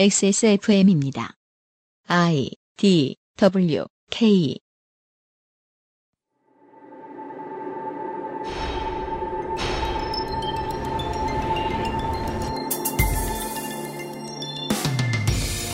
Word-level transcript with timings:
XSFM입니다. 0.00 1.32
I 2.06 2.50
D 2.76 3.16
W 3.36 3.84
K 4.12 4.60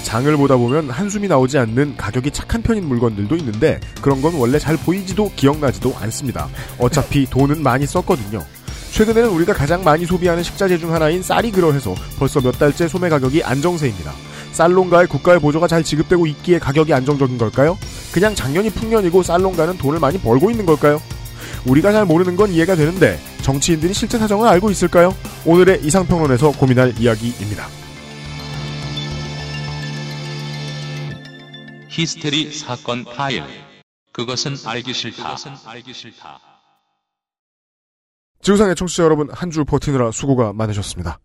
장을 0.05 0.36
보다 0.38 0.56
보면 0.56 0.88
한숨이 0.88 1.29
나오지 1.29 1.59
않는 1.59 1.98
가격이 1.98 2.30
착한 2.30 2.62
편인 2.62 2.86
물건들도 2.86 3.36
있는데 3.36 3.79
그런 4.00 4.22
건 4.22 4.36
원래 4.36 4.59
잘 4.59 4.79
보이지도 4.79 5.32
기억나지도 5.36 5.95
않습니다. 5.96 6.48
어차피 6.79 7.27
돈은 7.27 7.62
많이 7.62 7.84
썼거든요. 7.84 8.43
최근에는 8.95 9.29
우리가 9.31 9.53
가장 9.53 9.83
많이 9.83 10.07
소비하는 10.07 10.45
식자재 10.45 10.79
중 10.79 10.95
하나인 10.95 11.21
쌀이 11.21 11.51
그러해서 11.51 11.97
벌써 12.17 12.41
몇 12.41 12.53
달째 12.53 12.87
소매 12.87 13.09
가격이 13.09 13.43
안정세입니다. 13.43 14.13
쌀농가의 14.53 15.09
국가의 15.09 15.41
보조가 15.41 15.66
잘 15.66 15.83
지급되고 15.83 16.29
있기에 16.29 16.61
가격이 16.61 16.95
안정적인 16.95 17.37
걸까요? 17.37 17.77
그냥 18.12 18.37
작년이 18.37 18.71
풍년이고 18.71 19.25
쌀농가는 19.25 19.79
돈을 19.79 19.99
많이 19.99 20.16
벌고 20.21 20.49
있는 20.49 20.65
걸까요? 20.65 21.02
우리가 21.66 21.91
잘 21.91 22.05
모르는 22.05 22.37
건 22.37 22.52
이해가 22.52 22.77
되는데 22.77 23.19
정치인들이 23.43 23.93
실제 23.93 24.16
사정을 24.16 24.47
알고 24.47 24.71
있을까요? 24.71 25.13
오늘의 25.45 25.80
이상평론에서 25.83 26.52
고민할 26.52 26.95
이야기입니다. 26.97 27.66
히스테리 31.88 32.52
사건 32.52 33.05
파일. 33.05 33.43
그것은 34.13 34.55
알기 34.65 34.95
싫다. 34.95 35.37
지구상의 38.45 38.75
청취자 38.77 39.05
여러분 39.05 39.29
한 39.33 39.51
주 39.51 39.65
버티느라 39.65 40.11
수고가 40.11 40.52
많으셨습니다. 40.52 41.19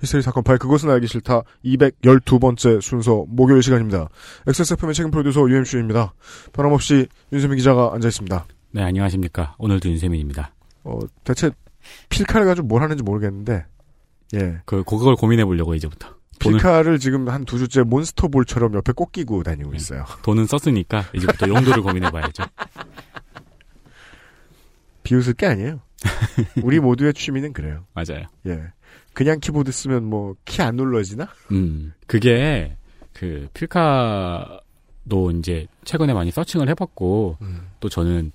히스테리 0.00 0.22
사건 0.22 0.42
파일 0.44 0.58
그것은 0.58 0.90
알기 0.90 1.06
싫다 1.06 1.42
212번째 1.64 2.80
순서 2.80 3.24
목요일 3.28 3.62
시간입니다. 3.62 4.08
XSFM의 4.46 4.94
책임 4.94 5.10
프로듀서 5.10 5.48
UMC입니다. 5.48 6.12
변함없이 6.52 7.06
윤세민 7.32 7.56
기자가 7.56 7.90
앉아있습니다. 7.94 8.46
네, 8.72 8.82
안녕하십니까. 8.82 9.54
오늘도 9.58 9.88
윤세민입니다. 9.88 10.52
어, 10.84 10.98
대체 11.24 11.50
필카를 12.10 12.46
가지고 12.46 12.68
뭘 12.68 12.82
하는지 12.82 13.02
모르겠는데 13.02 13.64
예. 14.34 14.60
그, 14.66 14.84
그걸 14.84 15.16
고민해 15.16 15.44
보려고 15.46 15.74
이제부터. 15.74 16.08
돈을, 16.38 16.58
필카를 16.58 16.98
지금 17.00 17.28
한 17.28 17.44
두 17.44 17.58
주째 17.58 17.82
몬스터볼처럼 17.82 18.74
옆에 18.74 18.92
꼭 18.92 19.10
끼고 19.10 19.42
다니고 19.42 19.74
있어요. 19.74 20.04
돈은 20.22 20.46
썼으니까 20.46 21.06
이제부터 21.14 21.48
용도를 21.48 21.82
고민해 21.82 22.10
봐야죠. 22.10 22.44
비웃을 25.02 25.32
게 25.34 25.46
아니에요. 25.46 25.80
우리 26.62 26.80
모두의 26.80 27.14
취미는 27.14 27.52
그래요. 27.52 27.84
맞아요. 27.94 28.26
예. 28.46 28.62
그냥 29.12 29.40
키보드 29.40 29.72
쓰면 29.72 30.04
뭐 30.04 30.34
키 30.44 30.62
안 30.62 30.76
눌러지나? 30.76 31.28
음, 31.50 31.92
그게, 32.06 32.76
그, 33.12 33.48
필카도 33.52 35.30
이제 35.38 35.66
최근에 35.84 36.12
많이 36.14 36.30
searching을 36.30 36.68
해봤고, 36.70 37.38
음. 37.42 37.68
또 37.80 37.88
저는 37.88 38.32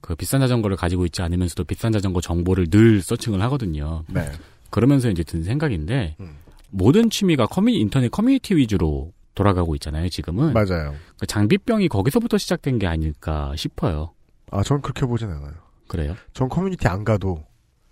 그 0.00 0.14
비싼 0.14 0.40
자전거를 0.40 0.76
가지고 0.76 1.04
있지 1.06 1.22
않으면서도 1.22 1.64
비싼 1.64 1.90
자전거 1.92 2.20
정보를 2.20 2.66
늘 2.68 3.00
searching을 3.00 3.40
하거든요. 3.42 4.04
네. 4.08 4.30
그러면서 4.70 5.08
이제 5.10 5.22
든 5.24 5.42
생각인데, 5.42 6.16
음. 6.20 6.36
모든 6.70 7.08
취미가 7.10 7.46
커뮤니, 7.46 7.78
인터넷 7.80 8.10
커뮤니티 8.10 8.54
위주로 8.56 9.12
돌아가고 9.34 9.74
있잖아요, 9.76 10.08
지금은. 10.08 10.52
맞아요. 10.52 10.94
그 11.18 11.26
장비병이 11.26 11.88
거기서부터 11.88 12.38
시작된 12.38 12.78
게 12.78 12.86
아닐까 12.86 13.52
싶어요. 13.56 14.12
아, 14.50 14.62
전 14.62 14.80
그렇게 14.82 15.06
보진 15.06 15.28
않아요. 15.30 15.54
그래요? 15.88 16.14
전 16.32 16.48
커뮤니티 16.48 16.88
안 16.88 17.04
가도 17.04 17.44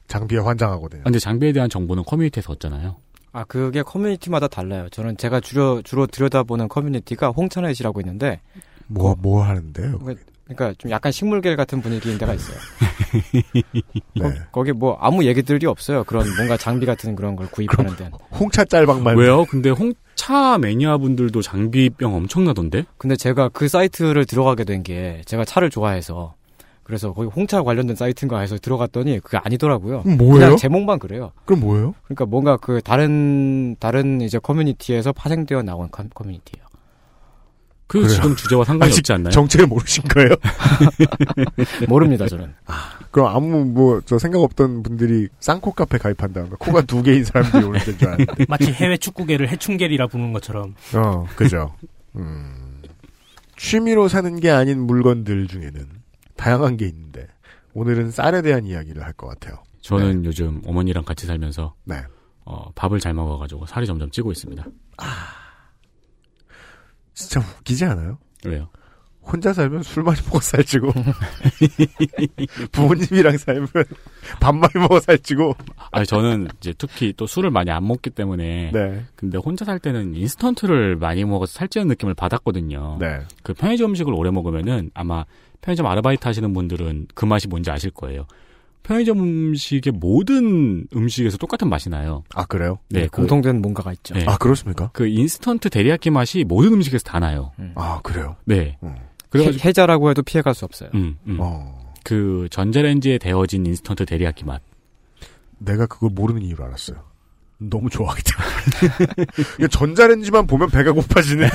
장비에 0.09 0.39
환장하거든요. 0.39 1.01
아, 1.03 1.05
근데 1.05 1.19
장비에 1.19 1.53
대한 1.53 1.69
정보는 1.71 2.05
커뮤니티에서 2.05 2.53
얻잖아요. 2.53 2.97
아, 3.33 3.45
그게 3.45 3.83
커뮤니티마다 3.83 4.47
달라요. 4.49 4.89
저는 4.91 5.17
제가 5.17 5.41
주로, 5.41 5.83
주로 5.83 6.07
들여다보는 6.07 6.69
커뮤니티가 6.69 7.31
홍차넷이라고 7.31 8.01
있는데, 8.03 8.41
뭐, 8.87 9.17
뭐 9.19 9.43
하는데요? 9.43 9.99
그러니까 10.45 10.75
좀 10.79 10.91
약간 10.91 11.11
식물갤 11.11 11.57
같은 11.57 11.81
분위기인 11.81 12.19
데가 12.19 12.35
있어요. 12.35 12.57
네. 14.15 14.35
거 14.53 14.63
기 14.63 14.73
뭐 14.73 14.97
아무 15.01 15.25
얘기들이 15.25 15.67
없어요. 15.67 16.05
그런 16.05 16.27
뭔가 16.37 16.57
장비 16.57 16.85
같은 16.87 17.15
그런 17.17 17.35
걸 17.35 17.47
구입하는 17.51 17.97
데는. 17.97 18.13
홍차 18.33 18.65
짤방만. 18.65 19.17
왜요? 19.17 19.45
근데 19.47 19.71
홍차 19.71 20.59
매니아 20.59 20.99
분들도 20.99 21.41
장비병 21.43 22.15
엄청나던데? 22.15 22.85
근데 22.99 23.17
제가 23.17 23.49
그 23.49 23.69
사이트를 23.69 24.27
들어가게 24.27 24.65
된 24.65 24.83
게 24.85 25.23
제가 25.25 25.45
차를 25.47 25.71
좋아해서 25.71 26.35
그래서 26.85 27.13
거기 27.15 27.29
홍차 27.29 27.63
관련된 27.63 27.97
사이트인가 27.97 28.41
해서 28.41 28.57
들어갔더니 28.59 29.21
그게 29.21 29.39
아니더라고요. 29.39 30.03
뭐예요? 30.03 30.33
그냥 30.35 30.57
제목만 30.57 30.99
그래요. 30.99 31.33
그럼 31.47 31.61
뭐예요? 31.61 31.95
그러니까 32.05 32.27
뭔가 32.27 32.57
그 32.59 32.81
다른 32.85 33.75
다른 33.81 34.21
이제 34.21 34.39
커뮤니티에서 34.39 35.13
파생되어 35.13 35.63
나온 35.63 35.89
커- 35.91 36.05
커뮤니티예요. 36.15 36.65
그 37.87 38.01
그래요. 38.01 38.15
지금 38.15 38.35
주제와 38.37 38.65
상관이 38.65 38.93
없지 38.93 39.13
않나요? 39.13 39.31
정체를 39.31 39.67
모르신 39.67 40.05
거예요? 40.05 40.31
모릅니다 41.89 42.27
저는. 42.29 42.53
그럼 43.11 43.29
아무 43.35 43.65
뭐 43.65 44.01
저 44.05 44.19
생각 44.19 44.41
없던 44.41 44.83
분들이 44.83 45.29
쌍코 45.41 45.73
카페 45.73 45.99
가입한다던가 45.99 46.57
코가 46.59 46.83
두 46.83 47.03
개인 47.03 47.25
사람들이 47.25 47.65
오는 47.65 47.81
데줄 47.81 48.09
알았는데. 48.09 48.47
마치 48.49 48.73
해외 48.73 48.97
축구계를 48.97 49.49
해충계리라 49.51 50.09
부르는 50.09 50.33
것처럼 50.33 50.75
어, 50.95 51.27
그죠. 51.37 51.75
음. 52.17 52.83
취미로 53.57 54.09
사는 54.09 54.39
게 54.41 54.51
아닌 54.51 54.81
물건들 54.87 55.47
중에는 55.47 55.87
다양한 56.37 56.77
게 56.77 56.87
있는데 56.87 57.27
오늘은 57.75 58.11
쌀에 58.11 58.43
대한 58.43 58.67
이야기를 58.67 59.03
할 59.03 59.13
것 59.15 59.27
같아요. 59.29 59.63
저는 59.81 60.25
요즘 60.25 60.63
어머니랑 60.67 61.05
같이 61.05 61.27
살면서 61.27 61.75
네. 61.85 62.03
어, 62.45 62.71
밥을 62.75 63.01
잘 63.01 63.15
먹어가지고 63.15 63.67
살이 63.67 63.87
점점 63.87 64.11
찌고 64.11 64.33
있습니다. 64.33 64.65
진짜 67.13 67.41
웃기지 67.41 67.85
않아요? 67.85 68.19
왜요? 68.45 68.69
혼자 69.23 69.55
살면 69.55 69.83
술 69.83 70.03
많이 70.03 70.21
먹어 70.27 70.39
살찌고 70.41 70.93
부모님이랑 72.73 73.39
살면 73.39 73.69
밥 74.39 74.55
많이 74.55 74.73
먹어 74.75 75.01
살찌고 75.01 75.55
아니 75.93 76.05
저는 76.05 76.49
이제 76.59 76.75
특히 76.77 77.15
또 77.17 77.27
술을 77.27 77.51
많이 77.51 77.71
안 77.71 77.87
먹기 77.87 78.11
때문에 78.11 78.71
네. 78.73 79.05
근데 79.17 79.39
혼자 79.39 79.65
살 79.65 79.79
때는 79.79 80.15
인스턴트를 80.15 80.97
많이 80.97 81.25
먹어서 81.25 81.53
살찌는 81.55 81.89
느낌을 81.89 82.13
받았거든요. 82.15 82.99
네. 83.01 83.21
그 83.43 83.55
편의점 83.55 83.91
음식을 83.91 84.13
오래 84.13 84.31
먹으면은 84.31 84.91
아마 84.93 85.25
편의점 85.65 85.87
아르바이트 85.87 86.27
하시는 86.27 86.53
분들은 86.53 87.09
그 87.15 87.25
맛이 87.25 87.49
뭔지 87.49 87.71
아실 87.71 87.91
거예요. 87.91 88.27
편의점 88.83 89.19
음식의 89.19 89.95
모든 89.95 90.87
음식에서 90.95 91.39
똑같은 91.39 91.71
맛이 91.71 91.89
나요. 91.89 92.23
아 92.35 92.45
그래요? 92.45 92.79
네, 92.91 93.07
그, 93.07 93.23
공통된 93.23 93.63
뭔가가 93.63 93.95
있죠. 93.95 94.13
네. 94.13 94.27
아 94.29 94.37
그렇습니까? 94.37 94.91
그 94.93 95.07
인스턴트 95.07 95.71
데리야끼 95.71 96.11
맛이 96.11 96.45
모든 96.47 96.75
음식에서 96.75 97.03
다 97.05 97.19
나요. 97.19 97.53
아 97.77 98.01
그래요? 98.03 98.37
네. 98.45 98.77
음. 98.83 98.95
그래가지고 99.31 99.65
해, 99.65 99.69
해자라고 99.69 100.11
해도 100.11 100.23
피해갈 100.23 100.55
수 100.55 100.67
없어요. 100.67 100.91
음, 100.95 101.17
음. 101.27 101.39
어. 101.41 101.95
그 102.05 102.47
전자레인지에 102.51 103.17
데워진 103.17 103.65
인스턴트 103.65 104.05
데리야끼 104.05 104.45
맛. 104.45 104.61
내가 105.59 105.87
그걸 105.87 106.11
모르는 106.11 106.43
이유로 106.43 106.63
알았어요. 106.65 106.99
너무 107.57 107.89
좋아하기 107.89 108.23
때문에. 108.23 109.27
이게 109.59 109.69
전자레인지만 109.73 110.47
보면 110.47 110.69
배가 110.69 110.93
고파지는 110.93 111.49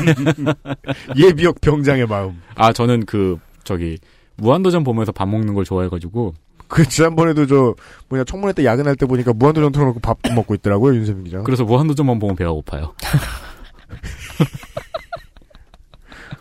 예비역 1.15 1.61
병장의 1.61 2.07
마음. 2.07 2.41
아 2.55 2.73
저는 2.73 3.05
그 3.05 3.37
저기 3.69 3.99
무한도전 4.37 4.83
보면서 4.83 5.11
밥 5.11 5.29
먹는 5.29 5.53
걸 5.53 5.63
좋아해가지고 5.63 6.33
그 6.67 6.87
지난번에도 6.89 7.45
저 7.45 7.75
뭐냐 8.09 8.23
청문회 8.23 8.53
때 8.53 8.65
야근할 8.65 8.95
때 8.95 9.05
보니까 9.05 9.31
무한도전 9.33 9.71
틀어놓고 9.71 9.99
밥 9.99 10.17
먹고 10.33 10.55
있더라고요 10.55 10.95
윤세민 10.95 11.23
기자. 11.25 11.41
그래서 11.43 11.63
무한도전만 11.65 12.17
보면 12.17 12.35
배가 12.35 12.49
고파요. 12.51 12.95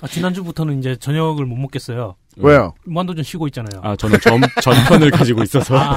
아, 0.00 0.06
지난주부터는 0.06 0.78
이제 0.78 0.96
저녁을 0.96 1.44
못 1.44 1.56
먹겠어요. 1.56 2.14
왜요? 2.38 2.72
무한도전 2.84 3.24
쉬고 3.24 3.46
있잖아요. 3.48 3.80
아 3.82 3.94
저는 3.96 4.18
전 4.20 4.40
전편을 4.62 5.10
가지고 5.10 5.42
있어서 5.42 5.76
아, 5.76 5.96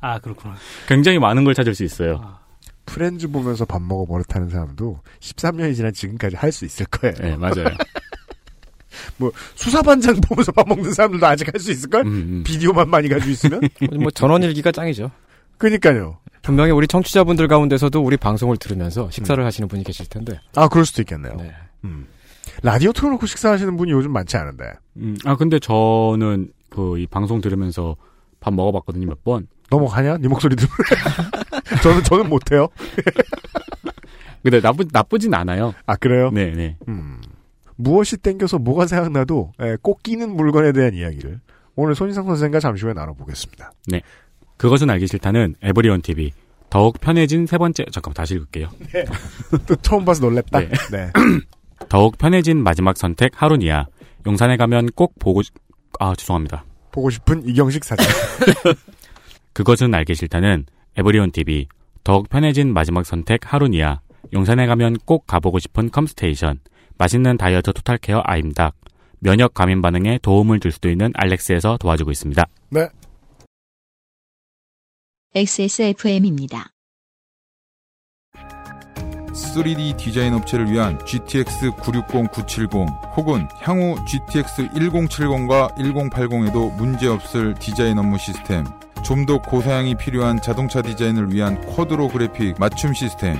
아, 0.00 0.18
그렇구나. 0.20 0.54
굉장히 0.86 1.18
많은 1.18 1.44
걸 1.44 1.54
찾을 1.54 1.74
수 1.74 1.84
있어요. 1.84 2.20
아, 2.22 2.38
프렌즈 2.86 3.28
보면서 3.28 3.64
밥 3.66 3.82
먹어 3.82 4.06
버릇하는 4.06 4.48
사람도 4.50 5.00
13년이 5.20 5.74
지난 5.74 5.92
지금까지 5.92 6.36
할 6.36 6.52
수 6.52 6.64
있을 6.64 6.86
거예요. 6.86 7.14
네 7.20 7.36
맞아요. 7.36 7.66
수사반장 9.54 10.16
보면서 10.26 10.50
밥 10.52 10.66
먹는 10.68 10.92
사람들도 10.92 11.26
아직 11.26 11.46
할 11.52 11.60
수 11.60 11.70
있을걸? 11.70 12.02
음, 12.02 12.06
음. 12.06 12.42
비디오만 12.44 12.88
많이 12.90 13.08
가지고 13.08 13.30
있으면? 13.30 13.60
뭐 14.00 14.10
전원일기가 14.10 14.72
짱이죠. 14.72 15.10
그니까요. 15.58 16.18
분명히 16.42 16.72
우리 16.72 16.88
청취자분들 16.88 17.46
가운데서도 17.46 18.02
우리 18.02 18.16
방송을 18.16 18.56
들으면서 18.56 19.08
식사를 19.10 19.44
하시는 19.44 19.68
분이 19.68 19.84
계실 19.84 20.06
텐데. 20.08 20.40
아 20.56 20.66
그럴 20.68 20.84
수도 20.84 21.02
있겠네요. 21.02 21.36
네. 21.36 21.52
음. 21.84 22.06
라디오 22.62 22.92
틀어놓고 22.92 23.26
식사하시는 23.26 23.76
분이 23.76 23.92
요즘 23.92 24.12
많지 24.12 24.36
않은데. 24.36 24.64
음, 24.96 25.16
아 25.24 25.36
근데 25.36 25.58
저는 25.60 26.50
그 26.68 26.98
이 26.98 27.06
방송 27.06 27.40
들으면서 27.40 27.96
밥 28.40 28.52
먹어봤거든요 28.54 29.06
몇 29.06 29.22
번. 29.22 29.46
넘어가냐? 29.70 30.18
네 30.18 30.26
목소리 30.28 30.56
들으면. 30.56 30.74
저는 31.82 32.02
저는 32.02 32.28
못해요. 32.28 32.68
근데 34.42 34.60
나쁘 34.60 34.84
나쁘진 34.90 35.32
않아요. 35.34 35.72
아 35.86 35.94
그래요? 35.96 36.30
네네. 36.30 36.76
음. 36.88 37.20
무엇이 37.76 38.16
땡겨서 38.16 38.58
뭐가 38.58 38.86
생각나도 38.86 39.52
에, 39.60 39.76
꼭 39.82 40.02
끼는 40.02 40.34
물건에 40.36 40.72
대한 40.72 40.94
이야기를 40.94 41.40
오늘 41.74 41.94
손인상 41.94 42.24
선생과 42.26 42.60
잠시 42.60 42.84
후에 42.84 42.92
나눠보겠습니다. 42.92 43.72
그것은 44.56 44.90
알기 44.90 45.06
싫다는 45.06 45.56
에브리온 45.62 46.02
TV 46.02 46.32
더욱 46.70 47.00
편해진 47.00 47.46
세 47.46 47.58
번째 47.58 47.84
잠깐만 47.90 48.14
다시 48.14 48.34
읽을게요. 48.34 48.68
또 49.66 49.74
처음 49.76 50.04
봐서 50.04 50.24
놀랬다. 50.24 50.60
네. 50.60 50.68
네. 50.90 51.10
더욱 51.88 52.16
편해진 52.18 52.62
마지막 52.62 52.96
선택 52.96 53.32
하루니아. 53.42 53.86
용산에 54.26 54.56
가면 54.56 54.86
꼭 54.94 55.18
보고 55.18 55.42
싶- 55.42 55.54
아 55.98 56.14
죄송합니다. 56.14 56.64
보고 56.92 57.10
싶은 57.10 57.46
이경식 57.46 57.84
사진. 57.84 58.06
그것은 59.52 59.94
알기 59.94 60.14
싫다는 60.14 60.66
에브리온 60.96 61.32
TV. 61.32 61.66
더욱 62.04 62.28
편해진 62.28 62.72
마지막 62.72 63.04
선택 63.06 63.52
하루니아. 63.52 64.00
용산에 64.32 64.66
가면 64.66 64.96
꼭 65.04 65.26
가보고 65.26 65.58
싶은 65.58 65.90
컴스테이션. 65.90 66.60
맛있는 67.02 67.36
다이어트 67.36 67.72
토탈케어 67.72 68.22
아임닭. 68.24 68.76
면역 69.18 69.54
감인 69.54 69.82
반응에 69.82 70.20
도움을 70.22 70.60
줄 70.60 70.70
수도 70.70 70.88
있는 70.88 71.10
알렉스에서 71.14 71.78
도와주고 71.78 72.12
있습니다. 72.12 72.46
네. 72.70 72.88
XSFM입니다. 75.34 76.68
3D 79.32 79.96
디자인 79.96 80.34
업체를 80.34 80.70
위한 80.70 81.04
GTX 81.04 81.72
960, 81.82 82.30
970 82.30 82.70
혹은 83.16 83.48
향후 83.60 83.96
GTX 84.06 84.68
1070과 84.68 85.74
1080에도 85.74 86.72
문제없을 86.76 87.54
디자인 87.54 87.98
업무 87.98 88.16
시스템 88.18 88.64
좀 89.02 89.26
더 89.26 89.42
고사양이 89.42 89.96
필요한 89.96 90.40
자동차 90.40 90.80
디자인을 90.82 91.32
위한 91.32 91.60
쿼드로 91.62 92.08
그래픽 92.08 92.56
맞춤 92.60 92.94
시스템 92.94 93.36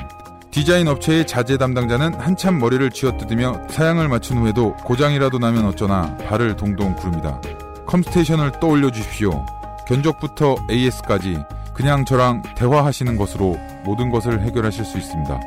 디자인 0.52 0.86
업체의 0.86 1.26
자재 1.26 1.56
담당자는 1.56 2.12
한참 2.20 2.58
머리를 2.58 2.90
쥐어뜯으며 2.90 3.68
사양을 3.70 4.08
맞춘 4.08 4.36
후에도 4.36 4.74
고장이라도 4.84 5.38
나면 5.38 5.64
어쩌나 5.64 6.14
발을 6.18 6.56
동동 6.56 6.94
구릅니다. 6.94 7.40
컴스테이션을 7.86 8.60
떠올려 8.60 8.90
주십시오. 8.90 9.46
견적부터 9.88 10.56
AS까지 10.70 11.38
그냥 11.72 12.04
저랑 12.04 12.42
대화하시는 12.54 13.16
것으로 13.16 13.58
모든 13.84 14.10
것을 14.10 14.42
해결하실 14.42 14.84
수 14.84 14.98
있습니다. 14.98 15.40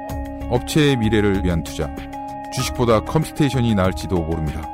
업체의 0.49 0.97
미래를 0.97 1.45
위한 1.45 1.63
투자. 1.63 1.87
주식보다 2.55 3.01
컴스테이션이 3.01 3.75
나을지도 3.75 4.15
모릅니다. 4.15 4.67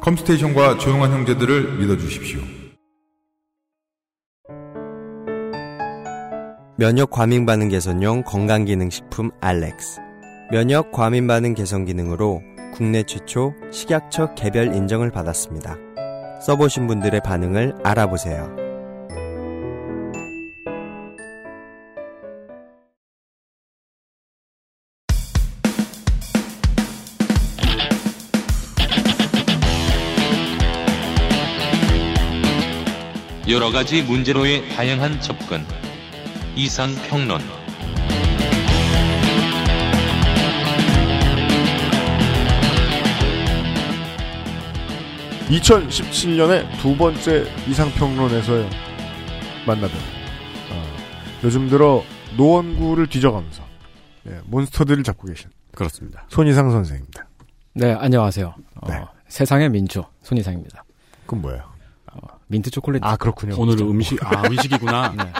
컴스테이션과 0.00 0.78
조용한 0.78 1.12
형제들을 1.12 1.78
믿어주십시오. 1.78 2.59
면역 6.80 7.10
과민 7.10 7.44
반응 7.44 7.68
개선용 7.68 8.22
건강 8.22 8.64
기능 8.64 8.88
식품 8.88 9.30
알렉스. 9.42 10.00
면역 10.50 10.92
과민 10.92 11.26
반응 11.26 11.52
개선 11.52 11.84
기능으로 11.84 12.40
국내 12.72 13.02
최초 13.02 13.52
식약처 13.70 14.34
개별 14.34 14.74
인정을 14.74 15.10
받았습니다. 15.10 15.76
써보신 16.40 16.86
분들의 16.86 17.20
반응을 17.22 17.74
알아보세요. 17.84 18.56
여러 33.50 33.70
가지 33.70 34.02
문제로의 34.02 34.66
다양한 34.70 35.20
접근. 35.20 35.62
이상 36.62 36.94
평론. 37.08 37.40
2017년의 45.48 46.70
두 46.82 46.94
번째 46.98 47.46
이상평론에서요 47.66 48.68
만나던 49.66 49.90
어, 50.70 50.84
요즘 51.44 51.70
들어 51.70 52.04
노원구를 52.36 53.06
뒤져가면서 53.06 53.62
예, 54.26 54.40
몬스터들을 54.44 55.02
잡고 55.02 55.28
계신 55.28 55.48
그렇습니다. 55.74 56.26
손이상 56.28 56.70
선생입니다. 56.70 57.26
네, 57.72 57.94
안녕하세요. 57.94 58.54
어, 58.82 58.86
네. 58.86 59.02
세상의 59.28 59.70
민초 59.70 60.04
손이상입니다. 60.22 60.84
그건 61.24 61.40
뭐예요? 61.40 61.70
민트 62.48 62.70
초콜릿. 62.70 63.02
아 63.04 63.16
그렇군요. 63.16 63.54
오늘은 63.56 63.88
음식 63.88 64.18
아 64.26 64.42
음식이구나. 64.46 65.14
네. 65.16 65.32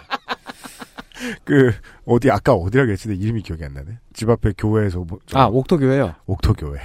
그 1.45 1.73
어디 2.07 2.31
아까 2.31 2.53
어디라 2.55 2.85
그랬지? 2.87 3.09
이름이 3.11 3.43
기억이 3.43 3.65
안 3.65 3.75
나네. 3.75 3.99
집 4.13 4.29
앞에 4.31 4.53
교회에서 4.57 5.01
뭐, 5.01 5.19
저 5.27 5.39
아, 5.39 5.47
옥토교회요. 5.47 6.15
옥토교회. 6.27 6.81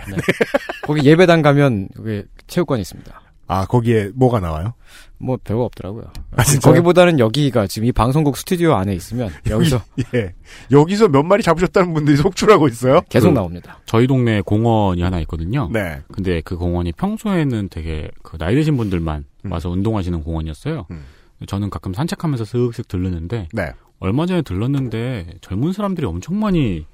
거기 0.84 1.04
예배당 1.06 1.42
가면 1.42 1.90
여기 2.00 2.24
체육관이 2.48 2.82
있습니다. 2.82 3.22
아 3.48 3.66
거기에 3.68 4.10
뭐가 4.16 4.40
나와요? 4.40 4.74
뭐 5.20 5.38
별거 5.44 5.66
없더라고요. 5.66 6.06
아, 6.36 6.44
진짜요? 6.44 6.74
거기보다는 6.74 7.20
여기가 7.20 7.68
지금 7.68 7.88
이 7.88 7.92
방송국 7.92 8.38
스튜디오 8.38 8.74
안에 8.74 8.96
있으면 8.96 9.30
여기서 9.48 9.82
예 10.16 10.34
여기서 10.72 11.10
몇 11.10 11.22
마리 11.22 11.44
잡으셨다는 11.44 11.94
분들이 11.94 12.18
속출하고 12.18 12.68
있어요. 12.70 13.02
계속 13.08 13.30
그- 13.30 13.34
나옵니다. 13.36 13.80
저희 13.86 14.08
동네에 14.08 14.42
공원이 14.42 15.02
하나 15.04 15.20
있거든요. 15.22 15.70
네. 15.72 16.02
근데 16.12 16.42
그 16.42 16.58
공원이 16.58 16.94
평소에는 16.94 17.70
되게 17.70 18.10
그 18.24 18.40
나이 18.40 18.56
드신 18.56 18.78
분들만 18.78 19.26
음. 19.46 19.52
와서 19.52 19.70
운동하시는 19.70 20.24
공원이었어요. 20.24 20.88
음. 20.90 21.04
저는 21.46 21.70
가끔 21.70 21.94
산책하면서 21.94 22.46
슥슥 22.46 22.88
들르는데 22.88 23.48
네. 23.54 23.74
얼마 24.00 24.26
전에 24.26 24.42
들렀는데 24.42 25.36
젊은 25.42 25.72
사람들이 25.74 26.06
엄청 26.06 26.40
많이 26.40 26.86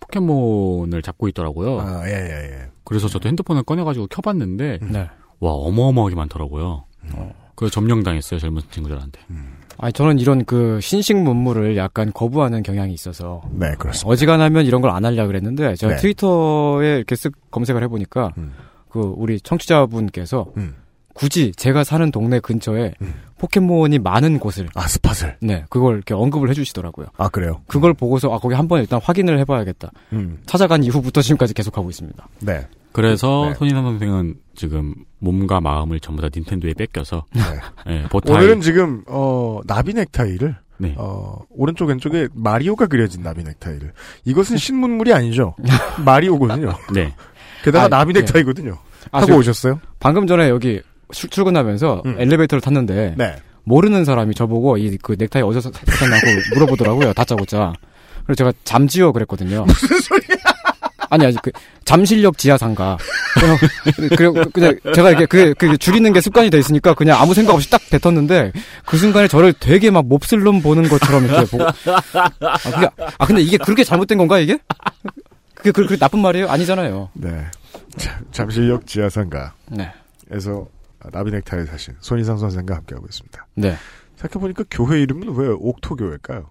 포켓몬을 0.00 1.02
잡고 1.02 1.28
있더라고요. 1.28 1.80
아 1.80 2.06
예 2.08 2.12
예 2.14 2.62
예. 2.62 2.70
그래서 2.84 3.08
저도 3.08 3.28
핸드폰을 3.28 3.62
꺼내가지고 3.64 4.06
켜봤는데 4.08 4.78
네. 4.82 5.08
와 5.40 5.52
어마어마하게 5.52 6.14
많더라고요. 6.14 6.84
그래서 7.54 7.72
점령당했어요 7.72 8.38
젊은 8.38 8.62
친구들한테. 8.70 9.20
아니 9.78 9.92
저는 9.92 10.18
이런 10.18 10.44
그 10.44 10.80
신식 10.80 11.16
문물을 11.18 11.76
약간 11.76 12.12
거부하는 12.12 12.62
경향이 12.62 12.92
있어서 12.94 13.42
네 13.52 13.74
그렇습니다. 13.78 14.08
어지간하면 14.10 14.64
이런 14.66 14.80
걸 14.80 14.90
안 14.90 15.04
하려 15.04 15.26
그랬는데 15.26 15.74
제가 15.76 15.94
네. 15.96 16.00
트위터에 16.00 16.96
이렇게 16.96 17.14
쓱 17.14 17.32
검색을 17.50 17.82
해보니까 17.84 18.32
음. 18.38 18.52
그 18.88 19.00
우리 19.00 19.40
청취자분께서 19.40 20.46
음. 20.56 20.74
굳이 21.16 21.50
제가 21.56 21.82
사는 21.82 22.10
동네 22.10 22.40
근처에 22.40 22.92
음. 23.00 23.14
포켓몬이 23.38 23.98
많은 23.98 24.38
곳을 24.38 24.68
아 24.74 24.86
스팟을. 24.86 25.38
네 25.40 25.64
그걸 25.70 25.94
이렇게 25.96 26.12
언급을 26.12 26.50
해주시더라고요. 26.50 27.06
아 27.16 27.28
그래요. 27.28 27.62
그걸 27.66 27.94
보고서 27.94 28.32
아 28.34 28.38
거기 28.38 28.54
한번 28.54 28.80
일단 28.80 29.00
확인을 29.02 29.38
해봐야겠다. 29.40 29.90
음. 30.12 30.38
찾아간 30.44 30.84
이후부터 30.84 31.22
지금까지 31.22 31.54
계속 31.54 31.78
하고 31.78 31.88
있습니다. 31.88 32.28
네. 32.40 32.66
그래서 32.92 33.46
네. 33.48 33.54
손인상 33.54 33.84
선생은 33.84 34.34
지금 34.54 34.94
몸과 35.18 35.60
마음을 35.62 36.00
전부 36.00 36.20
다 36.20 36.28
닌텐도에 36.34 36.74
뺏겨서 36.74 37.24
네. 37.34 37.40
예, 37.88 38.02
보타이 38.10 38.36
오늘은 38.36 38.60
지금 38.60 39.02
어 39.06 39.60
나비 39.66 39.94
넥타이를 39.94 40.56
네. 40.78 40.94
어 40.98 41.38
오른쪽 41.50 41.88
왼쪽에 41.88 42.28
마리오가 42.34 42.86
그려진 42.86 43.22
나비 43.22 43.42
넥타이를 43.42 43.92
이것은 44.26 44.58
신문물이 44.58 45.12
아니죠. 45.14 45.54
마리오거든요. 46.04 46.74
네. 46.94 47.14
게다가 47.64 47.84
아, 47.86 47.88
나비 47.88 48.12
네. 48.12 48.20
넥타이거든요. 48.20 48.76
아, 49.12 49.18
하고 49.18 49.26
저- 49.32 49.36
오셨어요? 49.38 49.80
방금 49.98 50.26
전에 50.26 50.48
여기 50.48 50.80
출- 51.12 51.30
출근하면서 51.30 52.02
음. 52.06 52.16
엘리베이터를 52.18 52.60
탔는데 52.60 53.14
네. 53.16 53.36
모르는 53.64 54.04
사람이 54.04 54.34
저보고 54.34 54.76
이 54.78 54.96
그 55.02 55.16
넥타이 55.18 55.42
어디서 55.42 55.70
사- 55.72 55.80
샀냐고 55.86 56.26
물어보더라고요. 56.54 57.12
다짜고짜. 57.12 57.72
그래서 58.24 58.36
제가 58.38 58.52
잠지어 58.64 59.12
그랬거든요. 59.12 59.64
무슨 59.64 60.00
소리야? 60.00 60.36
아니 61.08 61.24
아니 61.26 61.36
그 61.42 61.52
잠실역 61.84 62.36
지하상가. 62.38 62.96
그냥 63.38 63.58
그냥 64.16 64.50
그냥 64.52 64.76
제가 64.94 65.10
이렇게 65.10 65.26
그, 65.26 65.54
그 65.54 65.78
줄이는 65.78 66.12
게 66.12 66.20
습관이 66.20 66.50
돼 66.50 66.58
있으니까 66.58 66.94
그냥 66.94 67.20
아무 67.20 67.32
생각 67.34 67.54
없이 67.54 67.70
딱 67.70 67.80
뱉었는데 67.90 68.52
그 68.84 68.96
순간에 68.96 69.28
저를 69.28 69.52
되게 69.52 69.90
막 69.90 70.04
몹쓸 70.06 70.40
놈 70.42 70.60
보는 70.62 70.88
것처럼 70.88 71.24
이렇게 71.26 71.44
보고 71.48 71.64
아, 71.64 71.72
그게, 72.58 72.88
아 73.18 73.26
근데 73.26 73.42
이게 73.42 73.56
그렇게 73.56 73.84
잘못된 73.84 74.18
건가 74.18 74.38
이게? 74.40 74.58
그게 75.54 75.70
그, 75.70 75.86
그 75.86 75.96
나쁜 75.98 76.20
말이에요? 76.20 76.48
아니잖아요. 76.48 77.10
네. 77.14 77.44
자, 77.96 78.18
잠실역 78.32 78.86
지하상가에서 78.86 79.52
네. 79.70 79.92
나비 81.12 81.30
넥타이 81.30 81.66
사신 81.66 81.94
손희상 82.00 82.38
선생과 82.38 82.76
함께하고 82.76 83.06
있습니다. 83.06 83.46
네. 83.54 83.76
생각해보니까 84.16 84.64
교회 84.70 85.00
이름은 85.02 85.34
왜 85.36 85.48
옥토교회일까요? 85.48 86.50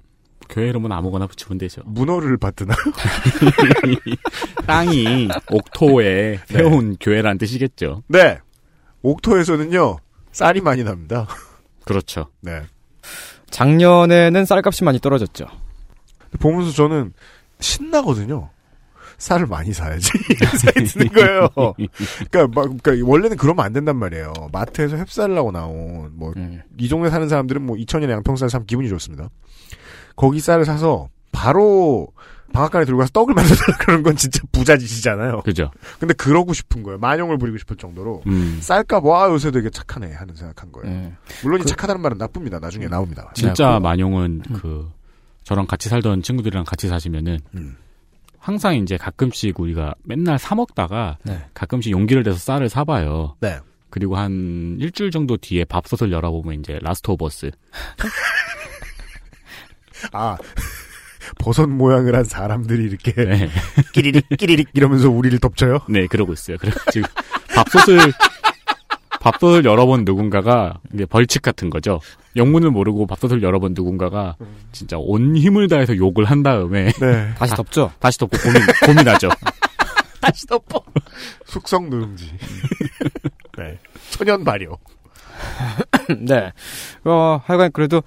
교회 0.50 0.70
이름은 0.70 0.92
아무거나 0.92 1.28
붙이면 1.28 1.58
되죠. 1.58 1.82
문어를 1.86 2.38
받드나? 2.38 2.76
땅이 4.68 5.30
옥토에 5.52 6.40
세운 6.46 6.98
교회라는 7.00 7.38
뜻이겠죠. 7.40 8.04
네. 8.08 8.40
옥토에서는요, 9.02 9.98
쌀이 10.32 10.62
많이 10.62 10.84
납니다. 10.84 11.28
그렇죠. 11.84 12.28
네. 12.42 12.64
작년에는 13.50 14.46
쌀값이 14.46 14.84
많이 14.84 15.00
떨어졌죠. 15.00 15.46
보면서 16.40 16.72
저는 16.72 17.14
신나거든요. 17.60 18.50
쌀을 19.18 19.46
많이 19.48 19.72
사야지. 19.74 20.10
생각이 20.60 20.86
드는 20.86 21.08
거예요. 21.10 21.50
그러니까, 22.30 22.48
막, 22.62 22.78
그러니까 22.84 23.08
원래는 23.10 23.38
그러면 23.38 23.66
안 23.66 23.74
된단 23.74 23.96
말이에요. 23.98 24.34
마트에서 24.52 24.98
햅쌀라고 24.98 25.52
나온 25.52 26.12
뭐 26.14 26.34
음. 26.38 26.62
이 26.78 26.88
동네 26.90 27.10
사는 27.10 27.28
사람들은 27.28 27.62
뭐 27.66 27.76
2천이나 27.78 28.10
양평쌀 28.12 28.50
사면 28.50 28.66
기분이 28.66 28.90
좋습니다. 28.90 29.30
거기 30.16 30.40
쌀을 30.40 30.66
사서 30.66 31.10
바로 31.32 32.08
방앗간에 32.54 32.86
들고 32.86 33.00
가서 33.00 33.12
떡을 33.12 33.34
만들라 33.36 33.78
그런 33.80 34.04
건 34.04 34.16
진짜 34.16 34.40
부자짓이잖아요. 34.52 35.42
그죠. 35.42 35.72
근데 36.00 36.14
그러고 36.14 36.54
싶은 36.54 36.84
거예요. 36.84 36.98
만용을 37.00 37.38
부리고 37.38 37.58
싶을 37.58 37.76
정도로 37.76 38.22
음. 38.28 38.60
쌀값 38.62 39.04
와 39.06 39.28
요새 39.30 39.52
되게 39.52 39.70
착하네 39.70 40.14
하는 40.14 40.36
생각한 40.36 40.72
거예요. 40.72 40.90
음. 40.96 41.18
물론 41.44 41.60
이 41.60 41.64
그- 41.64 41.70
착하다는 41.70 42.02
말은 42.02 42.18
나쁩니다. 42.18 42.60
나중에 42.60 42.88
나옵니다. 42.88 43.30
진짜 43.34 43.72
네, 43.72 43.78
그- 43.78 43.84
만용은 43.84 44.42
음. 44.50 44.54
그 44.62 44.90
저랑 45.44 45.68
같이 45.68 45.90
살던 45.90 46.22
친구들이랑 46.22 46.64
같이 46.66 46.88
사시면은 46.88 47.40
음. 47.56 47.76
항상 48.46 48.76
이제 48.76 48.96
가끔씩 48.96 49.60
우리가 49.60 49.96
맨날 50.04 50.38
사 50.38 50.54
먹다가 50.54 51.18
네. 51.24 51.44
가끔씩 51.56 51.92
용기를 51.92 52.22
내서 52.22 52.38
쌀을 52.38 52.70
사봐요. 52.70 53.38
네. 53.40 53.58
그리고 53.90 54.18
한 54.18 54.78
일주일 54.80 55.10
정도 55.10 55.36
뒤에 55.36 55.66
밥솥을 55.66 56.12
열어보면 56.12 56.60
이제 56.60 56.78
Last 56.84 57.10
of 57.10 57.26
Us. 57.26 57.50
아, 60.14 60.38
버섯 61.42 61.66
모양을 61.66 62.16
한 62.16 62.24
사람들이 62.24 62.84
이렇게 62.84 63.14
네. 63.14 63.50
끼리릭 63.94 64.30
끼리릭 64.38 64.70
이러면서 64.76 65.10
우리를 65.10 65.40
덮쳐요? 65.40 65.80
네, 65.90 66.06
그러고 66.06 66.32
있어요. 66.32 66.58
그래가지고 66.58 67.08
밥솥을 67.56 67.98
밥솥을 69.26 69.66
열어본 69.66 70.06
누군가가 70.06 70.80
이게 70.94 71.06
벌칙 71.06 71.42
같은 71.42 71.72
거죠. 71.72 72.00
영문을 72.36 72.70
모르고 72.70 73.08
밥솥을 73.08 73.42
열어본 73.42 73.74
누군가가 73.76 74.36
진짜 74.72 74.98
온 75.00 75.36
힘을 75.36 75.68
다해서 75.68 75.98
욕을 75.98 76.26
한 76.26 76.44
다음에 76.44 76.92
네. 76.92 77.34
다시 77.36 77.56
덮죠. 77.56 77.92
다시 78.00 78.20
덮고 78.20 78.38
고민 78.38 78.62
고민하죠. 78.86 79.30
다시 80.22 80.46
덮어. 80.46 80.84
숙성 81.46 81.90
누룽지. 81.90 82.32
네. 83.58 83.80
천연 84.12 84.44
발효. 84.44 84.78
네. 86.22 86.54
어, 87.04 87.42
하여간 87.44 87.72
그래도 87.72 88.04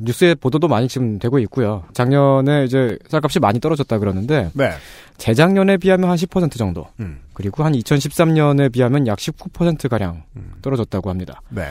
뉴스에 0.00 0.34
보도도 0.34 0.68
많이 0.68 0.88
지금 0.88 1.18
되고 1.18 1.38
있고요. 1.40 1.84
작년에 1.92 2.64
이제 2.64 2.98
쌀값이 3.08 3.40
많이 3.40 3.60
떨어졌다 3.60 3.98
그러는데 3.98 4.50
네. 4.54 4.70
재작년에 5.18 5.76
비하면 5.76 6.08
한 6.08 6.16
10% 6.16 6.56
정도. 6.56 6.88
음. 7.00 7.20
그리고 7.42 7.64
한 7.64 7.72
2013년에 7.72 8.70
비하면 8.72 9.06
약 9.06 9.18
19%가량 9.18 10.22
음. 10.36 10.52
떨어졌다고 10.62 11.10
합니다. 11.10 11.42
네. 11.50 11.68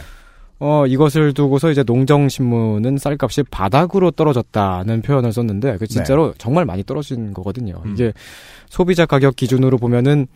어, 0.59 0.85
이것을 0.85 1.33
두고서 1.33 1.71
이제 1.71 1.81
농정신문은 1.83 2.97
쌀값이 2.99 3.43
바닥으로 3.49 4.11
떨어졌다는 4.11 5.01
표현을 5.01 5.33
썼는데, 5.33 5.77
그 5.77 5.87
진짜로 5.87 6.33
정말 6.37 6.65
많이 6.65 6.83
떨어진 6.83 7.33
거거든요. 7.33 7.81
음. 7.85 7.93
이게 7.93 8.13
소비자 8.69 9.05
가격 9.07 9.35
기준으로 9.35 9.77
보면은 9.79 10.27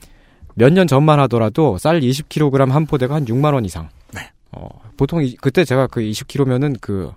몇 0.56 0.72
년 0.74 0.88
전만 0.88 1.20
하더라도 1.22 1.78
쌀 1.78 2.00
20kg 2.00 2.70
한 2.72 2.86
포대가 2.88 3.14
한 3.16 3.26
6만원 3.26 3.66
이상. 3.66 3.90
네. 4.14 4.22
어, 4.54 4.68
보통 4.98 5.22
이- 5.24 5.36
그때 5.36 5.64
제가 5.66 5.88
그 5.88 6.00
20kg면은 6.02 6.78
그, 6.82 7.12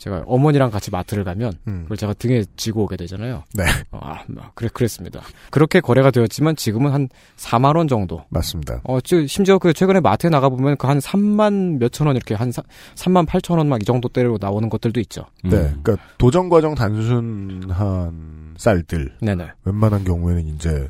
제가 0.00 0.24
어머니랑 0.26 0.70
같이 0.70 0.90
마트를 0.90 1.24
가면 1.24 1.52
음. 1.68 1.82
그걸 1.82 1.96
제가 1.98 2.14
등에 2.14 2.42
지고 2.56 2.84
오게 2.84 2.96
되잖아요. 2.96 3.44
네. 3.54 3.64
어, 3.92 3.98
아, 4.02 4.22
뭐, 4.28 4.42
그래, 4.54 4.70
그랬습니다. 4.72 5.20
그렇게 5.50 5.80
거래가 5.80 6.10
되었지만 6.10 6.56
지금은 6.56 6.90
한 6.92 7.08
4만 7.36 7.76
원 7.76 7.86
정도. 7.86 8.24
맞습니다. 8.30 8.80
어, 8.84 9.00
지- 9.02 9.26
심지어 9.26 9.58
그 9.58 9.74
최근에 9.74 10.00
마트에 10.00 10.30
나가 10.30 10.48
보면 10.48 10.76
그 10.78 10.86
한 10.88 10.98
3만 10.98 11.78
몇천 11.78 12.06
원 12.06 12.16
이렇게 12.16 12.34
한 12.34 12.50
3만 12.50 13.26
8천 13.26 13.58
원 13.58 13.68
막 13.68 13.78
이 13.82 13.84
정도 13.84 14.08
대로 14.08 14.38
나오는 14.40 14.68
것들도 14.70 14.98
있죠. 15.00 15.26
음. 15.44 15.50
네. 15.50 15.56
그러니까 15.82 15.96
도전 16.18 16.48
과정 16.48 16.74
단순한 16.74 18.54
쌀들 18.56 19.12
네네. 19.20 19.48
웬만한 19.64 20.04
경우에는 20.04 20.46
이제 20.48 20.88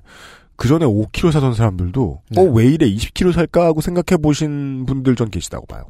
그 0.61 0.69
전에 0.69 0.85
5kg 0.85 1.33
사던 1.33 1.55
사람들도 1.55 2.21
네. 2.33 2.43
어왜 2.43 2.67
이래 2.67 2.87
20kg 2.87 3.33
살까 3.33 3.65
하고 3.65 3.81
생각해 3.81 4.21
보신 4.21 4.85
분들 4.85 5.17
전 5.17 5.31
계시다고 5.31 5.65
봐요. 5.65 5.87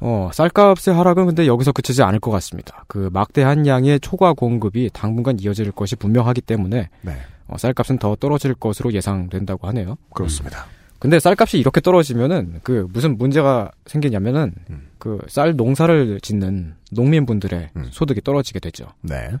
어, 0.00 0.30
쌀값의 0.32 0.92
하락은 0.92 1.26
근데 1.26 1.46
여기서 1.46 1.70
그치지 1.70 2.02
않을 2.02 2.18
것 2.18 2.32
같습니다. 2.32 2.84
그 2.88 3.08
막대한 3.12 3.68
양의 3.68 4.00
초과 4.00 4.32
공급이 4.32 4.90
당분간 4.92 5.38
이어질 5.38 5.70
것이 5.70 5.94
분명하기 5.94 6.40
때문에 6.40 6.88
네. 7.02 7.16
어, 7.46 7.56
쌀값은 7.56 7.98
더 7.98 8.16
떨어질 8.16 8.52
것으로 8.54 8.92
예상된다고 8.94 9.68
하네요. 9.68 9.96
그렇습니다. 10.12 10.66
근데 11.02 11.18
쌀값이 11.18 11.58
이렇게 11.58 11.80
떨어지면은 11.80 12.60
그 12.62 12.86
무슨 12.92 13.18
문제가 13.18 13.72
생기냐면은 13.86 14.54
음. 14.70 14.86
그쌀 14.98 15.56
농사를 15.56 16.20
짓는 16.20 16.76
농민분들의 16.92 17.70
음. 17.74 17.88
소득이 17.90 18.20
떨어지게 18.20 18.60
되죠. 18.60 18.86
네. 19.00 19.32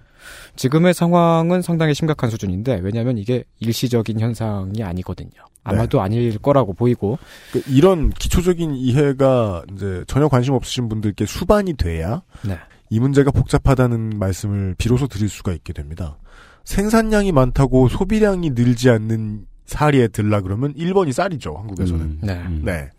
지금의 0.56 0.92
상황은 0.92 1.62
상당히 1.62 1.94
심각한 1.94 2.30
수준인데 2.30 2.80
왜냐하면 2.82 3.16
이게 3.16 3.44
일시적인 3.60 4.18
현상이 4.18 4.82
아니거든요. 4.82 5.30
아마도 5.62 6.00
아닐 6.00 6.36
거라고 6.36 6.72
보이고 6.72 7.20
그 7.52 7.62
이런 7.68 8.10
기초적인 8.10 8.74
이해가 8.74 9.62
이제 9.72 10.02
전혀 10.08 10.26
관심 10.26 10.54
없으신 10.54 10.88
분들께 10.88 11.26
수반이 11.26 11.74
돼야 11.74 12.22
네. 12.44 12.58
이 12.90 12.98
문제가 12.98 13.30
복잡하다는 13.30 14.18
말씀을 14.18 14.74
비로소 14.78 15.06
드릴 15.06 15.28
수가 15.28 15.52
있게 15.52 15.72
됩니다. 15.72 16.18
생산량이 16.64 17.30
많다고 17.30 17.86
소비량이 17.88 18.50
늘지 18.50 18.90
않는 18.90 19.46
사리에 19.72 20.08
들라 20.08 20.42
그러면 20.42 20.74
1번이 20.74 21.12
쌀이죠, 21.12 21.54
한국에서는. 21.54 22.04
음, 22.04 22.18
네. 22.20 22.34
음. 22.34 22.62
네. 22.64 22.90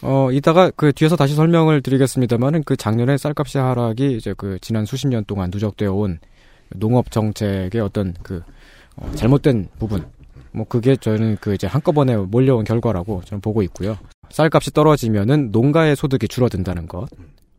어, 0.00 0.30
이따가 0.32 0.70
그 0.74 0.92
뒤에서 0.92 1.14
다시 1.14 1.34
설명을 1.34 1.82
드리겠습니다만은 1.82 2.64
그 2.64 2.76
작년에 2.76 3.18
쌀값의 3.18 3.62
하락이 3.62 4.16
이제 4.16 4.34
그 4.36 4.58
지난 4.60 4.86
수십 4.86 5.08
년 5.08 5.24
동안 5.26 5.50
누적되어 5.52 5.92
온 5.92 6.18
농업 6.70 7.10
정책의 7.10 7.80
어떤 7.82 8.14
그 8.22 8.42
어, 8.96 9.10
잘못된 9.14 9.68
부분. 9.78 10.06
뭐 10.52 10.66
그게 10.68 10.96
저는 10.96 11.36
그 11.40 11.54
이제 11.54 11.66
한꺼번에 11.66 12.16
몰려온 12.16 12.64
결과라고 12.64 13.22
저는 13.24 13.40
보고 13.40 13.62
있고요. 13.62 13.98
쌀값이 14.30 14.72
떨어지면은 14.72 15.50
농가의 15.50 15.96
소득이 15.96 16.28
줄어든다는 16.28 16.88
것. 16.88 17.08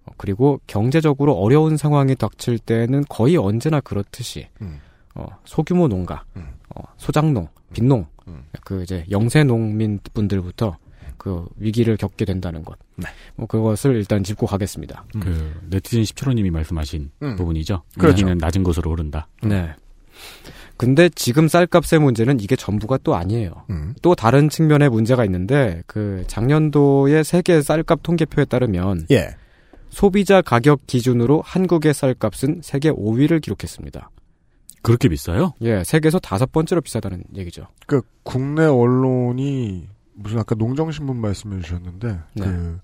어, 0.06 0.12
그리고 0.18 0.60
경제적으로 0.66 1.34
어려운 1.34 1.78
상황이 1.78 2.16
닥칠 2.16 2.58
때는 2.58 3.06
거의 3.08 3.38
언제나 3.38 3.80
그렇듯이 3.80 4.48
음. 4.62 4.80
어, 5.16 5.28
소규모 5.46 5.88
농가, 5.88 6.24
음. 6.36 6.48
어, 6.76 6.82
소작농, 6.98 7.48
빈농, 7.74 8.08
음. 8.28 8.44
그 8.64 8.84
이제 8.84 9.06
영세 9.12 9.44
농민 9.44 10.00
분들부터 10.14 10.78
그 11.18 11.46
위기를 11.58 11.96
겪게 11.98 12.26
된다는 12.26 12.64
것. 12.64 12.78
네. 12.96 13.08
뭐 13.36 13.48
그것을 13.48 13.96
일단 13.96 14.24
짚고 14.24 14.46
가겠습니다. 14.46 15.06
그 15.20 15.54
네티즌 15.70 16.04
10초로님이 16.04 16.50
말씀하신 16.52 17.12
음. 17.22 17.36
부분이죠. 17.36 17.84
그렇죠. 17.98 18.12
여기는 18.12 18.38
낮은 18.40 18.64
곳으로 18.64 18.92
오른다. 18.92 19.28
네. 19.42 19.74
근데 20.76 21.10
지금 21.10 21.48
쌀값의 21.48 22.00
문제는 22.00 22.40
이게 22.40 22.56
전부가 22.56 22.98
또 23.04 23.16
아니에요. 23.16 23.52
음. 23.70 23.94
또 24.02 24.16
다른 24.16 24.50
측면의 24.50 24.90
문제가 24.90 25.24
있는데 25.26 25.84
그 25.88 26.24
작년도의 26.28 27.24
세계 27.24 27.62
쌀값 27.62 28.04
통계표에 28.04 28.46
따르면 28.46 29.08
예. 29.12 29.36
소비자 29.90 30.42
가격 30.42 30.88
기준으로 30.88 31.42
한국의 31.46 31.94
쌀값은 31.94 32.62
세계 32.64 32.90
5위를 32.92 33.42
기록했습니다. 33.42 34.10
그렇게 34.84 35.08
비싸요? 35.10 35.54
예, 35.62 35.84
세계에서 35.84 36.20
다섯 36.20 36.52
번째로 36.52 36.82
비싸다는 36.82 37.24
얘기죠. 37.36 37.66
그 37.88 38.02
국내 38.24 38.66
언론이 38.66 39.88
무슨 40.14 40.38
아까 40.40 40.54
농정신문 40.56 41.18
말씀해 41.20 41.62
주셨는데 41.62 42.08
네. 42.36 42.46
그 42.46 42.80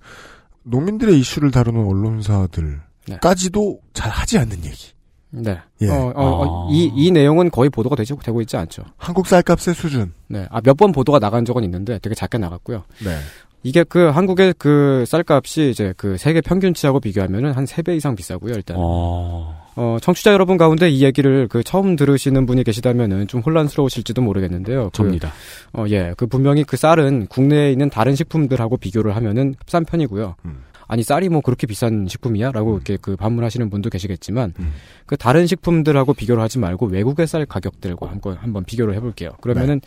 농민들의 0.64 1.20
이슈를 1.20 1.52
다루는 1.52 1.86
언론사들까지도 1.86 3.80
잘 3.94 4.10
하지 4.12 4.38
않는 4.38 4.64
얘기. 4.66 4.94
네. 5.32 5.60
예. 5.82 5.90
어, 5.90 6.12
어, 6.16 6.24
어, 6.24 6.68
아. 6.68 6.72
이, 6.72 6.92
이 6.96 7.12
내용은 7.12 7.52
거의 7.52 7.70
보도가 7.70 7.96
되지, 7.96 8.16
되고 8.24 8.42
있지 8.42 8.58
않죠. 8.58 8.84
한국 8.98 9.28
쌀값의 9.28 9.76
수준. 9.76 10.14
네. 10.28 10.48
아, 10.50 10.60
몇 10.62 10.76
번 10.76 10.92
보도가 10.92 11.20
나간 11.20 11.46
적은 11.46 11.64
있는데 11.66 12.00
되게 12.00 12.16
작게 12.16 12.38
나갔고요. 12.40 12.84
네. 13.04 13.18
이게 13.62 13.84
그 13.84 14.08
한국의 14.08 14.56
그 14.58 15.04
쌀값이 15.06 15.70
이제 15.70 15.94
그 15.98 16.18
세계 16.18 16.40
평균치하고 16.42 17.00
비교하면은 17.02 17.52
한 17.52 17.66
3배 17.66 17.96
이상 17.98 18.16
비싸고요, 18.16 18.54
일단. 18.54 18.78
어. 18.80 19.59
어, 19.82 19.98
청취자 20.02 20.34
여러분 20.34 20.58
가운데 20.58 20.90
이 20.90 21.04
얘기를 21.06 21.48
그 21.48 21.64
처음 21.64 21.96
들으시는 21.96 22.46
분이 22.46 22.66
계시다면은 22.66 23.28
좀 23.28 23.40
혼란스러우실지도 23.40 24.22
모르겠는데요. 24.22 24.86
그, 24.88 24.92
접니다. 24.92 25.32
어, 25.72 25.86
예. 25.88 26.14
그 26.18 26.28
분명히 26.28 26.66
그 26.66 26.76
쌀은 26.76 27.28
국내에 27.28 27.72
있는 27.72 27.90
다른 27.90 28.14
식품들하고 28.14 28.76
비교를 28.76 29.16
하면은 29.16 29.56
싼 29.68 29.86
편이고요. 29.86 30.36
음. 30.44 30.64
아니 30.90 31.02
쌀이 31.04 31.30
뭐 31.30 31.40
그렇게 31.40 31.66
비싼 31.66 32.08
식품이야? 32.10 32.52
라고 32.52 32.74
이렇게 32.76 32.98
그 33.00 33.16
반문하시는 33.16 33.70
분도 33.70 33.90
계시겠지만 33.90 34.54
음. 34.60 34.74
그 35.06 35.16
다른 35.16 35.48
식품들하고 35.48 36.14
비교를 36.14 36.44
하지 36.44 36.60
말고 36.60 36.88
외국의 36.88 37.26
쌀 37.28 37.46
가격들과 37.46 38.10
한번 38.10 38.36
한번 38.38 38.66
비교를 38.66 38.96
해볼게요. 38.96 39.30
그러면은 39.40 39.80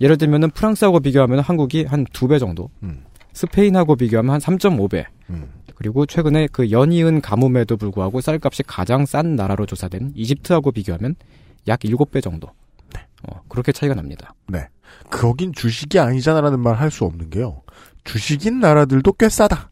예를 0.00 0.16
들면은 0.16 0.50
프랑스하고 0.52 1.00
비교하면 1.00 1.40
한국이 1.40 1.84
한 1.84 2.06
두 2.14 2.28
배 2.28 2.38
정도, 2.38 2.70
음. 2.82 3.02
스페인하고 3.34 3.96
비교하면 3.96 4.32
한 4.32 4.40
3.5배. 4.40 5.04
음. 5.74 5.76
그리고 5.76 6.06
최근에 6.06 6.48
그 6.52 6.70
연이은 6.70 7.20
가뭄에도 7.20 7.76
불구하고 7.76 8.20
쌀값이 8.20 8.62
가장 8.64 9.06
싼 9.06 9.36
나라로 9.36 9.66
조사된 9.66 10.12
이집트하고 10.14 10.72
비교하면 10.72 11.16
약 11.68 11.80
7배 11.80 12.22
정도. 12.22 12.48
어, 13.26 13.40
그렇게 13.48 13.72
차이가 13.72 13.94
납니다. 13.94 14.34
네. 14.48 14.68
거긴 15.10 15.52
주식이 15.52 15.98
아니잖아라는 15.98 16.60
말 16.60 16.74
할 16.76 16.90
수 16.90 17.04
없는 17.04 17.30
게요. 17.30 17.62
주식인 18.04 18.60
나라들도 18.60 19.12
꽤 19.14 19.28
싸다. 19.30 19.70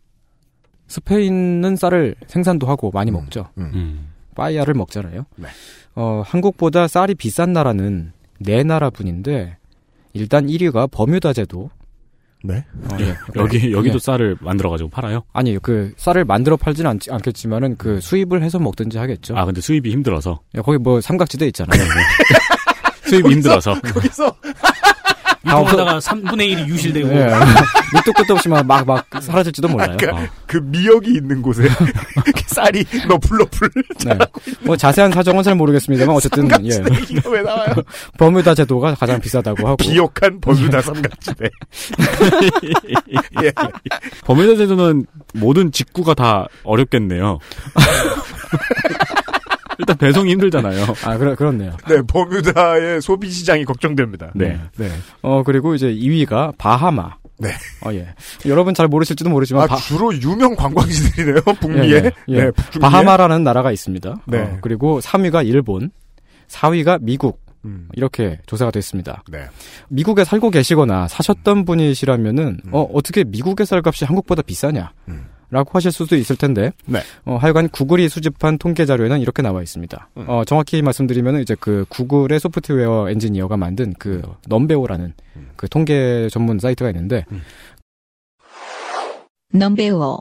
스페인은 0.89 1.77
쌀을 1.77 2.15
생산도 2.27 2.67
하고 2.67 2.91
많이 2.93 3.11
음. 3.11 3.15
먹죠. 3.15 3.49
음. 3.59 3.71
음. 3.75 4.09
빠이야를 4.35 4.73
먹잖아요. 4.75 5.27
네. 5.37 5.49
어, 5.95 6.23
한국보다 6.25 6.89
쌀이 6.89 7.15
비싼 7.15 7.53
나라는 7.53 8.13
네 8.41 8.63
나라뿐인데 8.65 9.59
일단 10.15 10.47
1위가 10.47 10.91
버뮤다 10.91 11.33
제도. 11.35 11.71
네. 12.45 12.65
어, 12.91 12.97
예. 13.01 13.17
여기 13.37 13.73
여기도 13.73 13.95
예. 13.95 13.99
쌀을 13.99 14.37
만들어 14.41 14.71
가지고 14.71 14.91
팔아요? 14.91 15.23
아니 15.33 15.59
그 15.59 15.93
쌀을 15.97 16.25
만들어 16.25 16.57
팔지는 16.57 16.91
않, 16.91 16.99
않겠지만은 17.09 17.77
그 17.77 18.01
수입을 18.01 18.43
해서 18.43 18.59
먹든지 18.59 18.99
하겠죠. 18.99 19.37
아 19.37 19.45
근데 19.45 19.61
수입이 19.61 19.91
힘들어서 19.91 20.41
야, 20.57 20.63
거기 20.63 20.79
뭐 20.79 21.01
삼각지대 21.01 21.47
있잖아요. 21.47 21.83
수입이 23.09 23.31
힘들어서 23.31 23.81
거기서 23.81 24.35
유통하다가 25.47 25.99
3분의 25.99 26.55
1이 26.55 26.69
유실되고 26.69 27.09
예. 27.13 27.27
밑도 27.95 28.13
끝도 28.17 28.35
없이 28.35 28.49
막, 28.49 28.65
막, 28.67 28.87
막 28.87 29.07
사라질지도 29.21 29.69
몰라요. 29.69 29.97
그러니까 29.99 30.25
어. 30.25 30.29
그 30.47 30.59
미역이 30.59 31.11
있는 31.15 31.43
곳에 31.43 31.69
쌀이 32.47 32.85
너플너플 33.09 33.71
네. 34.07 34.19
뭐 34.61 34.77
자세한 34.77 35.13
사정은 35.13 35.43
잘 35.43 35.55
모르겠습니다만 35.55 36.15
어쨌든 36.15 36.49
예. 36.65 36.83
왜 37.31 37.43
나와요? 37.43 37.75
버뮤다 38.19 38.55
제도가 38.55 38.95
가장 38.95 39.21
비싸다고 39.21 39.67
하고 39.67 39.77
비옥한 39.77 40.41
버뮤다 40.41 40.81
삼각지대. 40.83 41.51
예. 43.43 43.53
버뮤다 44.25 44.57
제도는 44.57 45.07
모든 45.35 45.73
직구가 45.73 46.15
다 46.15 46.47
어렵겠네요. 46.65 47.39
일단 49.83 49.97
배송이 49.97 50.31
힘들잖아요. 50.33 50.85
아 51.05 51.19
그러, 51.19 51.35
그렇네요. 51.35 51.73
네, 51.89 52.01
버뮤다의 52.07 53.03
소비 53.03 53.31
시장이 53.31 53.65
걱정됩니다. 53.65 54.31
네. 54.35 54.59
네. 54.77 54.89
어 55.23 55.43
그리고 55.43 55.75
이제 55.75 55.93
2위가 55.93 56.57
바하마. 56.57 57.17
네. 57.39 57.49
어 57.85 57.93
예. 57.93 58.15
여러분 58.47 58.75
잘 58.75 58.87
모르실지도 58.87 59.29
모르지만 59.29 59.65
아, 59.65 59.67
바, 59.67 59.77
주로 59.77 60.15
유명 60.15 60.55
관광지들이네요, 60.55 61.41
북미에. 61.61 61.91
예, 61.91 61.95
예, 61.97 62.11
예. 62.29 62.45
네, 62.45 62.51
북중미에. 62.53 62.89
바하마라는 62.89 63.43
나라가 63.43 63.73
있습니다. 63.73 64.17
네. 64.27 64.39
어, 64.39 64.59
그리고 64.61 65.01
3위가 65.01 65.45
일본, 65.47 65.91
4위가 66.49 66.99
미국. 67.03 67.43
음, 67.65 67.89
이렇게 67.93 68.41
조사가 68.47 68.73
됐습니다. 68.73 69.23
네. 69.31 69.47
미국에 69.89 70.25
살고 70.25 70.51
계시거나 70.51 71.07
사셨던 71.07 71.65
분이시라면은 71.65 72.59
음. 72.65 72.71
어 72.75 72.83
어떻게 72.93 73.23
미국의 73.23 73.67
쌀값이 73.67 74.05
한국보다 74.05 74.43
비싸냐? 74.43 74.93
음. 75.09 75.27
라고 75.53 75.71
하실 75.75 75.93
수도 75.93 76.17
있을 76.17 76.35
텐데, 76.37 76.73
네. 76.87 77.01
어, 77.27 77.37
하여간 77.37 77.69
구글이 77.69 78.09
수집한 78.09 78.57
통계 78.57 78.87
자료에는 78.87 79.21
이렇게 79.21 79.43
나와 79.43 79.63
있습니다. 79.63 80.09
음. 80.17 80.25
어, 80.27 80.45
정확히 80.47 80.81
말씀드리면 80.81 81.43
이제 81.43 81.55
그 81.61 81.85
구글의 81.91 82.41
소프트웨어 82.41 83.11
엔지니어가 83.11 83.59
만든 83.59 83.93
그 83.99 84.23
넘베오라는 84.49 85.13
음. 85.37 85.51
그 85.57 85.69
통계 85.69 86.29
전문 86.31 86.59
사이트가 86.59 86.89
있는데, 86.89 87.27
넘베오. 89.53 90.21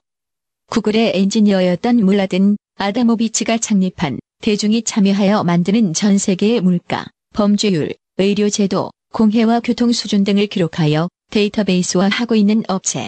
구글의 0.67 1.13
엔지니어였던 1.15 2.03
물라든 2.03 2.57
아다모비치가 2.75 3.57
창립한 3.57 4.19
대중이 4.41 4.83
참여하여 4.83 5.45
만드는 5.45 5.93
전 5.93 6.17
세계의 6.17 6.59
물가, 6.59 7.05
범죄율, 7.33 7.93
의료 8.17 8.49
제도, 8.49 8.91
공해와 9.13 9.61
교통 9.61 9.93
수준 9.93 10.25
등을 10.25 10.47
기록하여 10.47 11.07
데이터베이스화 11.29 12.09
하고 12.09 12.35
있는 12.35 12.63
업체. 12.67 13.07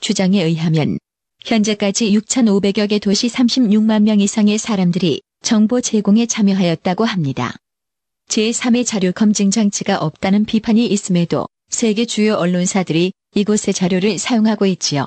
주장에 0.00 0.42
의하면 0.42 0.98
현재까지 1.44 2.12
6,500여 2.12 2.88
개 2.88 2.98
도시 2.98 3.28
36만 3.28 4.02
명 4.02 4.20
이상의 4.20 4.58
사람들이 4.58 5.22
정보 5.42 5.80
제공에 5.80 6.26
참여하였다고 6.26 7.04
합니다. 7.04 7.56
제3의 8.28 8.86
자료 8.86 9.12
검증 9.12 9.50
장치가 9.50 9.98
없다는 9.98 10.44
비판이 10.44 10.86
있음에도 10.86 11.48
세계 11.68 12.04
주요 12.04 12.34
언론사들이 12.34 13.12
이곳의 13.34 13.74
자료를 13.74 14.18
사용하고 14.18 14.66
있지요. 14.66 15.06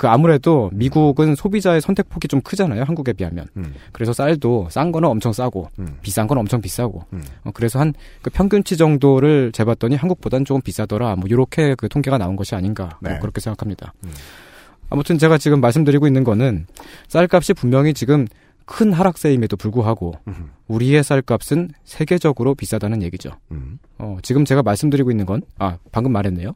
그 0.00 0.08
아무래도 0.08 0.70
미국은 0.72 1.34
소비자의 1.34 1.82
선택폭이 1.82 2.26
좀 2.26 2.40
크잖아요, 2.40 2.84
한국에 2.84 3.12
비하면. 3.12 3.48
음, 3.58 3.74
그래서 3.92 4.14
쌀도 4.14 4.66
싼 4.70 4.92
거는 4.92 5.06
엄청 5.06 5.34
싸고, 5.34 5.68
음, 5.78 5.98
비싼 6.00 6.26
건 6.26 6.38
엄청 6.38 6.62
비싸고. 6.62 7.04
음. 7.12 7.22
어, 7.44 7.50
그래서 7.52 7.78
한 7.78 7.92
그 8.22 8.30
평균치 8.30 8.78
정도를 8.78 9.52
재봤더니 9.52 9.96
한국보단 9.96 10.46
조금 10.46 10.62
비싸더라. 10.62 11.16
뭐 11.16 11.26
이렇게 11.28 11.74
그 11.74 11.90
통계가 11.90 12.16
나온 12.16 12.34
것이 12.34 12.54
아닌가 12.54 12.96
뭐 13.00 13.12
네. 13.12 13.18
그렇게 13.18 13.42
생각합니다. 13.42 13.92
음. 14.04 14.10
아무튼 14.88 15.18
제가 15.18 15.36
지금 15.36 15.60
말씀드리고 15.60 16.06
있는 16.06 16.24
거는 16.24 16.66
쌀값이 17.08 17.52
분명히 17.52 17.92
지금 17.92 18.26
큰 18.64 18.94
하락세임에도 18.94 19.58
불구하고 19.58 20.14
음, 20.28 20.50
우리의 20.68 21.04
쌀값은 21.04 21.72
세계적으로 21.84 22.54
비싸다는 22.54 23.02
얘기죠. 23.02 23.32
음. 23.50 23.78
어, 23.98 24.16
지금 24.22 24.46
제가 24.46 24.62
말씀드리고 24.62 25.10
있는 25.10 25.26
건, 25.26 25.42
아, 25.58 25.76
방금 25.92 26.12
말했네요. 26.12 26.54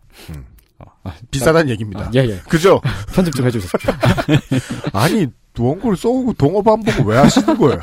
아, 1.02 1.12
비싸다는 1.30 1.68
얘기입니다. 1.70 2.04
아, 2.06 2.10
예, 2.14 2.20
예. 2.20 2.38
그죠? 2.48 2.80
편집 3.14 3.34
좀 3.34 3.46
해주십시오. 3.46 3.78
아니, 4.92 5.26
원고를 5.58 5.96
써오고 5.96 6.34
동업 6.34 6.66
안 6.68 6.82
보고 6.82 7.08
왜 7.08 7.18
하시는 7.18 7.56
거예요? 7.56 7.80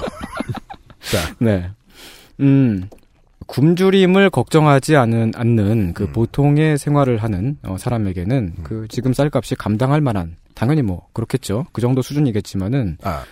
네. 1.40 1.72
음, 2.40 2.90
굶주림을 3.48 4.30
걱정하지 4.30 4.96
않은, 4.96 5.34
않는 5.36 5.94
그 5.94 6.04
음. 6.04 6.14
보통의 6.14 6.78
생활을 6.78 7.18
하는 7.18 7.58
어, 7.64 7.78
사람에게는 7.78 8.54
음. 8.58 8.64
그 8.64 8.88
지금 8.90 9.14
쌀값이 9.14 9.56
감당할 9.56 10.02
만한, 10.02 10.38
당연히 10.56 10.82
뭐, 10.82 11.08
그렇겠죠. 11.14 11.66
그 11.72 11.82
정도 11.82 12.02
수준이겠지만은, 12.02 12.98
아, 13.04 13.24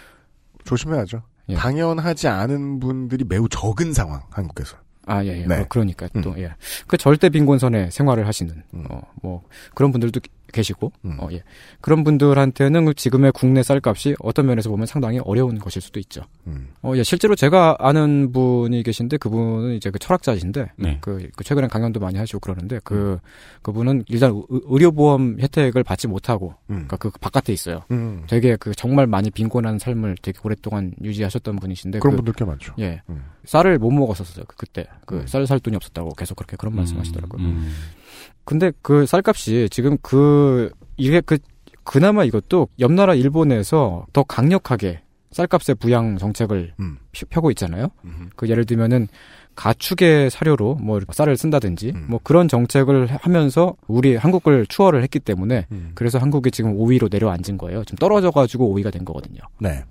조심해야죠. 0.66 1.22
예. 1.50 1.56
당연하지 1.56 2.28
않은 2.28 2.80
분들이 2.80 3.24
매우 3.28 3.48
적은 3.50 3.94
상황, 3.94 4.22
한국에서. 4.30 4.78
아, 5.10 5.26
예, 5.26 5.30
예. 5.42 5.46
네. 5.46 5.58
뭐 5.58 5.66
그러니까 5.68 6.08
또, 6.22 6.32
음. 6.32 6.38
예. 6.38 6.54
그 6.88 6.98
절대 6.98 7.30
빈곤선에 7.30 7.90
생활을 7.90 8.28
하시는, 8.28 8.64
음. 8.74 8.86
어, 8.90 9.02
뭐, 9.22 9.44
그런 9.74 9.92
분들도 9.92 10.20
계시고, 10.52 10.92
음. 11.06 11.18
어, 11.20 11.28
예. 11.32 11.44
그런 11.82 12.04
분들한테는 12.04 12.94
지금의 12.96 13.32
국내 13.34 13.64
쌀값이 13.64 14.16
어떤 14.20 14.46
면에서 14.48 14.70
보면 14.70 14.86
상당히 14.86 15.20
어려운 15.20 15.58
것일 15.60 15.82
수도 15.82 16.00
있죠. 16.00 16.22
음. 16.48 16.70
어, 16.82 16.94
예, 16.96 17.04
실제로 17.04 17.36
제가 17.36 17.76
아는 17.80 18.32
분이 18.32 18.84
계신데 18.84 19.18
그분은 19.18 19.76
이제 19.76 19.90
그 19.92 20.00
철학자이신데 20.00 20.72
네. 20.78 20.98
그, 21.02 21.30
그 21.36 21.44
최근에 21.44 21.68
강연도 21.68 22.00
많이 22.00 22.18
하시고 22.18 22.40
그러는데 22.40 22.80
그 22.84 23.18
그분은 23.62 24.04
일단 24.08 24.32
의- 24.34 24.44
의료보험 24.50 25.38
혜택을 25.40 25.84
받지 25.84 26.08
못하고 26.08 26.56
음. 26.70 26.86
그러니까 26.88 26.98
그 26.98 27.12
바깥에 27.20 27.54
있어요. 27.54 27.82
음. 27.92 28.24
되게 28.28 28.56
그 28.56 28.74
정말 28.74 29.08
많이 29.08 29.30
빈곤한 29.30 29.80
삶을 29.80 30.18
되게 30.22 30.40
오랫동안 30.44 30.94
유지하셨던 31.04 31.58
분이신데 31.58 32.00
그런 32.00 32.12
그, 32.16 32.18
분들 32.18 32.34
꽤 32.34 32.46
많죠. 32.46 32.74
예. 32.80 33.02
음. 33.10 33.24
쌀을 33.46 33.78
못 33.80 33.92
먹었었어요. 33.92 34.46
그- 34.48 34.56
그때. 34.58 34.86
그 35.06 35.16
음. 35.22 35.28
쌀살 35.28 35.60
돈이 35.60 35.76
없었다고 35.76 36.10
계속 36.16 36.36
그렇게 36.36 36.56
그런 36.58 36.76
말씀하시더라고요. 36.76 37.42
음. 38.30 38.42
근데 38.46 38.72
그 38.82 39.06
쌀값이 39.06 39.70
지금 39.72 39.98
그 40.02 40.72
이게 40.98 41.22
그 41.22 41.38
그나마 41.84 42.24
이것도 42.24 42.68
옆 42.80 42.92
나라 42.92 43.14
일본에서 43.16 44.06
더 44.14 44.24
강력하게 44.24 45.02
쌀값의 45.32 45.76
부양 45.80 46.18
정책을 46.18 46.74
음. 46.80 46.98
펴- 47.12 47.28
펴고 47.30 47.52
있잖아요. 47.52 47.88
음. 48.06 48.30
그 48.36 48.48
예를 48.50 48.66
들면은 48.66 49.08
가축의 49.56 50.30
사료로 50.30 50.76
뭐 50.76 51.00
쌀을 51.12 51.36
쓴다든지 51.36 51.92
음. 51.96 52.06
뭐 52.10 52.20
그런 52.24 52.48
정책을 52.48 53.08
하면서 53.08 53.76
우리 53.88 54.16
한국을 54.16 54.66
추월을 54.68 55.04
했기 55.04 55.20
때문에 55.20 55.66
음. 55.72 55.92
그래서 55.96 56.18
한국이 56.18 56.50
지금 56.52 56.78
5위로 56.78 57.12
내려앉은 57.12 57.58
거예요. 57.58 57.84
지금 57.84 57.98
떨어져 57.98 58.32
가지고 58.32 58.74
5위가 58.74 58.92
된 58.92 59.04
거거든요. 59.06 59.40
네. 59.60 59.84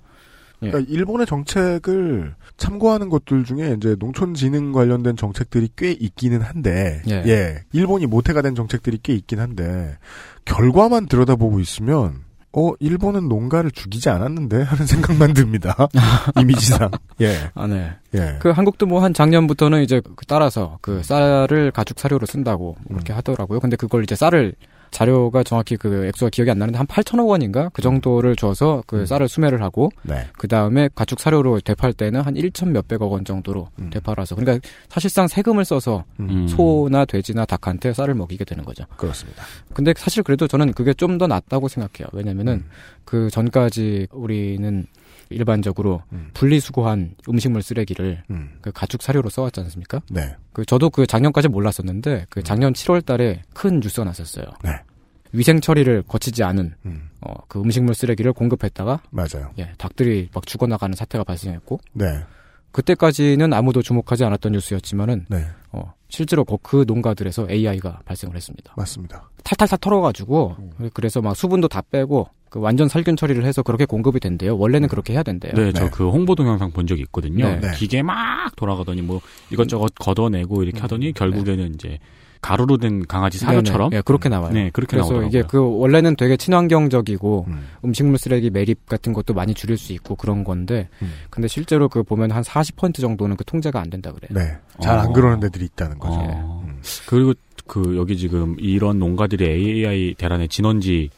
예. 0.63 0.71
그러니까 0.71 0.91
일본의 0.93 1.25
정책을 1.27 2.35
참고하는 2.57 3.09
것들 3.09 3.45
중에 3.45 3.75
이제 3.77 3.95
농촌진흥 3.99 4.71
관련된 4.71 5.15
정책들이 5.15 5.69
꽤 5.77 5.91
있기는 5.91 6.41
한데, 6.41 7.01
예. 7.07 7.63
일본이 7.71 8.05
모태가 8.05 8.41
된 8.41 8.55
정책들이 8.55 8.99
꽤 9.03 9.13
있긴 9.13 9.39
한데 9.39 9.97
결과만 10.45 11.07
들여다보고 11.07 11.59
있으면 11.59 12.27
어 12.51 12.71
일본은 12.79 13.29
농가를 13.29 13.69
죽이지 13.69 14.09
않았는데 14.09 14.63
하는 14.63 14.85
생각만 14.87 15.33
듭니다. 15.35 15.75
이미지상. 16.41 16.89
예, 17.21 17.35
아, 17.53 17.67
네. 17.67 17.91
예. 18.15 18.37
그 18.39 18.49
한국도 18.49 18.87
뭐 18.87 18.99
한 19.01 19.13
작년부터는 19.13 19.83
이제 19.83 20.01
그 20.03 20.25
따라서 20.25 20.79
그 20.81 21.03
쌀을 21.03 21.71
가축 21.71 21.99
사료로 21.99 22.25
쓴다고 22.25 22.75
그렇게 22.87 23.13
하더라고요. 23.13 23.59
근데 23.59 23.75
그걸 23.77 24.03
이제 24.03 24.15
쌀을 24.15 24.55
자료가 24.91 25.43
정확히 25.43 25.77
그 25.77 26.05
액수가 26.07 26.29
기억이 26.31 26.49
안 26.49 26.57
나는데 26.57 26.77
한 26.77 26.87
8천억 26.87 27.27
원인가 27.27 27.69
그 27.73 27.81
정도를 27.81 28.35
줘서 28.35 28.83
그 28.87 29.01
음. 29.01 29.05
쌀을 29.05 29.27
수매를 29.27 29.61
하고 29.61 29.91
네. 30.01 30.25
그 30.37 30.47
다음에 30.47 30.89
가축 30.95 31.19
사료로 31.19 31.59
되팔 31.61 31.93
때는 31.93 32.21
한 32.21 32.33
1천 32.33 32.69
몇백억 32.69 33.11
원 33.11 33.23
정도로 33.23 33.69
음. 33.79 33.89
되팔아서 33.91 34.35
그러니까 34.35 34.67
사실상 34.89 35.27
세금을 35.27 35.63
써서 35.63 36.05
음. 36.19 36.47
소나 36.47 37.05
돼지나 37.05 37.45
닭한테 37.45 37.93
쌀을 37.93 38.15
먹이게 38.15 38.45
되는 38.45 38.63
거죠. 38.65 38.85
그렇습니다. 38.97 39.43
근데 39.73 39.93
사실 39.95 40.23
그래도 40.23 40.47
저는 40.47 40.73
그게 40.73 40.93
좀 40.93 41.19
더 41.19 41.27
낫다고 41.27 41.67
생각해요. 41.67 42.07
왜냐면은 42.13 42.53
음. 42.53 42.69
그 43.05 43.29
전까지 43.29 44.07
우리는 44.11 44.87
일반적으로 45.29 46.03
음. 46.11 46.29
분리수거한 46.33 47.15
음식물 47.29 47.61
쓰레기를 47.61 48.23
음. 48.31 48.57
그 48.61 48.71
가축 48.71 49.01
사료로 49.01 49.29
써왔지 49.29 49.59
않습니까? 49.61 50.01
네. 50.09 50.35
그 50.53 50.65
저도 50.65 50.89
그 50.89 51.05
작년까지 51.05 51.47
몰랐었는데 51.47 52.25
그 52.29 52.43
작년 52.43 52.73
7월 52.73 53.05
달에 53.05 53.43
큰 53.53 53.79
뉴스가 53.79 54.05
났었어요. 54.05 54.45
네. 54.63 54.71
위생 55.31 55.61
처리를 55.61 56.03
거치지 56.07 56.43
않은 56.43 56.73
음. 56.85 57.09
어, 57.21 57.33
그 57.47 57.59
음식물 57.59 57.93
쓰레기를 57.93 58.33
공급했다가 58.33 59.01
맞아요. 59.11 59.51
예, 59.59 59.73
닭들이 59.77 60.29
막 60.33 60.45
죽어나가는 60.47 60.95
사태가 60.95 61.23
발생했고 61.23 61.79
네. 61.93 62.05
그때까지는 62.71 63.53
아무도 63.53 63.81
주목하지 63.81 64.23
않았던 64.25 64.51
뉴스였지만은 64.53 65.25
네. 65.29 65.45
어, 65.71 65.93
실제로 66.07 66.43
그- 66.43 66.57
그 66.61 66.83
농가들에서 66.87 67.47
AI가 67.49 67.99
발생을 68.05 68.35
했습니다. 68.35 68.73
맞습니다. 68.77 69.29
탈탈탈 69.43 69.79
털어가지고 69.79 70.55
음. 70.59 70.89
그래서 70.93 71.21
막 71.21 71.35
수분도 71.35 71.67
다 71.67 71.81
빼고 71.81 72.29
그 72.49 72.59
완전 72.59 72.87
살균 72.87 73.15
처리를 73.15 73.45
해서 73.45 73.61
그렇게 73.61 73.85
공급이 73.85 74.19
된대요. 74.19 74.57
원래는 74.57 74.87
그렇게 74.89 75.13
해야 75.13 75.21
된대요. 75.23 75.53
네, 75.53 75.65
네. 75.65 75.71
저 75.71 75.89
그 75.91 76.09
홍보 76.09 76.33
동영상 76.35 76.71
본 76.71 76.87
적이 76.87 77.01
있거든요. 77.03 77.45
네. 77.47 77.59
네. 77.59 77.71
기계 77.75 78.01
막 78.01 78.55
돌아가더니 78.55 79.01
뭐 79.03 79.21
이것저것 79.51 79.91
걷어내고 79.99 80.63
이렇게 80.63 80.79
음. 80.79 80.83
하더니 80.83 81.13
결국에는 81.13 81.75
이제 81.75 81.99
가루로 82.41 82.77
된 82.77 83.05
강아지 83.05 83.37
사료처럼 83.37 83.89
네네. 83.89 83.97
예, 83.97 84.01
그렇게 84.01 84.29
나와요. 84.29 84.53
네, 84.53 84.69
그렇게 84.71 84.91
그래서 84.91 85.11
나오더라고요. 85.11 85.27
이게 85.27 85.47
그 85.47 85.59
원래는 85.59 86.15
되게 86.15 86.37
친환경적이고 86.37 87.45
음. 87.47 87.67
음식물 87.83 88.17
쓰레기 88.17 88.49
매립 88.49 88.85
같은 88.85 89.13
것도 89.13 89.33
많이 89.33 89.53
줄일 89.53 89.77
수 89.77 89.93
있고 89.93 90.15
그런 90.15 90.43
건데 90.43 90.87
음. 91.01 91.11
근데 91.29 91.47
실제로 91.47 91.89
그 91.89 92.03
보면 92.03 92.31
한 92.31 92.43
40% 92.43 93.01
정도는 93.01 93.35
그 93.35 93.43
통제가 93.43 93.79
안 93.81 93.89
된다 93.89 94.11
그래요. 94.13 94.29
네. 94.31 94.57
잘안 94.81 95.07
어. 95.07 95.13
그러는 95.13 95.39
데들이 95.39 95.65
있다는 95.65 95.99
거죠. 95.99 96.15
어. 96.19 96.63
음. 96.65 96.81
그리고 97.07 97.33
그 97.67 97.97
여기 97.97 98.17
지금 98.17 98.55
이런 98.59 98.99
농가들이 98.99 99.45
AI 99.45 100.15
대란의 100.15 100.47
진원지라고 100.47 101.09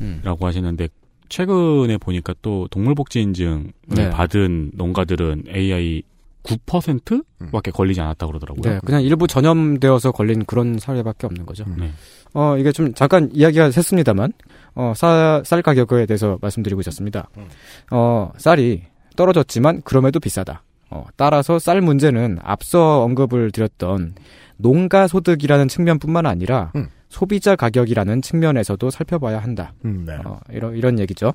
음. 0.00 0.24
하시는데 0.40 0.88
최근에 1.28 1.98
보니까 1.98 2.34
또 2.42 2.66
동물복지 2.70 3.20
인증을 3.20 3.72
네. 3.86 4.10
받은 4.10 4.72
농가들은 4.74 5.44
AI 5.54 6.02
9%밖에 6.42 7.70
걸리지 7.70 8.00
않았다고 8.00 8.32
그러더라고요. 8.32 8.74
네, 8.74 8.80
그냥 8.84 9.02
일부 9.02 9.26
전염되어서 9.26 10.12
걸린 10.12 10.44
그런 10.44 10.78
사례밖에 10.78 11.26
없는 11.26 11.46
거죠. 11.46 11.64
음. 11.66 11.76
네. 11.78 11.90
어, 12.32 12.56
이게 12.56 12.72
좀 12.72 12.94
잠깐 12.94 13.28
이야기가 13.32 13.70
샜습니다만, 13.70 14.32
어, 14.74 14.92
쌀, 14.96 15.42
쌀 15.44 15.62
가격에 15.62 16.06
대해서 16.06 16.38
말씀드리고 16.40 16.80
있었습니다. 16.80 17.28
어, 17.90 18.30
쌀이 18.36 18.82
떨어졌지만 19.16 19.82
그럼에도 19.82 20.20
비싸다. 20.20 20.62
어, 20.90 21.06
따라서 21.16 21.58
쌀 21.58 21.80
문제는 21.80 22.38
앞서 22.42 23.02
언급을 23.02 23.50
드렸던 23.52 24.14
농가 24.56 25.06
소득이라는 25.06 25.68
측면뿐만 25.68 26.26
아니라 26.26 26.72
음. 26.76 26.88
소비자 27.08 27.56
가격이라는 27.56 28.22
측면에서도 28.22 28.90
살펴봐야 28.90 29.38
한다. 29.38 29.72
음, 29.84 30.04
네. 30.06 30.16
어, 30.24 30.38
이런, 30.50 30.76
이런 30.76 30.98
얘기죠. 30.98 31.32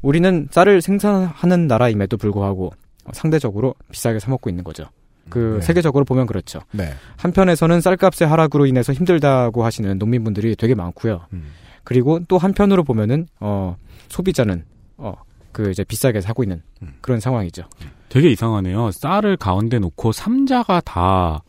우리는 0.00 0.48
쌀을 0.50 0.80
생산하는 0.80 1.66
나라임에도 1.66 2.16
불구하고 2.16 2.66
어, 2.66 2.87
상대적으로 3.12 3.74
비싸게 3.90 4.18
사먹고 4.18 4.50
있는 4.50 4.64
거죠. 4.64 4.84
그 5.30 5.58
네. 5.60 5.66
세계적으로 5.66 6.04
보면 6.04 6.26
그렇죠. 6.26 6.60
네. 6.72 6.92
한편에서는 7.18 7.80
쌀값의 7.82 8.26
하락으로 8.28 8.64
인해서 8.66 8.92
힘들다고 8.92 9.64
하시는 9.64 9.98
농민분들이 9.98 10.56
되게 10.56 10.74
많고요. 10.74 11.26
음. 11.34 11.50
그리고 11.84 12.18
또 12.28 12.38
한편으로 12.38 12.82
보면은 12.84 13.26
어 13.40 13.76
소비자는 14.08 14.64
어그 14.96 15.70
이제 15.70 15.84
비싸게 15.84 16.20
사고 16.22 16.42
있는 16.42 16.62
음. 16.82 16.94
그런 17.02 17.20
상황이죠. 17.20 17.64
되게 18.08 18.30
이상하네요. 18.30 18.90
쌀을 18.92 19.36
가운데 19.36 19.78
놓고 19.78 20.12
삼자가 20.12 20.80
다 20.80 21.42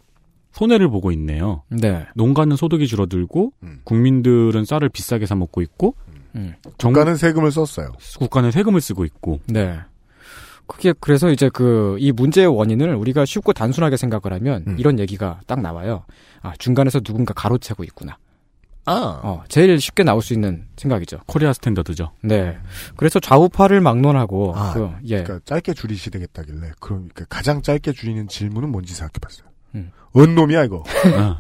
손해를 0.52 0.90
보고 0.90 1.12
있네요. 1.12 1.64
네. 1.70 2.06
농가는 2.16 2.56
소득이 2.58 2.86
줄어들고 2.88 3.54
음. 3.64 3.80
국민들은 3.86 4.66
쌀을 4.66 4.90
비싸게 4.90 5.26
사 5.26 5.36
먹고 5.36 5.62
있고 5.62 5.96
음. 6.36 6.54
정- 6.78 6.92
국가는 6.92 7.16
세금을 7.16 7.52
썼어요. 7.52 7.94
국가는 8.18 8.52
세금을 8.52 8.82
쓰고 8.82 9.06
있고 9.06 9.40
네. 9.48 9.80
그게 10.70 10.94
그래서 11.00 11.30
이제 11.32 11.50
그 11.50 11.98
이 12.00 12.12
문제의 12.12 12.48
원인을 12.48 12.96
우리가 12.96 13.26
쉽고 13.26 13.54
단순하게 13.54 13.98
생각을 13.98 14.34
하면 14.40 14.64
음. 14.68 14.76
이런 14.80 15.00
얘기가 15.00 15.42
딱 15.48 15.62
나와요. 15.62 16.06
아 16.42 16.54
중간에서 16.58 17.02
누군가 17.02 17.34
가로채고 17.34 17.84
있구나. 17.84 18.18
아. 18.86 19.20
어 19.24 19.44
제일 19.50 19.80
쉽게 19.80 20.04
나올 20.04 20.22
수 20.22 20.34
있는 20.34 20.66
생각이죠. 20.78 21.20
코리아 21.28 21.52
스탠더드죠. 21.54 22.12
네. 22.24 22.58
그래서 22.96 23.20
좌우파를 23.20 23.82
막론하고 23.82 24.54
아, 24.56 24.74
그, 24.74 24.90
예. 25.06 25.24
그러니까 25.24 25.40
짧게 25.46 25.74
줄이시 25.74 26.10
되겠다길래 26.12 26.72
그럼 26.80 27.10
그 27.14 27.26
가장 27.28 27.62
짧게 27.62 27.92
줄이는 27.92 28.28
질문은 28.28 28.70
뭔지 28.70 28.94
생각해봤어요. 28.94 29.48
음. 29.76 29.92
언 30.14 30.36
놈이야 30.36 30.64
이거. 30.64 30.84
아, 31.18 31.38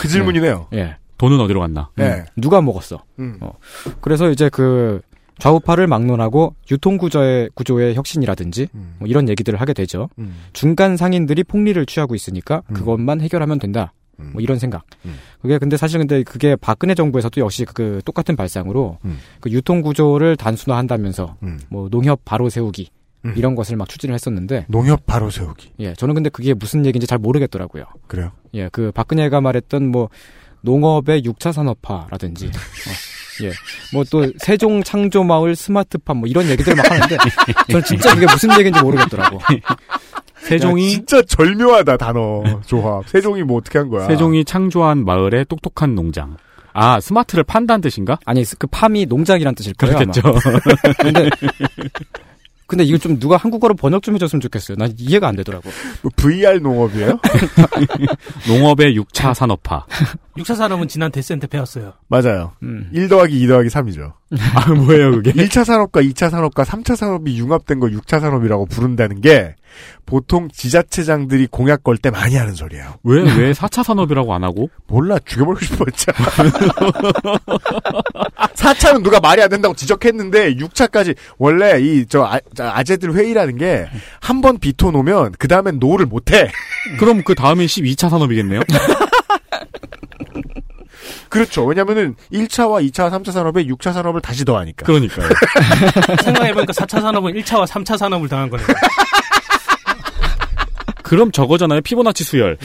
그 0.00 0.08
질문이네요. 0.08 0.68
예. 0.74 0.96
돈은 1.18 1.40
어디로 1.40 1.60
갔나? 1.60 1.88
네. 1.96 2.26
누가 2.36 2.60
먹었어? 2.60 3.02
음. 3.18 3.38
어. 3.40 3.52
그래서 4.02 4.30
이제 4.30 4.50
그 4.50 5.00
좌우파를 5.38 5.86
막론하고 5.86 6.54
유통 6.70 6.96
구조의 6.96 7.50
구조의 7.54 7.94
혁신이라든지 7.94 8.68
음. 8.74 8.94
뭐 8.98 9.08
이런 9.08 9.28
얘기들을 9.28 9.60
하게 9.60 9.72
되죠. 9.72 10.08
음. 10.18 10.34
중간 10.52 10.96
상인들이 10.96 11.44
폭리를 11.44 11.84
취하고 11.86 12.14
있으니까 12.14 12.62
음. 12.70 12.74
그것만 12.74 13.20
해결하면 13.20 13.58
된다. 13.58 13.92
음. 14.18 14.30
뭐 14.32 14.40
이런 14.40 14.58
생각. 14.58 14.84
음. 15.04 15.16
그게 15.40 15.58
근데 15.58 15.76
사실 15.76 15.98
근데 15.98 16.22
그게 16.22 16.56
박근혜 16.56 16.94
정부에서도 16.94 17.40
역시 17.40 17.64
그 17.64 18.00
똑같은 18.04 18.36
발상으로 18.36 18.98
음. 19.04 19.18
그 19.40 19.50
유통 19.50 19.82
구조를 19.82 20.36
단순화한다면서 20.36 21.36
음. 21.42 21.60
뭐 21.68 21.88
농협 21.90 22.24
바로 22.24 22.48
세우기 22.48 22.88
음. 23.26 23.34
이런 23.36 23.54
것을 23.54 23.76
막 23.76 23.88
추진을 23.88 24.14
했었는데 24.14 24.66
농협 24.68 25.04
바로 25.06 25.30
세우기. 25.30 25.72
예 25.80 25.94
저는 25.94 26.14
근데 26.14 26.30
그게 26.30 26.54
무슨 26.54 26.86
얘기인지 26.86 27.06
잘 27.06 27.18
모르겠더라고요. 27.18 27.84
그래요? 28.06 28.32
예, 28.54 28.68
그 28.72 28.90
박근혜가 28.92 29.40
말했던 29.40 29.90
뭐 29.90 30.08
농업의 30.62 31.22
6차 31.22 31.52
산업화라든지 31.52 32.46
어, 32.46 32.50
예, 33.42 33.52
뭐 33.92 34.04
또 34.10 34.26
세종 34.38 34.82
창조 34.82 35.22
마을 35.24 35.54
스마트팜 35.56 36.16
뭐 36.18 36.28
이런 36.28 36.48
얘기들 36.48 36.74
막 36.74 36.90
하는데 36.90 37.16
저는 37.70 37.84
진짜 37.84 38.14
그게 38.14 38.26
무슨 38.26 38.50
얘기인지 38.58 38.80
모르겠더라고. 38.82 39.38
세종이 40.38 40.86
야, 40.86 40.90
진짜 40.96 41.22
절묘하다 41.22 41.96
단어 41.96 42.42
조합. 42.66 43.08
세종이 43.08 43.42
뭐 43.42 43.58
어떻게 43.58 43.78
한 43.78 43.88
거야? 43.88 44.06
세종이 44.06 44.44
창조한 44.44 45.04
마을의 45.04 45.46
똑똑한 45.48 45.94
농장. 45.94 46.36
아 46.72 47.00
스마트를 47.00 47.42
판다는 47.42 47.80
뜻인가? 47.80 48.18
아니 48.26 48.44
그 48.58 48.66
팜이 48.66 49.06
농장이란 49.06 49.54
뜻일 49.54 49.74
거예요. 49.74 49.96
그렇겠죠. 49.98 50.22
근데 50.98 51.30
근데 52.66 52.84
이거 52.84 52.98
좀 52.98 53.18
누가 53.18 53.36
한국어로 53.36 53.74
번역 53.74 54.02
좀 54.02 54.14
해줬으면 54.14 54.40
좋겠어요. 54.40 54.76
난 54.76 54.92
이해가 54.98 55.28
안 55.28 55.36
되더라고. 55.36 55.70
뭐 56.02 56.10
VR 56.16 56.58
농업이에요? 56.58 57.18
농업의 58.48 58.98
6차 58.98 59.34
산업화. 59.34 59.86
6차 60.36 60.56
산업은 60.56 60.88
지난 60.88 61.10
데센 61.12 61.38
때 61.38 61.46
배웠어요. 61.46 61.92
맞아요. 62.08 62.52
음. 62.62 62.90
1 62.92 63.08
더하기 63.08 63.40
2 63.40 63.46
더하기 63.46 63.68
3이죠. 63.68 64.12
아 64.54 64.72
뭐예요 64.72 65.12
그게? 65.12 65.32
1차 65.32 65.64
산업과 65.64 66.02
2차 66.02 66.30
산업과 66.30 66.64
3차 66.64 66.96
산업이 66.96 67.38
융합된 67.38 67.78
걸 67.80 67.92
6차 67.92 68.20
산업이라고 68.20 68.66
부른다는 68.66 69.20
게 69.20 69.54
보통 70.06 70.48
지자체장들이 70.52 71.48
공약 71.50 71.82
걸 71.84 71.96
때 71.98 72.10
많이 72.10 72.36
하는 72.36 72.54
소리예요. 72.54 72.94
왜 73.04 73.22
왜 73.22 73.52
4차 73.52 73.82
산업이라고 73.82 74.32
안 74.34 74.44
하고? 74.44 74.70
몰라 74.86 75.18
죽여버리고 75.24 75.64
싶어 75.64 75.84
진짜. 75.94 76.12
4차는 78.54 79.02
누가 79.02 79.20
말이 79.20 79.42
안 79.42 79.48
된다고 79.48 79.74
지적했는데 79.74 80.56
6차까지 80.56 81.16
원래 81.38 81.80
이저 81.80 82.28
아재들 82.58 83.14
회의라는 83.14 83.56
게 83.58 83.86
한 84.20 84.40
번 84.42 84.58
비토 84.58 84.90
놓으면 84.90 85.32
그 85.38 85.48
다음엔 85.48 85.78
no를 85.78 86.06
못해. 86.06 86.50
그럼 86.98 87.22
그 87.24 87.34
다음엔 87.34 87.66
12차 87.66 88.10
산업이겠네요. 88.10 88.60
그렇죠. 91.28 91.64
왜냐면은 91.64 92.14
1차와 92.32 92.88
2차, 92.90 93.10
3차 93.10 93.32
산업에 93.32 93.64
6차 93.64 93.92
산업을 93.92 94.20
다시 94.20 94.44
더하니까. 94.44 94.86
그러니까요. 94.86 95.28
생각해보니까 96.24 96.72
4차 96.72 97.00
산업은 97.02 97.32
1차와 97.34 97.66
3차 97.66 97.98
산업을 97.98 98.28
당한 98.28 98.48
거네요. 98.50 98.66
그럼 101.06 101.30
저거잖아요. 101.30 101.82
피보나치 101.82 102.24
수열. 102.24 102.58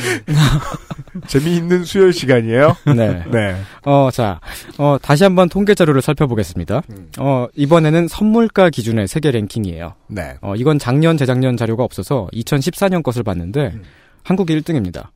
재미있는 1.27 1.83
수혈 1.83 2.11
시간이에요. 2.11 2.75
네. 2.95 3.23
네. 3.31 3.55
어, 3.85 4.09
자, 4.11 4.39
어, 4.79 4.97
다시 4.99 5.23
한번 5.23 5.47
통계 5.47 5.75
자료를 5.75 6.01
살펴보겠습니다. 6.01 6.81
어, 7.19 7.47
이번에는 7.55 8.07
선물가 8.07 8.71
기준의 8.71 9.07
세계 9.07 9.29
랭킹이에요. 9.29 9.93
네. 10.07 10.37
어, 10.41 10.55
이건 10.55 10.79
작년, 10.79 11.17
재작년 11.17 11.55
자료가 11.55 11.83
없어서 11.83 12.27
2014년 12.33 13.03
것을 13.03 13.21
봤는데, 13.21 13.73
음. 13.75 13.83
한국이 14.23 14.59
1등입니다. 14.59 15.09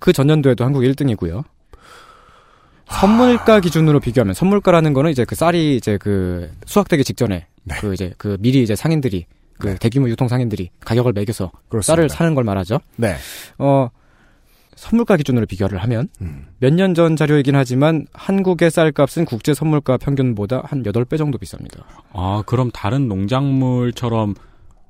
그 0.00 0.12
전년도에도 0.12 0.64
한국이 0.64 0.90
1등이고요. 0.90 1.44
선물가 2.88 3.60
기준으로 3.60 4.00
비교하면, 4.00 4.34
선물가라는 4.34 4.92
거는 4.92 5.12
이제 5.12 5.24
그 5.24 5.36
쌀이 5.36 5.76
이제 5.76 5.98
그 5.98 6.50
수확되기 6.66 7.04
직전에, 7.04 7.46
네. 7.62 7.74
그 7.80 7.94
이제 7.94 8.12
그 8.18 8.36
미리 8.40 8.64
이제 8.64 8.74
상인들이, 8.74 9.26
그 9.60 9.68
네. 9.68 9.76
대규모 9.78 10.08
유통 10.08 10.26
상인들이 10.28 10.70
가격을 10.80 11.12
매겨서 11.12 11.52
그렇습니다. 11.68 11.94
쌀을 11.94 12.08
사는 12.08 12.34
걸 12.34 12.42
말하죠. 12.44 12.80
네. 12.96 13.14
어, 13.58 13.88
선물가 14.74 15.16
기준으로 15.18 15.46
비교를 15.46 15.82
하면, 15.82 16.08
음. 16.22 16.46
몇년 16.58 16.94
전 16.94 17.14
자료이긴 17.14 17.54
하지만 17.54 18.06
한국의 18.12 18.70
쌀값은 18.70 19.26
국제 19.26 19.52
선물가 19.54 19.98
평균보다 19.98 20.62
한 20.64 20.82
8배 20.82 21.18
정도 21.18 21.38
비쌉니다. 21.38 21.82
아 22.12 22.42
그럼 22.46 22.70
다른 22.72 23.06
농작물처럼 23.06 24.34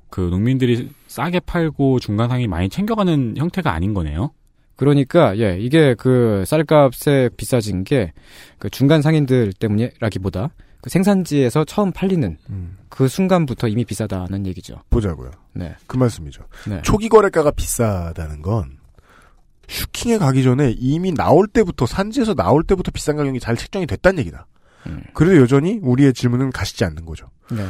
그 0.09 0.21
농민들이 0.21 0.89
싸게 1.07 1.41
팔고 1.41 1.99
중간상이 1.99 2.47
많이 2.47 2.69
챙겨가는 2.69 3.35
형태가 3.37 3.71
아닌 3.71 3.93
거네요. 3.93 4.31
그러니까 4.77 5.37
예, 5.37 5.57
이게 5.59 5.93
그 5.93 6.43
쌀값에 6.47 7.29
비싸진 7.37 7.83
게 7.83 8.13
그 8.61 8.69
중간 8.69 9.01
상인들 9.01 9.53
때문이라기보다 9.53 10.51
그 10.81 10.89
생산지에서 10.89 11.63
처음 11.65 11.91
팔리는 11.91 12.37
음. 12.49 12.77
그 12.89 13.07
순간부터 13.07 13.67
이미 13.67 13.85
비싸다는 13.85 14.45
얘기죠. 14.47 14.81
보자고요. 14.89 15.31
네. 15.53 15.75
그 15.87 15.97
말씀이죠. 15.97 16.43
네. 16.67 16.81
초기 16.83 17.07
거래가가 17.07 17.51
비싸다는 17.51 18.41
건 18.41 18.77
슈킹에 19.67 20.17
가기 20.17 20.43
전에 20.43 20.75
이미 20.77 21.13
나올 21.13 21.47
때부터 21.47 21.85
산지에서 21.85 22.33
나올 22.33 22.63
때부터 22.63 22.91
비싼 22.91 23.15
가격이 23.15 23.39
잘 23.39 23.55
책정이 23.55 23.85
됐다는 23.85 24.19
얘기다. 24.19 24.47
음. 24.87 25.03
그래도 25.13 25.41
여전히 25.41 25.79
우리의 25.81 26.13
질문은 26.13 26.51
가시지 26.51 26.83
않는 26.83 27.05
거죠. 27.05 27.29
네. 27.51 27.63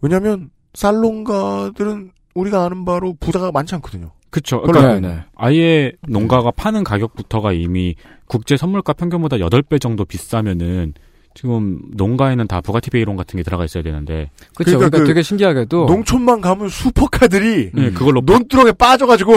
왜냐하면 0.00 0.50
쌀농가들은 0.74 2.12
우리가 2.34 2.64
아는 2.64 2.84
바로 2.84 3.14
부자가 3.18 3.50
많지 3.52 3.74
않거든요. 3.76 4.12
그쵸. 4.30 4.60
별로 4.60 4.72
그러니까 4.72 4.94
안 4.96 5.02
네, 5.02 5.08
네. 5.08 5.24
아예 5.34 5.92
농가가 6.08 6.50
파는 6.50 6.84
가격부터가 6.84 7.52
이미 7.52 7.94
국제 8.26 8.56
선물가 8.56 8.92
평균보다 8.92 9.36
8배 9.36 9.80
정도 9.80 10.04
비싸면은 10.04 10.92
지금 11.36 11.78
농가에는 11.92 12.48
다 12.48 12.62
부가티 12.62 12.90
베이론 12.90 13.16
같은 13.16 13.36
게 13.36 13.42
들어가 13.42 13.64
있어야 13.64 13.82
되는데 13.82 14.30
그렇죠. 14.54 14.78
그러니까 14.78 14.88
그러니까, 14.88 14.98
그 14.98 15.04
되게 15.06 15.22
신기하게도 15.22 15.84
농촌만 15.84 16.40
가면 16.40 16.70
슈퍼카들이 16.70 17.70
네, 17.74 17.90
그걸로 17.90 18.22
논두렁에 18.22 18.72
빠져가지고 18.72 19.34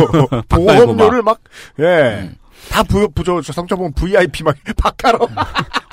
보험료를 0.48 1.22
막 1.22 1.40
예. 1.78 2.22
음. 2.22 2.36
다 2.70 2.82
부, 2.82 3.08
부 3.10 3.22
저, 3.22 3.42
저 3.42 3.52
성차 3.52 3.76
보면 3.76 3.92
VIP 3.92 4.44
막, 4.44 4.56
바카로, 4.78 5.28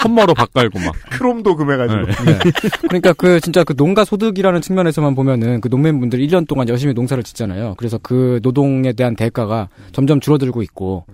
헛머로 0.04 0.34
바깔고 0.36 0.80
막 0.80 0.94
크롬도 1.10 1.56
금해가지고. 1.56 2.06
네. 2.06 2.40
네. 2.40 2.52
그러니까 2.84 3.14
그 3.14 3.42
진짜 3.42 3.64
그 3.64 3.76
농가 3.76 4.06
소득이라는 4.06 4.62
측면에서만 4.62 5.16
보면은 5.16 5.60
그 5.62 5.68
농민분들이 5.68 6.28
1년 6.28 6.48
동안 6.48 6.70
열심히 6.70 6.94
농사를 6.94 7.22
짓잖아요. 7.24 7.74
그래서 7.78 8.00
그 8.02 8.40
노동에 8.44 8.94
대한 8.94 9.16
대가가 9.16 9.68
점점 9.92 10.20
줄어들고 10.20 10.62
있고 10.62 11.06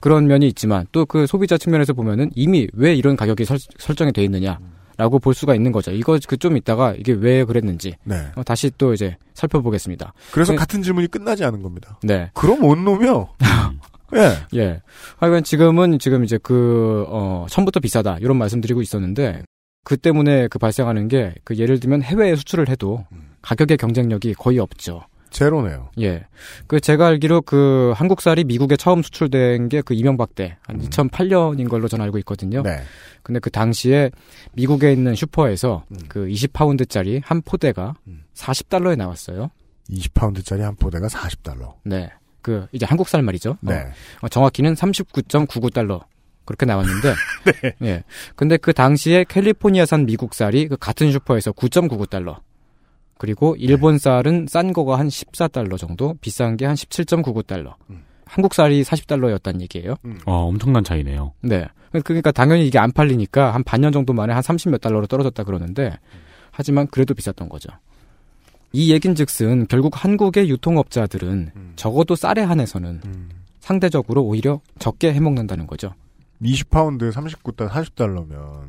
그런 0.00 0.26
면이 0.26 0.46
있지만 0.48 0.86
또 0.92 1.04
그 1.06 1.26
소비자 1.26 1.56
측면에서 1.58 1.92
보면은 1.92 2.30
이미 2.34 2.66
왜 2.72 2.94
이런 2.94 3.16
가격이 3.16 3.44
설, 3.44 3.58
설정이 3.78 4.12
돼 4.12 4.22
있느냐라고 4.24 5.18
볼 5.18 5.34
수가 5.34 5.54
있는 5.54 5.72
거죠. 5.72 5.90
이거 5.92 6.18
그 6.26 6.36
좀 6.38 6.56
있다가 6.56 6.94
이게 6.98 7.12
왜 7.12 7.44
그랬는지 7.44 7.94
네. 8.04 8.16
어, 8.36 8.42
다시 8.42 8.70
또 8.78 8.92
이제 8.94 9.16
살펴보겠습니다. 9.34 10.12
그래서 10.32 10.52
네. 10.52 10.58
같은 10.58 10.82
질문이 10.82 11.06
끝나지 11.08 11.44
않은 11.44 11.62
겁니다. 11.62 11.98
네. 12.02 12.30
그럼 12.34 12.64
온 12.64 12.84
놈이요. 12.84 13.28
예. 14.16 14.58
예. 14.58 14.82
하여간 15.18 15.44
지금은 15.44 15.98
지금 16.00 16.24
이제 16.24 16.36
그, 16.42 17.04
어, 17.08 17.46
처음부터 17.48 17.78
비싸다. 17.78 18.18
이런 18.20 18.38
말씀 18.38 18.60
드리고 18.60 18.82
있었는데, 18.82 19.42
그 19.84 19.96
때문에 19.96 20.48
그 20.48 20.58
발생하는 20.58 21.06
게, 21.06 21.32
그 21.44 21.56
예를 21.56 21.78
들면 21.78 22.02
해외에 22.02 22.34
수출을 22.34 22.68
해도 22.68 23.04
가격의 23.42 23.76
경쟁력이 23.76 24.34
거의 24.34 24.58
없죠. 24.58 25.02
제로네요. 25.30 25.90
예. 26.00 26.26
그 26.66 26.80
제가 26.80 27.06
알기로 27.08 27.42
그 27.42 27.92
한국 27.96 28.20
쌀이 28.20 28.44
미국에 28.44 28.76
처음 28.76 29.02
수출된 29.02 29.68
게 29.68 29.80
그 29.90 29.94
이명박 29.94 30.34
때, 30.36 30.56
한 30.62 30.80
2008년인 30.80 31.68
걸로 31.68 31.88
저는 31.88 32.04
알고 32.04 32.18
있거든요. 32.18 32.62
네. 32.62 32.80
근데 33.24 33.40
그 33.40 33.50
당시에 33.50 34.10
미국에 34.52 34.92
있는 34.92 35.16
슈퍼에서 35.16 35.84
음. 35.90 35.96
그 36.08 36.26
20파운드짜리 36.26 37.20
한 37.24 37.42
포대가 37.42 37.94
음. 38.06 38.22
40달러에 38.34 38.96
나왔어요. 38.96 39.50
20파운드짜리 39.90 40.60
한 40.60 40.76
포대가 40.76 41.08
40달러. 41.08 41.74
네. 41.84 42.10
그 42.42 42.68
이제 42.72 42.86
한국 42.86 43.08
쌀 43.08 43.22
말이죠. 43.22 43.58
네. 43.60 43.86
어, 44.22 44.28
정확히는 44.28 44.74
39.99달러 44.74 46.04
그렇게 46.44 46.66
나왔는데, 46.66 47.14
예. 47.82 48.04
근데 48.36 48.56
그 48.56 48.72
당시에 48.72 49.24
캘리포니아산 49.28 50.06
미국 50.06 50.34
쌀이 50.34 50.68
그 50.68 50.76
같은 50.76 51.10
슈퍼에서 51.12 51.52
9.99달러. 51.52 52.38
그리고 53.20 53.54
일본 53.58 53.98
쌀은 53.98 54.46
싼 54.48 54.72
거가 54.72 54.98
한 54.98 55.08
14달러 55.08 55.76
정도, 55.76 56.14
비싼 56.22 56.56
게 56.56 56.64
한 56.64 56.74
17.99달러. 56.74 57.74
음. 57.90 58.02
한국 58.24 58.54
쌀이 58.54 58.82
40달러였다는 58.82 59.60
얘기예요. 59.60 59.96
어, 60.24 60.46
엄청난 60.46 60.82
차이네요. 60.82 61.34
네. 61.42 61.66
그러니까 62.02 62.32
당연히 62.32 62.66
이게 62.66 62.78
안 62.78 62.92
팔리니까 62.92 63.52
한 63.52 63.62
반년 63.62 63.92
정도 63.92 64.14
만에 64.14 64.32
한 64.32 64.42
30몇 64.42 64.80
달러로 64.80 65.06
떨어졌다 65.06 65.44
그러는데, 65.44 65.98
하지만 66.50 66.86
그래도 66.86 67.12
비쌌던 67.12 67.50
거죠. 67.50 67.68
이 68.72 68.90
얘긴 68.90 69.14
즉슨 69.14 69.66
결국 69.66 70.02
한국의 70.02 70.48
유통업자들은 70.48 71.50
음. 71.54 71.72
적어도 71.76 72.16
쌀에 72.16 72.40
한해서는 72.40 73.02
음. 73.04 73.28
상대적으로 73.58 74.22
오히려 74.24 74.62
적게 74.78 75.12
해먹는다는 75.12 75.66
거죠. 75.66 75.92
20파운드 76.40 77.12
39달 77.12 77.68
40달러면 77.68 78.68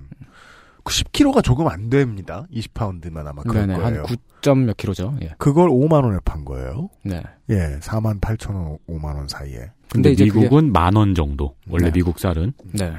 10kg가 0.84 1.44
조금 1.44 1.68
안 1.68 1.90
됩니다. 1.90 2.46
20파운드만 2.54 3.26
아마 3.28 3.42
그럴 3.44 3.68
네네, 3.68 3.80
거예요. 3.82 4.04
한 4.04 4.04
9점 4.42 4.58
몇 4.66 4.78
킬로죠. 4.78 5.16
예. 5.22 5.34
그걸 5.38 5.70
5만 5.70 6.04
원에 6.04 6.18
판 6.26 6.44
거예요. 6.46 6.90
네. 7.04 7.22
예, 7.50 7.78
4만 7.82 8.20
8천 8.20 8.54
원, 8.56 8.78
5만 8.90 9.16
원 9.16 9.28
사이에. 9.28 9.58
근데 9.90 10.10
근데 10.10 10.12
이제 10.12 10.28
그게- 10.28 10.42
미국은 10.42 10.72
만원 10.72 11.14
정도. 11.16 11.56
원래 11.70 11.86
네. 11.86 11.92
미국 11.92 12.20
쌀은. 12.20 12.54
네. 12.74 12.92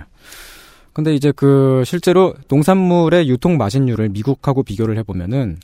근데 0.93 1.15
이제 1.15 1.33
그 1.33 1.83
실제로 1.87 2.35
농산물의 2.49 3.29
유통 3.29 3.57
마진율을 3.57 4.11
미국하고 4.11 4.63
비교를 4.63 4.99
해보면은 4.99 5.59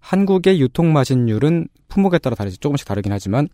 한국의 0.00 0.60
유통 0.60 0.92
마진율은 0.92 1.68
품목에 1.88 2.18
따라 2.18 2.34
다르지 2.34 2.58
조금씩 2.58 2.86
다르긴 2.88 3.12
하지만 3.12 3.48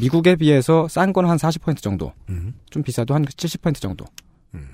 미국에 0.00 0.36
비해서 0.36 0.88
싼 0.88 1.12
건 1.12 1.26
한 1.26 1.36
40% 1.36 1.82
정도, 1.82 2.12
음. 2.30 2.54
좀 2.70 2.82
비싸도 2.82 3.14
한 3.14 3.26
70% 3.26 3.74
정도. 3.80 4.06
음. 4.54 4.66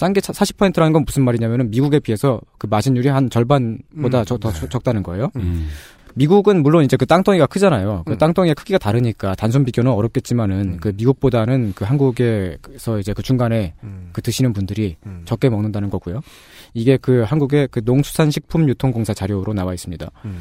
싼 0.00 0.14
게 0.14 0.20
40%라는 0.20 0.94
건 0.94 1.04
무슨 1.04 1.24
말이냐면은 1.24 1.70
미국에 1.70 2.00
비해서 2.00 2.40
그 2.56 2.66
마진율이 2.66 3.08
한 3.08 3.28
절반보다 3.28 4.20
음, 4.20 4.24
적, 4.24 4.40
더 4.40 4.50
네. 4.50 4.68
적다는 4.70 5.02
거예요. 5.02 5.30
음. 5.36 5.68
미국은 6.14 6.62
물론 6.62 6.84
이제 6.84 6.96
그 6.96 7.04
땅덩이가 7.04 7.46
크잖아요. 7.46 8.04
그 8.06 8.12
음. 8.12 8.18
땅덩이의 8.18 8.54
크기가 8.54 8.78
다르니까 8.78 9.34
단순 9.34 9.62
비교는 9.64 9.92
어렵겠지만은 9.92 10.60
음. 10.60 10.76
그 10.80 10.92
미국보다는 10.96 11.74
그 11.76 11.84
한국에서 11.84 12.98
이제 12.98 13.12
그 13.12 13.22
중간에 13.22 13.74
음. 13.84 14.08
그 14.14 14.22
드시는 14.22 14.54
분들이 14.54 14.96
음. 15.04 15.20
적게 15.26 15.50
먹는다는 15.50 15.90
거고요. 15.90 16.22
이게 16.72 16.96
그 16.96 17.20
한국의 17.20 17.68
그 17.70 17.82
농수산식품 17.84 18.70
유통공사 18.70 19.12
자료로 19.12 19.52
나와 19.52 19.74
있습니다. 19.74 20.10
음. 20.24 20.38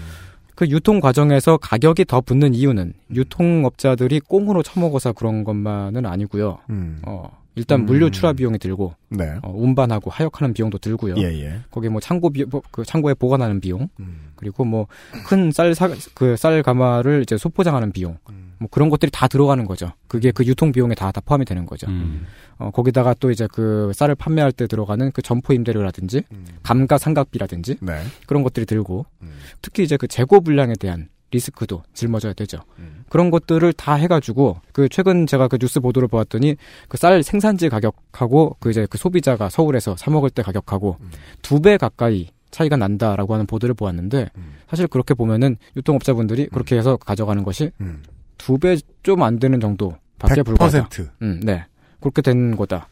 그 0.55 0.67
유통 0.69 1.01
과정에서 1.01 1.57
가격이 1.57 2.05
더 2.05 2.21
붙는 2.21 2.53
이유는 2.53 2.93
유통업자들이 3.13 4.21
꽁으로 4.21 4.63
처먹어서 4.63 5.11
그런 5.13 5.43
것만은 5.43 6.05
아니고요. 6.05 6.59
음. 6.69 7.01
어, 7.05 7.38
일단 7.59 7.81
음. 7.81 7.85
물류 7.85 8.09
출하 8.09 8.33
비용이 8.33 8.57
들고 8.57 8.93
네. 9.09 9.35
어, 9.43 9.51
운반하고 9.53 10.09
하역하는 10.09 10.53
비용도 10.53 10.77
들고요. 10.77 11.15
예, 11.17 11.23
예. 11.43 11.59
거기 11.69 11.89
뭐 11.89 11.99
창고 11.99 12.29
비, 12.29 12.45
그 12.71 12.83
창고에 12.83 13.13
보관하는 13.13 13.59
비용 13.59 13.89
음. 13.99 14.31
그리고 14.35 14.65
뭐 14.65 14.87
큰 15.25 15.51
쌀그쌀 15.51 16.63
가마를 16.63 17.21
이제 17.21 17.37
소포장하는 17.37 17.91
비용 17.91 18.17
음. 18.29 18.53
뭐 18.59 18.67
그런 18.69 18.89
것들이 18.89 19.11
다 19.11 19.27
들어가는 19.27 19.65
거죠. 19.65 19.91
그게 20.07 20.31
그 20.31 20.45
유통 20.45 20.71
비용에 20.71 20.95
다, 20.95 21.11
다 21.11 21.21
포함이 21.21 21.45
되는 21.45 21.65
거죠. 21.65 21.87
음. 21.87 22.25
어, 22.57 22.71
거기다가 22.71 23.13
또 23.19 23.31
이제 23.31 23.47
그 23.51 23.91
쌀을 23.93 24.15
판매할 24.15 24.51
때 24.51 24.67
들어가는 24.67 25.11
그 25.11 25.21
점포 25.21 25.53
임대료라든지 25.53 26.23
음. 26.31 26.45
감가 26.63 26.97
상각비라든지 26.97 27.77
네. 27.81 28.01
그런 28.25 28.43
것들이 28.43 28.65
들고 28.65 29.05
음. 29.21 29.37
특히 29.61 29.83
이제 29.83 29.97
그 29.97 30.07
재고 30.07 30.41
불량에 30.41 30.73
대한 30.79 31.09
리스크도 31.31 31.83
짊어져야 31.93 32.33
되죠. 32.33 32.59
음. 32.79 33.03
그런 33.09 33.29
것들을 33.31 33.71
다 33.73 33.93
해가지고 33.95 34.59
그 34.71 34.89
최근 34.89 35.27
제가 35.27 35.47
그 35.47 35.57
뉴스 35.57 35.79
보도를 35.79 36.07
보았더니 36.07 36.55
그 36.87 36.97
쌀 36.97 37.23
생산지 37.23 37.69
가격하고 37.69 38.57
그 38.59 38.71
이제 38.71 38.87
그 38.89 38.97
소비자가 38.97 39.49
서울에서 39.49 39.95
사 39.97 40.09
먹을 40.11 40.29
때 40.29 40.41
가격하고 40.41 40.97
음. 40.99 41.11
두배 41.41 41.77
가까이 41.77 42.29
차이가 42.51 42.75
난다라고 42.77 43.33
하는 43.33 43.45
보도를 43.45 43.75
보았는데 43.75 44.29
음. 44.35 44.55
사실 44.67 44.87
그렇게 44.87 45.13
보면은 45.13 45.55
유통업자분들이 45.75 46.47
그렇게 46.47 46.77
해서 46.77 46.97
가져가는 46.97 47.43
것이 47.43 47.71
음. 47.81 48.01
두배 48.37 48.77
좀 49.03 49.21
안 49.21 49.37
되는 49.39 49.59
정도밖에 49.59 50.41
불과하다. 50.43 50.89
100%. 50.89 51.09
음, 51.21 51.39
네. 51.43 51.65
그렇게 51.99 52.21
된 52.21 52.55
거다. 52.55 52.87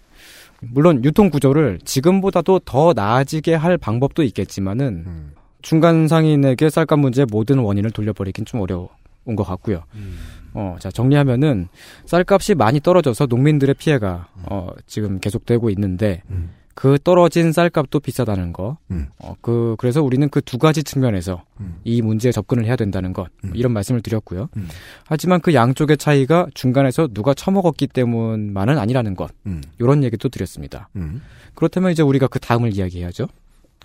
물론 0.60 1.04
유통 1.04 1.30
구조를 1.30 1.80
지금보다도 1.86 2.60
더 2.66 2.94
나아지게 2.94 3.54
할 3.56 3.78
방법도 3.78 4.24
있겠지만은 4.24 5.04
음. 5.08 5.32
중간 5.62 6.08
상인에게 6.08 6.70
쌀값 6.70 7.00
문제의 7.00 7.28
모든 7.30 7.60
원인을 7.60 7.92
돌려버리긴 7.92 8.46
좀 8.46 8.62
어려운 8.62 8.88
것 9.36 9.44
같고요. 9.44 9.84
음. 9.96 10.18
어, 10.54 10.76
자, 10.80 10.90
정리하면은 10.90 11.68
쌀값이 12.06 12.56
많이 12.56 12.80
떨어져서 12.80 13.26
농민들의 13.28 13.76
피해가 13.76 14.28
어, 14.50 14.70
지금 14.86 15.20
계속되고 15.20 15.70
있는데 15.72 16.24
음. 16.30 16.52
그 16.74 17.00
떨어진 17.04 17.52
쌀값도 17.52 18.00
비싸다는 18.00 18.54
거. 18.54 18.78
음. 18.92 19.08
어, 19.18 19.36
그 19.42 19.76
그래서 19.80 20.04
우리는 20.04 20.30
그 20.30 20.42
두 20.42 20.60
가지 20.60 20.84
측면에서 20.84 21.44
음. 21.60 21.78
이 21.84 22.04
문제에 22.04 22.32
접근을 22.32 22.66
해야 22.66 22.76
된다는 22.76 23.14
것. 23.14 23.30
음. 23.44 23.52
이런 23.56 23.72
말씀을 23.74 24.02
드렸고요. 24.02 24.50
음. 24.56 24.68
하지만 25.06 25.42
그 25.42 25.56
양쪽의 25.56 25.98
차이가 25.98 26.46
중간에서 26.54 27.08
누가 27.08 27.34
처먹었기 27.34 27.88
때문만은 27.88 28.78
아니라는 28.78 29.16
것. 29.16 29.32
음. 29.48 29.62
이런 29.80 30.04
얘기도 30.04 30.30
드렸습니다. 30.30 30.88
음. 30.96 31.22
그렇다면 31.56 31.92
이제 31.92 32.04
우리가 32.04 32.28
그 32.28 32.40
다음을 32.40 32.76
이야기해야죠. 32.76 33.28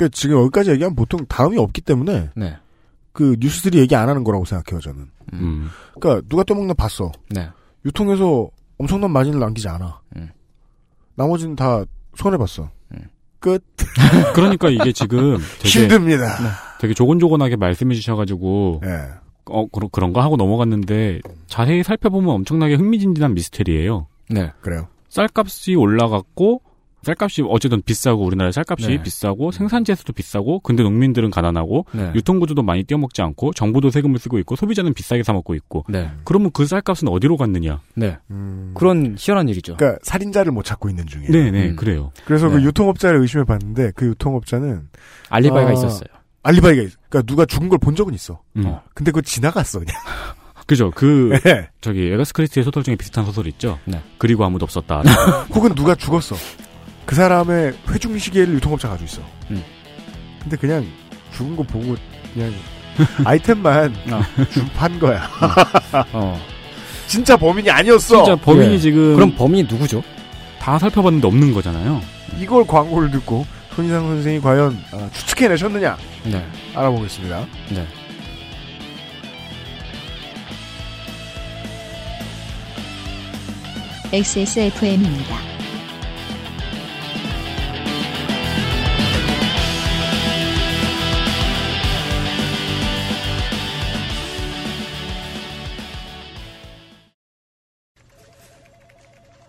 그 0.03 0.11
지금 0.11 0.39
여기까지 0.39 0.71
얘기하면 0.71 0.97
보통 0.97 1.25
다음이 1.27 1.59
없기 1.59 1.81
때문에 1.83 2.31
네. 2.35 2.57
그 3.13 3.37
뉴스들이 3.39 3.79
얘기 3.79 3.95
안 3.95 4.09
하는 4.09 4.25
거라고 4.25 4.45
생각해요, 4.45 4.81
저는. 4.81 5.07
음. 5.35 5.69
그러니까 5.99 6.27
누가 6.29 6.43
떠먹나 6.43 6.75
봤어. 6.75 7.13
네. 7.31 7.49
유통에서 7.85 8.49
엄청난 8.79 9.11
마진을 9.11 9.39
남기지 9.39 9.69
않아. 9.69 10.01
음. 10.17 10.31
나머지는 11.15 11.55
다 11.55 11.85
손해 12.17 12.37
봤어. 12.37 12.71
음. 12.95 12.99
끝. 13.39 13.63
그러니까 14.35 14.71
이게 14.71 14.93
지금 14.93 15.39
되게 15.61 15.81
힘듭니다. 15.81 16.37
되게 16.81 16.95
조곤조곤하게 16.95 17.57
말씀해 17.57 17.95
주셔가지고 17.95 18.81
예. 18.85 19.09
어 19.47 19.67
그런 19.67 19.89
그런가 19.93 20.23
하고 20.23 20.37
넘어갔는데 20.37 21.21
자세히 21.47 21.83
살펴보면 21.83 22.31
엄청나게 22.31 22.75
흥미진진한 22.75 23.35
미스테리예요. 23.35 24.07
네. 24.31 24.53
그래요. 24.61 24.89
쌀값이 25.09 25.75
올라갔고 25.75 26.63
쌀값이 27.03 27.43
어쨌든 27.49 27.83
비싸고 27.83 28.25
우리나라 28.25 28.53
쌀값이 28.53 28.87
네. 28.87 29.03
비싸고 29.03 29.51
생산지에서도 29.53 30.13
비싸고 30.13 30.61
근데 30.61 30.83
농민들은 30.83 31.31
가난하고 31.31 31.87
네. 31.93 32.13
유통 32.15 32.39
구조도 32.41 32.63
많이 32.63 32.85
떼어먹지 32.85 33.23
않고 33.23 33.53
정부도 33.55 33.91
세금을 33.91 34.19
쓰고 34.19 34.39
있고 34.41 34.57
소비자는 34.57 34.95
비싸게 34.95 35.23
사 35.23 35.33
먹고 35.33 35.55
있고 35.55 35.85
네. 35.89 36.11
그러면 36.25 36.51
그 36.53 36.67
쌀값은 36.67 37.09
어디로 37.09 37.37
갔느냐? 37.37 37.81
네. 37.95 38.19
음. 38.31 38.73
그런 38.75 39.17
희한한 39.19 39.49
일이죠. 39.49 39.77
그러니까 39.77 39.99
살인자를 40.03 40.53
못 40.53 40.65
찾고 40.65 40.89
있는 40.89 41.07
중이에요. 41.07 41.33
네네 41.33 41.71
음. 41.71 41.77
그래요. 41.77 42.13
그래서 42.25 42.49
네. 42.49 42.55
그 42.55 42.63
유통업자를 42.63 43.21
의심해 43.21 43.45
봤는데 43.45 43.93
그 43.97 44.07
유통업자는 44.07 44.89
알리바이가 45.29 45.71
아. 45.71 45.73
있었어요. 45.73 46.07
알리바이가 46.45 46.83
있. 46.83 46.91
그러니까 47.09 47.23
누가 47.27 47.45
죽은 47.47 47.69
걸 47.69 47.79
본 47.79 47.95
적은 47.97 48.15
있어. 48.15 48.41
음. 48.57 48.67
어. 48.67 48.83
근데 48.95 49.11
그거 49.11 49.21
지나갔어 49.23 49.79
그냥. 49.81 49.95
그죠. 50.67 50.93
그 50.95 51.37
네. 51.45 51.69
저기 51.81 52.07
에가스 52.13 52.33
크리스티의 52.33 52.63
소설 52.65 52.85
중에 52.85 52.95
비슷한 52.95 53.25
소설 53.25 53.47
있죠. 53.49 53.79
네. 53.85 54.01
그리고 54.19 54.45
아무도 54.45 54.65
없었다. 54.65 55.03
혹은 55.55 55.75
누가 55.75 55.95
죽었어. 55.97 56.37
그 57.05 57.15
사람의 57.15 57.75
회중 57.91 58.19
시계를 58.19 58.55
유통업자가 58.55 58.95
가지고 58.97 59.07
있어. 59.11 59.29
음. 59.51 59.63
근데 60.41 60.57
그냥 60.57 60.87
죽은 61.35 61.57
거 61.57 61.63
보고 61.63 61.97
그냥 62.35 62.53
아이템만 63.25 63.95
어. 64.11 64.23
주- 64.51 64.65
판 64.75 64.99
거야. 64.99 65.29
어. 66.13 66.41
진짜 67.07 67.37
범인이 67.37 67.71
아니었어. 67.71 68.25
진짜 68.25 68.37
범인이 68.37 68.75
예. 68.75 68.79
지금 68.79 69.15
그럼 69.15 69.35
범인이 69.35 69.69
누구죠? 69.69 70.03
다 70.59 70.79
살펴봤는데 70.79 71.27
없는 71.27 71.53
거잖아요. 71.53 72.01
이걸 72.39 72.67
광고를 72.67 73.11
듣고 73.11 73.45
손희상 73.75 74.07
선생이 74.07 74.41
과연 74.41 74.79
어, 74.93 75.09
추측해내셨느냐 75.13 75.97
네. 76.25 76.47
알아보겠습니다. 76.75 77.47
네. 77.71 77.87
XSFM입니다. 84.13 85.37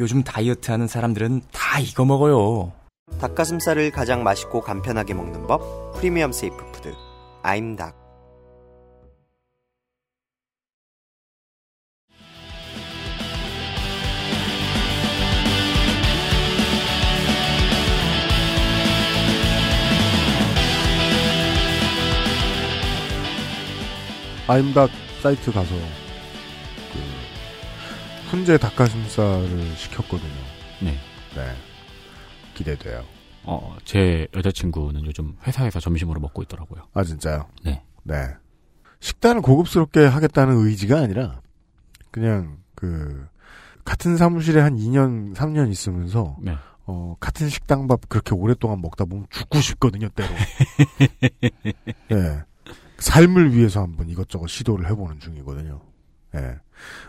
요즘 0.00 0.24
다이어트 0.24 0.70
하는 0.70 0.88
사람들은 0.88 1.42
다 1.52 1.78
이거 1.78 2.06
먹어요. 2.06 2.72
닭가슴살을 3.20 3.90
가장 3.90 4.24
맛있고 4.24 4.62
간편하게 4.62 5.12
먹는 5.12 5.46
법 5.46 5.92
프리미엄 5.94 6.32
safe 6.32 6.56
food 6.72 6.94
아임닭 7.42 8.00
아임닭 24.48 24.90
사이트 25.22 25.52
가서 25.52 25.74
그 25.74 25.99
훈제 28.30 28.58
닭가슴살을 28.58 29.74
시켰거든요. 29.74 30.30
네. 30.82 30.92
네. 31.34 31.52
기대돼요. 32.54 33.04
어, 33.42 33.76
제 33.84 34.28
여자친구는 34.34 35.04
요즘 35.04 35.36
회사에서 35.44 35.80
점심으로 35.80 36.20
먹고 36.20 36.40
있더라고요. 36.42 36.86
아 36.94 37.02
진짜요? 37.02 37.48
네. 37.64 37.82
네. 38.04 38.28
식단을 39.00 39.42
고급스럽게 39.42 40.04
하겠다는 40.04 40.64
의지가 40.64 41.00
아니라 41.00 41.40
그냥 42.12 42.58
그 42.76 43.26
같은 43.84 44.16
사무실에 44.16 44.60
한 44.60 44.76
2년 44.76 45.34
3년 45.34 45.68
있으면서 45.72 46.36
네. 46.40 46.54
어 46.86 47.16
같은 47.18 47.48
식당밥 47.48 48.08
그렇게 48.08 48.32
오랫동안 48.36 48.80
먹다 48.80 49.06
보면 49.06 49.26
죽고 49.30 49.60
싶거든요 49.60 50.08
때로. 50.10 50.28
예. 52.12 52.44
삶을 52.98 53.56
위해서 53.56 53.82
한번 53.82 54.08
이것저것 54.08 54.46
시도를 54.46 54.88
해보는 54.90 55.18
중이거든요. 55.18 55.80
예. 56.36 56.58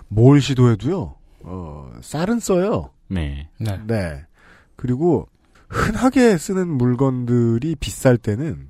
뭘 0.07 0.41
시도해도요. 0.41 1.15
어 1.43 1.91
쌀은 2.01 2.39
써요. 2.39 2.91
네. 3.07 3.49
네. 3.59 3.79
네. 3.87 4.25
그리고 4.75 5.27
흔하게 5.69 6.37
쓰는 6.37 6.67
물건들이 6.67 7.75
비쌀 7.75 8.17
때는 8.17 8.69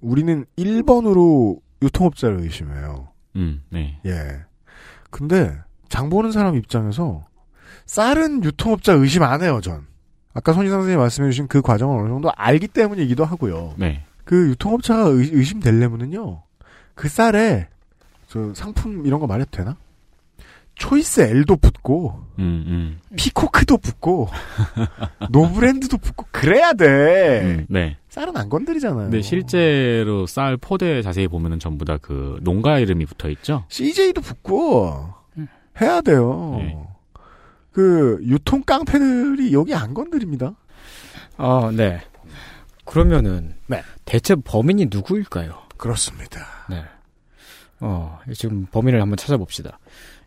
우리는 0.00 0.44
1번으로 0.58 1.60
유통업자를 1.82 2.40
의심해요. 2.40 3.08
음, 3.36 3.62
네. 3.70 4.00
예. 4.06 4.44
근데 5.10 5.56
장 5.88 6.10
보는 6.10 6.32
사람 6.32 6.56
입장에서 6.56 7.26
쌀은 7.86 8.44
유통업자 8.44 8.92
의심 8.92 9.22
안 9.22 9.42
해요, 9.42 9.60
전. 9.62 9.86
아까 10.32 10.52
손희상 10.52 10.80
선생님이 10.80 11.00
말씀해주신 11.00 11.48
그 11.48 11.60
과정을 11.60 12.00
어느 12.00 12.08
정도 12.08 12.30
알기 12.36 12.68
때문이기도 12.68 13.24
하고요. 13.24 13.74
네. 13.76 14.04
그 14.24 14.50
유통업자가 14.50 15.08
의, 15.08 15.30
의심되려면은요, 15.32 16.42
그 16.94 17.08
쌀에 17.08 17.68
저 18.28 18.54
상품 18.54 19.06
이런 19.06 19.18
거 19.18 19.26
말해도 19.26 19.50
되나? 19.50 19.76
초이스 20.80 21.20
L도 21.20 21.56
붙고 21.56 22.24
음, 22.38 22.64
음. 22.66 22.98
피코크도 23.16 23.76
붙고 23.78 24.28
노브랜드도 25.30 25.98
붙고 25.98 26.26
그래야 26.32 26.72
돼. 26.72 27.42
음, 27.42 27.66
네. 27.68 27.98
쌀은 28.08 28.34
안 28.36 28.48
건드리잖아요. 28.48 29.10
근데 29.10 29.20
실제로 29.20 30.26
쌀 30.26 30.56
포대 30.56 31.02
자세히 31.02 31.28
보면은 31.28 31.58
전부 31.58 31.84
다 31.84 31.98
그 32.00 32.38
농가 32.42 32.78
이름이 32.78 33.04
붙어 33.04 33.28
있죠. 33.28 33.64
CJ도 33.68 34.22
붙고 34.22 35.12
해야 35.80 36.00
돼요. 36.00 36.54
네. 36.58 36.78
그 37.72 38.18
유통 38.22 38.62
깡패들이 38.62 39.52
여기 39.52 39.74
안 39.74 39.92
건드립니다. 39.92 40.54
아, 41.36 41.70
네. 41.74 42.00
그러면은 42.86 43.54
네. 43.66 43.82
대체 44.06 44.34
범인이 44.34 44.86
누구일까요? 44.90 45.52
그렇습니다. 45.76 46.40
네. 46.70 46.82
어, 47.80 48.18
지금 48.34 48.66
범인을 48.66 49.00
한번 49.00 49.16
찾아봅시다. 49.18 49.78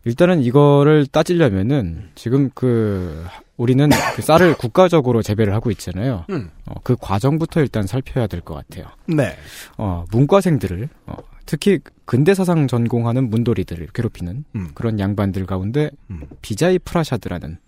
일단은 0.04 0.42
이거를 0.42 1.06
따지려면은 1.06 2.10
지금 2.14 2.50
그 2.54 3.24
우리는 3.56 3.88
그 4.16 4.22
쌀을 4.22 4.54
국가적으로 4.58 5.22
재배를 5.22 5.54
하고 5.54 5.70
있잖아요. 5.70 6.24
음. 6.30 6.50
어, 6.66 6.74
그 6.82 6.96
과정부터 7.00 7.60
일단 7.60 7.86
살펴야 7.86 8.26
될 8.26 8.40
것 8.40 8.54
같아요. 8.54 8.86
네. 9.06 9.34
어, 9.78 10.04
문과생들을 10.10 10.88
어, 11.06 11.16
특히 11.46 11.78
근대 12.04 12.34
사상 12.34 12.66
전공하는 12.68 13.30
문돌이들을 13.30 13.88
괴롭히는 13.94 14.44
음. 14.54 14.68
그런 14.74 14.98
양반들 14.98 15.46
가운데 15.46 15.90
음. 16.10 16.22
비자이 16.42 16.78
프라샤드라는 16.80 17.58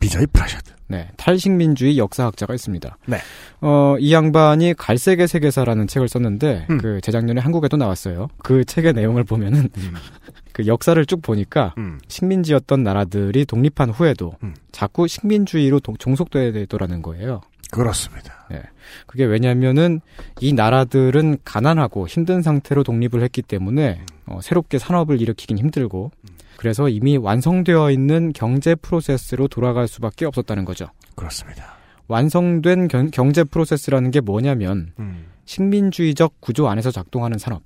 비자이 0.00 0.26
프라샤드. 0.26 0.72
네, 0.86 1.08
탈식민주의 1.16 1.96
역사학자가 1.96 2.52
있습니다. 2.54 2.98
네. 3.06 3.16
어, 3.62 3.96
이 3.98 4.12
양반이 4.12 4.74
갈색의 4.74 5.26
세계사라는 5.28 5.86
책을 5.86 6.08
썼는데, 6.10 6.66
음. 6.68 6.78
그 6.78 7.00
재작년에 7.00 7.40
한국에도 7.40 7.78
나왔어요. 7.78 8.28
그 8.42 8.66
책의 8.66 8.92
내용을 8.92 9.24
보면은, 9.24 9.70
그 10.54 10.66
역사를 10.68 11.04
쭉 11.04 11.20
보니까, 11.20 11.74
음. 11.78 11.98
식민지였던 12.06 12.84
나라들이 12.84 13.44
독립한 13.44 13.90
후에도 13.90 14.34
음. 14.44 14.54
자꾸 14.70 15.08
식민주의로 15.08 15.80
동- 15.80 15.96
종속돼야 15.98 16.52
되더라는 16.52 17.02
거예요. 17.02 17.40
그렇습니다. 17.72 18.46
네. 18.48 18.62
그게 19.08 19.24
왜냐면은 19.24 20.00
이 20.40 20.52
나라들은 20.52 21.38
가난하고 21.44 22.06
힘든 22.06 22.40
상태로 22.40 22.84
독립을 22.84 23.20
했기 23.22 23.42
때문에 23.42 24.00
어, 24.26 24.38
새롭게 24.40 24.78
산업을 24.78 25.20
일으키긴 25.20 25.58
힘들고 25.58 26.12
그래서 26.56 26.88
이미 26.88 27.16
완성되어 27.16 27.90
있는 27.90 28.32
경제 28.32 28.76
프로세스로 28.76 29.48
돌아갈 29.48 29.88
수밖에 29.88 30.24
없었다는 30.24 30.64
거죠. 30.64 30.86
그렇습니다. 31.16 31.74
완성된 32.06 32.86
경, 32.86 33.10
경제 33.10 33.42
프로세스라는 33.42 34.12
게 34.12 34.20
뭐냐면 34.20 34.92
음. 35.00 35.24
식민주의적 35.46 36.40
구조 36.40 36.68
안에서 36.68 36.92
작동하는 36.92 37.38
산업. 37.38 37.62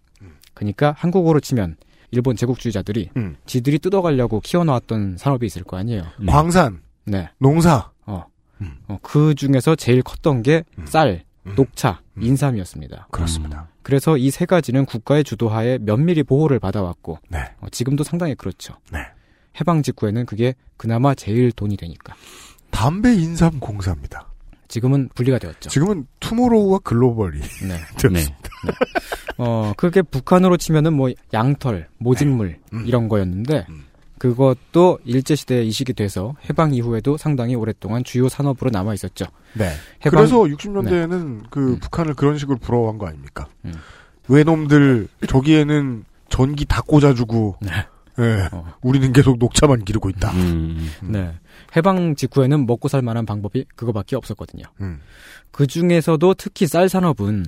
그러니까 0.55 0.95
한국어로 0.97 1.41
치면 1.41 1.77
일본 2.11 2.37
제국주의자들이 2.37 3.11
음. 3.17 3.37
지들이 3.47 3.79
뜯어가려고 3.79 4.41
키워놓았던 4.41 5.17
산업이 5.19 5.47
있을 5.47 5.63
거 5.65 5.77
아니에요. 5.77 6.05
네. 6.21 6.33
광산, 6.33 6.81
네. 7.05 7.29
농사. 7.39 7.91
어. 8.07 8.25
음. 8.61 8.77
어, 8.89 8.99
그 9.03 9.35
중에서 9.35 9.77
제일 9.77 10.03
컸던 10.03 10.43
게 10.43 10.65
쌀, 10.87 11.25
음. 11.47 11.55
녹차, 11.57 12.01
음. 12.17 12.23
인삼이었습니다. 12.23 13.09
그렇습니다. 13.11 13.69
그래서 13.83 14.17
이 14.19 14.31
세 14.31 14.45
가지는 14.47 14.85
국가의 14.85 15.25
주도하에 15.25 15.79
면밀히 15.79 16.23
보호를 16.23 16.59
받아왔고 16.59 17.19
네. 17.29 17.39
어, 17.61 17.67
지금도 17.71 18.05
상당히 18.05 18.35
그렇죠. 18.35 18.75
네. 18.93 18.99
해방 19.61 19.83
직후에는 19.83 20.27
그게 20.27 20.55
그나마 20.77 21.15
제일 21.15 21.53
돈이 21.53 21.77
되니까. 21.77 22.15
담배 22.71 23.15
인삼 23.15 23.61
공사입니다. 23.61 24.29
지금은 24.69 25.09
분리가 25.15 25.39
되었죠. 25.39 25.71
지금은 25.71 26.07
투모로우와 26.21 26.81
글로벌이 26.81 27.41
네. 27.41 27.79
되었습니다. 27.99 28.48
어, 29.39 29.73
그게 29.77 30.03
북한으로 30.03 30.57
치면은 30.57 30.93
뭐 30.95 31.11
양털, 31.33 31.89
모직물 31.99 32.59
음. 32.73 32.85
이런 32.87 33.09
거였는데 33.09 33.67
음. 33.69 33.85
그것도 34.19 34.99
일제 35.05 35.37
시대에 35.37 35.63
이식이 35.63 35.93
돼서 35.93 36.35
해방 36.51 36.75
이후에도 36.75 37.17
상당히 37.17 37.55
오랫동안 37.55 38.03
주요 38.03 38.29
산업으로 38.29 38.71
남아 38.71 38.95
있었죠. 38.95 39.27
네. 39.55 39.71
해방- 40.05 40.11
그래서 40.11 40.39
60년대에는 40.43 41.45
그 41.51 41.75
음. 41.75 41.79
북한을 41.79 42.15
그런 42.15 42.37
식으로 42.37 42.59
부러워한 42.59 42.99
거 42.99 43.07
아닙니까? 43.07 43.47
음. 43.65 43.75
외놈들 44.29 45.09
저기에는 45.29 46.05
전기 46.29 46.65
다 46.65 46.83
꽂아주고 46.83 47.59
네. 47.61 47.71
예, 48.21 48.49
어. 48.51 48.73
우리는 48.83 49.13
계속 49.13 49.39
녹차만 49.39 49.85
기르고 49.85 50.11
있다. 50.11 50.33
음, 50.33 50.89
네. 51.05 51.33
해방 51.77 52.17
직후에는 52.17 52.67
먹고 52.67 52.89
살 52.89 53.01
만한 53.01 53.25
방법이 53.25 53.65
그거밖에 53.77 54.17
없었거든요. 54.17 54.65
음. 54.81 54.99
그 55.53 55.69
중에서도 55.69 56.35
특히 56.35 56.67
쌀 56.67 56.89
산업은 56.89 57.45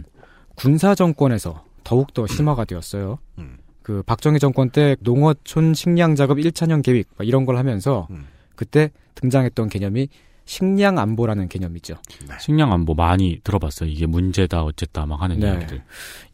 군사 0.61 0.95
정권에서 0.95 1.65
더욱더 1.85 2.27
심화가 2.27 2.67
되었어요. 2.67 3.19
음. 3.39 3.57
그 3.83 4.03
박정희 4.03 4.39
정권 4.39 4.69
때 4.69 4.95
농어촌 5.01 5.73
식량 5.73 6.15
작업 6.17 6.37
1차년 6.37 6.83
계획 6.83 7.09
막 7.17 7.27
이런 7.27 7.47
걸 7.47 7.57
하면서 7.57 8.07
음. 8.11 8.27
그때 8.57 8.91
등장했던 9.15 9.71
개념이 9.71 10.09
식량 10.45 10.99
안보라는 10.99 11.49
개념이죠. 11.49 11.97
식량 12.41 12.73
안보 12.73 12.95
많이 12.95 13.41
들어봤어요. 13.43 13.89
이게 13.89 14.05
문제다 14.05 14.63
어쨌다 14.65 15.07
막 15.07 15.23
하는 15.23 15.41
네. 15.41 15.47
이야기들. 15.47 15.83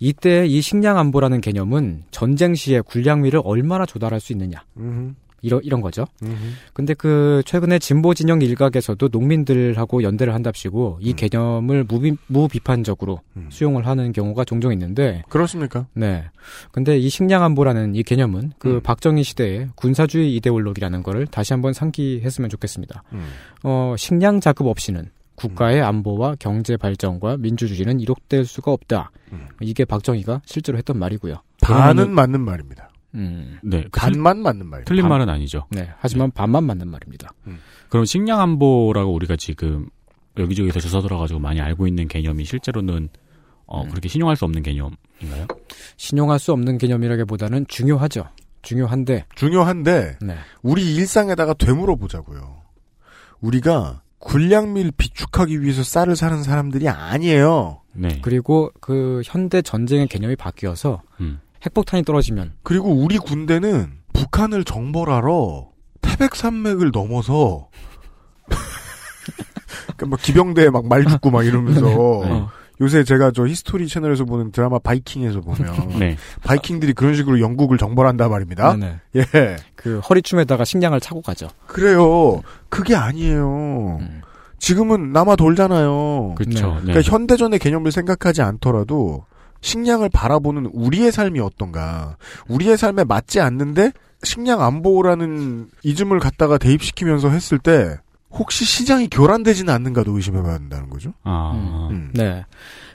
이때 0.01 0.45
이 0.47 0.61
식량 0.61 0.99
안보라는 0.99 1.41
개념은 1.41 2.05
전쟁 2.11 2.55
시에 2.57 2.81
군량미를 2.81 3.43
얼마나 3.45 3.87
조달할 3.87 4.19
수 4.19 4.33
있느냐. 4.33 4.65
음흠, 4.77 5.15
이런 5.47 5.61
이런 5.63 5.81
거죠. 5.81 6.07
음흠. 6.23 6.35
근데 6.73 6.93
그 6.95 7.41
최근에 7.47 7.79
진보 7.79 8.15
진영 8.15 8.43
일각에서도 8.43 9.09
농민들하고 9.09 10.03
연대를 10.03 10.35
한답시고 10.35 10.99
이 11.01 11.13
음. 11.13 11.17
개념을 11.17 11.85
무비, 11.85 12.17
무비판적으로 12.27 13.21
음. 13.37 13.47
수용을 13.51 13.87
하는 13.87 14.13
경우가 14.13 14.45
종종 14.45 14.73
있는데 14.73 15.23
그렇습니까? 15.29 15.87
네. 15.95 16.25
근데 16.73 16.99
이 16.99 17.09
식량 17.09 17.45
안보라는 17.45 17.95
이 17.95 18.03
개념은 18.03 18.53
그 18.59 18.75
음. 18.77 18.81
박정희 18.83 19.23
시대의 19.23 19.69
군사주의 19.77 20.35
이데올로기라는 20.37 21.05
거를 21.05 21.27
다시 21.27 21.53
한번 21.53 21.73
상기했으면 21.73 22.51
좋겠습니다. 22.51 23.05
음. 23.13 23.29
어, 23.63 23.95
식량 23.97 24.41
자급 24.41 24.67
없이는 24.67 25.11
국가의 25.37 25.83
안보와 25.83 26.37
경제 26.41 26.77
발전과 26.77 27.37
민주주의는 27.37 28.01
이룩될 28.01 28.47
수가 28.47 28.73
없다. 28.73 29.13
음. 29.33 29.47
이게 29.61 29.85
박정희가 29.85 30.43
실제로 30.45 30.77
했던 30.77 30.99
말이고요. 30.99 31.37
반은 31.63 32.11
맞는 32.11 32.41
말입니다. 32.41 32.86
음. 33.17 33.59
네, 33.63 33.83
그 33.91 34.01
반만 34.01 34.39
맞는 34.43 34.67
말입니다. 34.67 34.89
틀린 34.89 35.03
반- 35.03 35.11
말은 35.11 35.29
아니죠. 35.29 35.67
네. 35.71 35.89
하지만 35.99 36.31
반만 36.31 36.65
맞는 36.65 36.89
말입니다. 36.89 37.33
그럼 37.89 38.05
식량 38.05 38.41
안보라고 38.41 39.13
우리가 39.15 39.37
지금 39.37 39.89
여기저기서 40.39 40.81
주워 40.81 41.03
들어가지고 41.03 41.41
많이 41.41 41.61
알고 41.61 41.87
있는 41.87 42.09
개념이 42.09 42.45
실제로는 42.45 43.09
어, 43.67 43.83
음. 43.83 43.89
그렇게 43.89 44.09
신용할 44.09 44.37
수 44.37 44.45
없는 44.45 44.63
개념인가요? 44.63 45.47
신용할 45.97 46.39
수 46.39 46.53
없는 46.53 46.79
개념이라기보다는 46.79 47.67
중요하죠. 47.69 48.29
중요한데 48.63 49.27
중요한데 49.35 50.19
네. 50.23 50.37
우리 50.63 50.95
일상에다가 50.95 51.55
되물어 51.55 51.97
보자고요. 51.97 52.63
우리가 53.41 54.03
군량미를 54.19 54.93
비축하기 54.97 55.63
위해서 55.63 55.83
쌀을 55.85 56.17
사는 56.17 56.43
사람들이 56.43 56.89
아니에요. 56.89 57.83
네. 57.93 58.19
그리고 58.23 58.71
그 58.81 59.23
현대 59.25 59.63
전쟁의 59.63 60.09
개념이 60.09 60.37
바뀌어서 60.37 61.03
음. 61.21 61.41
핵폭탄이 61.65 62.05
떨어지면 62.05 62.53
그리고 62.63 62.91
우리 62.93 63.19
군대는 63.19 63.93
북한을 64.13 64.65
정벌하러 64.65 65.69
태백산맥을 66.03 66.91
넘어서 66.93 67.69
그러니까 69.97 70.07
막 70.07 70.21
기병대에 70.21 70.71
막 70.71 70.85
말 70.87 71.05
죽고 71.07 71.31
막 71.31 71.45
이러면서 71.45 71.87
네. 72.25 72.45
요새 72.81 73.05
제가 73.05 73.31
저 73.31 73.47
히스토리 73.47 73.89
채널에서 73.89 74.25
보는 74.25 74.53
드라마 74.53 74.79
바이킹에서 74.79 75.41
보면 75.41 75.89
네. 75.99 76.17
바이킹들이 76.45 76.93
그런 76.93 77.15
식으로 77.15 77.41
영국을 77.41 77.79
정벌한다 77.79 78.29
말입니다. 78.29 78.77
네네. 78.77 79.01
예. 79.17 79.57
그 79.75 79.99
허리춤에다가 80.01 80.65
식량을 80.65 81.01
차고 81.01 81.23
가죠. 81.23 81.49
그래요. 81.67 82.43
그게 82.69 82.95
아니에요. 82.95 83.97
음. 84.01 84.21
지금은 84.59 85.13
남아 85.13 85.37
돌잖아요. 85.37 86.35
그렇죠. 86.37 86.75
네. 86.85 86.93
그러니까 86.93 87.01
현대전의 87.03 87.59
개념을 87.59 87.93
생각하지 87.93 88.43
않더라도 88.43 89.25
식량을 89.61 90.09
바라보는 90.09 90.67
우리의 90.73 91.13
삶이 91.13 91.41
어떤가. 91.41 92.17
우리의 92.49 92.77
삶에 92.77 93.05
맞지 93.05 93.41
않는데 93.41 93.93
식량 94.23 94.63
안보라는 94.63 95.69
이즘을 95.83 96.19
갖다가 96.19 96.59
대입시키면서 96.59 97.31
했을 97.31 97.59
때 97.59 97.99
혹시 98.31 98.65
시장이 98.65 99.09
교란되지는 99.09 99.73
않는가도 99.73 100.15
의심해봐야 100.17 100.59
된다는 100.59 100.91
거죠. 100.91 101.13
아, 101.23 101.89
음. 101.91 102.11
네. 102.15 102.45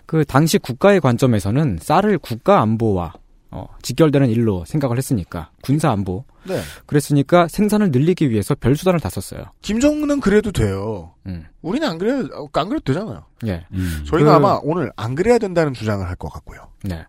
그 0.06 0.26
당시 0.26 0.58
국가의 0.58 1.00
관점에서는 1.00 1.80
쌀을 1.82 2.18
국가 2.18 2.62
안보와 2.62 3.14
어, 3.52 3.68
직결되는 3.82 4.30
일로 4.30 4.64
생각을 4.66 4.98
했으니까 4.98 5.50
군사 5.62 5.92
안보. 5.92 6.24
네. 6.46 6.60
그랬으니까 6.86 7.48
생산을 7.50 7.92
늘리기 7.92 8.30
위해서 8.30 8.56
별 8.56 8.76
수단을 8.76 9.00
다 9.00 9.10
썼어요. 9.10 9.44
김정은은 9.62 10.22
그래도 10.22 10.52
돼요. 10.52 11.14
음. 11.28 11.46
우리는 11.62 11.88
안 11.88 11.98
그래 11.98 12.24
안 12.54 12.70
그래도 12.70 12.80
되잖아요. 12.86 13.24
예. 13.46 13.66
음. 13.74 14.04
저희가 14.08 14.30
그- 14.32 14.36
아마 14.38 14.60
오늘 14.64 14.92
안 14.96 15.14
그래야 15.16 15.38
된다는 15.38 15.74
주장을 15.74 16.06
할 16.08 16.16
것 16.16 16.30
같고요. 16.30 16.71
네. 16.84 17.06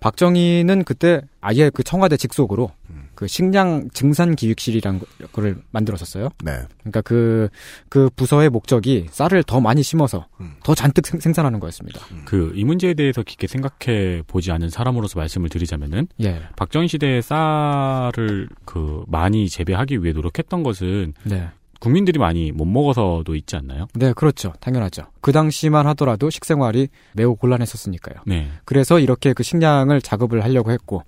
박정희는 0.00 0.84
그때 0.84 1.22
아예 1.40 1.70
그 1.70 1.82
청와대 1.82 2.16
직속으로 2.16 2.70
음. 2.90 3.08
그 3.14 3.26
식량 3.26 3.88
증산 3.90 4.34
기획실이라는 4.36 5.00
거를 5.32 5.56
만들었었어요. 5.70 6.28
네. 6.44 6.60
그러니까 6.80 7.00
그, 7.02 7.48
그 7.88 8.10
부서의 8.14 8.50
목적이 8.50 9.06
쌀을 9.10 9.42
더 9.44 9.60
많이 9.60 9.82
심어서 9.82 10.26
음. 10.40 10.54
더 10.62 10.74
잔뜩 10.74 11.06
생, 11.06 11.32
산하는 11.32 11.60
거였습니다. 11.60 12.00
그 12.24 12.54
이 12.54 12.64
문제에 12.64 12.94
대해서 12.94 13.22
깊게 13.22 13.46
생각해 13.46 14.22
보지 14.26 14.52
않은 14.52 14.70
사람으로서 14.70 15.18
말씀을 15.18 15.48
드리자면은 15.48 16.06
예. 16.22 16.42
박정희 16.56 16.88
시대에 16.88 17.20
쌀을 17.20 18.48
그 18.64 19.04
많이 19.08 19.48
재배하기 19.48 20.02
위해 20.02 20.12
노력했던 20.12 20.62
것은 20.62 21.14
네. 21.24 21.50
국민들이 21.80 22.18
많이 22.18 22.52
못 22.52 22.64
먹어서도 22.64 23.34
있지 23.34 23.56
않나요? 23.56 23.86
네, 23.94 24.12
그렇죠. 24.12 24.52
당연하죠. 24.60 25.04
그 25.20 25.32
당시만 25.32 25.86
하더라도 25.88 26.30
식생활이 26.30 26.88
매우 27.14 27.34
곤란했었으니까요. 27.36 28.22
네. 28.26 28.48
그래서 28.64 28.98
이렇게 28.98 29.32
그 29.32 29.42
식량을 29.42 30.00
작업을 30.00 30.44
하려고 30.44 30.70
했고, 30.70 31.02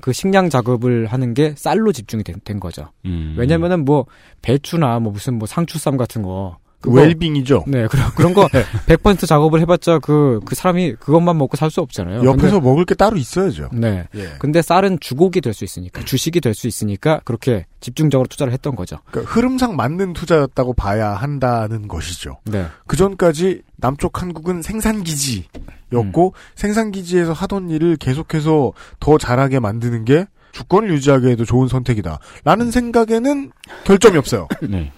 그 0.00 0.12
식량 0.12 0.50
작업을 0.50 1.06
하는 1.06 1.32
게 1.34 1.54
쌀로 1.56 1.92
집중이 1.92 2.24
된, 2.24 2.36
된 2.44 2.58
거죠. 2.60 2.90
음. 3.04 3.34
왜냐면은 3.38 3.84
뭐 3.84 4.06
배추나 4.42 4.98
뭐 4.98 5.12
무슨 5.12 5.38
뭐 5.38 5.46
상추쌈 5.46 5.96
같은 5.96 6.22
거. 6.22 6.58
그거- 6.82 7.00
웰빙이죠. 7.00 7.64
네, 7.68 7.86
그런, 7.86 8.10
그런 8.14 8.34
거 8.34 8.46
100% 8.86 9.26
작업을 9.26 9.60
해봤자 9.60 9.98
그, 10.00 10.40
그 10.44 10.54
사람이 10.54 10.96
그것만 11.00 11.38
먹고 11.38 11.56
살 11.56 11.70
수 11.70 11.80
없잖아요. 11.80 12.24
옆에서 12.24 12.60
먹을 12.60 12.84
게 12.84 12.94
따로 12.94 13.16
있어야죠. 13.16 13.70
근데, 13.70 14.08
네. 14.12 14.20
예. 14.20 14.32
근데 14.38 14.60
쌀은 14.60 14.98
주곡이 15.00 15.40
될 15.40 15.54
수 15.54 15.64
있으니까, 15.64 16.04
주식이 16.04 16.40
될 16.42 16.52
수 16.54 16.66
있으니까 16.66 17.20
그렇게 17.24 17.64
집중적으로 17.80 18.26
투자를 18.28 18.52
했던 18.52 18.74
거죠. 18.76 18.98
그러니까 19.10 19.32
흐름상 19.32 19.74
맞는 19.76 20.12
투자였다고 20.12 20.74
봐야 20.74 21.12
한다는 21.14 21.88
것이죠. 21.88 22.38
네. 22.44 22.66
그 22.86 22.96
전까지 22.96 23.62
남쪽 23.76 24.20
한국은 24.20 24.60
생산 24.62 25.02
기지였고 25.02 26.34
생산 26.54 26.90
기지에서 26.90 27.32
하던 27.32 27.70
일을 27.70 27.96
계속해서 27.96 28.72
더 29.00 29.18
잘하게 29.18 29.60
만드는 29.60 30.04
게 30.04 30.26
주권을 30.52 30.90
유지하기에도 30.92 31.44
좋은 31.46 31.68
선택이다. 31.68 32.18
라는 32.44 32.70
생각에는 32.70 33.52
결점이 33.84 34.18
없어요. 34.18 34.48
네. 34.68 34.92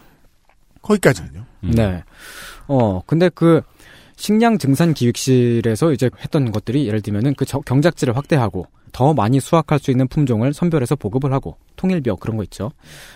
거기까지는요. 0.83 1.45
음. 1.65 1.71
네. 1.73 2.05
어, 2.69 3.03
근데 3.07 3.29
그 3.29 3.63
식량 4.17 4.59
증산 4.59 4.95
기획실에서 4.95 5.93
이제 5.93 6.09
했던 6.21 6.53
것들이 6.53 6.87
예를 6.87 7.01
들면은 7.03 7.35
그 7.35 7.45
저- 7.45 7.61
경작지를 7.61 8.17
확대하고 8.17 8.67
더 8.93 9.13
많이 9.13 9.41
수확할 9.41 9.81
수 9.81 9.91
있는 9.91 10.07
품종을 10.07 10.53
선별해서 10.55 10.95
보급을 10.95 11.33
하고 11.33 11.57
통일비역 11.77 12.21
그런 12.21 12.37
거 12.37 12.45
있죠. 12.45 12.71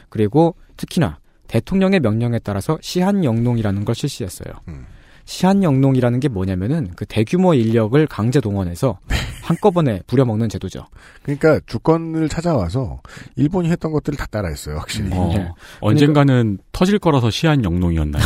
그리고 0.09 0.57
특히나 0.76 1.18
대통령의 1.46 2.01
명령에 2.01 2.40
따라서 2.40 2.78
시한영농이라는 2.82 3.84
걸 3.84 3.94
실시했어요. 3.94 4.53
음. 4.68 4.86
시한영농이라는 5.24 6.20
게 6.20 6.28
뭐냐면은 6.28 6.90
그 6.96 7.05
대규모 7.07 7.55
인력을 7.55 8.05
강제 8.09 8.40
동원해서 8.40 8.99
한꺼번에 9.49 10.03
부려먹는 10.07 10.51
제도죠. 10.51 10.84
그러니까 11.22 11.59
주권을 11.64 12.28
찾아와서 12.28 13.01
일본이 13.34 13.70
했던 13.70 13.92
것들을 13.92 14.18
다 14.18 14.26
따라했어요. 14.26 14.76
확실히. 14.76 15.09
어, 15.11 15.32
네. 15.34 15.49
언젠가는 15.80 16.59
터질 16.70 16.99
거라서 16.99 17.30
시한 17.30 17.64
영농이었나요? 17.64 18.22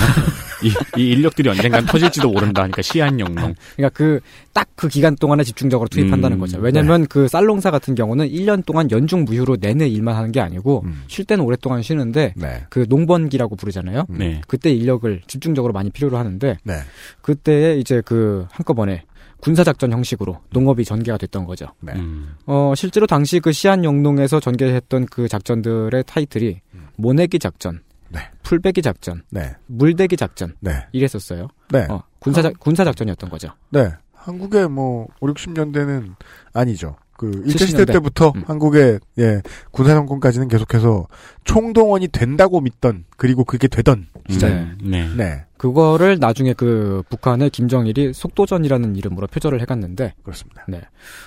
이, 0.65 1.01
이 1.01 1.11
인력들이 1.13 1.49
언젠간 1.49 1.87
터질지도 1.87 2.29
모른다 2.29 2.65
하니까 2.65 2.83
시한 2.83 3.21
영농. 3.21 3.55
그러니까 3.77 3.97
그딱그 3.97 4.89
기간 4.89 5.15
동안에 5.15 5.45
집중적으로 5.45 5.89
투입한다는 5.89 6.39
음, 6.39 6.41
거죠. 6.41 6.59
왜냐면 6.59 7.07
그 7.07 7.29
쌀농사 7.29 7.71
같은 7.71 7.95
경우는 7.95 8.29
1년 8.29 8.67
동안 8.67 8.91
연중 8.91 9.25
무휴로 9.25 9.59
내내 9.61 9.87
일만 9.87 10.17
하는 10.17 10.33
게 10.33 10.41
아니고 10.41 10.83
음. 10.85 11.05
쉴 11.07 11.25
때는 11.25 11.45
오랫동안 11.45 11.83
쉬는데 11.83 12.35
네. 12.37 12.65
그 12.69 12.87
농번기라고 12.89 13.55
부르잖아요. 13.55 14.07
네. 14.09 14.41
그때 14.49 14.73
인력을 14.73 15.21
집중적으로 15.29 15.73
많이 15.73 15.91
필요로 15.91 16.19
하는데 16.19 16.59
네. 16.65 16.75
그때 17.21 17.77
이제 17.79 18.03
그 18.05 18.47
한꺼번에 18.51 19.05
군사작전 19.43 19.93
형식으로 19.93 20.39
농업이 20.51 20.85
전개가 20.85 21.19
됐던 21.19 21.45
거죠. 21.45 21.67
네. 21.81 21.93
음. 21.95 22.37
어, 22.47 22.75
실제로 22.77 23.07
당시 23.09 23.41
그 23.41 23.51
시한영농에서 23.51 24.39
전개했던 24.39 25.07
그 25.07 25.29
작전들의 25.29 26.05
타이틀이 26.07 26.61
모내기 26.97 27.41
작전, 27.41 27.83
네. 28.09 28.21
풀베기 28.45 28.83
작전, 28.83 29.23
네. 29.31 29.57
물대기 29.67 30.17
작전 30.17 30.55
네. 30.61 30.87
이랬었어요. 30.93 31.49
네. 31.71 31.87
어, 31.91 32.03
군사 32.21 32.49
군사 32.61 32.85
작전이었던 32.85 33.31
거죠. 33.31 33.49
네. 33.71 33.91
한국의 34.13 34.69
뭐 34.69 35.09
5, 35.21 35.27
60년대는 35.27 36.15
아니죠. 36.53 36.95
그 37.17 37.31
1차 37.31 37.51
70 37.53 37.67
시대 37.69 37.79
년대. 37.79 37.93
때부터 37.95 38.33
음. 38.37 38.45
한국의 38.47 39.01
예, 39.19 39.43
군사 39.73 39.95
정권까지는 39.95 40.47
계속해서 40.47 41.09
총동원이 41.45 42.09
된다고 42.09 42.61
믿던 42.61 43.05
그리고 43.17 43.45
그게 43.45 43.67
되던 43.67 44.07
시절. 44.31 44.77
네. 44.81 45.09
네. 45.17 45.45
네. 45.63 45.69
그거를 45.69 46.19
나중에 46.19 46.53
그 46.55 47.03
북한의 47.09 47.51
김정일이 47.51 48.13
속도전이라는 48.13 48.97
이름으로 48.97 49.29
표절을 49.29 49.61
해갔는데, 49.61 50.15
그렇습니다. 50.23 50.65
네. 50.67 50.81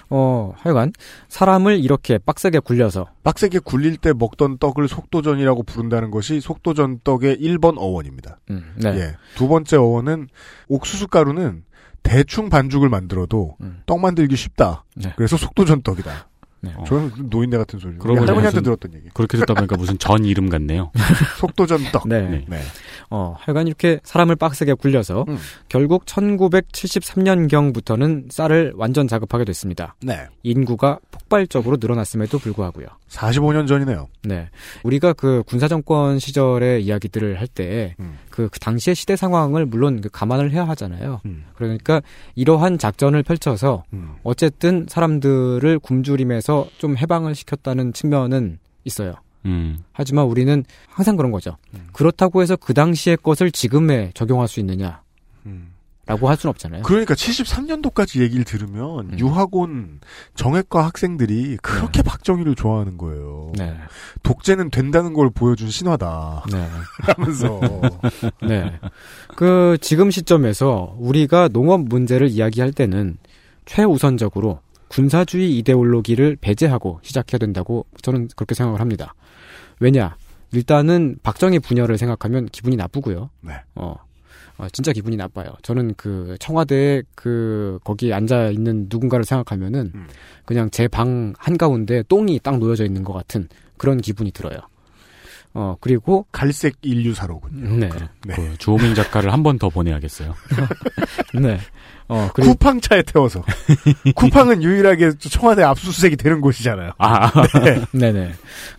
어, 0.09 0.53
하여간, 0.57 0.91
사람을 1.29 1.79
이렇게 1.79 2.17
빡세게 2.17 2.59
굴려서, 2.59 3.07
빡세게 3.23 3.59
굴릴 3.59 3.97
때 3.97 4.11
먹던 4.13 4.57
떡을 4.57 4.87
속도전이라고 4.89 5.63
부른다는 5.63 6.11
것이 6.11 6.41
속도전 6.41 6.99
떡의 7.03 7.37
1번 7.37 7.77
어원입니다. 7.77 8.39
음, 8.49 8.73
네. 8.75 8.89
예. 8.89 9.15
두 9.35 9.47
번째 9.47 9.77
어원은 9.77 10.27
옥수수 10.67 11.07
가루는 11.07 11.63
대충 12.03 12.49
반죽을 12.49 12.87
만들어도 12.87 13.57
음. 13.61 13.81
떡 13.87 13.99
만들기 13.99 14.35
쉽다. 14.35 14.83
네. 14.95 15.13
그래서 15.15 15.37
속도전 15.37 15.81
떡이다. 15.81 16.27
네. 16.65 16.73
저는 16.87 17.11
노인네 17.29 17.57
같은 17.57 17.79
소리. 17.79 17.97
그러고 17.97 18.19
보니 18.19 18.27
할머니한테 18.27 18.61
들었던 18.61 18.93
얘기. 18.95 19.09
그렇게 19.13 19.37
듣다 19.37 19.53
보니까 19.53 19.77
무슨 19.77 19.97
전 19.99 20.25
이름 20.25 20.49
같네요. 20.49 20.91
속도전 21.39 21.91
떡. 21.91 22.07
네. 22.07 22.21
네. 22.21 22.45
네. 22.47 22.61
어, 23.09 23.35
하여간 23.39 23.67
이렇게 23.67 23.99
사람을 24.03 24.35
빡세게 24.35 24.73
굴려서, 24.73 25.25
음. 25.27 25.37
결국 25.69 26.05
1973년경부터는 26.05 28.31
쌀을 28.31 28.73
완전 28.75 29.07
작업하게 29.07 29.45
됐습니다. 29.45 29.95
네. 30.01 30.27
인구가 30.43 30.99
폭발적으로 31.11 31.77
늘어났음에도 31.79 32.39
불구하고요. 32.39 32.87
45년 33.15 33.67
전이네요. 33.67 34.07
네. 34.23 34.49
우리가 34.83 35.13
그 35.13 35.43
군사정권 35.47 36.19
시절의 36.19 36.83
이야기들을 36.83 37.39
할 37.39 37.47
때, 37.47 37.95
음. 37.99 38.17
그, 38.29 38.49
그 38.49 38.59
당시의 38.59 38.95
시대 38.95 39.15
상황을 39.15 39.65
물론 39.65 40.01
그 40.01 40.09
감안을 40.09 40.51
해야 40.51 40.67
하잖아요. 40.69 41.21
음. 41.25 41.45
그러니까 41.55 42.01
이러한 42.35 42.77
작전을 42.77 43.23
펼쳐서 43.23 43.83
음. 43.93 44.15
어쨌든 44.23 44.85
사람들을 44.89 45.79
굶주림에서 45.79 46.67
좀 46.77 46.97
해방을 46.97 47.35
시켰다는 47.35 47.93
측면은 47.93 48.59
있어요. 48.83 49.15
음. 49.45 49.77
하지만 49.93 50.25
우리는 50.25 50.63
항상 50.89 51.15
그런 51.15 51.31
거죠. 51.31 51.57
음. 51.73 51.87
그렇다고 51.93 52.41
해서 52.41 52.55
그 52.55 52.73
당시의 52.73 53.17
것을 53.17 53.51
지금에 53.51 54.11
적용할 54.13 54.47
수 54.47 54.59
있느냐? 54.59 55.01
음. 56.05 56.07
라고 56.07 56.29
할 56.29 56.37
수는 56.37 56.51
없잖아요. 56.51 56.83
그러니까 56.83 57.13
73년도까지 57.13 58.21
얘기를 58.21 58.43
들으면 58.43 59.11
음. 59.11 59.19
유학온 59.19 59.99
정외과 60.35 60.85
학생들이 60.85 61.57
그렇게 61.61 62.01
박정희를 62.01 62.55
좋아하는 62.55 62.97
거예요. 62.97 63.51
네. 63.57 63.75
독재는 64.23 64.69
된다는 64.69 65.13
걸 65.13 65.29
보여준 65.29 65.69
신화다. 65.69 66.45
네. 66.51 66.67
하면서 67.13 67.59
네. 68.47 68.79
그 69.35 69.77
지금 69.81 70.11
시점에서 70.11 70.95
우리가 70.99 71.47
농업 71.49 71.81
문제를 71.81 72.29
이야기할 72.29 72.71
때는 72.71 73.17
최우선적으로 73.65 74.59
군사주의 74.89 75.57
이데올로기를 75.57 76.37
배제하고 76.39 76.99
시작해야 77.01 77.39
된다고 77.39 77.85
저는 78.01 78.29
그렇게 78.35 78.53
생각을 78.53 78.79
합니다. 78.79 79.15
왜냐? 79.79 80.15
일단은 80.51 81.17
박정희 81.23 81.59
분열을 81.59 81.97
생각하면 81.97 82.45
기분이 82.45 82.75
나쁘고요. 82.75 83.29
네. 83.41 83.53
어. 83.73 83.95
어, 84.57 84.67
진짜 84.71 84.91
기분이 84.93 85.17
나빠요. 85.17 85.49
저는 85.63 85.95
그 85.97 86.37
청와대에 86.39 87.03
그 87.15 87.79
거기 87.83 88.13
앉아 88.13 88.49
있는 88.51 88.87
누군가를 88.89 89.25
생각하면은 89.25 89.91
음. 89.93 90.07
그냥 90.45 90.69
제 90.69 90.87
방 90.87 91.33
한가운데 91.37 92.03
똥이 92.07 92.39
딱 92.41 92.57
놓여져 92.59 92.85
있는 92.85 93.03
것 93.03 93.11
같은 93.13 93.47
그런 93.77 93.99
기분이 93.99 94.31
들어요. 94.31 94.57
어, 95.53 95.75
그리고 95.79 96.25
갈색 96.31 96.75
인류사로군요. 96.81 97.77
네. 97.77 97.89
네. 98.27 98.33
그 98.35 98.57
주호민 98.57 98.93
작가를 98.95 99.31
한 99.31 99.41
번 99.43 99.57
더 99.57 99.69
보내야겠어요. 99.69 100.33
네. 101.41 101.59
어, 102.07 102.29
그리고 102.33 102.51
쿠팡차에 102.53 103.01
태워서. 103.03 103.41
쿠팡은 104.15 104.63
유일하게 104.63 105.11
청와대 105.17 105.63
압수수색이 105.63 106.17
되는 106.17 106.41
곳이잖아요. 106.41 106.91
아, 106.97 107.31
네. 107.63 107.83
네네. 107.93 108.33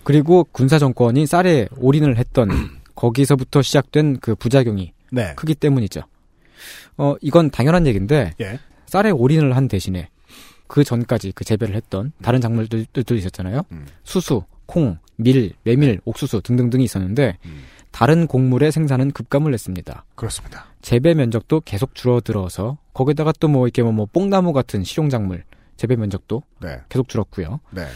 그리고 0.04 0.44
군사 0.52 0.78
정권이 0.78 1.26
쌀에 1.26 1.68
올인을 1.78 2.18
했던 2.18 2.48
거기서부터 2.94 3.62
시작된 3.62 4.18
그 4.20 4.34
부작용이 4.34 4.92
네. 5.16 5.32
크기 5.34 5.54
때문이죠. 5.54 6.02
어, 6.98 7.14
이건 7.20 7.50
당연한 7.50 7.86
얘기인데 7.86 8.32
예. 8.40 8.58
쌀에 8.86 9.10
올인을 9.10 9.56
한 9.56 9.66
대신에 9.68 10.08
그 10.68 10.84
전까지 10.84 11.32
그 11.32 11.44
재배를 11.44 11.74
했던 11.74 12.12
다른 12.22 12.40
작물들도 12.40 13.14
있었잖아요. 13.14 13.62
음. 13.72 13.86
수수, 14.04 14.42
콩, 14.66 14.98
밀, 15.16 15.52
메밀, 15.64 16.00
옥수수 16.04 16.42
등등등이 16.42 16.84
있었는데 16.84 17.38
음. 17.46 17.64
다른 17.92 18.26
곡물의 18.26 18.72
생산은 18.72 19.12
급감을 19.12 19.54
했습니다. 19.54 20.04
그렇습니다. 20.16 20.66
재배 20.82 21.14
면적도 21.14 21.60
계속 21.62 21.94
줄어들어서 21.94 22.76
거기다가 22.92 23.32
또 23.32 23.48
뭐 23.48 23.66
이렇게 23.66 23.82
뭐, 23.82 23.92
뭐 23.92 24.06
뽕나무 24.12 24.52
같은 24.52 24.84
실용 24.84 25.08
작물 25.08 25.44
재배 25.76 25.96
면적도 25.96 26.42
네. 26.60 26.80
계속 26.88 27.08
줄었고요. 27.08 27.60
네. 27.70 27.86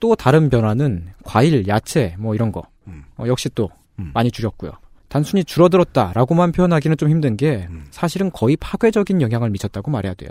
또 0.00 0.14
다른 0.14 0.48
변화는 0.50 1.08
과일, 1.24 1.66
야채 1.68 2.14
뭐 2.18 2.34
이런 2.34 2.52
거 2.52 2.62
음. 2.86 3.04
어, 3.16 3.24
역시 3.26 3.48
또 3.54 3.70
음. 3.98 4.10
많이 4.14 4.30
줄였고요. 4.30 4.72
단순히 5.08 5.44
줄어들었다라고만 5.44 6.52
표현하기는 6.52 6.96
좀 6.96 7.10
힘든 7.10 7.36
게 7.36 7.66
음. 7.70 7.86
사실은 7.90 8.30
거의 8.30 8.56
파괴적인 8.56 9.22
영향을 9.22 9.50
미쳤다고 9.50 9.90
말해야 9.90 10.14
돼요. 10.14 10.30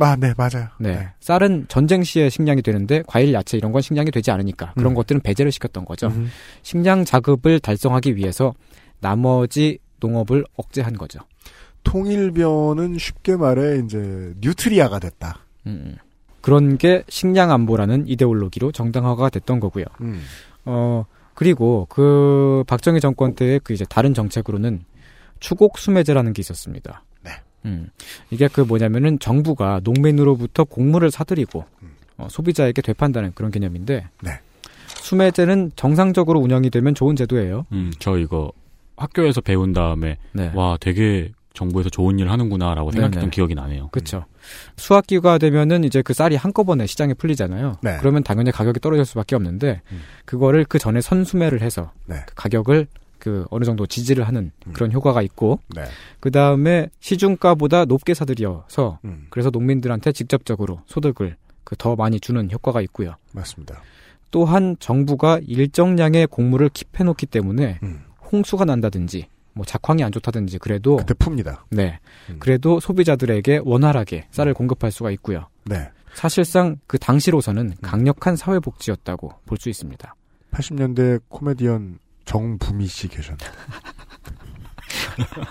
아, 0.00 0.16
네, 0.16 0.34
맞아요. 0.36 0.68
네. 0.78 1.08
쌀은 1.20 1.66
전쟁 1.68 2.02
시에 2.02 2.28
식량이 2.28 2.62
되는데 2.62 3.02
과일, 3.06 3.32
야채 3.32 3.56
이런 3.56 3.72
건 3.72 3.82
식량이 3.82 4.10
되지 4.10 4.30
않으니까 4.30 4.72
그런 4.74 4.92
음. 4.92 4.94
것들은 4.94 5.20
배제를 5.20 5.52
시켰던 5.52 5.84
거죠. 5.84 6.08
음. 6.08 6.28
식량 6.62 7.04
자급을 7.04 7.60
달성하기 7.60 8.16
위해서 8.16 8.52
나머지 9.00 9.78
농업을 10.00 10.44
억제한 10.56 10.94
거죠. 10.94 11.20
통일변은 11.84 12.98
쉽게 12.98 13.36
말해 13.36 13.80
이제 13.84 14.34
뉴트리아가 14.40 14.98
됐다. 14.98 15.38
음. 15.66 15.96
그런 16.40 16.78
게 16.78 17.04
식량 17.08 17.50
안보라는 17.50 18.06
이데올로기로 18.08 18.72
정당화가 18.72 19.30
됐던 19.30 19.60
거고요. 19.60 19.84
음. 20.00 20.22
어, 20.64 21.04
그리고 21.36 21.86
그 21.90 22.64
박정희 22.66 23.00
정권 23.00 23.34
때의 23.34 23.60
그 23.62 23.74
이제 23.74 23.84
다른 23.84 24.14
정책으로는 24.14 24.84
추곡 25.38 25.78
수매제라는 25.78 26.32
게 26.32 26.40
있었습니다. 26.40 27.04
네. 27.22 27.30
음. 27.66 27.90
이게 28.30 28.48
그 28.48 28.62
뭐냐면은 28.62 29.18
정부가 29.18 29.80
농민으로부터 29.84 30.64
곡물을 30.64 31.10
사들이고 31.10 31.64
음. 31.82 31.90
어, 32.16 32.26
소비자에게 32.30 32.80
되판다는 32.80 33.32
그런 33.34 33.50
개념인데 33.50 34.08
네. 34.22 34.30
수매제는 34.86 35.72
정상적으로 35.76 36.40
운영이 36.40 36.70
되면 36.70 36.94
좋은 36.94 37.14
제도예요. 37.16 37.66
음, 37.70 37.92
저 37.98 38.16
이거 38.16 38.50
학교에서 38.96 39.42
배운 39.42 39.74
다음에 39.74 40.16
네. 40.32 40.50
와 40.54 40.78
되게 40.80 41.32
정부에서 41.56 41.90
좋은 41.90 42.18
일 42.18 42.30
하는구나라고 42.30 42.92
생각했던 42.92 43.20
네네. 43.20 43.30
기억이 43.30 43.54
나네요. 43.54 43.88
그렇죠. 43.88 44.24
수학기가 44.76 45.38
되면은 45.38 45.82
이제 45.84 46.02
그 46.02 46.14
쌀이 46.14 46.36
한꺼번에 46.36 46.86
시장에 46.86 47.14
풀리잖아요. 47.14 47.78
네. 47.82 47.96
그러면 47.98 48.22
당연히 48.22 48.52
가격이 48.52 48.78
떨어질 48.78 49.04
수밖에 49.04 49.34
없는데 49.34 49.82
음. 49.90 50.00
그거를 50.24 50.64
그 50.68 50.78
전에 50.78 51.00
선수매를 51.00 51.62
해서 51.62 51.90
네. 52.06 52.16
그 52.26 52.34
가격을 52.36 52.86
그 53.18 53.44
어느 53.50 53.64
정도 53.64 53.86
지지를 53.86 54.28
하는 54.28 54.52
음. 54.66 54.72
그런 54.72 54.92
효과가 54.92 55.22
있고 55.22 55.58
네. 55.74 55.84
그 56.20 56.30
다음에 56.30 56.88
시중가보다 57.00 57.86
높게 57.86 58.14
사들여서 58.14 59.00
음. 59.04 59.26
그래서 59.30 59.50
농민들한테 59.50 60.12
직접적으로 60.12 60.82
소득을 60.86 61.36
그 61.64 61.74
더 61.76 61.96
많이 61.96 62.20
주는 62.20 62.48
효과가 62.50 62.80
있고요. 62.82 63.16
맞습니다. 63.32 63.82
또한 64.30 64.76
정부가 64.78 65.40
일정량의 65.46 66.28
곡물을 66.28 66.68
킵해놓기 66.70 67.28
때문에 67.28 67.80
음. 67.82 68.04
홍수가 68.32 68.64
난다든지 68.64 69.26
뭐 69.56 69.64
작황이 69.64 70.04
안 70.04 70.12
좋다든지 70.12 70.58
그래도 70.58 70.96
그때 70.98 71.14
풉니다. 71.14 71.62
네 71.70 71.98
음. 72.28 72.36
그래도 72.38 72.78
소비자들에게 72.78 73.62
원활하게 73.64 74.26
쌀을 74.30 74.52
공급할 74.54 74.92
수가 74.92 75.10
있고요. 75.12 75.48
네. 75.64 75.88
사실상 76.14 76.76
그 76.86 76.98
당시로서는 76.98 77.74
강력한 77.82 78.36
사회 78.36 78.58
복지였다고 78.60 79.32
볼 79.46 79.58
수 79.58 79.68
있습니다. 79.70 80.14
80년대 80.52 81.22
코미디언 81.28 81.98
정부미 82.26 82.86
씨 82.86 83.08
계셨네. 83.08 83.38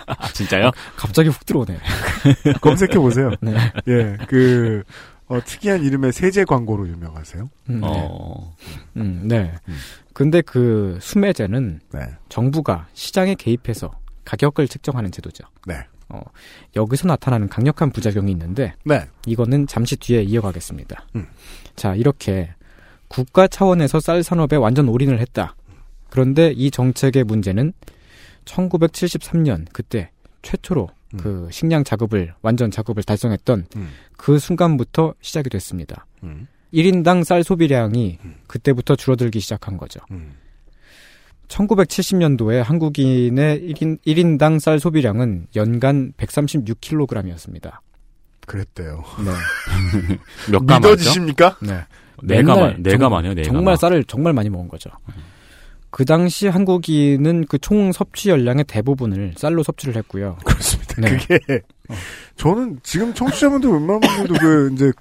아, 0.08 0.28
진짜요? 0.34 0.72
갑자기 0.96 1.30
훅 1.30 1.46
들어오네. 1.46 1.78
검색해 2.62 2.98
보세요. 3.00 3.32
네. 3.42 3.56
예, 3.88 4.18
그 4.28 4.84
어, 5.28 5.40
특이한 5.44 5.84
이름의 5.84 6.14
세제 6.14 6.46
광고로 6.46 6.88
유명하세요. 6.88 7.50
음, 7.70 7.82
네. 7.82 7.88
어, 7.88 8.56
음, 8.98 9.28
네. 9.28 9.54
음. 9.68 9.76
근데 10.16 10.42
그 10.42 10.98
수매제는 11.02 11.82
네, 11.92 12.00
정부가 12.30 12.88
시장에 12.94 13.36
개입해서 13.36 13.92
가격을 14.24 14.70
측정하는 14.70 15.12
제도죠. 15.12 15.44
네, 15.68 15.76
여기서 16.74 17.10
나타나는 17.10 17.50
강력한 17.50 17.92
부작용이 17.92 18.32
있는데 18.32 18.74
네. 18.86 19.06
이거는 19.26 19.68
잠시 19.68 19.98
뒤에 19.98 20.24
이어가겠습니다. 20.24 21.06
음. 21.18 21.28
자, 21.76 21.96
이렇게 21.96 22.54
국가 23.10 23.46
차원에서 23.48 24.00
쌀 24.00 24.24
산업에 24.24 24.56
완전 24.56 24.88
올인을 24.88 25.20
했다. 25.20 25.54
그런데 26.10 26.54
이 26.56 26.72
정책의 26.72 27.26
문제는 27.26 27.74
1973년 28.46 29.66
그때 29.74 30.12
최초로 30.44 30.88
음. 31.16 31.18
그 31.18 31.50
식량 31.52 31.84
자급을 31.84 32.34
완전 32.42 32.72
자급을 32.72 33.04
달성했던 33.04 33.68
음. 33.76 33.90
그 34.16 34.40
순간부터 34.40 35.14
시작이 35.20 35.50
됐습니다. 35.50 36.06
음. 36.24 36.48
1인당 36.76 37.24
쌀 37.24 37.44
소비량이 37.44 38.20
음. 38.24 38.36
그때부터 38.48 38.96
줄어들기 38.96 39.40
시작한 39.40 39.78
거죠. 39.78 40.00
음. 40.12 40.34
1970년도에 41.48 42.62
한국인의 42.64 43.62
1인, 43.74 44.00
1인당 44.06 44.60
쌀 44.60 44.80
소비량은 44.80 45.48
연간 45.56 46.12
136kg이었습니다. 46.18 47.80
그랬대요. 48.48 49.04
네. 49.24 49.32
몇 50.52 50.60
가마죠? 50.66 50.90
믿어지십니까? 50.90 51.58
네. 51.62 51.74
만 51.74 51.86
내가 52.24 52.54
정- 52.56 53.12
많아요. 53.12 53.34
내가 53.34 53.44
정말 53.44 53.78
쌀을 53.78 54.04
정말 54.06 54.34
많이 54.34 54.50
먹은 54.50 54.68
거죠. 54.68 54.90
그 55.90 56.04
당시 56.04 56.48
한국인은 56.48 57.46
그 57.46 57.58
총 57.60 57.92
섭취 57.92 58.30
열량의 58.30 58.66
대부분을 58.66 59.34
쌀로 59.38 59.64
섭취를 59.64 59.96
했고요. 59.98 60.38
그렇습니다. 60.46 60.96
네. 61.02 61.18
그게 61.18 61.62
저는 62.36 62.80
지금 62.84 63.14
청취자분들 63.14 63.70
웬만한 63.70 64.00
분들도 64.02 64.34
그 64.40 64.72
이제 64.74 64.92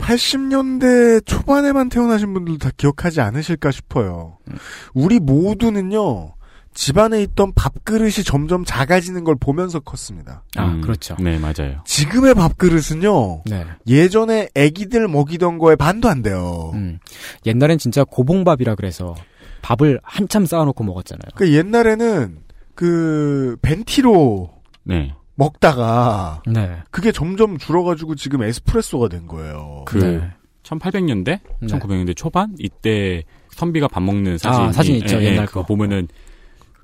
80년대 0.00 1.24
초반에만 1.26 1.88
태어나신 1.88 2.32
분들도 2.34 2.58
다 2.58 2.70
기억하지 2.76 3.20
않으실까 3.20 3.70
싶어요. 3.70 4.38
음. 4.48 4.56
우리 4.94 5.18
모두는요. 5.20 6.34
집안에 6.72 7.20
있던 7.22 7.52
밥그릇이 7.54 8.22
점점 8.24 8.64
작아지는 8.64 9.24
걸 9.24 9.34
보면서 9.34 9.80
컸습니다. 9.80 10.44
아, 10.56 10.66
음, 10.66 10.80
그렇죠. 10.80 11.16
네, 11.18 11.38
맞아요. 11.38 11.82
지금의 11.84 12.34
밥그릇은요. 12.34 13.42
네. 13.46 13.66
예전에 13.88 14.48
애기들 14.54 15.08
먹이던 15.08 15.58
거에 15.58 15.74
반도 15.74 16.08
안 16.08 16.22
돼요. 16.22 16.70
음. 16.74 16.98
옛날엔 17.44 17.78
진짜 17.78 18.04
고봉밥이라 18.04 18.76
그래서 18.76 19.14
밥을 19.62 20.00
한참 20.04 20.46
쌓아놓고 20.46 20.84
먹었잖아요. 20.84 21.30
그 21.34 21.52
옛날에는 21.52 22.38
그 22.74 23.56
벤티로 23.62 24.50
네. 24.84 25.14
먹다가 25.40 26.42
네. 26.46 26.76
그게 26.90 27.12
점점 27.12 27.56
줄어가지고 27.58 28.14
지금 28.14 28.42
에스프레소가 28.42 29.08
된 29.08 29.26
거예요. 29.26 29.84
그 29.86 29.98
네. 29.98 30.30
1800년대, 30.62 31.24
네. 31.24 31.40
1900년대 31.66 32.14
초반 32.16 32.54
이때 32.58 33.24
선비가 33.50 33.88
밥 33.88 34.02
먹는 34.02 34.38
사진 34.38 34.62
아, 34.62 34.72
사진 34.72 34.96
있죠, 34.96 35.20
옛날 35.22 35.46
그거 35.46 35.60
거. 35.62 35.66
보면은 35.66 36.08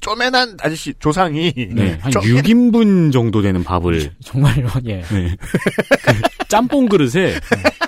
쪼맨한 0.00 0.56
아저씨 0.60 0.92
조상이 0.98 1.52
네, 1.72 1.98
한 2.00 2.10
쪼- 2.12 2.20
6인분 2.20 3.12
정도 3.12 3.40
되는 3.42 3.62
밥을 3.62 4.10
정말요, 4.24 4.68
예. 4.86 5.02
네. 5.02 5.36
그 6.04 6.46
짬뽕 6.48 6.86
그릇에 6.88 7.34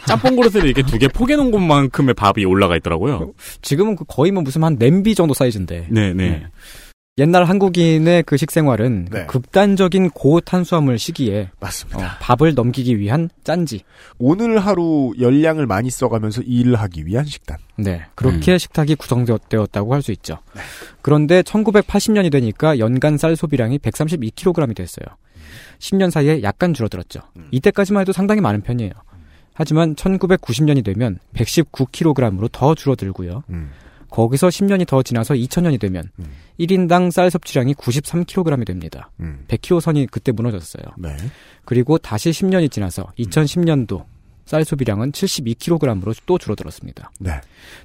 짬뽕 0.06 0.36
그릇에 0.36 0.64
이렇게 0.64 0.82
두 0.82 0.98
개 0.98 1.08
포개 1.08 1.36
놓은 1.36 1.50
것만큼의 1.50 2.14
밥이 2.14 2.44
올라가 2.44 2.76
있더라고요. 2.76 3.32
지금은 3.62 3.96
그 3.96 4.04
거의 4.06 4.32
뭐 4.32 4.42
무슨 4.42 4.64
한 4.64 4.78
냄비 4.78 5.14
정도 5.14 5.34
사이즈인데. 5.34 5.88
네, 5.90 6.12
네. 6.14 6.46
옛날 7.18 7.44
한국인의 7.44 8.22
그 8.22 8.36
식생활은 8.36 9.08
네. 9.10 9.26
극단적인 9.26 10.10
고탄수화물 10.10 10.98
시기에 10.98 11.50
맞습니다. 11.58 11.98
어, 11.98 12.10
밥을 12.20 12.54
넘기기 12.54 12.98
위한 12.98 13.28
짠지. 13.42 13.82
오늘 14.18 14.58
하루 14.60 15.12
열량을 15.18 15.66
많이 15.66 15.90
써가면서 15.90 16.42
일을 16.42 16.76
하기 16.76 17.06
위한 17.06 17.24
식단. 17.24 17.58
네. 17.76 18.02
그렇게 18.14 18.56
식탁이 18.56 18.94
구성되었다고 18.94 19.94
할 19.94 19.98
수 20.02 20.12
있죠. 20.12 20.38
그런데 21.02 21.42
1980년이 21.42 22.30
되니까 22.30 22.78
연간 22.78 23.18
쌀 23.18 23.34
소비량이 23.34 23.78
132kg이 23.78 24.76
됐어요. 24.76 25.06
10년 25.80 26.10
사이에 26.10 26.42
약간 26.44 26.72
줄어들었죠. 26.72 27.20
이때까지만 27.50 28.02
해도 28.02 28.12
상당히 28.12 28.40
많은 28.40 28.60
편이에요. 28.62 28.92
하지만 29.54 29.96
1990년이 29.96 30.84
되면 30.84 31.18
119kg으로 31.34 32.48
더 32.52 32.76
줄어들고요. 32.76 33.42
음. 33.50 33.70
거기서 34.10 34.48
10년이 34.48 34.86
더 34.86 35.02
지나서 35.02 35.34
2000년이 35.34 35.80
되면 35.80 36.10
1인당 36.58 37.10
쌀 37.10 37.30
섭취량이 37.30 37.74
93kg이 37.74 38.66
됩니다. 38.66 39.10
음. 39.20 39.44
100kg 39.48 39.80
선이 39.80 40.06
그때 40.06 40.32
무너졌어요. 40.32 40.84
네. 40.98 41.16
그리고 41.64 41.98
다시 41.98 42.30
10년이 42.30 42.70
지나서 42.70 43.06
2010년도 43.18 44.04
쌀 44.48 44.64
소비량은 44.64 45.12
72kg으로 45.12 46.16
또 46.24 46.38
줄어들었습니다. 46.38 47.10
네. 47.20 47.32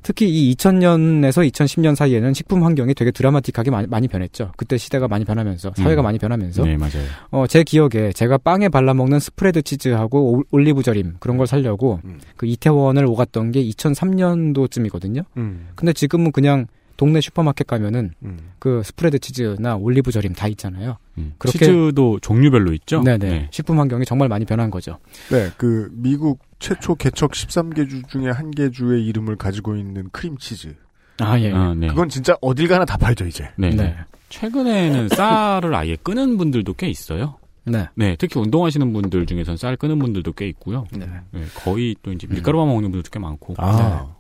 특히 0.02 0.30
이 0.30 0.56
2000년에서 0.56 1.46
2010년 1.52 1.94
사이에는 1.94 2.34
식품 2.34 2.64
환경이 2.64 2.94
되게 2.94 3.12
드라마틱하게 3.12 3.70
많이, 3.70 3.86
많이 3.88 4.08
변했죠. 4.08 4.54
그때 4.56 4.78
시대가 4.78 5.10
많이 5.10 5.26
변하면서 5.26 5.74
사회가 5.76 6.02
음. 6.02 6.04
많이 6.04 6.18
변하면서 6.20 6.64
네, 6.64 6.78
맞아요. 6.78 7.04
어, 7.32 7.48
제 7.48 7.64
기억에 7.66 8.14
제가 8.16 8.38
빵에 8.38 8.70
발라 8.70 8.94
먹는 8.94 9.20
스프레드 9.20 9.62
치즈하고 9.62 10.32
올- 10.38 10.44
올리브 10.52 10.84
절임 10.84 11.16
그런 11.20 11.36
걸 11.36 11.48
살려고 11.48 12.00
그 12.38 12.46
이태원을 12.46 13.06
오갔던 13.08 13.52
게 13.52 13.62
2003년도쯤이거든요. 13.66 15.26
음. 15.36 15.68
근데 15.76 15.92
지금은 15.92 16.32
그냥 16.32 16.68
동네 16.98 17.22
슈퍼마켓 17.22 17.68
가면은 17.68 18.14
음. 18.24 18.38
그 18.60 18.82
스프레드 18.84 19.20
치즈나 19.20 19.76
올리브 19.76 20.12
절임 20.12 20.34
다 20.34 20.48
있잖아요. 20.48 20.98
음. 21.18 21.34
치즈도 21.46 22.20
종류별로 22.22 22.74
있죠? 22.74 23.02
네네. 23.02 23.18
네. 23.30 23.48
식품 23.52 23.80
환경이 23.80 24.06
정말 24.06 24.30
많이 24.30 24.46
변한 24.46 24.70
거죠. 24.70 25.00
네, 25.32 25.50
그 25.58 25.90
미국 25.94 26.40
최초 26.60 26.96
개척 26.96 27.32
13개 27.32 27.90
주 27.90 28.02
중에 28.04 28.30
한 28.30 28.52
개 28.52 28.70
주의 28.70 29.06
이름을 29.08 29.36
가지고 29.38 29.76
있는 29.76 30.10
크림 30.12 30.38
치즈. 30.38 30.76
아 31.20 31.40
예. 31.40 31.52
아, 31.52 31.74
네. 31.76 31.88
그건 31.88 32.10
진짜 32.10 32.36
어딜 32.42 32.68
가나 32.68 32.86
다 32.86 32.98
팔죠 32.98 33.26
이제. 33.26 33.50
네. 33.58 33.70
네. 33.72 33.96
최근에는 34.30 35.10
쌀을 35.10 35.74
아예 35.76 35.96
끄는 35.96 36.38
분들도 36.38 36.74
꽤 36.74 36.88
있어요. 36.90 37.38
네. 37.66 37.88
네, 37.96 38.16
특히 38.20 38.40
운동하시는 38.40 38.92
분들 38.94 39.26
중에서는 39.26 39.58
쌀 39.58 39.78
끄는 39.78 39.98
분들도 40.00 40.34
꽤 40.34 40.48
있고요. 40.50 40.86
네. 40.92 41.08
네, 41.32 41.44
거의 41.56 41.96
또 42.04 42.12
이제 42.12 42.28
밀가루만 42.28 42.68
먹는 42.68 42.92
분들도 42.92 43.10
꽤 43.12 43.20
많고. 43.20 43.56
아, 43.58 44.16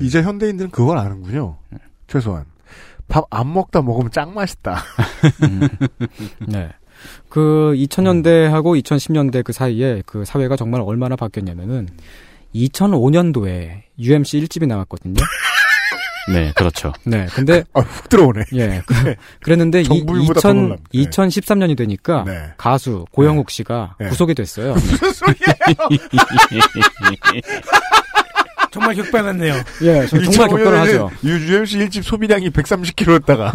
이제 0.00 0.22
현대인들은 0.22 0.70
그걸 0.70 0.98
아는군요. 0.98 1.56
최소한 2.08 2.44
밥 3.08 3.24
안 3.30 3.52
먹다 3.54 3.80
먹으면 3.80 4.10
짱 4.10 4.34
맛있다. 4.34 4.82
네. 6.46 6.68
그 7.28 7.72
2000년대하고 7.76 8.82
2010년대 8.82 9.44
그 9.44 9.52
사이에 9.52 10.02
그 10.04 10.24
사회가 10.24 10.56
정말 10.56 10.80
얼마나 10.82 11.16
바뀌었냐면은 11.16 11.88
2005년도에 12.54 13.82
UMC 13.98 14.40
1집이 14.42 14.66
나왔거든요. 14.66 15.14
네, 16.32 16.52
그렇죠. 16.54 16.92
네. 17.06 17.26
근데 17.32 17.64
아, 17.72 17.80
훅 17.80 18.08
들어오네. 18.10 18.44
예. 18.54 18.82
그, 18.84 19.14
그랬는데 19.40 19.80
이, 19.80 19.84
정부일보다 19.84 20.40
더 20.40 20.50
2000, 20.50 20.68
놀랍- 20.68 20.78
네. 20.92 21.04
2013년이 21.04 21.76
되니까 21.78 22.24
네. 22.24 22.52
가수 22.58 23.06
고영욱 23.12 23.50
씨가 23.50 23.94
네. 23.98 24.08
구속이 24.10 24.34
됐어요. 24.34 24.74
무슨 24.74 25.12
소리예요? 25.12 25.88
정말 28.70 28.94
격변했네요. 28.94 29.54
예, 29.82 30.06
저- 30.06 30.20
정말 30.22 30.48
격변하죠. 30.48 31.10
UMC 31.24 31.78
1집 31.78 32.02
소비량이 32.02 32.50
130kg였다가 32.50 33.52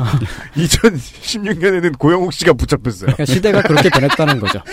2016년에는 0.55 1.97
고영욱 1.99 2.33
씨가 2.33 2.53
붙잡혔어요. 2.53 3.11
그러니까 3.13 3.25
시대가 3.25 3.61
그렇게 3.61 3.89
변했다는 3.89 4.39
거죠. 4.39 4.59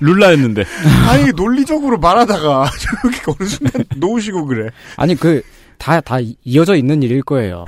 룰라였는데. 0.00 0.64
아니 1.10 1.30
논리적으로 1.32 1.98
말하다가 1.98 2.70
저렇게 2.80 3.20
어느 3.38 3.48
순간 3.48 3.84
놓으시고 3.96 4.46
그래. 4.46 4.70
아니 4.96 5.14
그 5.14 5.42
다 5.78 5.98
다 6.02 6.18
이어져 6.44 6.76
있는 6.76 7.02
일일 7.02 7.22
거예요. 7.22 7.64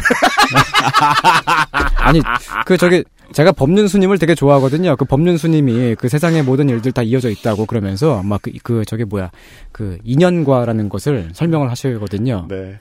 아니 1.97 2.21
그 2.67 2.77
저기 2.77 3.03
제가 3.33 3.53
법륜 3.53 3.89
스님을 3.89 4.19
되게 4.19 4.35
좋아하거든요. 4.35 4.97
그 4.97 5.05
법륜 5.05 5.37
스님이 5.37 5.95
그 5.97 6.09
세상의 6.09 6.43
모든 6.43 6.69
일들 6.69 6.93
다 6.93 7.03
이어져 7.03 7.31
있다고 7.31 7.67
그러면서 7.67 8.23
막그 8.23 8.53
그 8.63 8.85
저게 8.85 9.05
뭐야 9.05 9.31
그 9.73 9.99
인연과라는 10.05 10.89
것을 10.89 11.31
설명을 11.33 11.71
하시거든요. 11.71 12.47
네. 12.49 12.79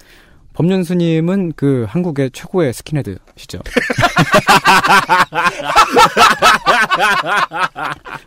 법륜 0.54 0.84
스님은 0.84 1.54
그 1.56 1.86
한국의 1.88 2.32
최고의 2.32 2.74
스킨헤드시죠. 2.74 3.60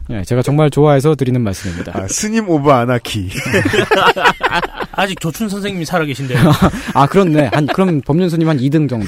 네, 0.08 0.22
제가 0.24 0.42
정말 0.42 0.70
좋아해서 0.70 1.14
드리는 1.14 1.40
말씀입니다. 1.40 1.92
아, 1.94 2.06
스님 2.08 2.48
of 2.48 2.70
Anarchy. 2.70 3.30
아직 4.92 5.18
조춘 5.20 5.48
선생님이 5.48 5.84
살아계신데요. 5.84 6.38
아, 6.94 7.06
그렇네. 7.06 7.50
한, 7.52 7.66
그럼 7.66 8.00
법륜 8.00 8.28
스님 8.28 8.48
한 8.48 8.58
2등 8.58 8.88
정도. 8.88 9.06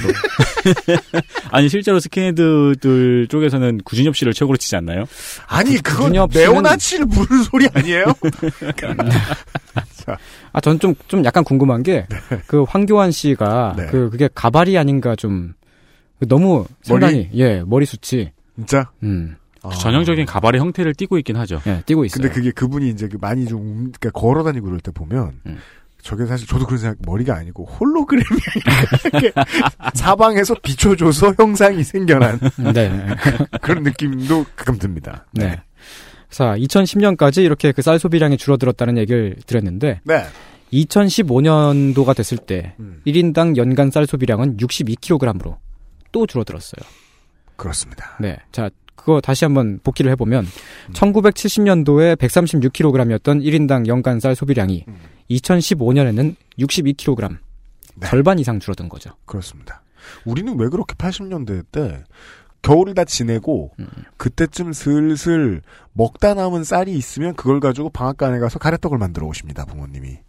아니 1.51 1.69
실제로 1.69 1.99
스킨헤드들 1.99 3.27
쪽에서는 3.29 3.79
구준엽 3.85 4.15
씨를 4.15 4.33
최고로 4.33 4.57
치지 4.57 4.75
않나요? 4.75 5.05
아니 5.47 5.77
그건 5.77 6.11
씨는- 6.13 6.33
네오나치를 6.33 7.05
부르는 7.07 7.43
소리 7.43 7.67
아니에요? 7.73 8.05
아, 10.53 10.61
전 10.61 10.79
좀, 10.79 10.95
좀 11.07 11.23
약간 11.25 11.43
궁금한 11.43 11.83
게, 11.83 12.07
그 12.47 12.63
황교안 12.63 13.06
씨가, 13.11 13.73
네. 13.77 13.85
그, 13.87 14.09
그게 14.09 14.29
가발이 14.33 14.77
아닌가 14.77 15.15
좀, 15.15 15.53
너무 16.27 16.65
상당히, 16.81 17.29
예, 17.35 17.61
머리숱이, 17.65 18.29
진짜? 18.55 18.89
음, 19.03 19.35
아. 19.63 19.69
전형적인 19.69 20.25
가발의 20.25 20.59
형태를 20.61 20.93
띠고 20.95 21.17
있긴 21.19 21.35
하죠. 21.37 21.61
예, 21.67 21.83
띄고 21.85 22.05
있어요. 22.05 22.21
근데 22.21 22.33
그게 22.33 22.51
그분이 22.51 22.89
이제 22.89 23.07
그 23.07 23.17
많이 23.21 23.45
좀 23.45 23.59
움- 23.61 23.91
그러니까 23.99 24.11
걸어 24.11 24.43
다니고 24.43 24.65
그럴 24.65 24.79
때 24.79 24.91
보면 24.91 25.33
음. 25.45 25.57
저게 26.01 26.25
사실 26.25 26.47
저도 26.47 26.65
그런 26.65 26.79
생각 26.79 26.97
머리가 27.05 27.35
아니고 27.35 27.65
홀로그램이 27.65 28.25
이렇게 29.11 29.31
사방에서 29.93 30.55
비춰줘서 30.63 31.33
형상이 31.37 31.83
생겨난 31.83 32.39
네. 32.73 33.07
그런 33.61 33.83
느낌도 33.83 34.45
가끔 34.55 34.77
듭니다. 34.77 35.25
네. 35.33 35.59
자, 36.29 36.55
2010년까지 36.57 37.43
이렇게 37.43 37.71
그 37.71 37.81
쌀 37.81 37.99
소비량이 37.99 38.37
줄어들었다는 38.37 38.97
얘기를 38.97 39.35
드렸는데, 39.45 40.01
네. 40.03 40.23
2015년도가 40.71 42.15
됐을 42.15 42.37
때, 42.37 42.75
음. 42.79 43.01
1인당 43.05 43.57
연간 43.57 43.91
쌀 43.91 44.05
소비량은 44.05 44.57
62kg으로 44.57 45.57
또 46.11 46.27
줄어들었어요. 46.27 46.85
그렇습니다. 47.55 48.17
네. 48.19 48.37
자, 48.51 48.69
그거 48.95 49.21
다시 49.21 49.45
한번 49.45 49.79
복기를 49.83 50.11
해보면, 50.11 50.45
1970년도에 50.93 52.17
136kg이었던 52.17 53.41
1인당 53.43 53.87
연간 53.87 54.19
쌀 54.19 54.35
소비량이, 54.35 54.85
음. 54.87 54.95
2015년에는 55.29 56.35
62kg. 56.59 57.37
네. 57.95 58.07
절반 58.07 58.39
이상 58.39 58.59
줄어든 58.59 58.89
거죠. 58.89 59.11
그렇습니다. 59.25 59.81
우리는 60.25 60.57
왜 60.57 60.69
그렇게 60.69 60.93
80년대 60.95 61.65
때 61.71 62.03
겨울을 62.61 62.93
다 62.93 63.03
지내고 63.05 63.71
음. 63.79 63.87
그때쯤 64.17 64.73
슬슬 64.73 65.61
먹다 65.93 66.33
남은 66.33 66.63
쌀이 66.63 66.93
있으면 66.93 67.33
그걸 67.35 67.59
가지고 67.59 67.89
방앗간에 67.89 68.39
가서 68.39 68.59
가래떡을 68.59 68.97
만들어 68.97 69.25
오십니다 69.27 69.65
부모님이. 69.65 70.19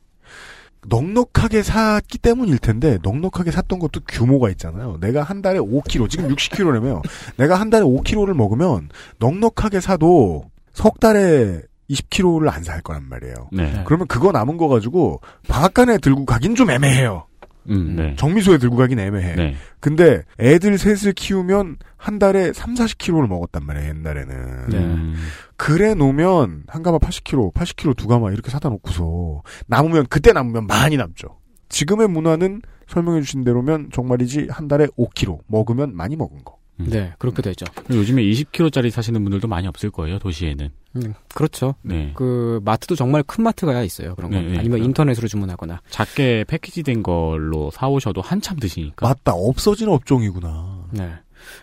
넉넉하게 0.87 1.63
샀기 1.63 2.19
때문일 2.19 2.59
텐데 2.59 2.99
넉넉하게 3.03 3.51
샀던 3.51 3.79
것도 3.79 4.01
규모가 4.07 4.51
있잖아요. 4.51 4.99
내가 5.01 5.23
한 5.23 5.43
달에 5.43 5.59
5kg 5.59 6.09
지금 6.09 6.29
60kg라며 6.35 7.03
내가 7.37 7.57
한 7.57 7.71
달에 7.71 7.85
5kg를 7.85 8.35
먹으면 8.35 8.89
넉넉하게 9.19 9.81
사도 9.81 10.45
석 10.73 11.01
달에 11.01 11.63
20kg를 11.91 12.53
안 12.53 12.63
살 12.63 12.83
거란 12.83 13.09
말이에요. 13.09 13.35
네. 13.53 13.73
네. 13.73 13.83
그러면 13.87 14.07
그거 14.07 14.31
남은 14.31 14.57
거 14.59 14.69
가지고 14.69 15.21
방앗간에 15.49 15.99
들고 15.99 16.27
가긴 16.27 16.55
좀 16.55 16.71
애매해요. 16.71 17.25
음, 17.71 17.97
네. 17.97 18.15
정미소에 18.17 18.59
들고 18.59 18.77
가긴 18.77 18.99
애매해. 18.99 19.35
네. 19.37 19.57
근데 19.81 20.23
애들 20.41 20.79
셋을 20.79 21.13
키우면 21.13 21.77
한 21.97 22.19
달에 22.19 22.53
3, 22.53 22.75
40kg를 22.75 23.27
먹었단 23.29 23.65
말이에요, 23.65 23.89
옛날에는. 23.91 24.69
네. 24.69 25.15
음, 25.59 25.65
그래 25.69 25.95
놓으면 25.95 26.65
한 26.67 26.83
가마 26.83 26.99
80kg, 26.99 27.53
80kg 27.53 27.97
두 27.97 28.07
가마 28.07 28.31
이렇게 28.33 28.51
사다 28.51 28.69
놓고서 28.69 29.43
남으면 29.67 30.07
그때 30.09 30.33
남으면 30.33 30.67
많이 30.67 30.97
남죠. 30.97 31.39
지금의 31.69 32.09
문화는 32.09 32.63
설명해 32.87 33.21
주신 33.23 33.45
대로면 33.45 33.91
정말이지 33.93 34.49
한 34.51 34.69
달에 34.69 34.87
5kg 34.97 35.41
먹으면 35.47 35.95
많이 35.95 36.17
먹은 36.17 36.45
거. 36.45 36.59
음. 36.81 36.87
네, 36.91 37.13
그렇게 37.19 37.43
되죠. 37.43 37.67
요즘에 37.91 38.23
20kg짜리 38.23 38.91
사시는 38.91 39.23
분들도 39.25 39.49
많이 39.49 39.67
없을 39.67 39.91
거예요, 39.91 40.19
도시에는. 40.21 40.71
음, 40.97 41.15
그렇죠. 41.35 41.75
네. 41.83 42.13
그, 42.15 42.61
마트도 42.65 42.95
정말 42.95 43.23
큰 43.25 43.43
마트가 43.45 43.83
있어요. 43.83 44.15
그런 44.15 44.31
거. 44.31 44.39
네, 44.39 44.47
네. 44.53 44.59
아니면 44.59 44.85
인터넷으로 44.85 45.27
주문하거나. 45.27 45.81
작게 45.91 46.45
패키지 46.47 46.85
된 46.85 47.03
걸로 47.03 47.71
사오셔도 47.73 48.21
한참 48.21 48.59
드시니까. 48.59 49.07
맞다, 49.07 49.33
없어진 49.33 49.89
업종이구나. 49.89 50.85
네. 50.93 51.13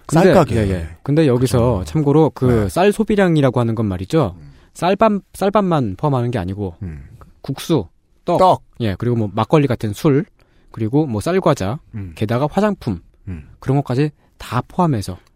쌀가게. 0.08 0.56
예, 0.56 0.70
예. 0.70 0.88
근데 1.04 1.28
여기서 1.28 1.80
그쵸. 1.80 1.92
참고로 1.92 2.32
그 2.34 2.46
네. 2.46 2.70
쌀 2.70 2.92
소비량이라고 2.92 3.60
하는 3.60 3.76
건 3.76 3.86
말이죠. 3.86 4.36
음. 4.40 4.52
쌀밥 4.74 5.12
쌀밥만 5.34 5.96
포함하는 5.98 6.32
게 6.32 6.40
아니고 6.40 6.76
음. 6.84 7.04
국수, 7.42 7.88
떡, 8.26 8.38
떡. 8.40 8.64
예, 8.82 8.96
그리고 8.96 9.16
뭐 9.16 9.30
막걸리 9.34 9.68
같은 9.68 9.94
술, 9.94 10.26
그리고 10.72 11.06
뭐 11.06 11.22
쌀과자, 11.22 11.80
음. 11.94 12.14
게다가 12.16 12.48
화장품, 12.52 13.02
음. 13.28 13.50
그런 13.60 13.78
것까지 13.78 14.12
다 14.38 14.62
포함해서 14.68 15.14
네. 15.14 15.35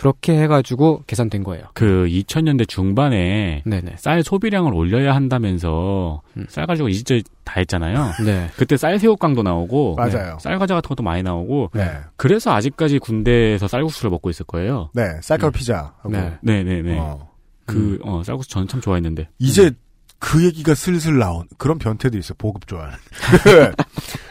그렇게 0.00 0.32
해가지고 0.40 1.02
계산된 1.06 1.44
거예요. 1.44 1.66
그 1.74 2.06
2000년대 2.08 2.66
중반에 2.66 3.62
네네. 3.66 3.96
쌀 3.98 4.22
소비량을 4.22 4.72
올려야 4.72 5.14
한다면서 5.14 6.22
음. 6.38 6.46
쌀 6.48 6.66
가지고 6.66 6.88
이집저집 6.88 7.26
다 7.44 7.54
했잖아요. 7.58 8.12
네. 8.24 8.48
그때 8.56 8.78
쌀 8.78 8.98
새우깡도 8.98 9.42
나오고 9.42 9.96
맞아요. 9.96 10.38
쌀 10.40 10.58
과자 10.58 10.74
같은 10.74 10.88
것도 10.88 11.02
많이 11.02 11.22
나오고 11.22 11.72
네. 11.74 11.98
그래서 12.16 12.50
아직까지 12.50 12.98
군대에서 12.98 13.68
쌀국수를 13.68 14.10
먹고 14.10 14.30
있을 14.30 14.46
거예요. 14.46 14.88
네, 14.94 15.02
쌀가루 15.20 15.52
피자. 15.52 15.92
하고. 15.98 16.08
네. 16.08 16.32
네 16.40 16.62
네 16.62 16.80
네. 16.80 16.98
어. 16.98 17.28
그 17.66 17.98
어, 18.02 18.22
쌀국수 18.24 18.48
저는 18.48 18.68
참 18.68 18.80
좋아했는데. 18.80 19.28
이제 19.38 19.70
그 20.18 20.42
얘기가 20.46 20.74
슬슬 20.74 21.18
나온 21.18 21.46
그런 21.58 21.78
변태도 21.78 22.16
있어요. 22.16 22.36
보급 22.38 22.66
좋아하는. 22.66 22.96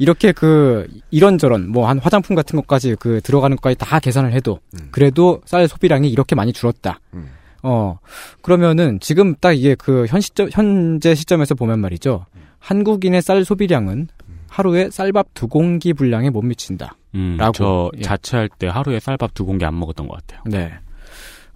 이렇게 0.00 0.32
그 0.32 0.88
이런저런 1.10 1.68
뭐 1.70 1.86
한 1.86 1.98
화장품 1.98 2.34
같은 2.34 2.56
것까지 2.56 2.96
그 2.98 3.20
들어가는 3.20 3.56
것까지 3.56 3.76
다 3.78 4.00
계산을 4.00 4.32
해도 4.32 4.58
음. 4.74 4.88
그래도 4.90 5.40
쌀 5.44 5.68
소비량이 5.68 6.08
이렇게 6.10 6.34
많이 6.34 6.52
줄었다. 6.52 6.98
음. 7.14 7.28
어 7.62 7.98
그러면은 8.42 8.98
지금 9.00 9.34
딱 9.40 9.52
이게 9.52 9.74
그 9.74 10.06
현 10.08 10.20
시점 10.20 10.48
현재 10.50 11.14
시점에서 11.14 11.54
보면 11.54 11.78
말이죠. 11.80 12.24
한국인의 12.58 13.20
쌀 13.22 13.44
소비량은 13.44 14.08
하루에 14.48 14.90
쌀밥 14.90 15.28
두 15.34 15.46
공기 15.48 15.92
분량에 15.92 16.30
못 16.30 16.42
미친다. 16.42 16.96
음, 17.14 17.36
라고. 17.38 17.52
저 17.52 17.90
예. 17.98 18.02
자취할 18.02 18.48
때 18.58 18.66
하루에 18.68 18.98
쌀밥 19.00 19.34
두 19.34 19.44
공기 19.44 19.64
안 19.64 19.78
먹었던 19.78 20.08
것 20.08 20.16
같아요. 20.26 20.42
네. 20.46 20.72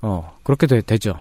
어, 0.03 0.37
그렇게 0.43 0.67
되, 0.67 0.81
되죠. 0.83 1.19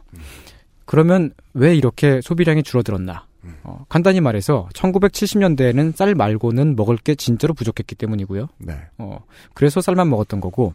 그러면 0.86 1.32
왜 1.54 1.74
이렇게 1.76 2.20
소비량이 2.22 2.64
줄어들었나? 2.64 3.26
어, 3.64 3.86
간단히 3.90 4.22
말해서 4.22 4.70
1970년대에는 4.74 5.96
쌀 5.96 6.16
말고는 6.16 6.76
먹을 6.76 6.98
게 6.98 7.16
진짜로 7.16 7.54
부족했기 7.54 7.96
때문이고요. 7.96 8.48
네. 8.60 8.78
어, 8.98 9.20
그래서 9.54 9.82
쌀만 9.82 10.10
먹었던 10.10 10.40
거고, 10.42 10.74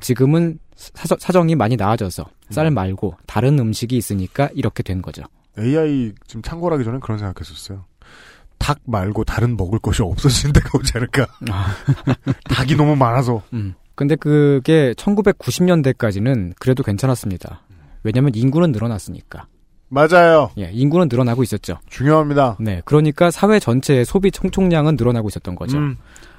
지금은 0.00 0.58
사, 0.74 1.32
정 1.32 1.48
이 1.48 1.54
많이 1.54 1.76
나아져서 1.76 2.26
쌀 2.50 2.70
말고 2.70 3.14
다른 3.26 3.58
음식이 3.58 3.96
있으니까 3.96 4.48
이렇게 4.54 4.82
된 4.82 5.02
거죠. 5.02 5.22
AI 5.58 6.12
지금 6.26 6.42
창궐하기 6.42 6.84
전엔 6.84 7.00
그런 7.00 7.18
생각했었어요. 7.18 7.84
닭 8.58 8.78
말고 8.84 9.24
다른 9.24 9.56
먹을 9.56 9.78
것이 9.78 10.02
없어지는 10.02 10.52
데가 10.52 10.70
오지 10.78 10.92
않을까. 10.96 11.26
닭이 12.50 12.76
너무 12.76 12.96
많아서. 12.96 13.42
음. 13.52 13.74
근데 13.94 14.14
그게 14.14 14.94
1990년대까지는 14.96 16.54
그래도 16.60 16.82
괜찮았습니다. 16.82 17.62
왜냐면 18.04 18.32
인구는 18.34 18.70
늘어났으니까. 18.72 19.46
맞아요. 19.88 20.50
예, 20.58 20.70
인구는 20.72 21.08
늘어나고 21.10 21.42
있었죠. 21.42 21.78
중요합니다. 21.88 22.56
네, 22.60 22.82
그러니까 22.84 23.30
사회 23.30 23.58
전체의 23.58 24.04
소비 24.04 24.30
총총량은 24.30 24.96
늘어나고 24.96 25.28
있었던 25.28 25.54
거죠. 25.54 25.78
음. 25.78 25.96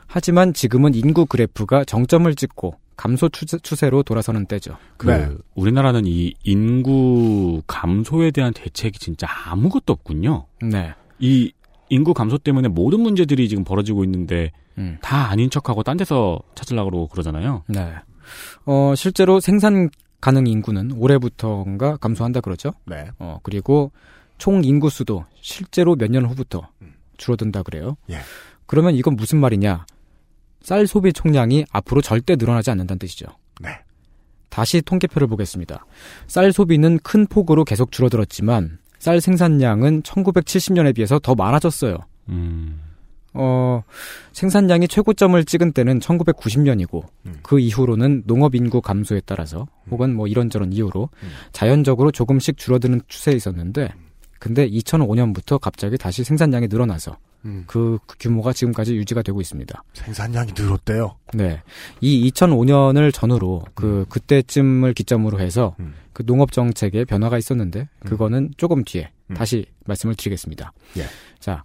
하지만 0.07 0.53
지금은 0.53 0.95
인구 0.95 1.25
그래프가 1.25 1.83
정점을 1.85 2.33
찍고 2.35 2.75
감소 2.95 3.29
추세, 3.29 3.89
로 3.89 4.03
돌아서는 4.03 4.45
때죠. 4.45 4.75
그 4.97 5.07
네. 5.07 5.29
우리나라는 5.55 6.05
이 6.05 6.33
인구 6.43 7.61
감소에 7.65 8.31
대한 8.31 8.51
대책이 8.53 8.99
진짜 8.99 9.27
아무것도 9.45 9.93
없군요. 9.93 10.47
네. 10.61 10.93
이 11.19 11.53
인구 11.87 12.13
감소 12.13 12.37
때문에 12.37 12.67
모든 12.67 12.99
문제들이 12.99 13.47
지금 13.47 13.63
벌어지고 13.63 14.03
있는데 14.03 14.51
음. 14.77 14.97
다 15.01 15.29
아닌 15.29 15.49
척하고 15.49 15.83
딴 15.83 15.95
데서 15.95 16.39
찾으려고 16.55 16.89
그러고 16.89 17.07
그러잖아요. 17.07 17.63
네. 17.67 17.93
어, 18.65 18.93
실제로 18.95 19.39
생산 19.39 19.89
가능 20.21 20.47
인구는 20.47 20.91
올해부터인가 20.93 21.97
감소한다 21.97 22.41
그러죠. 22.41 22.71
네. 22.85 23.09
어, 23.19 23.39
그리고 23.43 23.91
총 24.37 24.63
인구 24.63 24.89
수도 24.89 25.25
실제로 25.41 25.95
몇 25.95 26.09
년 26.11 26.25
후부터 26.25 26.67
줄어든다 27.17 27.63
그래요. 27.63 27.97
예. 28.09 28.17
그러면 28.65 28.95
이건 28.95 29.15
무슨 29.15 29.39
말이냐? 29.39 29.85
쌀 30.61 30.87
소비 30.87 31.13
총량이 31.13 31.65
앞으로 31.71 32.01
절대 32.01 32.35
늘어나지 32.35 32.69
않는다는 32.71 32.99
뜻이죠. 32.99 33.27
네. 33.61 33.69
다시 34.49 34.81
통계표를 34.81 35.27
보겠습니다. 35.27 35.85
쌀 36.27 36.51
소비는 36.51 36.99
큰 37.03 37.27
폭으로 37.27 37.63
계속 37.63 37.91
줄어들었지만 37.91 38.79
쌀 38.99 39.21
생산량은 39.21 40.01
1970년에 40.03 40.93
비해서 40.95 41.19
더 41.19 41.35
많아졌어요. 41.35 41.97
음. 42.29 42.81
어, 43.33 43.83
생산량이 44.33 44.87
최고점을 44.87 45.43
찍은 45.45 45.73
때는 45.73 45.99
1990년이고 45.99 47.03
음. 47.25 47.39
그 47.43 47.59
이후로는 47.59 48.23
농업 48.25 48.55
인구 48.55 48.81
감소에 48.81 49.21
따라서 49.25 49.67
혹은 49.91 50.15
뭐 50.15 50.27
이런저런 50.27 50.73
이유로 50.73 51.09
음. 51.23 51.29
자연적으로 51.51 52.11
조금씩 52.11 52.57
줄어드는 52.57 53.01
추세에 53.07 53.35
있었는데 53.35 53.93
근데 54.39 54.69
2005년부터 54.69 55.59
갑자기 55.59 55.97
다시 55.97 56.23
생산량이 56.23 56.67
늘어나서 56.67 57.17
음. 57.45 57.63
그 57.67 57.99
규모가 58.19 58.53
지금까지 58.53 58.95
유지가 58.95 59.21
되고 59.21 59.39
있습니다. 59.39 59.83
생산량이 59.93 60.53
늘었대요. 60.57 61.15
네. 61.33 61.61
이 62.01 62.29
2005년을 62.31 63.13
전후로 63.13 63.65
그 63.73 64.05
그때쯤을 64.09 64.93
기점으로 64.93 65.39
해서 65.39 65.75
음. 65.79 65.93
그 66.13 66.25
농업 66.25 66.51
정책에 66.51 67.05
변화가 67.05 67.37
있었는데 67.37 67.87
그거는 68.05 68.51
조금 68.57 68.83
뒤에 68.83 69.11
음. 69.27 69.35
다시 69.35 69.65
말씀을 69.85 70.15
드리겠습니다. 70.15 70.73
예. 70.97 71.05
자, 71.39 71.63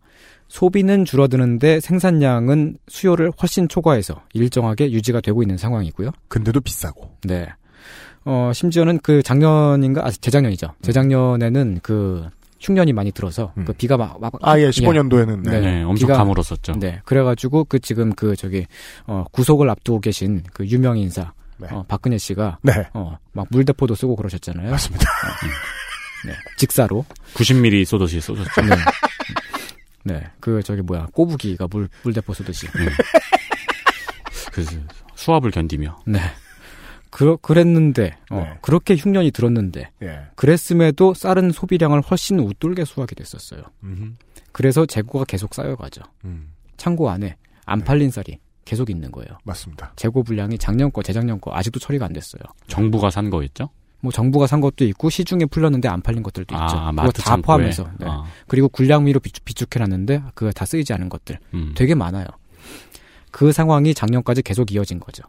소비는 0.58 1.04
줄어드는데 1.04 1.80
생산량은 1.80 2.76
수요를 2.86 3.32
훨씬 3.42 3.66
초과해서 3.66 4.22
일정하게 4.34 4.92
유지가 4.92 5.20
되고 5.20 5.42
있는 5.42 5.56
상황이고요. 5.56 6.10
근데도 6.28 6.60
비싸고. 6.60 7.10
네. 7.24 7.48
어, 8.24 8.52
심지어는 8.54 9.00
그 9.02 9.20
작년인가, 9.24 10.06
아, 10.06 10.12
재작년이죠. 10.12 10.68
재작년에는 10.80 11.80
그 11.82 12.28
흉년이 12.60 12.92
많이 12.92 13.10
들어서 13.10 13.52
음. 13.58 13.64
그 13.64 13.72
비가 13.72 13.96
막, 13.96 14.20
막 14.20 14.32
아, 14.42 14.56
예, 14.60 14.70
15년도에는. 14.70 15.42
네. 15.42 15.60
네, 15.60 15.82
엄청 15.82 16.06
비가- 16.06 16.18
가물었었죠. 16.18 16.74
네. 16.78 17.00
그래가지고 17.04 17.64
그 17.64 17.80
지금 17.80 18.12
그 18.14 18.36
저기, 18.36 18.64
어, 19.08 19.24
구속을 19.32 19.68
앞두고 19.68 20.00
계신 20.02 20.44
그 20.52 20.64
유명 20.68 20.96
인사, 20.98 21.32
네. 21.58 21.66
어, 21.72 21.84
박근혜 21.88 22.16
씨가, 22.16 22.58
네. 22.62 22.72
어, 22.94 23.18
막 23.32 23.48
물대포도 23.50 23.96
쓰고 23.96 24.14
그러셨잖아요. 24.14 24.70
맞습니다. 24.70 25.04
네. 26.26 26.32
직사로. 26.58 27.04
90ml 27.34 27.84
쏘듯이 27.84 28.20
쏘셨죠. 28.20 28.62
네. 28.62 28.76
네. 30.04 30.22
그 30.40 30.62
저기 30.62 30.82
뭐야, 30.82 31.08
꼬부기가 31.12 31.66
물, 31.68 31.88
물대포 32.02 32.32
쓰듯이. 32.34 32.66
그 34.52 34.64
수압을 35.14 35.50
견디며. 35.50 36.02
네. 36.06 36.20
그, 37.10 37.36
그랬는데, 37.38 38.16
어, 38.30 38.36
네. 38.40 38.58
그렇게 38.60 38.96
흉년이 38.96 39.30
들었는데, 39.30 39.90
예. 40.02 40.20
그랬음에도 40.34 41.14
쌀은 41.14 41.52
소비량을 41.52 42.00
훨씬 42.00 42.40
웃돌게 42.40 42.84
수확이 42.84 43.14
됐었어요. 43.14 43.62
음흠. 43.84 44.14
그래서 44.52 44.84
재고가 44.84 45.24
계속 45.24 45.54
쌓여가죠. 45.54 46.02
음. 46.24 46.52
창고 46.76 47.10
안에 47.10 47.36
안 47.66 47.82
팔린 47.82 48.10
쌀이 48.10 48.38
계속 48.64 48.90
있는 48.90 49.10
거예요. 49.12 49.38
맞습니다. 49.44 49.92
재고 49.96 50.22
분량이 50.22 50.58
작년 50.58 50.90
거, 50.90 51.02
재작년 51.02 51.40
거 51.40 51.52
아직도 51.54 51.78
처리가 51.78 52.06
안 52.06 52.12
됐어요. 52.12 52.42
정부가 52.66 53.10
산 53.10 53.30
거였죠? 53.30 53.68
뭐 54.04 54.12
정부가 54.12 54.46
산 54.46 54.60
것도 54.60 54.84
있고 54.84 55.08
시중에 55.08 55.46
풀렸는데 55.46 55.88
안 55.88 56.02
팔린 56.02 56.22
것들도 56.22 56.54
있죠. 56.54 56.76
아, 56.76 56.90
그거 56.90 57.10
다 57.10 57.22
창고에. 57.22 57.42
포함해서. 57.42 57.88
네. 57.98 58.06
아, 58.06 58.22
그리고 58.46 58.68
군량미로 58.68 59.18
비축, 59.18 59.46
비축 59.46 59.74
해놨는데 59.74 60.22
그거 60.34 60.52
다 60.52 60.66
쓰이지 60.66 60.92
않은 60.92 61.08
것들 61.08 61.38
음. 61.54 61.72
되게 61.74 61.94
많아요. 61.94 62.26
그 63.30 63.50
상황이 63.50 63.94
작년까지 63.94 64.42
계속 64.42 64.72
이어진 64.72 65.00
거죠. 65.00 65.22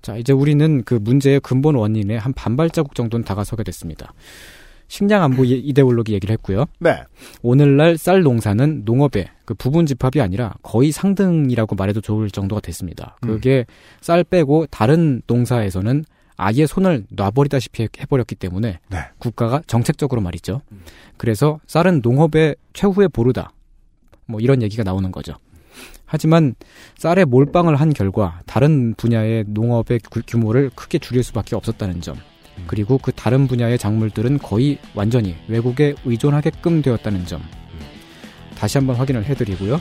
자, 0.00 0.16
이제 0.16 0.32
우리는 0.32 0.84
그 0.84 0.94
문제의 0.94 1.40
근본 1.40 1.74
원인에 1.74 2.16
한 2.16 2.32
반발자국 2.32 2.94
정도는 2.94 3.24
다가서게 3.24 3.64
됐습니다. 3.64 4.12
식량 4.86 5.22
안보 5.24 5.44
이- 5.44 5.58
이데올로기 5.58 6.14
얘기를 6.14 6.32
했고요. 6.34 6.66
네. 6.78 7.02
오늘날 7.42 7.98
쌀 7.98 8.22
농사는 8.22 8.82
농업의 8.84 9.26
그 9.44 9.54
부분 9.54 9.86
집합이 9.86 10.20
아니라 10.20 10.54
거의 10.62 10.92
상등이라고 10.92 11.74
말해도 11.74 12.00
좋을 12.00 12.30
정도가 12.30 12.60
됐습니다. 12.62 13.18
그게 13.20 13.66
쌀 14.00 14.22
빼고 14.24 14.66
다른 14.70 15.20
농사에서는 15.26 16.04
아예 16.38 16.66
손을 16.66 17.04
놔버리다시피 17.10 17.82
해- 17.82 17.88
해버렸기 18.00 18.36
때문에 18.36 18.78
네. 18.88 18.98
국가가 19.18 19.60
정책적으로 19.66 20.20
말이죠. 20.20 20.62
그래서 21.16 21.58
쌀은 21.66 22.00
농업의 22.02 22.54
최후의 22.72 23.08
보루다. 23.08 23.52
뭐 24.26 24.40
이런 24.40 24.62
얘기가 24.62 24.84
나오는 24.84 25.10
거죠. 25.10 25.34
하지만 26.06 26.54
쌀에 26.96 27.24
몰빵을 27.24 27.76
한 27.76 27.92
결과 27.92 28.40
다른 28.46 28.94
분야의 28.94 29.44
농업의 29.48 29.98
구- 30.10 30.22
규모를 30.26 30.70
크게 30.74 30.98
줄일 30.98 31.22
수밖에 31.24 31.56
없었다는 31.56 32.00
점. 32.00 32.16
그리고 32.66 32.98
그 32.98 33.10
다른 33.12 33.46
분야의 33.48 33.76
작물들은 33.76 34.38
거의 34.38 34.78
완전히 34.94 35.36
외국에 35.48 35.94
의존하게끔 36.04 36.82
되었다는 36.82 37.26
점. 37.26 37.42
다시 38.56 38.78
한번 38.78 38.96
확인을 38.96 39.24
해드리고요. 39.24 39.80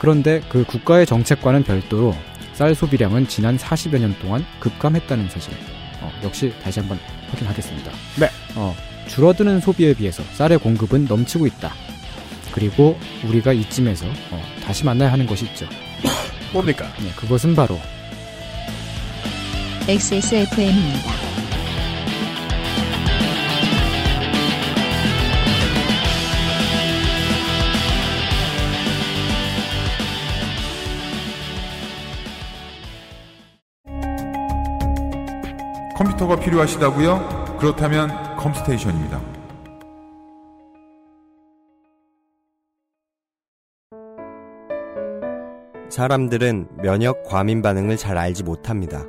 그런데 0.00 0.40
그 0.50 0.64
국가의 0.64 1.06
정책과는 1.06 1.64
별도로 1.64 2.14
쌀 2.54 2.74
소비량은 2.74 3.26
지난 3.26 3.58
40여 3.58 3.98
년 3.98 4.16
동안 4.20 4.44
급감했다는 4.60 5.28
사실. 5.28 5.52
어, 6.00 6.10
역시 6.22 6.52
다시 6.62 6.80
한번 6.80 6.98
확인하겠습니다. 7.30 7.90
네. 8.20 8.28
어, 8.54 8.74
줄어드는 9.08 9.60
소비에 9.60 9.92
비해서 9.94 10.22
쌀의 10.34 10.58
공급은 10.58 11.06
넘치고 11.06 11.46
있다. 11.46 11.72
그리고 12.52 12.98
우리가 13.24 13.52
이쯤에서 13.52 14.06
어, 14.30 14.42
다시 14.62 14.84
만나야 14.84 15.10
하는 15.12 15.26
것이 15.26 15.44
있죠. 15.46 15.66
뭡니까? 16.52 16.86
네, 17.00 17.10
그것은 17.16 17.56
바로 17.56 17.80
XSFM입니다. 19.88 21.12
정보가 35.96 36.36
필요하시다고요? 36.40 37.56
그렇다면 37.58 38.36
컴스테이션입니다. 38.36 39.20
사람들은 45.88 46.68
면역 46.82 47.22
과민 47.24 47.62
반응을 47.62 47.96
잘 47.96 48.18
알지 48.18 48.42
못합니다. 48.42 49.04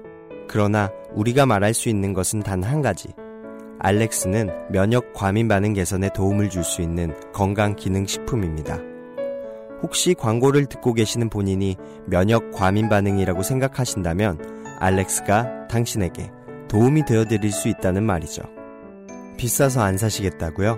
그러나 0.47 0.91
우리가 1.13 1.45
말할 1.45 1.73
수 1.73 1.89
있는 1.89 2.13
것은 2.13 2.41
단 2.41 2.63
한 2.63 2.81
가지. 2.81 3.09
알렉스는 3.79 4.49
면역 4.71 5.13
과민 5.13 5.47
반응 5.47 5.73
개선에 5.73 6.09
도움을 6.13 6.49
줄 6.49 6.63
수 6.63 6.81
있는 6.81 7.13
건강 7.33 7.75
기능 7.75 8.05
식품입니다. 8.05 8.79
혹시 9.81 10.13
광고를 10.13 10.67
듣고 10.67 10.93
계시는 10.93 11.29
본인이 11.29 11.75
면역 12.05 12.51
과민 12.51 12.87
반응이라고 12.89 13.43
생각하신다면 13.43 14.39
알렉스가 14.79 15.67
당신에게 15.67 16.31
도움이 16.75 17.05
되어 17.05 17.23
드릴 17.23 17.53
수 17.53 17.69
있다는 17.69 18.03
말이죠. 18.03 18.43
비싸서 19.37 19.81
안 19.81 19.97
사시겠다고요? 19.97 20.77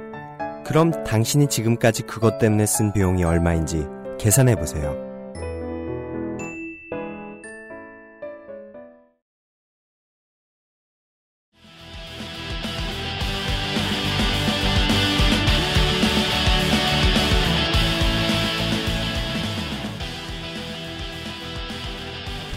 그럼 0.63 0.91
당신이 1.03 1.47
지금까지 1.47 2.03
그것 2.03 2.37
때문에 2.37 2.67
쓴 2.67 2.93
비용이 2.93 3.23
얼마인지 3.23 3.83
계산해 4.19 4.57
보세요. 4.57 4.95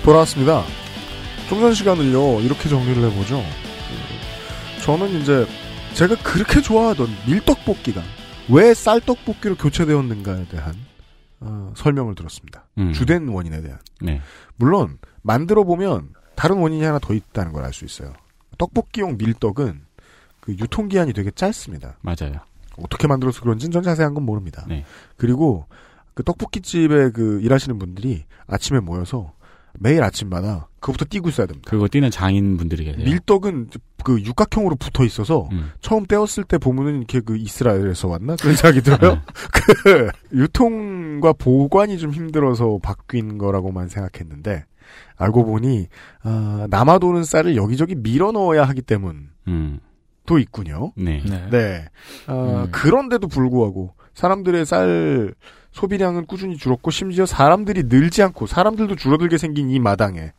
돌아왔습니다. 0.04 0.62
좀전 1.50 1.74
시간을요, 1.74 2.42
이렇게 2.42 2.68
정리를 2.68 3.10
해보죠. 3.10 3.42
그, 4.78 4.82
저는 4.84 5.20
이제, 5.20 5.44
제가 5.94 6.14
그렇게 6.22 6.60
좋아하던 6.62 7.08
밀떡볶이가 7.26 8.00
왜 8.50 8.72
쌀떡볶이로 8.72 9.56
교체되었는가에 9.56 10.46
대한, 10.46 10.76
어, 11.40 11.72
설명을 11.76 12.14
들었습니다. 12.14 12.68
음. 12.78 12.92
주된 12.92 13.26
원인에 13.26 13.62
대한. 13.62 13.80
네. 14.00 14.20
물론, 14.54 14.98
만들어 15.22 15.64
보면, 15.64 16.10
다른 16.36 16.58
원인이 16.58 16.84
하나 16.84 17.00
더 17.00 17.14
있다는 17.14 17.52
걸 17.52 17.64
알 17.64 17.72
수 17.72 17.84
있어요. 17.84 18.12
떡볶이용 18.56 19.16
밀떡은, 19.18 19.80
그 20.38 20.52
유통기한이 20.52 21.12
되게 21.12 21.32
짧습니다. 21.32 21.96
맞아요. 22.02 22.34
어떻게 22.78 23.08
만들어서 23.08 23.40
그런지는 23.40 23.72
전 23.72 23.82
자세한 23.82 24.14
건 24.14 24.22
모릅니다. 24.22 24.64
네. 24.68 24.84
그리고 25.16 25.66
그 26.14 26.22
떡볶이집에 26.22 27.10
그 27.10 27.40
일하시는 27.42 27.76
분들이 27.80 28.24
아침에 28.46 28.78
모여서 28.78 29.32
매일 29.78 30.02
아침마다 30.02 30.68
그거부터 30.80 31.04
띄고 31.08 31.28
있어야 31.28 31.46
됩니다. 31.46 31.70
그거 31.70 31.88
뛰는 31.88 32.10
장인분들이 32.10 32.84
계세요. 32.84 33.04
밀떡은 33.04 33.70
그 34.02 34.20
육각형으로 34.22 34.76
붙어 34.76 35.04
있어서 35.04 35.48
음. 35.52 35.72
처음 35.80 36.04
떼었을 36.06 36.44
때 36.44 36.58
보면은 36.58 36.98
이렇게 36.98 37.20
그 37.20 37.36
이스라엘에서 37.36 38.08
왔나 38.08 38.36
그런 38.36 38.56
생각이 38.56 38.82
들어요. 38.82 39.14
네. 39.14 39.20
그 39.84 40.10
유통과 40.32 41.34
보관이 41.34 41.98
좀 41.98 42.12
힘들어서 42.12 42.78
바뀐 42.82 43.38
거라고만 43.38 43.88
생각했는데 43.88 44.64
알고 45.16 45.44
보니 45.44 45.86
아, 46.22 46.66
남아도는 46.70 47.24
쌀을 47.24 47.56
여기저기 47.56 47.94
밀어 47.94 48.32
넣어야 48.32 48.64
하기 48.64 48.82
때문. 48.82 49.28
음. 49.48 49.80
도 50.26 50.38
있군요. 50.38 50.92
네. 50.96 51.22
네. 51.50 51.86
어, 52.28 52.64
음. 52.66 52.70
그런데도 52.70 53.26
불구하고 53.26 53.94
사람들의 54.14 54.64
쌀 54.64 55.34
소비량은 55.72 56.26
꾸준히 56.26 56.56
줄었고 56.56 56.90
심지어 56.90 57.26
사람들이 57.26 57.84
늘지 57.84 58.22
않고 58.22 58.46
사람들도 58.46 58.96
줄어들게 58.96 59.38
생긴 59.38 59.70
이 59.70 59.78
마당에 59.78 60.32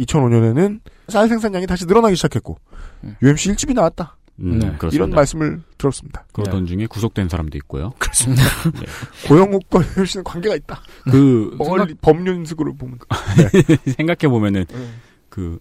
2005년에는 0.00 0.80
쌀 1.08 1.28
생산량이 1.28 1.66
다시 1.66 1.86
늘어나기 1.86 2.16
시작했고 2.16 2.58
UMC 3.22 3.52
1집이 3.52 3.74
나왔다. 3.74 4.16
음, 4.40 4.58
네. 4.58 4.66
그렇습니다. 4.78 4.94
이런 4.94 5.10
말씀을 5.10 5.62
들었습니다. 5.78 6.24
그러던 6.32 6.66
중에 6.66 6.86
구속된 6.86 7.28
사람도 7.28 7.58
있고요. 7.58 7.92
그렇습니다. 8.00 8.42
고영욱과 9.28 9.80
UMC는 9.96 10.24
관계가 10.24 10.56
있다. 10.56 10.80
그 11.04 11.54
멀리 11.58 11.94
법륜식으로 11.94 12.74
보면 12.74 12.98
생각해 13.96 14.28
보면은 14.30 14.64
그 15.28 15.58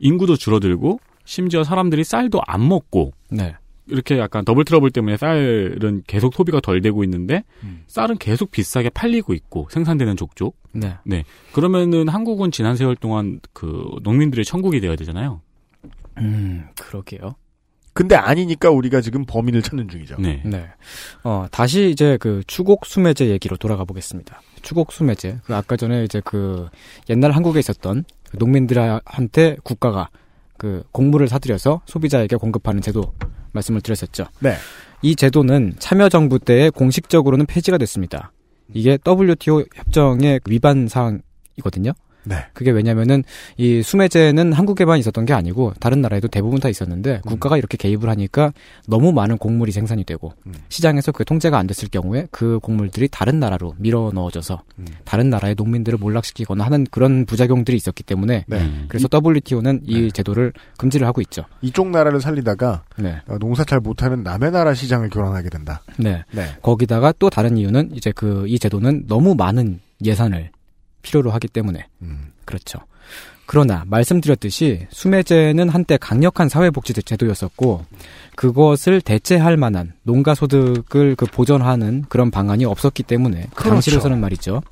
인구도 0.00 0.36
줄어들고 0.36 0.98
심지어 1.24 1.62
사람들이 1.62 2.04
쌀도 2.04 2.40
안 2.46 2.66
먹고 2.66 3.12
네. 3.30 3.54
이렇게 3.86 4.18
약간 4.18 4.44
double 4.44 4.64
trouble 4.64 4.90
때문에 4.90 5.16
쌀은 5.16 6.02
계속 6.06 6.34
소비가 6.34 6.60
덜 6.60 6.80
되고 6.80 7.04
있는데 7.04 7.44
쌀은 7.86 8.18
계속 8.18 8.50
비싸게 8.50 8.90
팔리고 8.90 9.34
있고 9.34 9.68
생산되는 9.70 10.16
족족. 10.16 10.56
네. 10.72 10.96
네. 11.04 11.24
그러면은 11.52 12.08
한국은 12.08 12.50
지난 12.50 12.76
세월 12.76 12.96
동안 12.96 13.40
그 13.52 13.84
농민들의 14.02 14.44
천국이 14.44 14.80
되어야 14.80 14.96
되잖아요. 14.96 15.40
음, 16.18 16.66
그러게요. 16.80 17.34
근데 17.92 18.16
아니니까 18.16 18.70
우리가 18.70 19.00
지금 19.00 19.24
범인을 19.24 19.62
찾는 19.62 19.88
중이죠. 19.88 20.16
네. 20.18 20.42
네. 20.44 20.66
어, 21.22 21.46
다시 21.52 21.90
이제 21.90 22.16
그 22.20 22.42
추곡 22.48 22.86
수매제 22.86 23.28
얘기로 23.28 23.56
돌아가 23.56 23.84
보겠습니다. 23.84 24.42
추곡 24.62 24.92
수매제. 24.92 25.38
그 25.44 25.54
아까 25.54 25.76
전에 25.76 26.02
이제 26.02 26.20
그 26.24 26.68
옛날 27.08 27.30
한국에 27.30 27.60
있었던 27.60 28.04
그 28.30 28.36
농민들한테 28.38 29.58
국가가 29.62 30.08
그 30.56 30.82
곡물을 30.90 31.28
사들여서 31.28 31.82
소비자에게 31.86 32.34
공급하는 32.36 32.80
제도 32.80 33.14
말씀을 33.54 33.80
드렸었죠. 33.80 34.26
네. 34.40 34.56
이 35.02 35.16
제도는 35.16 35.74
참여정부 35.78 36.38
때에 36.38 36.70
공식적으로는 36.70 37.46
폐지가 37.46 37.78
됐습니다. 37.78 38.32
이게 38.72 38.98
WTO 39.06 39.64
협정의 39.74 40.40
위반 40.46 40.88
사항이거든요. 40.88 41.92
네. 42.24 42.36
그게 42.52 42.70
왜냐면은 42.70 43.24
이 43.56 43.82
수매제는 43.82 44.52
한국에만 44.52 44.98
있었던 44.98 45.24
게 45.24 45.32
아니고 45.32 45.74
다른 45.80 46.00
나라에도 46.00 46.28
대부분 46.28 46.60
다 46.60 46.68
있었는데 46.68 47.20
국가가 47.26 47.56
이렇게 47.56 47.76
개입을 47.76 48.08
하니까 48.08 48.52
너무 48.86 49.12
많은 49.12 49.38
곡물이 49.38 49.72
생산이 49.72 50.04
되고 50.04 50.32
시장에서 50.68 51.12
그 51.12 51.24
통제가 51.24 51.58
안 51.58 51.66
됐을 51.66 51.88
경우에 51.88 52.26
그 52.30 52.58
곡물들이 52.60 53.08
다른 53.08 53.40
나라로 53.40 53.74
밀어 53.78 54.10
넣어져서 54.14 54.62
다른 55.04 55.30
나라의 55.30 55.54
농민들을 55.56 55.98
몰락시키거나 55.98 56.64
하는 56.64 56.86
그런 56.90 57.26
부작용들이 57.26 57.76
있었기 57.76 58.02
때문에 58.02 58.44
네. 58.46 58.60
음. 58.60 58.86
그래서 58.88 59.08
WTO는 59.12 59.82
이 59.84 60.10
제도를 60.12 60.52
금지를 60.78 61.06
하고 61.06 61.20
있죠. 61.22 61.44
이쪽 61.60 61.90
나라를 61.90 62.20
살리다가 62.20 62.84
네. 62.96 63.16
어, 63.26 63.38
농사 63.38 63.64
잘 63.64 63.80
못하는 63.80 64.22
남의 64.22 64.52
나라 64.52 64.74
시장을 64.74 65.10
교란하게 65.10 65.50
된다. 65.50 65.82
네. 65.98 66.24
네. 66.30 66.46
거기다가 66.62 67.12
또 67.18 67.28
다른 67.28 67.56
이유는 67.56 67.90
이제 67.94 68.12
그 68.12 68.44
이 68.54 68.58
제도는 68.58 69.06
너무 69.06 69.34
많은 69.34 69.80
예산을 70.04 70.50
필요로 71.04 71.30
하기 71.30 71.46
때문에 71.46 71.86
음. 72.02 72.32
그렇죠. 72.44 72.80
그러나 73.46 73.84
말씀드렸듯이 73.86 74.86
수매제는 74.90 75.68
한때 75.68 75.98
강력한 75.98 76.48
사회복지 76.48 76.94
제도였었고 76.94 77.84
그것을 78.36 79.00
대체할 79.00 79.56
만한 79.56 79.92
농가 80.02 80.34
소득을 80.34 81.14
그 81.14 81.26
보전하는 81.26 82.04
그런 82.08 82.30
방안이 82.30 82.64
없었기 82.64 83.02
때문에 83.02 83.42
그 83.50 83.54
그렇죠. 83.54 83.70
당시로서는 83.70 84.18
말이죠. 84.18 84.62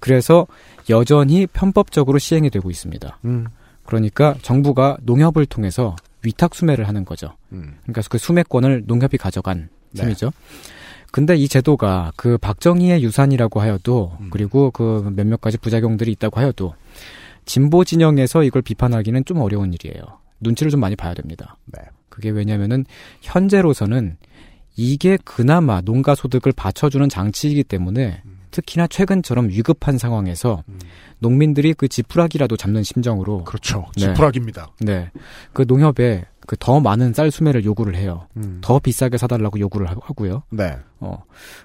그래서 0.00 0.46
여전히 0.88 1.46
편법적으로 1.46 2.18
시행이 2.18 2.50
되고 2.50 2.70
있습니다. 2.70 3.18
음. 3.26 3.46
그러니까 3.84 4.34
정부가 4.40 4.96
농협을 5.02 5.44
통해서 5.46 5.94
위탁 6.22 6.54
수매를 6.54 6.88
하는 6.88 7.04
거죠. 7.04 7.36
음. 7.52 7.76
그러니까 7.82 8.02
그 8.08 8.16
수매권을 8.16 8.84
농협이 8.86 9.18
가져간 9.18 9.68
네. 9.92 10.02
셈이죠. 10.02 10.32
근데 11.14 11.36
이 11.36 11.46
제도가 11.46 12.10
그 12.16 12.38
박정희의 12.38 13.04
유산이라고 13.04 13.60
하여도 13.60 14.16
음. 14.18 14.30
그리고 14.32 14.72
그 14.72 15.12
몇몇 15.14 15.40
가지 15.40 15.56
부작용들이 15.58 16.10
있다고 16.10 16.40
하여도 16.40 16.74
진보 17.44 17.84
진영에서 17.84 18.42
이걸 18.42 18.62
비판하기는 18.62 19.24
좀 19.24 19.38
어려운 19.38 19.72
일이에요. 19.72 20.02
눈치를 20.40 20.72
좀 20.72 20.80
많이 20.80 20.96
봐야 20.96 21.14
됩니다. 21.14 21.56
네. 21.66 21.78
그게 22.08 22.30
왜냐면은 22.30 22.84
현재로서는 23.20 24.16
이게 24.74 25.16
그나마 25.24 25.80
농가 25.82 26.16
소득을 26.16 26.50
받쳐주는 26.50 27.08
장치이기 27.08 27.62
때문에 27.62 28.20
음. 28.24 28.38
특히나 28.50 28.88
최근처럼 28.88 29.50
위급한 29.50 29.98
상황에서 29.98 30.64
농민들이 31.20 31.74
그 31.74 31.86
지푸라기라도 31.86 32.56
잡는 32.56 32.82
심정으로 32.82 33.44
그렇죠. 33.44 33.86
네. 33.96 34.06
지푸라기입니다. 34.06 34.72
네. 34.80 35.12
그 35.52 35.64
농협에 35.66 36.24
그 36.46 36.56
더 36.56 36.80
많은 36.80 37.12
쌀 37.14 37.30
수매를 37.30 37.64
요구를 37.64 37.94
해요. 37.96 38.26
음. 38.36 38.58
더 38.62 38.78
비싸게 38.78 39.16
사달라고 39.18 39.58
요구를 39.60 39.88
하- 39.88 39.96
하고요. 40.02 40.42
네. 40.50 40.76
어. 41.00 41.22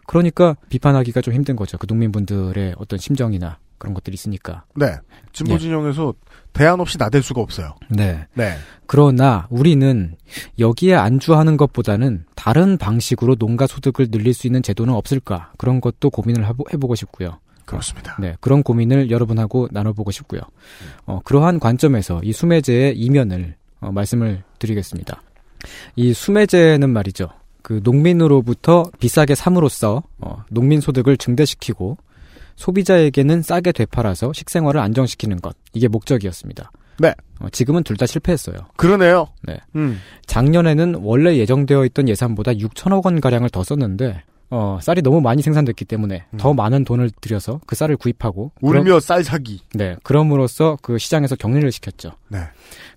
그러니까 0.08 0.56
비판하기가 0.70 1.22
좀 1.22 1.34
힘든 1.34 1.56
거죠. 1.56 1.78
그 1.78 1.86
농민분들의 1.88 2.76
어떤 2.78 3.00
심정이나 3.00 3.58
그런 3.78 3.94
것들이 3.94 4.14
있으니까. 4.14 4.66
네. 4.76 4.96
진보 5.32 5.54
예. 5.54 5.58
진영에서 5.58 6.14
대안 6.54 6.80
없이 6.82 6.98
나댈 6.98 7.22
수가 7.24 7.40
없어요. 7.42 7.76
네. 7.90 8.26
네. 8.34 8.56
그러나 8.88 9.48
우리는 9.50 10.16
여기에 10.58 10.96
안주하는 10.96 11.56
것보다는 11.58 12.26
다른 12.36 12.78
방식으로 12.78 13.36
농가 13.36 13.68
소득을 13.68 14.12
늘릴 14.12 14.34
수 14.34 14.48
있는 14.48 14.62
제도는 14.64 14.94
없을까? 14.94 15.54
그런 15.58 15.80
것도 15.80 16.10
고민을 16.10 16.46
해보, 16.48 16.66
해보고 16.74 16.96
싶고요. 16.96 17.40
그렇습니다. 17.66 18.18
네, 18.20 18.36
그런 18.42 18.64
고민을 18.64 19.12
여러분하고 19.12 19.68
나눠보고 19.72 20.10
싶고요. 20.10 20.42
어, 21.06 21.20
그러한 21.24 21.60
관점에서 21.60 22.20
이 22.24 22.34
수매제의 22.34 22.98
이면을 22.98 23.56
어, 23.80 23.92
말씀을 23.92 24.44
드리겠습니다. 24.60 25.22
이 25.96 26.14
수매제는 26.14 26.90
말이죠. 26.90 27.30
그 27.62 27.82
농민으로부터 27.84 28.86
비싸게 29.00 29.36
삼으로써 29.36 30.04
어, 30.20 30.44
농민 30.50 30.80
소득을 30.82 31.18
증대시키고 31.18 31.98
소비자에게는 32.56 33.42
싸게 33.42 33.72
되팔아서 33.72 34.34
식생활을 34.34 34.80
안정시키는 34.82 35.38
것 35.42 35.56
이게 35.74 35.88
목적이었습니다. 35.88 36.72
네. 37.00 37.14
어, 37.40 37.50
지금은 37.50 37.84
둘 37.84 37.96
다 37.98 38.06
실패했어요. 38.06 38.58
그러네요. 38.76 39.28
네. 39.44 39.58
음. 39.76 40.00
작년에는 40.26 40.96
원래 41.02 41.38
예정되어 41.38 41.86
있던 41.86 42.10
예산보다 42.10 42.54
6천억 42.54 43.06
원 43.06 43.22
가량을 43.22 43.50
더 43.50 43.64
썼는데 43.64 44.24
어, 44.52 44.80
쌀이 44.82 45.02
너무 45.04 45.22
많이 45.22 45.42
생산됐기 45.44 45.86
때문에 45.86 46.26
더 46.38 46.54
많은 46.54 46.84
돈을 46.84 47.12
들여서 47.22 47.62
그 47.68 47.76
쌀을 47.76 47.98
구입하고 47.98 48.52
울며 48.62 48.84
그럼- 48.84 49.00
쌀 49.00 49.24
사기. 49.24 49.62
네, 49.76 49.96
그럼으로써 50.04 50.78
그 50.82 50.98
시장에서 50.98 51.36
격리를 51.36 51.72
시켰죠. 51.72 52.14
네. 52.30 52.40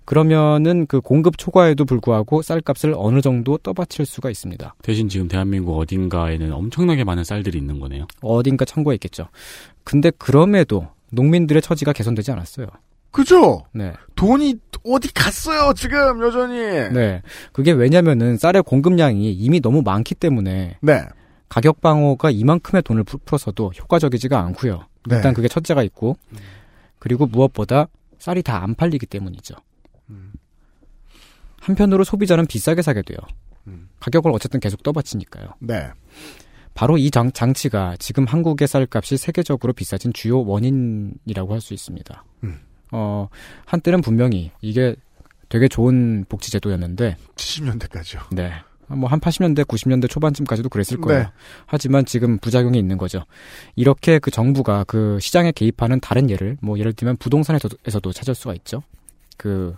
그러면은 0.05 0.85
그 0.87 0.99
공급 0.99 1.37
초과에도 1.37 1.85
불구하고 1.85 2.41
쌀값을 2.41 2.93
어느 2.97 3.21
정도 3.21 3.57
떠받칠 3.57 4.05
수가 4.05 4.29
있습니다. 4.29 4.75
대신 4.81 5.07
지금 5.07 5.27
대한민국 5.27 5.77
어딘가에는 5.77 6.51
엄청나게 6.51 7.03
많은 7.03 7.23
쌀들이 7.23 7.57
있는 7.57 7.79
거네요. 7.79 8.07
어딘가 8.21 8.65
창고에 8.65 8.95
있겠죠. 8.95 9.27
근데 9.83 10.11
그럼에도 10.11 10.87
농민들의 11.11 11.61
처지가 11.61 11.93
개선되지 11.93 12.31
않았어요. 12.31 12.67
그죠? 13.11 13.63
네. 13.73 13.93
돈이 14.15 14.55
어디 14.85 15.13
갔어요, 15.13 15.73
지금, 15.75 16.19
여전히. 16.23 16.57
네. 16.91 17.21
그게 17.51 17.71
왜냐면은 17.71 18.37
쌀의 18.37 18.63
공급량이 18.63 19.31
이미 19.31 19.61
너무 19.61 19.83
많기 19.83 20.15
때문에 20.15 20.77
네. 20.81 21.03
가격 21.53 21.81
방어가 21.81 22.31
이만큼의 22.31 22.81
돈을 22.81 23.03
풀- 23.03 23.19
풀어서도 23.25 23.73
효과적이지가 23.77 24.39
않고요. 24.39 24.87
네. 25.07 25.17
일단 25.17 25.35
그게 25.35 25.47
첫째가 25.47 25.83
있고 25.83 26.17
그리고 26.97 27.27
무엇보다 27.27 27.87
쌀이 28.17 28.41
다 28.41 28.63
안 28.63 28.73
팔리기 28.73 29.05
때문이죠. 29.05 29.53
음. 30.09 30.33
한편으로 31.61 32.03
소비자는 32.03 32.47
비싸게 32.47 32.81
사게 32.81 33.03
돼요. 33.03 33.17
음. 33.67 33.89
가격을 33.99 34.31
어쨌든 34.31 34.59
계속 34.59 34.81
떠받치니까요. 34.81 35.45
네. 35.59 35.91
바로 36.73 36.97
이 36.97 37.11
장, 37.11 37.31
장치가 37.31 37.95
지금 37.99 38.25
한국의 38.25 38.67
쌀값이 38.67 39.17
세계적으로 39.17 39.73
비싸진 39.73 40.11
주요 40.11 40.43
원인이라고 40.43 41.53
할 41.53 41.61
수 41.61 41.75
있습니다. 41.75 42.25
음. 42.45 42.59
어, 42.91 43.27
한때는 43.65 44.01
분명히 44.01 44.49
이게 44.61 44.95
되게 45.49 45.67
좋은 45.67 46.25
복지제도였는데 46.29 47.15
70년대까지요. 47.35 48.33
네. 48.35 48.53
뭐 48.95 49.09
한 49.09 49.19
80년대, 49.19 49.65
90년대 49.65 50.09
초반쯤까지도 50.09 50.69
그랬을 50.69 50.99
거예요. 50.99 51.23
네. 51.23 51.29
하지만 51.65 52.05
지금 52.05 52.37
부작용이 52.39 52.77
있는 52.79 52.97
거죠. 52.97 53.23
이렇게 53.75 54.19
그 54.19 54.31
정부가 54.31 54.83
그 54.85 55.19
시장에 55.21 55.51
개입하는 55.51 55.99
다른 55.99 56.29
예를, 56.29 56.57
뭐 56.61 56.79
예를 56.79 56.93
들면 56.93 57.17
부동산에서도 57.17 57.77
에서도 57.85 58.11
찾을 58.11 58.35
수가 58.35 58.53
있죠. 58.55 58.83
그 59.37 59.75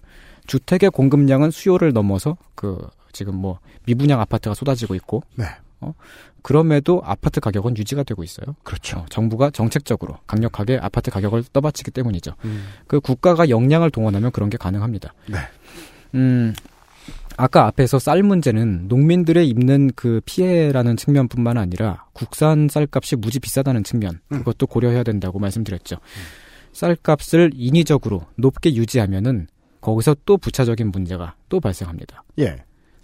주택의 0.47 0.91
공급량은 0.91 1.51
수요를 1.51 1.93
넘어서 1.93 2.37
그 2.55 2.87
지금 3.11 3.35
뭐 3.35 3.59
미분양 3.85 4.21
아파트가 4.21 4.53
쏟아지고 4.53 4.95
있고, 4.95 5.23
네. 5.35 5.45
어 5.81 5.93
그럼에도 6.41 7.01
아파트 7.03 7.39
가격은 7.39 7.75
유지가 7.77 8.03
되고 8.03 8.23
있어요. 8.23 8.55
그렇죠. 8.63 8.99
어, 8.99 9.05
정부가 9.09 9.49
정책적으로 9.49 10.19
강력하게 10.27 10.77
아파트 10.81 11.09
가격을 11.09 11.43
떠받치기 11.51 11.91
때문이죠. 11.91 12.33
음. 12.45 12.67
그 12.87 12.99
국가가 12.99 13.49
역량을 13.49 13.89
동원하면 13.89 14.31
그런 14.31 14.49
게 14.51 14.57
가능합니다. 14.57 15.13
네. 15.27 15.37
음, 16.13 16.53
아까 17.37 17.65
앞에서 17.67 17.99
쌀 17.99 18.23
문제는 18.23 18.87
농민들의 18.87 19.47
입는 19.49 19.91
그 19.95 20.21
피해라는 20.25 20.95
측면뿐만 20.95 21.57
아니라 21.57 22.05
국산 22.13 22.67
쌀값이 22.69 23.17
무지 23.17 23.39
비싸다는 23.39 23.83
측면 23.83 24.19
음. 24.31 24.39
그것도 24.39 24.67
고려해야 24.67 25.03
된다고 25.03 25.39
말씀드렸죠. 25.39 25.97
쌀값을 26.71 27.51
인위적으로 27.53 28.21
높게 28.35 28.73
유지하면은 28.73 29.47
거기서 29.81 30.15
또 30.25 30.37
부차적인 30.37 30.91
문제가 30.91 31.35
또 31.49 31.59
발생합니다. 31.59 32.23
예. 32.39 32.57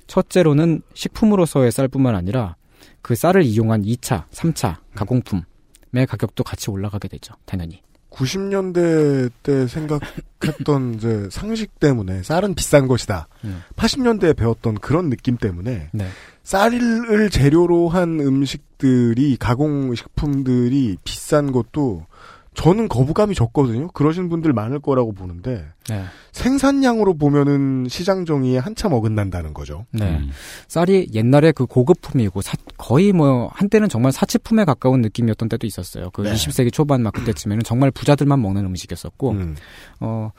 첫째로는 0.07 0.81
식품으로서의 0.93 1.71
쌀뿐만 1.71 2.15
아니라 2.15 2.55
그 3.01 3.15
쌀을 3.15 3.43
이용한 3.43 3.83
2차, 3.83 4.27
3차 4.29 4.77
가공품의 4.95 6.07
가격도 6.07 6.43
같이 6.43 6.69
올라가게 6.69 7.07
되죠. 7.07 7.33
당연히. 7.45 7.81
90년대 8.11 9.31
때 9.41 9.67
생각했던 9.67 10.95
이제 10.95 11.27
상식 11.31 11.79
때문에 11.79 12.23
쌀은 12.23 12.55
비싼 12.55 12.87
것이다. 12.87 13.27
음. 13.45 13.63
80년대에 13.75 14.35
배웠던 14.35 14.75
그런 14.75 15.09
느낌 15.09 15.37
때문에 15.37 15.89
네. 15.91 16.07
쌀을 16.43 17.29
재료로 17.29 17.89
한 17.89 18.19
음식들이 18.19 19.37
가공식품들이 19.37 20.97
비싼 21.03 21.51
것도 21.51 22.05
저는 22.53 22.89
거부감이 22.89 23.33
적거든요. 23.33 23.87
그러신 23.89 24.27
분들 24.27 24.51
많을 24.51 24.79
거라고 24.79 25.13
보는데 25.13 25.65
네. 25.87 26.03
생산량으로 26.33 27.13
보면은 27.13 27.87
시장 27.89 28.25
정의에 28.25 28.57
한참 28.57 28.91
어긋난다는 28.91 29.53
거죠. 29.53 29.85
네. 29.91 30.17
음. 30.17 30.31
쌀이 30.67 31.07
옛날에 31.13 31.53
그 31.53 31.65
고급품이고 31.65 32.41
사- 32.41 32.57
거의 32.77 33.13
뭐 33.13 33.49
한때는 33.53 33.87
정말 33.87 34.11
사치품에 34.11 34.65
가까운 34.65 35.01
느낌이었던 35.01 35.47
때도 35.47 35.65
있었어요. 35.65 36.09
그 36.11 36.21
네. 36.23 36.33
20세기 36.33 36.73
초반 36.73 37.01
막 37.03 37.13
그때쯤에는 37.13 37.63
정말 37.63 37.89
부자들만 37.89 38.41
먹는 38.41 38.65
음식이었었고, 38.65 39.31
음. 39.31 39.55
어 40.01 40.31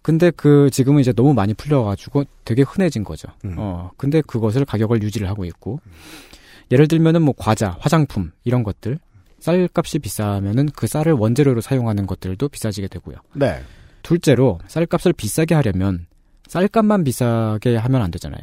근데 0.00 0.30
그 0.30 0.70
지금은 0.70 1.00
이제 1.00 1.12
너무 1.12 1.34
많이 1.34 1.54
풀려가지고 1.54 2.24
되게 2.44 2.62
흔해진 2.62 3.02
거죠. 3.02 3.28
음. 3.44 3.56
어 3.58 3.90
근데 3.96 4.20
그것을 4.20 4.64
가격을 4.64 5.02
유지를 5.02 5.28
하고 5.28 5.44
있고, 5.44 5.80
예를 6.70 6.86
들면은 6.86 7.22
뭐 7.22 7.34
과자, 7.36 7.76
화장품 7.80 8.30
이런 8.44 8.62
것들 8.62 8.98
쌀값이 9.42 9.98
비싸면은 9.98 10.68
그 10.74 10.86
쌀을 10.86 11.12
원재료로 11.14 11.60
사용하는 11.60 12.06
것들도 12.06 12.48
비싸지게 12.48 12.86
되고요. 12.86 13.16
네. 13.34 13.60
둘째로 14.02 14.60
쌀값을 14.68 15.12
비싸게 15.12 15.54
하려면 15.54 16.06
쌀값만 16.46 17.02
비싸게 17.02 17.76
하면 17.76 18.02
안 18.02 18.10
되잖아요. 18.12 18.40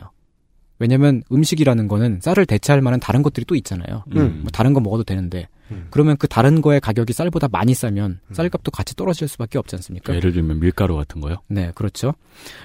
왜냐면 0.78 1.24
음식이라는 1.32 1.88
거는 1.88 2.20
쌀을 2.22 2.46
대체할 2.46 2.82
만한 2.82 3.00
다른 3.00 3.22
것들이 3.22 3.46
또 3.46 3.56
있잖아요. 3.56 4.04
음. 4.16 4.40
뭐 4.42 4.52
다른 4.52 4.74
거 4.74 4.82
먹어도 4.82 5.04
되는데 5.04 5.48
음. 5.72 5.88
그러면 5.90 6.18
그 6.18 6.28
다른 6.28 6.62
거의 6.62 6.82
가격이 6.82 7.14
쌀보다 7.14 7.48
많이 7.50 7.74
싸면 7.74 8.20
쌀값도 8.34 8.72
같이 8.72 8.96
떨어질 8.96 9.28
수밖에 9.30 9.58
없지 9.58 9.76
않습니까? 9.78 10.14
예를 10.14 10.34
들면 10.34 10.60
밀가루 10.60 10.96
같은 10.98 11.22
거요. 11.22 11.38
네, 11.48 11.72
그렇죠. 11.76 12.14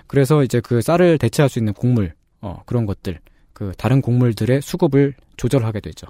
그래서 0.08 0.42
이제 0.42 0.60
그 0.60 0.80
쌀을 0.80 1.18
대체할 1.18 1.48
수 1.48 1.60
있는 1.60 1.72
곡물, 1.72 2.14
어, 2.40 2.62
그런 2.66 2.86
것들, 2.86 3.20
그 3.52 3.72
다른 3.78 4.00
곡물들의 4.00 4.60
수급을 4.62 5.14
조절하게 5.36 5.80
되죠. 5.80 6.08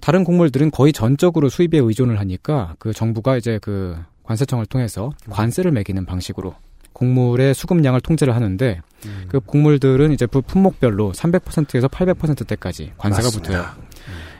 다른 0.00 0.24
곡물들은 0.24 0.70
거의 0.70 0.92
전적으로 0.92 1.48
수입에 1.48 1.78
의존을 1.78 2.18
하니까 2.20 2.74
그 2.78 2.92
정부가 2.92 3.36
이제 3.36 3.58
그 3.62 3.96
관세청을 4.24 4.66
통해서 4.66 5.12
관세를 5.30 5.70
매기는 5.72 6.04
방식으로 6.04 6.54
곡물의 6.92 7.54
수급량을 7.54 8.00
통제를 8.00 8.34
하는데 8.34 8.80
음. 9.06 9.24
그 9.28 9.40
곡물들은 9.40 10.12
이제 10.12 10.26
그 10.26 10.40
품목별로 10.40 11.12
300%에서 11.12 11.88
800%대까지 11.88 12.92
관세가 12.96 13.26
맞습니다. 13.26 13.50
붙어요. 13.50 13.84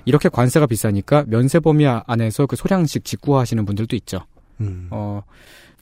이렇게 0.05 0.29
관세가 0.29 0.67
비싸니까 0.67 1.25
면세 1.27 1.61
범위 1.61 1.87
안에서 1.87 2.47
그 2.47 2.57
소량씩 2.57 3.05
직구하시는 3.05 3.65
분들도 3.65 3.97
있죠. 3.97 4.21
음. 4.61 4.89
어, 4.91 5.23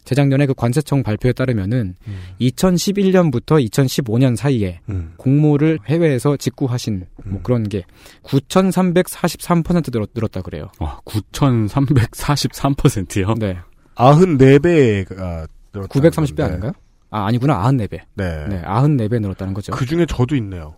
재작년에 0.05 0.47
그 0.47 0.55
관세청 0.55 1.03
발표에 1.03 1.33
따르면은 1.33 1.95
음. 2.09 2.19
2011년부터 2.41 3.65
2015년 3.71 4.37
사이에 4.37 4.81
음. 4.89 5.15
곡물을 5.17 5.79
해외에서 5.87 6.37
직구하신 6.37 7.07
뭐 7.25 7.39
음. 7.39 7.43
그런 7.43 7.69
게 7.69 7.85
9,343% 8.25 9.93
늘었, 9.93 10.11
늘었다 10.15 10.43
그래요. 10.43 10.69
와, 10.81 10.99
9,343%요? 11.05 13.35
네. 13.35 13.59
94배가 13.97 15.47
930배 15.73 16.41
아닌가요? 16.45 16.73
아, 17.11 17.27
아니구나. 17.27 17.63
94배. 17.63 18.01
네. 18.15 18.47
네, 18.49 18.63
94배 18.63 19.21
늘었다는 19.21 19.55
거죠. 19.55 19.73
그 19.73 19.85
중에 19.87 20.07
저도 20.07 20.35
있네요. 20.37 20.75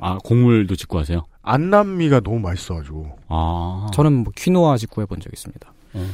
아, 0.00 0.18
곡물도 0.24 0.74
짓고 0.76 0.98
하세요? 0.98 1.24
안남미가 1.42 2.20
너무 2.20 2.40
맛있어가지고. 2.40 3.18
아. 3.28 3.86
저는 3.94 4.12
뭐 4.24 4.32
퀴노아 4.36 4.76
직구 4.76 5.00
해 5.00 5.06
본 5.06 5.20
적 5.20 5.32
있습니다. 5.32 5.72
음. 5.94 6.10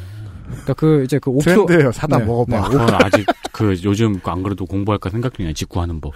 그러니까 0.52 0.74
그 0.74 1.02
이제 1.04 1.18
그 1.18 1.30
5kg 1.30 1.42
트렌드예요. 1.66 1.92
사다 1.92 2.18
네, 2.18 2.24
먹어봐. 2.24 2.68
네. 2.68 2.70
저는 2.76 2.94
아직 2.94 3.26
그 3.52 3.76
요즘 3.84 4.20
안 4.24 4.42
그래도 4.42 4.64
공부할까 4.66 5.10
생각 5.10 5.34
중이에요. 5.34 5.52
직구 5.54 5.80
하는 5.80 6.00
법. 6.00 6.12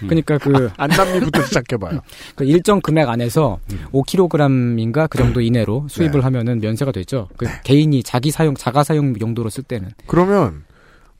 그러니까 0.00 0.38
그, 0.38 0.70
안남미부터 0.76 1.42
시작해봐요. 1.44 2.00
그 2.34 2.44
일정 2.44 2.80
금액 2.80 3.08
안에서 3.08 3.58
음. 3.72 3.84
5kg인가 3.92 5.08
그 5.10 5.18
정도 5.18 5.40
이내로 5.40 5.86
수입을 5.88 6.20
네. 6.20 6.20
하면은 6.20 6.60
면세가 6.60 6.92
되죠. 6.92 7.28
그 7.36 7.46
개인이 7.64 8.02
자기 8.02 8.30
사용 8.30 8.54
자가 8.54 8.82
사용 8.84 9.14
용도로 9.20 9.50
쓸 9.50 9.64
때는 9.64 9.90
그러면 10.06 10.64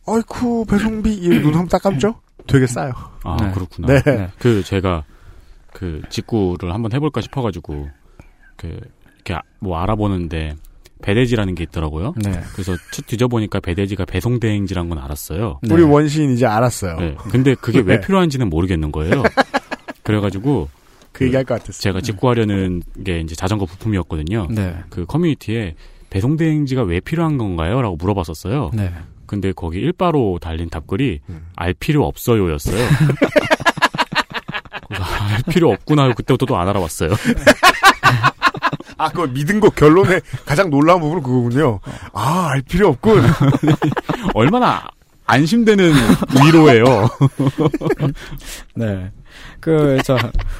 아이쿠 0.06 0.64
배송비 0.66 1.12
이눈 1.14 1.46
한번 1.46 1.68
딱 1.68 1.82
감죠? 1.82 2.14
되게 2.46 2.66
싸요. 2.66 2.92
아, 3.22 3.36
네. 3.40 3.50
그렇구나. 3.52 3.88
네. 3.88 4.02
네. 4.02 4.28
그 4.38 4.62
제가 4.62 5.04
그 5.72 6.00
직구를 6.08 6.72
한번 6.74 6.92
해볼까 6.92 7.20
싶어가지고 7.20 7.88
그 8.56 8.78
이렇게 9.16 9.34
아- 9.34 9.42
뭐 9.60 9.78
알아보는데 9.78 10.56
배대지라는 11.02 11.54
게 11.54 11.64
있더라고요. 11.64 12.14
네. 12.16 12.40
그래서 12.52 12.76
쭉 12.92 13.06
뒤져보니까 13.06 13.60
배대지가 13.60 14.04
배송대행지란 14.04 14.88
건 14.88 14.98
알았어요. 14.98 15.60
네. 15.62 15.74
우리 15.74 15.82
원시인 15.82 16.32
이제 16.32 16.46
알았어요. 16.46 16.96
네. 17.00 17.16
근데 17.30 17.54
그게 17.54 17.78
왜 17.80 17.96
네. 17.96 18.00
필요한지는 18.00 18.48
모르겠는 18.50 18.92
거예요. 18.92 19.22
그래가지고 20.02 20.68
그 21.12 21.24
얘기할 21.26 21.44
것 21.44 21.54
같았어요. 21.60 21.80
제가 21.80 22.00
직구하려는 22.00 22.82
게 23.04 23.20
이제 23.20 23.34
자전거 23.34 23.66
부품이었거든요. 23.66 24.48
네. 24.50 24.76
그 24.90 25.04
커뮤니티에 25.06 25.74
배송대행지가 26.10 26.82
왜 26.82 27.00
필요한 27.00 27.38
건가요? 27.38 27.82
라고 27.82 27.96
물어봤었어요. 27.96 28.70
네. 28.74 28.92
근데 29.26 29.52
거기 29.52 29.78
일바로 29.78 30.38
달린 30.40 30.68
답글이 30.68 31.20
음. 31.28 31.46
알 31.54 31.72
필요 31.74 32.04
없어요였어요. 32.06 32.84
알 34.90 35.42
필요 35.48 35.70
없구나 35.70 36.02
하고 36.04 36.14
그때부터 36.14 36.46
또 36.46 36.56
안 36.56 36.68
알아봤어요. 36.68 37.10
아, 39.00 39.08
그거 39.08 39.26
믿은 39.26 39.60
거 39.60 39.70
결론에 39.70 40.20
가장 40.44 40.68
놀라운 40.68 41.00
부분은 41.00 41.22
그거군요. 41.22 41.80
아, 42.12 42.50
알 42.52 42.60
필요 42.60 42.88
없군. 42.88 43.22
얼마나 44.34 44.82
안심되는 45.24 45.92
위로예요. 46.44 47.08
네. 48.76 49.10
그, 49.60 49.98
자, 50.04 50.16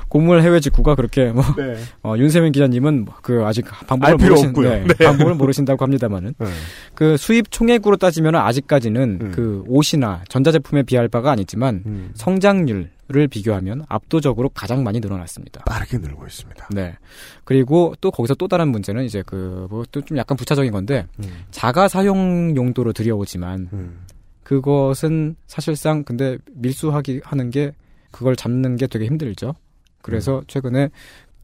곡물 0.09 0.43
해외 0.43 0.61
직구가 0.61 0.95
그렇게 0.95 1.33
뭐, 1.33 1.43
네. 1.57 1.77
어, 2.03 2.15
윤세민 2.17 2.53
기자님은 2.53 3.07
그 3.23 3.45
아직 3.45 3.67
방법을 3.87 4.17
모르신. 4.17 4.53
네, 4.55 4.85
네. 4.87 5.05
방법을 5.05 5.35
모르신다고 5.35 5.85
합니다만은. 5.85 6.35
네. 6.39 6.47
그 6.95 7.17
수입 7.17 7.51
총액으로 7.51 7.97
따지면 7.97 8.37
아직까지는 8.37 9.19
음. 9.21 9.33
그 9.35 9.65
옷이나 9.67 10.23
전자제품에 10.29 10.85
비할 10.85 11.09
바가 11.09 11.31
아니지만 11.33 11.83
음, 11.85 12.11
성장률 12.15 12.91
을 13.13 13.27
비교하면 13.27 13.85
압도적으로 13.89 14.49
가장 14.51 14.85
많이 14.85 15.01
늘어났습니다. 15.01 15.65
빠르게 15.65 15.99
늘고 15.99 16.27
있습니다. 16.27 16.69
네. 16.73 16.97
그리고 17.45 17.95
또 18.01 18.11
거기서 18.13 18.35
또 18.35 18.47
다른 18.47 18.69
문제는 18.69 19.05
이제 19.05 19.23
그, 19.27 19.67
뭐, 19.69 19.85
또 19.91 20.01
좀 20.03 20.17
약간 20.17 20.37
부차적인 20.37 20.71
건데, 20.71 21.07
음, 21.19 21.45
자가 21.51 21.89
사용 21.89 22.55
용도로 22.57 22.93
들여오지만, 22.93 23.69
음. 23.73 24.07
그것은 24.45 25.37
사실상 25.47 26.05
근데 26.05 26.39
밀수하기 26.53 27.21
하는 27.25 27.51
게 27.51 27.73
그걸 28.11 28.35
잡는 28.37 28.77
게 28.77 28.87
되게 28.87 29.07
힘들죠. 29.07 29.55
그래서 30.03 30.43
최근에 30.49 30.91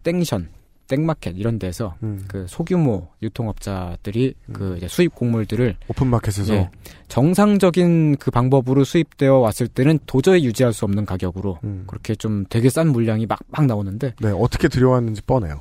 땡션, 0.02 0.48
땡마켓 0.88 1.38
이런 1.38 1.58
데서 1.58 1.94
음. 2.02 2.24
그 2.28 2.46
소규모 2.48 3.08
유통업자들이 3.22 4.34
그 4.52 4.74
이제 4.76 4.88
수입 4.88 5.14
곡물들을 5.14 5.76
오픈마켓에서 5.88 6.54
예, 6.54 6.70
정상적인 7.08 8.16
그 8.16 8.30
방법으로 8.30 8.84
수입되어 8.84 9.38
왔을 9.38 9.66
때는 9.68 9.98
도저히 10.06 10.44
유지할 10.44 10.72
수 10.72 10.84
없는 10.84 11.06
가격으로 11.06 11.58
음. 11.64 11.84
그렇게 11.86 12.14
좀 12.14 12.44
되게 12.50 12.68
싼 12.68 12.88
물량이 12.88 13.26
막 13.26 13.36
막 13.48 13.66
나오는데 13.66 14.14
네, 14.20 14.30
어떻게 14.30 14.68
들여왔는지 14.68 15.22
뻔해요. 15.22 15.60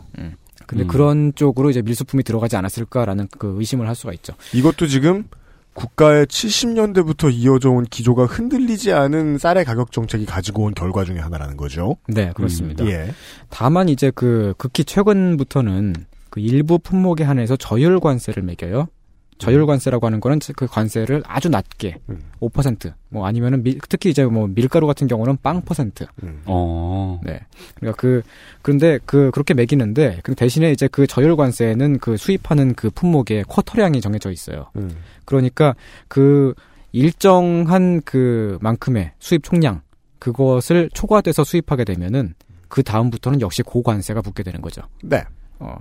근데 0.67 0.83
음. 0.83 0.87
그런 0.87 1.33
쪽으로 1.35 1.69
이제 1.69 1.81
밀수품이 1.81 2.23
들어가지 2.23 2.55
않았을까라는 2.57 3.27
그 3.37 3.55
의심을 3.57 3.87
할 3.87 3.95
수가 3.95 4.13
있죠. 4.13 4.33
이것도 4.53 4.87
지금 4.87 5.25
국가의 5.75 6.25
70년대부터 6.25 7.31
이어져 7.31 7.69
온 7.69 7.83
기조가 7.83 8.25
흔들리지 8.25 8.93
않은 8.93 9.37
쌀의 9.37 9.65
가격 9.65 9.91
정책이 9.91 10.25
가지고 10.25 10.63
온 10.63 10.73
결과 10.73 11.03
중에 11.03 11.19
하나라는 11.19 11.57
거죠. 11.57 11.97
네, 12.07 12.31
그렇습니다. 12.33 12.85
예. 12.87 13.11
다만 13.49 13.89
이제 13.89 14.11
그 14.15 14.53
극히 14.57 14.85
최근부터는 14.85 15.93
그 16.29 16.39
일부 16.39 16.79
품목에 16.79 17.23
한해서 17.23 17.55
저율 17.57 17.99
관세를 17.99 18.41
매겨요. 18.43 18.87
저율 19.37 19.65
관세라고 19.65 20.05
하는 20.05 20.19
거는 20.21 20.39
그 20.55 20.65
관세를 20.65 21.21
아주 21.25 21.49
낮게 21.49 21.97
음. 22.09 22.19
5%뭐 22.39 23.25
아니면은 23.25 23.63
밀- 23.63 23.79
특히 23.89 24.09
이제 24.09 24.23
뭐 24.25 24.47
밀가루 24.47 24.87
같은 24.87 25.07
경우는 25.07 25.37
빵 25.43 25.61
퍼센트. 25.61 26.05
음. 26.23 26.41
어. 26.45 27.19
네. 27.23 27.39
그러니까 27.75 27.99
그 27.99 28.21
그런데 28.61 28.97
그 29.05 29.31
그렇게 29.31 29.53
매기는데 29.53 30.19
그 30.23 30.35
대신에 30.35 30.71
이제 30.71 30.87
그 30.87 31.05
저율 31.05 31.35
관세는 31.35 31.99
그 31.99 32.15
수입하는 32.17 32.75
그 32.75 32.89
품목의 32.89 33.43
쿼터량이 33.47 33.99
정해져 34.01 34.31
있어요. 34.31 34.69
음. 34.77 34.95
그러니까 35.25 35.75
그 36.07 36.53
일정한 36.93 38.01
그 38.05 38.57
만큼의 38.61 39.11
수입 39.19 39.43
총량 39.43 39.81
그것을 40.19 40.89
초과돼서 40.93 41.43
수입하게 41.43 41.83
되면은 41.83 42.33
그 42.67 42.83
다음부터는 42.83 43.41
역시 43.41 43.61
고관세가 43.63 44.21
붙게 44.21 44.43
되는 44.43 44.61
거죠. 44.61 44.81
네. 45.03 45.23
어, 45.59 45.77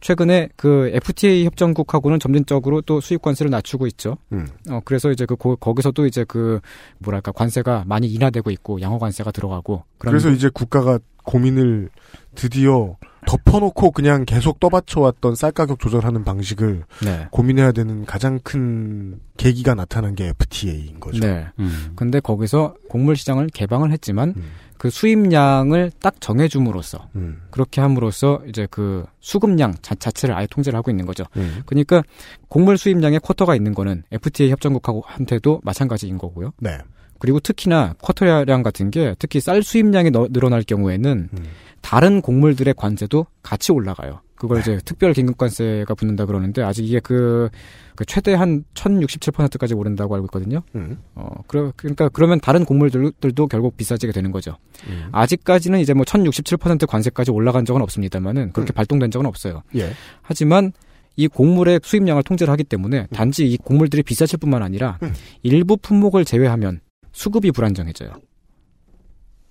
최근에 0.00 0.48
그 0.56 0.90
FTA 0.94 1.44
협정국하고는 1.46 2.18
점진적으로 2.20 2.80
또 2.82 3.00
수입 3.00 3.22
관세를 3.22 3.50
낮추고 3.50 3.86
있죠. 3.88 4.16
음. 4.32 4.46
어, 4.70 4.80
그래서 4.84 5.10
이제 5.10 5.26
그 5.26 5.36
고- 5.36 5.56
거기서도 5.56 6.06
이제 6.06 6.24
그 6.26 6.60
뭐랄까 6.98 7.32
관세가 7.32 7.84
많이 7.86 8.06
인하되고 8.08 8.50
있고 8.50 8.80
양호 8.80 8.98
관세가 8.98 9.32
들어가고 9.32 9.82
그래서 9.98 10.30
이제 10.30 10.48
국가가 10.52 10.98
고민을 11.24 11.88
드디어 12.36 12.96
덮어놓고 13.26 13.90
그냥 13.90 14.24
계속 14.24 14.60
떠받쳐왔던 14.60 15.34
쌀 15.34 15.50
가격 15.50 15.80
조절하는 15.80 16.22
방식을 16.22 16.84
네. 17.04 17.26
고민해야 17.32 17.72
되는 17.72 18.04
가장 18.04 18.38
큰 18.44 19.18
계기가 19.36 19.74
나타난 19.74 20.14
게 20.14 20.28
FTA인 20.28 21.00
거죠. 21.00 21.18
네. 21.26 21.46
음. 21.58 21.92
근데 21.96 22.20
거기서 22.20 22.76
곡물 22.88 23.16
시장을 23.16 23.48
개방을 23.52 23.90
했지만 23.90 24.34
음. 24.36 24.44
그 24.78 24.90
수입량을 24.90 25.90
딱 26.00 26.20
정해줌으로써 26.20 27.08
음. 27.16 27.42
그렇게 27.50 27.80
함으로써 27.80 28.40
이제 28.48 28.66
그 28.70 29.04
수급량 29.20 29.74
자, 29.82 29.94
자체를 29.94 30.34
아예 30.34 30.46
통제를 30.46 30.76
하고 30.76 30.90
있는 30.90 31.06
거죠. 31.06 31.24
음. 31.36 31.62
그러니까 31.66 32.02
곡물 32.48 32.76
수입량에 32.78 33.18
쿼터가 33.18 33.54
있는 33.56 33.74
거는 33.74 34.02
FTA 34.12 34.50
협정국하고 34.50 35.02
한테도 35.06 35.60
마찬가지인 35.64 36.18
거고요. 36.18 36.52
네. 36.58 36.78
그리고 37.18 37.40
특히나 37.40 37.94
쿼터량 38.02 38.62
같은 38.62 38.90
게 38.90 39.14
특히 39.18 39.40
쌀 39.40 39.62
수입량이 39.62 40.10
너- 40.10 40.28
늘어날 40.30 40.62
경우에는 40.62 41.28
음. 41.32 41.44
다른 41.80 42.20
곡물들의 42.20 42.74
관세도 42.76 43.26
같이 43.42 43.72
올라가요. 43.72 44.20
그걸 44.36 44.60
이제 44.60 44.78
특별 44.84 45.12
긴급관세가 45.12 45.94
붙는다 45.94 46.26
그러는데 46.26 46.62
아직 46.62 46.84
이게 46.84 47.00
그, 47.00 47.48
그 47.94 48.04
최대 48.04 48.34
한 48.34 48.64
1067%까지 48.74 49.74
오른다고 49.74 50.14
알고 50.14 50.26
있거든요. 50.26 50.62
음. 50.74 50.98
어, 51.14 51.28
그러, 51.46 51.72
그러니까 51.76 52.08
그러면 52.10 52.38
다른 52.40 52.64
곡물들도 52.64 53.46
결국 53.48 53.76
비싸지게 53.76 54.12
되는 54.12 54.30
거죠. 54.30 54.56
음. 54.88 55.08
아직까지는 55.12 55.80
이제 55.80 55.94
뭐 55.94 56.04
1067% 56.04 56.86
관세까지 56.86 57.30
올라간 57.30 57.64
적은 57.64 57.82
없습니다만은 57.82 58.52
그렇게 58.52 58.72
음. 58.72 58.74
발동된 58.74 59.10
적은 59.10 59.26
없어요. 59.26 59.62
예. 59.74 59.90
하지만 60.22 60.72
이 61.16 61.28
곡물의 61.28 61.80
수입량을 61.82 62.22
통제를 62.22 62.52
하기 62.52 62.64
때문에 62.64 63.06
단지 63.12 63.46
이 63.46 63.56
곡물들이 63.56 64.02
비싸질 64.02 64.38
뿐만 64.38 64.62
아니라 64.62 64.98
음. 65.02 65.12
일부 65.42 65.76
품목을 65.78 66.26
제외하면 66.26 66.80
수급이 67.12 67.50
불안정해져요. 67.52 68.12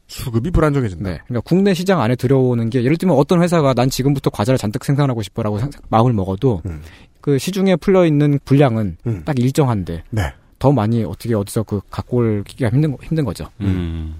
수급이 0.07 0.51
불안정해진다. 0.51 1.03
네. 1.09 1.19
그러니까 1.25 1.41
국내 1.47 1.73
시장 1.73 2.01
안에 2.01 2.15
들어오는 2.15 2.69
게 2.69 2.83
예를 2.83 2.97
들면 2.97 3.17
어떤 3.17 3.41
회사가 3.41 3.73
난 3.73 3.89
지금부터 3.89 4.29
과자를 4.29 4.57
잔뜩 4.57 4.83
생산하고 4.85 5.21
싶어라고 5.23 5.57
상- 5.59 5.71
마음을 5.89 6.13
먹어도 6.13 6.61
음. 6.65 6.81
그 7.21 7.39
시중에 7.39 7.75
풀려 7.77 8.05
있는 8.05 8.39
분량은 8.45 8.97
음. 9.07 9.21
딱 9.25 9.39
일정한데 9.39 10.03
네. 10.11 10.33
더 10.59 10.71
많이 10.71 11.03
어떻게 11.03 11.33
어디서 11.33 11.63
그 11.63 11.81
갖고 11.89 12.17
오기가 12.19 12.69
힘든 12.69 12.91
거- 12.91 12.97
힘든 13.03 13.25
거죠. 13.25 13.47
음. 13.61 14.15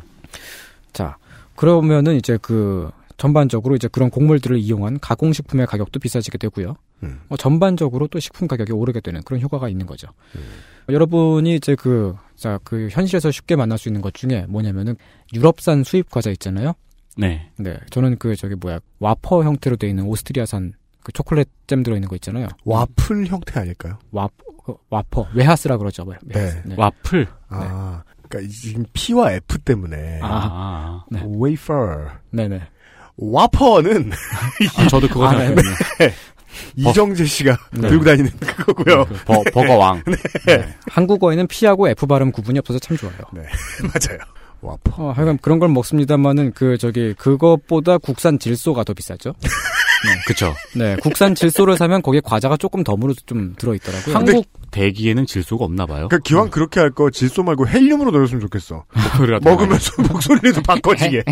자, 0.91 1.17
그러면은 1.55 2.15
이제 2.15 2.37
그 2.41 2.89
전반적으로 3.17 3.75
이제 3.75 3.87
그런 3.87 4.09
곡물들을 4.09 4.57
이용한 4.57 4.99
가공식품의 4.99 5.67
가격도 5.67 5.99
비싸지게 5.99 6.37
되고요. 6.39 6.75
음. 7.03 7.19
어, 7.29 7.37
전반적으로 7.37 8.07
또 8.07 8.19
식품 8.19 8.47
가격이 8.47 8.71
오르게 8.71 8.99
되는 9.01 9.21
그런 9.23 9.41
효과가 9.41 9.69
있는 9.69 9.85
거죠. 9.85 10.07
음. 10.35 10.41
어, 10.89 10.93
여러분이 10.93 11.55
이제 11.55 11.75
그, 11.75 12.15
자, 12.35 12.59
그 12.63 12.87
현실에서 12.91 13.31
쉽게 13.31 13.55
만날 13.55 13.77
수 13.77 13.89
있는 13.89 14.01
것 14.01 14.13
중에 14.13 14.45
뭐냐면은 14.47 14.95
유럽산 15.33 15.83
수입 15.83 16.09
과자 16.09 16.29
있잖아요. 16.31 16.73
네. 17.17 17.49
네. 17.57 17.77
저는 17.91 18.17
그 18.17 18.35
저기 18.35 18.55
뭐야, 18.55 18.79
와퍼 18.99 19.43
형태로 19.43 19.75
돼 19.77 19.87
있는 19.87 20.03
오스트리아산 20.05 20.73
그 21.03 21.11
초콜릿 21.11 21.47
잼 21.67 21.83
들어있는 21.83 22.09
거 22.09 22.15
있잖아요. 22.15 22.47
와플 22.65 23.27
형태 23.27 23.59
아닐까요? 23.59 23.99
와, 24.11 24.27
어, 24.67 24.75
와퍼. 24.89 25.27
웨하스라 25.33 25.77
그러죠. 25.77 26.03
웨- 26.03 26.17
네. 26.23 26.61
네. 26.65 26.75
와플. 26.77 27.27
아, 27.49 28.03
그러니까 28.27 28.51
지금 28.51 28.83
P와 28.91 29.33
F 29.33 29.59
때문에 29.59 30.19
아. 30.23 31.05
네. 31.11 31.21
웨이퍼, 31.37 32.07
네네. 32.31 32.61
와퍼는 33.17 34.11
아, 34.77 34.87
저도 34.89 35.07
그거 35.07 35.27
아, 35.27 35.31
네. 35.37 35.45
생각했네요. 35.47 35.75
이정재 36.75 37.25
씨가 37.25 37.57
네. 37.71 37.89
들고 37.89 38.03
다니는 38.03 38.31
그거고요. 38.39 39.05
그 39.05 39.13
버, 39.25 39.43
버거왕. 39.53 40.03
한국어에는 40.89 41.47
P하고 41.47 41.89
F 41.89 42.07
발음 42.07 42.31
구분이 42.31 42.59
없어서 42.59 42.79
참 42.79 42.97
좋아요. 42.97 43.15
맞아요. 43.33 44.19
와퍼. 44.61 45.03
어, 45.03 45.11
하여간 45.11 45.37
그런 45.41 45.59
걸 45.59 45.69
먹습니다만은 45.69 46.53
그 46.53 46.77
저기 46.77 47.13
그것보다 47.13 47.97
국산 47.97 48.39
질소가 48.39 48.83
더 48.83 48.93
비싸죠. 48.93 49.33
그쵸. 50.27 50.53
네, 50.75 50.95
국산 51.01 51.35
질소를 51.35 51.77
사면 51.77 52.01
거기에 52.01 52.21
과자가 52.23 52.57
조금 52.57 52.83
덤으로 52.83 53.13
좀 53.25 53.53
들어 53.57 53.73
있더라고요. 53.75 54.15
한국 54.15 54.45
대기에는 54.71 55.25
질소가 55.25 55.63
없나 55.65 55.85
봐요. 55.85 56.07
그러니까 56.09 56.19
기왕 56.19 56.49
그렇게 56.49 56.79
할 56.79 56.91
거 56.91 57.09
질소 57.09 57.43
말고 57.43 57.67
헬륨으로 57.67 58.11
넣었으면 58.11 58.41
좋겠어. 58.41 58.85
먹으면서 59.43 60.01
목소리도 60.01 60.61
바꿔지게. 60.61 61.23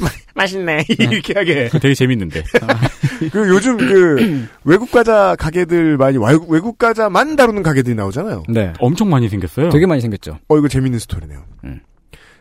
마- 0.00 0.08
맛있네. 0.34 0.84
이렇게 0.88 1.32
하게. 1.34 1.68
되게 1.68 1.94
재밌는데. 1.94 2.42
그 3.32 3.48
요즘 3.48 3.76
그 3.76 4.46
외국 4.64 4.90
과자 4.90 5.36
가게들 5.38 5.96
많이 5.96 6.16
와- 6.18 6.30
외국 6.48 6.76
과자만 6.78 7.36
다루는 7.36 7.62
가게들이 7.62 7.94
나오잖아요. 7.94 8.42
네, 8.48 8.72
엄청 8.78 9.08
많이 9.10 9.28
생겼어요. 9.28 9.70
되게 9.70 9.86
많이 9.86 10.00
생겼죠. 10.00 10.38
어 10.48 10.58
이거 10.58 10.68
재밌는 10.68 10.98
스토리네요. 10.98 11.44
음. 11.64 11.80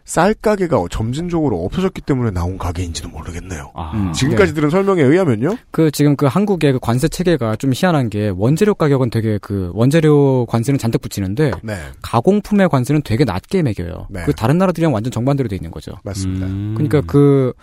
쌀 0.06 0.34
가게가 0.34 0.84
점진적으로 0.92 1.64
없어졌기 1.64 2.02
때문에 2.02 2.32
나온 2.32 2.58
가게인지도 2.58 3.10
모르겠네요. 3.10 3.72
아, 3.74 3.92
음. 3.94 4.12
지금까지 4.12 4.54
들은 4.54 4.70
설명에 4.70 5.02
의하면요. 5.02 5.58
그 5.72 5.92
지금 5.92 6.16
그 6.16 6.26
한국의 6.26 6.74
그 6.74 6.80
관세 6.80 7.08
체계가 7.08 7.56
좀 7.56 7.72
희한한 7.74 8.10
게 8.10 8.30
원재료 8.36 8.76
가격은 8.76 9.10
되게 9.10 9.38
그 9.42 9.72
원재료 9.74 10.46
관세는 10.48 10.78
잔뜩 10.78 11.02
붙이는데 11.02 11.52
네, 11.64 11.76
가공품의 12.02 12.68
관세는 12.70 13.02
되게 13.04 13.24
낮게 13.24 13.62
매겨요. 13.62 14.08
네. 14.10 14.24
그 14.26 14.34
다른 14.34 14.58
나라들이랑 14.58 14.94
완전 14.94 15.12
정반대로 15.12 15.48
돼 15.48 15.56
있는 15.56 15.72
거죠. 15.72 15.94
맞습니다. 16.04 16.48
음. 16.48 16.74
그러니까 16.76 17.02
그 17.02 17.54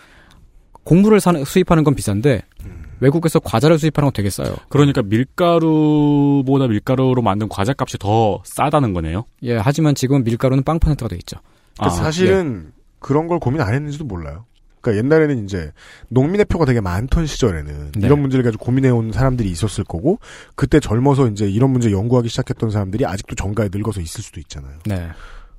곡물을 0.85 1.21
사는, 1.21 1.45
수입하는 1.45 1.85
건 1.85 1.95
비싼데 1.95 2.43
음. 2.65 2.85
외국에서 3.01 3.39
과자를 3.39 3.79
수입하는 3.79 4.07
건 4.07 4.13
되게 4.15 4.31
싸요. 4.31 4.57
그러니까 4.71 5.03
밀가루보다 5.03 6.69
밀가루로 6.69 7.21
만든 7.23 7.49
과자 7.49 7.75
값이 7.77 7.99
더 7.99 8.41
싸다는 8.45 8.95
거네요. 8.95 9.25
예, 9.43 9.57
하지만 9.57 9.95
지금 9.95 10.25
밀가루는 10.25 10.65
빵 10.65 10.79
퍼센트가 10.79 11.09
돼 11.09 11.17
있죠. 11.17 11.39
그 11.81 11.87
아, 11.87 11.89
사실은 11.91 12.73
그런 12.99 13.27
걸 13.27 13.39
고민 13.39 13.61
안 13.61 13.75
했는지도 13.75 14.05
몰라요. 14.05 14.45
그러니까 14.81 15.05
옛날에는 15.05 15.45
이제 15.45 15.73
농민의 16.09 16.47
표가 16.47 16.65
되게 16.65 16.81
많던 16.81 17.27
시절에는 17.27 17.93
네. 17.93 18.07
이런 18.07 18.21
문제를 18.21 18.45
가지고 18.45 18.65
고민해온 18.65 19.13
사람들이 19.13 19.51
있었을 19.51 19.85
거고 19.85 20.19
그때 20.55 20.81
젊어서 20.81 21.29
이제 21.29 21.49
이런 21.49 21.71
문제 21.71 21.91
연구하기 21.93 22.29
시작했던 22.29 22.71
사람들이 22.71 23.05
아직도 23.05 23.35
정가에 23.35 23.69
늙어서 23.71 24.01
있을 24.01 24.23
수도 24.23 24.41
있잖아요. 24.41 24.79
네. 24.87 25.09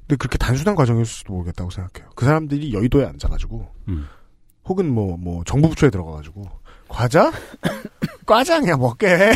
근데 0.02 0.16
그렇게 0.18 0.38
단순한 0.38 0.76
과정이었을지도 0.76 1.34
모르겠다고 1.34 1.70
생각해요. 1.70 2.12
그 2.16 2.26
사람들이 2.26 2.74
여의도에 2.74 3.06
앉아가지고 3.06 3.68
음. 3.90 4.08
혹은 4.66 4.92
뭐뭐 4.92 5.44
정부 5.46 5.70
부처에 5.70 5.90
들어가가지고 5.90 6.50
과자 6.88 7.32
과장이야 8.26 8.78
먹게 8.78 9.34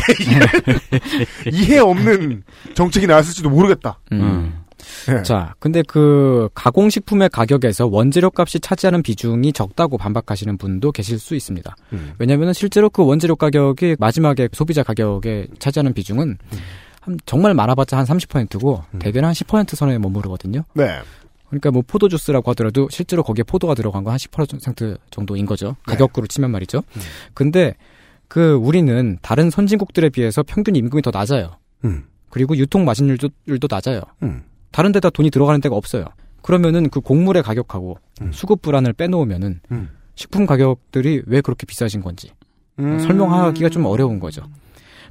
이해 1.52 1.78
없는 1.78 2.42
정책이 2.74 3.06
나왔을지도 3.06 3.50
모르겠다. 3.50 4.00
음. 4.12 4.65
예. 5.10 5.22
자, 5.22 5.54
근데 5.58 5.82
그 5.82 6.48
가공식품의 6.54 7.30
가격에서 7.30 7.86
원재료 7.86 8.30
값이 8.34 8.60
차지하는 8.60 9.02
비중이 9.02 9.52
적다고 9.52 9.98
반박하시는 9.98 10.56
분도 10.58 10.92
계실 10.92 11.18
수 11.18 11.34
있습니다. 11.34 11.74
음. 11.92 12.12
왜냐하면 12.18 12.52
실제로 12.52 12.90
그 12.90 13.04
원재료 13.04 13.36
가격이 13.36 13.96
마지막에 13.98 14.48
소비자 14.52 14.82
가격에 14.82 15.46
차지하는 15.58 15.92
비중은 15.94 16.38
한 17.00 17.18
정말 17.26 17.54
많아봤자 17.54 17.96
한 17.96 18.04
30%고 18.04 18.82
대개는 18.98 19.28
한 19.28 19.32
10% 19.34 19.74
선에 19.76 19.98
머무르거든요. 19.98 20.64
네. 20.74 20.98
그러니까 21.48 21.70
뭐 21.70 21.82
포도 21.86 22.08
주스라고 22.08 22.50
하더라도 22.50 22.88
실제로 22.90 23.22
거기에 23.22 23.44
포도가 23.44 23.74
들어간 23.74 24.02
건 24.02 24.12
한 24.12 24.18
10% 24.18 24.98
정도인 25.10 25.46
거죠. 25.46 25.76
가격으로 25.86 26.26
치면 26.26 26.50
말이죠. 26.50 26.82
근데 27.34 27.74
그 28.28 28.54
우리는 28.54 29.18
다른 29.22 29.50
선진국들에 29.50 30.08
비해서 30.08 30.42
평균 30.42 30.74
임금이 30.74 31.02
더 31.02 31.10
낮아요. 31.12 31.52
음. 31.84 32.04
그리고 32.30 32.56
유통 32.56 32.84
마진율도 32.84 33.28
율도 33.46 33.68
낮아요. 33.70 34.00
음. 34.66 34.70
다른 34.72 34.92
데다 34.92 35.10
돈이 35.10 35.30
들어가는 35.30 35.60
데가 35.60 35.76
없어요. 35.76 36.06
그러면은 36.42 36.88
그 36.90 37.00
곡물의 37.00 37.42
가격하고 37.42 37.98
수급 38.30 38.62
불안을 38.62 38.92
빼놓으면은 38.92 39.60
음. 39.72 39.90
식품 40.14 40.46
가격들이 40.46 41.22
왜 41.26 41.40
그렇게 41.40 41.66
비싸진 41.66 42.02
건지 42.02 42.30
음. 42.78 42.98
설명하기가 43.00 43.68
좀 43.68 43.84
어려운 43.84 44.20
거죠. 44.20 44.42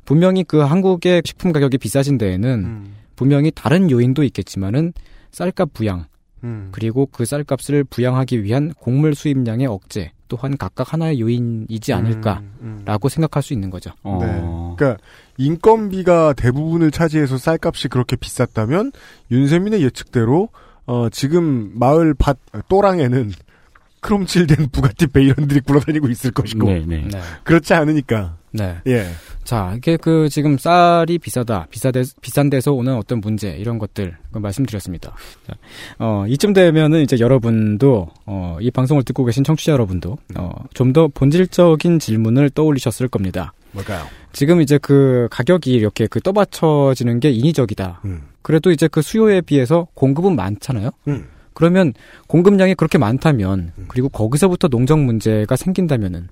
분명히 0.05 0.43
그 0.43 0.59
한국의 0.59 1.23
식품 1.25 1.51
가격이 1.51 1.77
비싸진 1.77 2.17
데에는 2.17 2.49
음. 2.49 2.95
분명히 3.15 3.51
다른 3.53 3.89
요인도 3.89 4.23
있겠지만은 4.23 4.93
쌀값 5.31 5.73
부양 5.73 6.05
음. 6.43 6.69
그리고 6.71 7.07
그 7.07 7.25
쌀값을 7.25 7.83
부양하기 7.85 8.43
위한 8.43 8.73
곡물 8.73 9.15
수입량의 9.15 9.67
억제 9.67 10.11
또한 10.27 10.57
각각 10.57 10.93
하나의 10.93 11.19
요인이지 11.19 11.93
않을까라고 11.93 13.09
생각할 13.09 13.43
수 13.43 13.53
있는 13.53 13.69
거죠. 13.69 13.91
어. 14.03 14.19
네. 14.21 14.75
그러니까 14.77 15.03
인건비가 15.37 16.33
대부분을 16.33 16.91
차지해서 16.91 17.37
쌀값이 17.37 17.87
그렇게 17.89 18.15
비쌌다면 18.15 18.91
윤세민의 19.31 19.81
예측대로 19.83 20.49
어, 20.85 21.09
지금 21.09 21.71
마을 21.75 22.13
밭 22.13 22.37
또랑에는 22.69 23.31
크롬칠된 24.01 24.69
부가티 24.71 25.07
베이런들이 25.07 25.61
굴러다니고 25.61 26.09
있을 26.09 26.31
것이고 26.31 26.67
네, 26.67 26.83
네. 26.85 27.07
네. 27.11 27.19
그렇지 27.43 27.73
않으니까 27.73 28.37
네. 28.51 28.77
예. 28.87 29.07
자, 29.43 29.73
이게 29.75 29.97
그 29.97 30.29
지금 30.29 30.57
쌀이 30.57 31.17
비싸다, 31.19 31.67
비싸데, 31.69 32.03
비싼 32.21 32.49
데서 32.49 32.71
오는 32.71 32.95
어떤 32.95 33.19
문제, 33.19 33.49
이런 33.51 33.77
것들, 33.77 34.15
그 34.31 34.39
말씀드렸습니다. 34.39 35.13
자, 35.45 35.53
어, 35.99 36.25
이쯤 36.27 36.53
되면은 36.53 37.01
이제 37.01 37.17
여러분도, 37.19 38.07
어, 38.25 38.57
이 38.61 38.71
방송을 38.71 39.03
듣고 39.03 39.25
계신 39.25 39.43
청취자 39.43 39.73
여러분도, 39.73 40.17
어, 40.37 40.51
좀 40.73 40.93
더 40.93 41.09
본질적인 41.09 41.99
질문을 41.99 42.49
떠올리셨을 42.51 43.09
겁니다. 43.09 43.53
뭘까요? 43.75 44.05
지금 44.33 44.61
이제 44.61 44.77
그 44.77 45.27
가격이 45.29 45.71
이렇게 45.71 46.07
그 46.07 46.19
떠받쳐지는 46.19 47.19
게 47.19 47.29
인위적이다. 47.29 48.01
음. 48.05 48.23
그래도 48.41 48.71
이제 48.71 48.87
그 48.87 49.01
수요에 49.01 49.41
비해서 49.41 49.87
공급은 49.93 50.35
많잖아요? 50.35 50.89
음. 51.07 51.27
그러면 51.53 51.93
공급량이 52.27 52.75
그렇게 52.75 52.97
많다면, 52.97 53.71
그리고 53.87 54.09
거기서부터 54.09 54.67
농정 54.67 55.05
문제가 55.05 55.55
생긴다면은, 55.55 56.27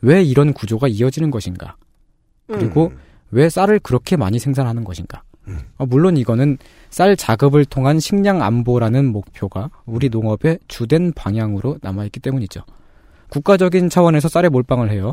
왜 0.00 0.22
이런 0.22 0.52
구조가 0.52 0.86
이어지는 0.86 1.32
것인가? 1.32 1.76
그리고 2.46 2.88
음. 2.92 2.98
왜 3.32 3.48
쌀을 3.48 3.80
그렇게 3.80 4.16
많이 4.16 4.38
생산하는 4.38 4.84
것인가? 4.84 5.22
어, 5.78 5.86
물론 5.86 6.16
이거는 6.16 6.58
쌀 6.90 7.16
작업을 7.16 7.64
통한 7.64 7.98
식량 7.98 8.42
안보라는 8.42 9.06
목표가 9.06 9.70
우리 9.86 10.08
농업의 10.08 10.58
주된 10.68 11.12
방향으로 11.14 11.78
남아있기 11.82 12.20
때문이죠. 12.20 12.62
국가적인 13.28 13.88
차원에서 13.90 14.28
쌀에 14.28 14.48
몰빵을 14.48 14.90
해요. 14.90 15.12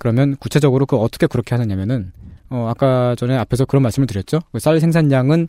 그러면 0.00 0.34
구체적으로 0.36 0.86
그 0.86 0.96
어떻게 0.96 1.26
그렇게 1.26 1.54
하느냐면은 1.54 2.10
어, 2.48 2.66
아까 2.68 3.14
전에 3.14 3.36
앞에서 3.36 3.64
그런 3.64 3.82
말씀을 3.82 4.08
드렸죠. 4.08 4.40
그쌀 4.50 4.80
생산량은 4.80 5.46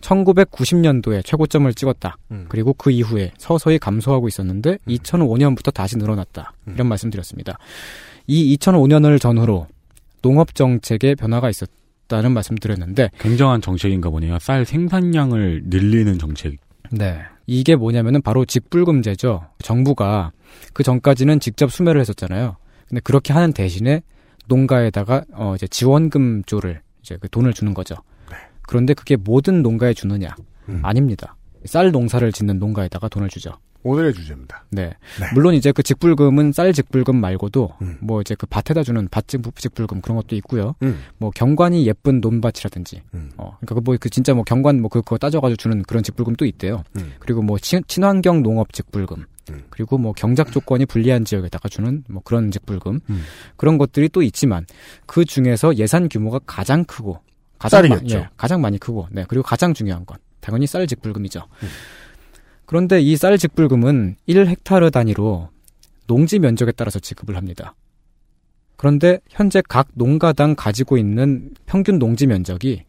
1990년도에 0.00 1.24
최고점을 1.24 1.72
찍었다. 1.74 2.16
음. 2.30 2.44
그리고 2.48 2.74
그 2.74 2.92
이후에 2.92 3.32
서서히 3.38 3.78
감소하고 3.78 4.28
있었는데 4.28 4.78
2005년부터 4.86 5.74
다시 5.74 5.96
늘어났다. 5.96 6.52
이런 6.66 6.86
말씀드렸습니다. 6.86 7.58
이 8.28 8.56
2005년을 8.56 9.20
전후로 9.20 9.66
농업 10.22 10.54
정책에 10.54 11.14
변화가 11.16 11.50
있었 11.50 11.68
다는 12.06 12.32
말씀드렸는데 12.32 13.10
굉장한 13.18 13.62
정책인가 13.62 14.10
보네요. 14.10 14.38
쌀 14.38 14.66
생산량을 14.66 15.62
늘리는 15.66 16.18
정책. 16.18 16.58
네. 16.90 17.18
이게 17.46 17.76
뭐냐면은 17.76 18.20
바로 18.20 18.44
직불금제죠. 18.44 19.46
정부가 19.62 20.32
그 20.74 20.82
전까지는 20.82 21.40
직접 21.40 21.72
수매를 21.72 22.00
했었잖아요. 22.02 22.56
근데 22.94 23.00
그렇게 23.02 23.32
하는 23.32 23.52
대신에 23.52 24.02
농가에다가 24.46 25.24
어 25.32 25.54
이제 25.56 25.66
지원금조를 25.66 26.80
이제 27.02 27.18
그 27.20 27.28
돈을 27.28 27.52
주는 27.52 27.74
거죠. 27.74 27.96
그런데 28.62 28.94
그게 28.94 29.16
모든 29.16 29.62
농가에 29.62 29.92
주느냐? 29.94 30.28
아닙니다. 30.82 31.34
쌀 31.64 31.90
농사를 31.90 32.30
짓는 32.32 32.58
농가에다가 32.60 33.08
돈을 33.08 33.28
주죠. 33.30 33.50
오늘의 33.82 34.14
주제입니다. 34.14 34.64
네. 34.70 34.94
물론 35.34 35.54
이제 35.54 35.70
그 35.72 35.82
직불금은 35.82 36.52
쌀 36.52 36.72
직불금 36.72 37.16
말고도 37.20 37.70
음. 37.82 37.98
뭐 38.00 38.20
이제 38.22 38.34
그 38.34 38.46
밭에다 38.46 38.82
주는 38.84 39.06
밭 39.10 39.26
직- 39.28 39.42
직불금 39.56 40.00
그런 40.00 40.16
것도 40.16 40.36
있고요. 40.36 40.74
음. 40.84 41.00
뭐 41.18 41.30
경관이 41.30 41.86
예쁜 41.86 42.20
논밭이라든지 42.20 43.02
음. 43.12 43.30
어 43.36 43.56
그러니까 43.60 43.82
뭐그 43.84 44.08
진짜 44.08 44.32
뭐 44.34 44.44
경관 44.44 44.80
뭐 44.80 44.88
그- 44.88 45.02
그거 45.02 45.18
따져 45.18 45.40
가지고 45.40 45.56
주는 45.56 45.82
그런 45.82 46.02
직불금도 46.04 46.46
있대요. 46.46 46.84
음. 46.96 47.12
그리고 47.18 47.42
뭐 47.42 47.58
친, 47.58 47.82
친환경 47.88 48.42
농업 48.42 48.72
직불금 48.72 49.26
음. 49.50 49.64
그리고 49.70 49.98
뭐 49.98 50.12
경작 50.12 50.52
조건이 50.52 50.86
불리한 50.86 51.24
지역에다가 51.24 51.68
주는 51.68 52.04
뭐 52.08 52.22
그런 52.24 52.50
직불금 52.50 53.00
음. 53.10 53.22
그런 53.56 53.78
것들이 53.78 54.08
또 54.08 54.22
있지만 54.22 54.66
그 55.06 55.24
중에서 55.24 55.76
예산 55.76 56.08
규모가 56.08 56.40
가장 56.46 56.84
크고 56.84 57.20
가장 57.58 57.82
쌀이겠죠. 57.88 58.16
예, 58.16 58.28
가장 58.36 58.60
많이 58.60 58.78
크고 58.78 59.08
네 59.10 59.24
그리고 59.28 59.42
가장 59.42 59.74
중요한 59.74 60.04
건 60.06 60.18
당연히 60.40 60.66
쌀 60.66 60.86
직불금이죠. 60.86 61.40
음. 61.62 61.68
그런데 62.66 63.00
이 63.00 63.16
쌀 63.16 63.36
직불금은 63.38 64.16
1헥타르 64.28 64.90
단위로 64.92 65.50
농지 66.06 66.38
면적에 66.38 66.72
따라서 66.72 66.98
지급을 66.98 67.36
합니다. 67.36 67.74
그런데 68.76 69.20
현재 69.30 69.62
각 69.66 69.88
농가당 69.94 70.54
가지고 70.56 70.98
있는 70.98 71.50
평균 71.66 71.98
농지 71.98 72.26
면적이 72.26 72.84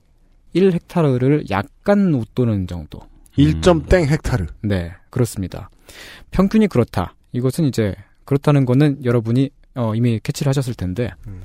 1헥타르를 0.56 1.50
약간 1.50 2.14
웃도는 2.14 2.68
정도. 2.68 3.02
1점 3.38 3.88
땡 3.90 4.06
헥타르. 4.10 4.46
네, 4.62 4.94
그렇습니다. 5.10 5.70
평균이 6.32 6.68
그렇다. 6.68 7.16
이것은 7.32 7.66
이제 7.66 7.96
그렇다는 8.24 8.66
거는 8.66 9.04
여러분이 9.04 9.50
어, 9.76 9.94
이미 9.94 10.20
캐치를 10.24 10.50
하셨을 10.50 10.74
텐데 10.74 11.12
음. 11.28 11.42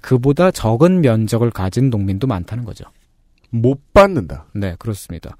그보다 0.00 0.50
적은 0.50 1.02
면적을 1.02 1.50
가진 1.50 1.90
농민도 1.90 2.26
많다는 2.26 2.64
거죠. 2.64 2.84
못 3.50 3.92
받는다. 3.92 4.46
네, 4.54 4.74
그렇습니다. 4.78 5.36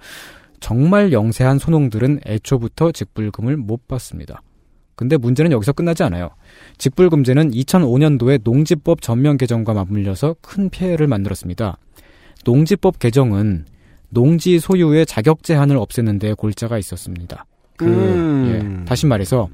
정말 0.61 1.13
영세한 1.13 1.59
소농들은 1.59 2.21
애초부터 2.27 2.93
직불금을 2.93 3.57
못 3.57 3.89
받습니다. 3.89 4.43
근데 4.97 5.17
문제는 5.17 5.51
여기서 5.53 5.73
끝나지 5.73 6.05
않아요. 6.05 6.31
직불금제는 6.79 7.51
2005년도에 7.51 8.41
농지법 8.45 9.03
전면 9.03 9.37
개정과 9.37 9.75
맞물려서 9.75 10.37
큰 10.41 10.71
피해를 10.71 11.09
만들었습니다. 11.09 11.79
농지법 12.45 12.99
개정은 12.99 13.67
농지 14.15 14.59
소유의 14.59 15.07
자격 15.07 15.43
제한을 15.43 15.77
없애는 15.77 16.19
데 16.19 16.33
골자가 16.33 16.79
있었습니다. 16.79 17.45
그, 17.77 17.85
음. 17.85 18.81
예, 18.83 18.85
다시 18.87 19.07
말해서 19.07 19.49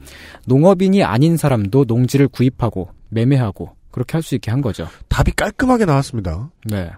농업인이 0.46 1.02
아닌 1.02 1.36
사람도 1.38 1.84
농지를 1.88 2.28
구입하고 2.28 2.90
매매하고 3.08 3.74
그렇게 3.90 4.12
할 4.12 4.22
수 4.22 4.34
있게 4.34 4.50
한 4.50 4.60
거죠. 4.60 4.86
답이 5.08 5.32
깔끔하게 5.32 5.86
나왔습니다. 5.86 6.50
네. 6.66 6.90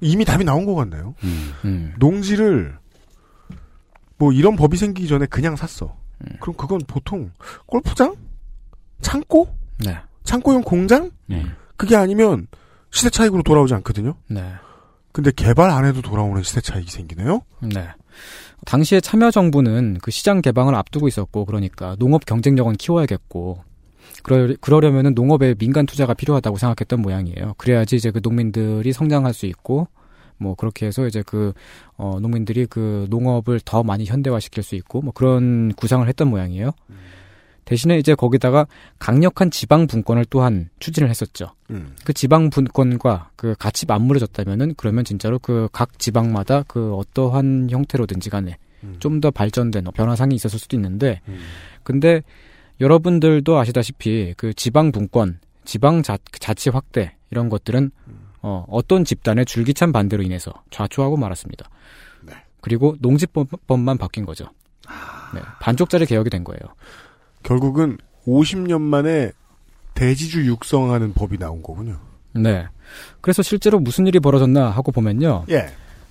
이미 0.00 0.24
답이 0.24 0.44
나온 0.44 0.64
것 0.64 0.74
같네요. 0.74 1.14
음. 1.64 1.94
농지를 1.98 2.76
뭐 4.18 4.32
이런 4.32 4.56
법이 4.56 4.76
생기기 4.78 5.06
전에 5.08 5.26
그냥 5.26 5.54
샀어. 5.56 5.94
음. 6.22 6.36
그럼 6.40 6.56
그건 6.56 6.80
보통 6.86 7.30
골프장? 7.66 8.16
창고? 9.02 9.48
네. 9.84 9.96
창고용 10.24 10.62
공장? 10.62 11.10
네. 11.26 11.44
그게 11.76 11.94
아니면 11.96 12.46
시대 12.90 13.10
차익으로 13.10 13.42
돌아오지 13.42 13.74
않거든요. 13.74 14.14
네. 14.28 14.42
근데 15.16 15.30
개발 15.34 15.70
안 15.70 15.86
해도 15.86 16.02
돌아오는 16.02 16.42
시대 16.42 16.60
차익이 16.60 16.90
생기네요. 16.90 17.40
네. 17.62 17.88
당시에 18.66 19.00
참여 19.00 19.30
정부는 19.30 19.96
그 20.02 20.10
시장 20.10 20.42
개방을 20.42 20.74
앞두고 20.74 21.08
있었고 21.08 21.46
그러니까 21.46 21.96
농업 21.98 22.26
경쟁력은 22.26 22.74
키워야겠고 22.74 23.64
그러, 24.22 24.54
그러려면은 24.60 25.14
농업에 25.14 25.54
민간 25.54 25.86
투자가 25.86 26.12
필요하다고 26.12 26.58
생각했던 26.58 27.00
모양이에요. 27.00 27.54
그래야지 27.56 27.96
이제 27.96 28.10
그 28.10 28.20
농민들이 28.22 28.92
성장할 28.92 29.32
수 29.32 29.46
있고 29.46 29.88
뭐 30.36 30.54
그렇게 30.54 30.84
해서 30.84 31.06
이제 31.06 31.22
그 31.24 31.54
어, 31.96 32.18
농민들이 32.20 32.66
그 32.66 33.06
농업을 33.08 33.60
더 33.64 33.82
많이 33.82 34.04
현대화시킬 34.04 34.62
수 34.62 34.74
있고 34.74 35.00
뭐 35.00 35.14
그런 35.14 35.72
구상을 35.72 36.06
했던 36.06 36.28
모양이에요. 36.28 36.72
대신에 37.66 37.98
이제 37.98 38.14
거기다가 38.14 38.66
강력한 38.98 39.50
지방 39.50 39.86
분권을 39.86 40.24
또한 40.30 40.70
추진을 40.80 41.10
했었죠. 41.10 41.52
음. 41.70 41.94
그 42.04 42.14
지방 42.14 42.48
분권과 42.48 43.30
그 43.36 43.54
같이 43.58 43.84
맞물어졌다면은 43.84 44.74
그러면 44.78 45.04
진짜로 45.04 45.38
그 45.38 45.68
각 45.72 45.98
지방마다 45.98 46.62
그 46.66 46.94
어떠한 46.94 47.68
형태로든지 47.70 48.30
간에 48.30 48.56
좀더 49.00 49.30
발전된 49.30 49.84
변화상이 49.94 50.34
있었을 50.34 50.58
수도 50.58 50.76
있는데 50.76 51.20
근데 51.82 52.22
여러분들도 52.80 53.58
아시다시피 53.58 54.34
그 54.36 54.54
지방 54.54 54.92
분권, 54.92 55.40
지방 55.64 56.02
자, 56.02 56.18
자치 56.38 56.70
확대 56.70 57.16
이런 57.30 57.48
것들은 57.48 57.90
어, 58.42 58.64
어떤 58.68 59.04
집단의 59.04 59.44
줄기찬 59.44 59.92
반대로 59.92 60.22
인해서 60.22 60.52
좌초하고 60.70 61.16
말았습니다. 61.16 61.68
그리고 62.60 62.96
농지법만 63.00 63.98
바뀐 63.98 64.24
거죠. 64.24 64.46
네, 65.34 65.40
반쪽짜리 65.60 66.06
개혁이 66.06 66.30
된 66.30 66.44
거예요. 66.44 66.60
결국은 67.46 67.96
50년 68.26 68.80
만에 68.80 69.30
대지주 69.94 70.46
육성하는 70.46 71.14
법이 71.14 71.38
나온 71.38 71.62
거군요. 71.62 71.96
네. 72.34 72.66
그래서 73.20 73.40
실제로 73.42 73.78
무슨 73.78 74.06
일이 74.06 74.18
벌어졌나 74.18 74.68
하고 74.68 74.90
보면요. 74.90 75.44
예. 75.50 75.68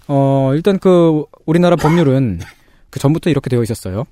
어, 0.07 0.51
일단 0.55 0.79
그 0.79 1.25
우리나라 1.45 1.75
법률은 1.75 2.39
그 2.89 2.99
전부터 2.99 3.29
이렇게 3.29 3.49
되어 3.49 3.61
있었어요. 3.61 4.05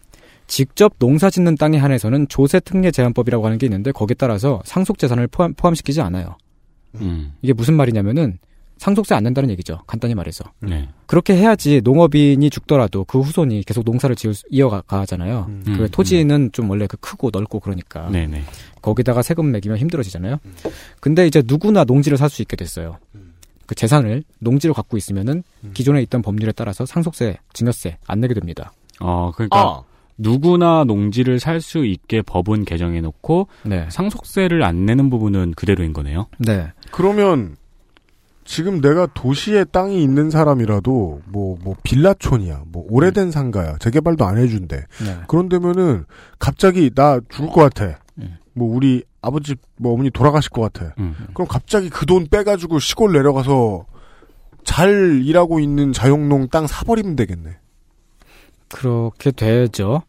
직접 0.48 0.96
농사 1.00 1.30
짓는 1.30 1.56
땅에 1.56 1.78
한해서는 1.78 2.28
조세 2.28 2.60
특례 2.60 2.92
제한법이라고 2.92 3.46
하는 3.46 3.58
게 3.58 3.68
있는데 3.68 3.94
거기에 3.94 4.16
따라서 4.16 4.62
상속 4.66 4.98
재산을 4.98 5.28
포함, 5.28 5.54
포함시키지 5.54 6.02
않아요. 6.02 6.36
음. 6.96 7.34
이게 7.42 7.54
무슨 7.54 7.76
말이냐면은 7.76 8.38
상속세 8.78 9.16
안 9.16 9.24
낸다는 9.24 9.50
얘기죠. 9.52 9.80
간단히 9.88 10.14
말해서. 10.16 10.44
네. 10.60 10.90
그렇게 11.06 11.36
해야지 11.36 11.82
농업인이 11.84 12.50
죽더라도 12.50 13.06
그 13.06 13.20
후손이 13.20 13.64
계속 13.64 13.84
농사를 13.86 14.16
지을 14.16 14.34
수, 14.34 14.44
이어가잖아요. 14.50 15.46
음, 15.48 15.64
그 15.78 15.90
토지는 15.90 16.52
좀 16.52 16.70
원래 16.70 16.86
그 16.88 16.98
크고 16.98 17.30
넓고 17.32 17.60
그러니까. 17.60 18.10
네네. 18.10 18.44
거기다가 18.82 19.22
세금 19.22 19.52
매기면 19.52 19.78
힘들어지잖아요. 19.78 20.38
근데 21.00 21.26
이제 21.28 21.42
누구나 21.46 21.84
농지를 21.86 22.18
살 22.18 22.30
수 22.30 22.42
있게 22.42 22.56
됐어요. 22.58 22.98
그 23.66 23.76
재산을 23.76 24.24
농지를 24.40 24.74
갖고 24.74 24.98
있으면은 24.98 25.44
기존에 25.74 26.02
있던 26.02 26.22
법률에 26.22 26.52
따라서 26.52 26.86
상속세, 26.86 27.38
증여세 27.54 27.98
안 28.08 28.20
내게 28.20 28.34
됩니다. 28.34 28.74
어, 29.00 29.32
그러니까 29.34 29.84
누구나 30.18 30.84
농지를 30.84 31.40
살 31.40 31.62
수 31.62 31.86
있게 31.86 32.22
법은 32.22 32.66
개정해 32.66 33.00
놓고 33.02 33.48
네. 33.64 33.88
상속세를 33.90 34.64
안 34.64 34.86
내는 34.86 35.10
부분은 35.10 35.54
그대로인 35.56 35.94
거네요. 35.94 36.28
네. 36.40 36.68
그러면 36.92 37.56
지금 38.46 38.82
내가 38.82 39.06
도시에 39.08 39.64
땅이 39.66 40.04
있는 40.04 40.30
사람이라도 40.30 41.22
뭐 41.26 41.58
뭐 41.64 41.76
빌라촌이야, 41.84 42.64
뭐 42.68 42.86
오래된 42.90 43.32
상가야, 43.32 43.78
재개발도 43.78 44.26
안 44.26 44.38
해준대. 44.38 44.76
네. 44.78 45.18
그런데면은 45.28 46.06
갑자기 46.40 46.90
나 46.94 47.20
죽을 47.30 47.50
것 47.50 47.62
같아. 47.74 48.00
음. 48.18 48.38
뭐 48.54 48.76
우리 48.76 49.04
아버지 49.22 49.56
뭐 49.78 49.94
어머니 49.94 50.10
돌아가실 50.10 50.52
것 50.52 50.62
같아. 50.74 50.94
음. 51.00 51.16
그럼 51.34 51.48
갑자기 51.48 51.90
그 51.90 52.06
돈 52.06 52.28
빼가지고 52.28 52.80
시골 52.80 53.14
내려가서 53.14 53.86
잘 54.66 55.22
일하고 55.24 55.60
있는 55.60 55.94
자영농 55.94 56.50
땅 56.50 56.68
사버리면 56.68 57.16
되겠네. 57.16 57.58
그렇게 58.70 59.32
되죠. 59.32 60.02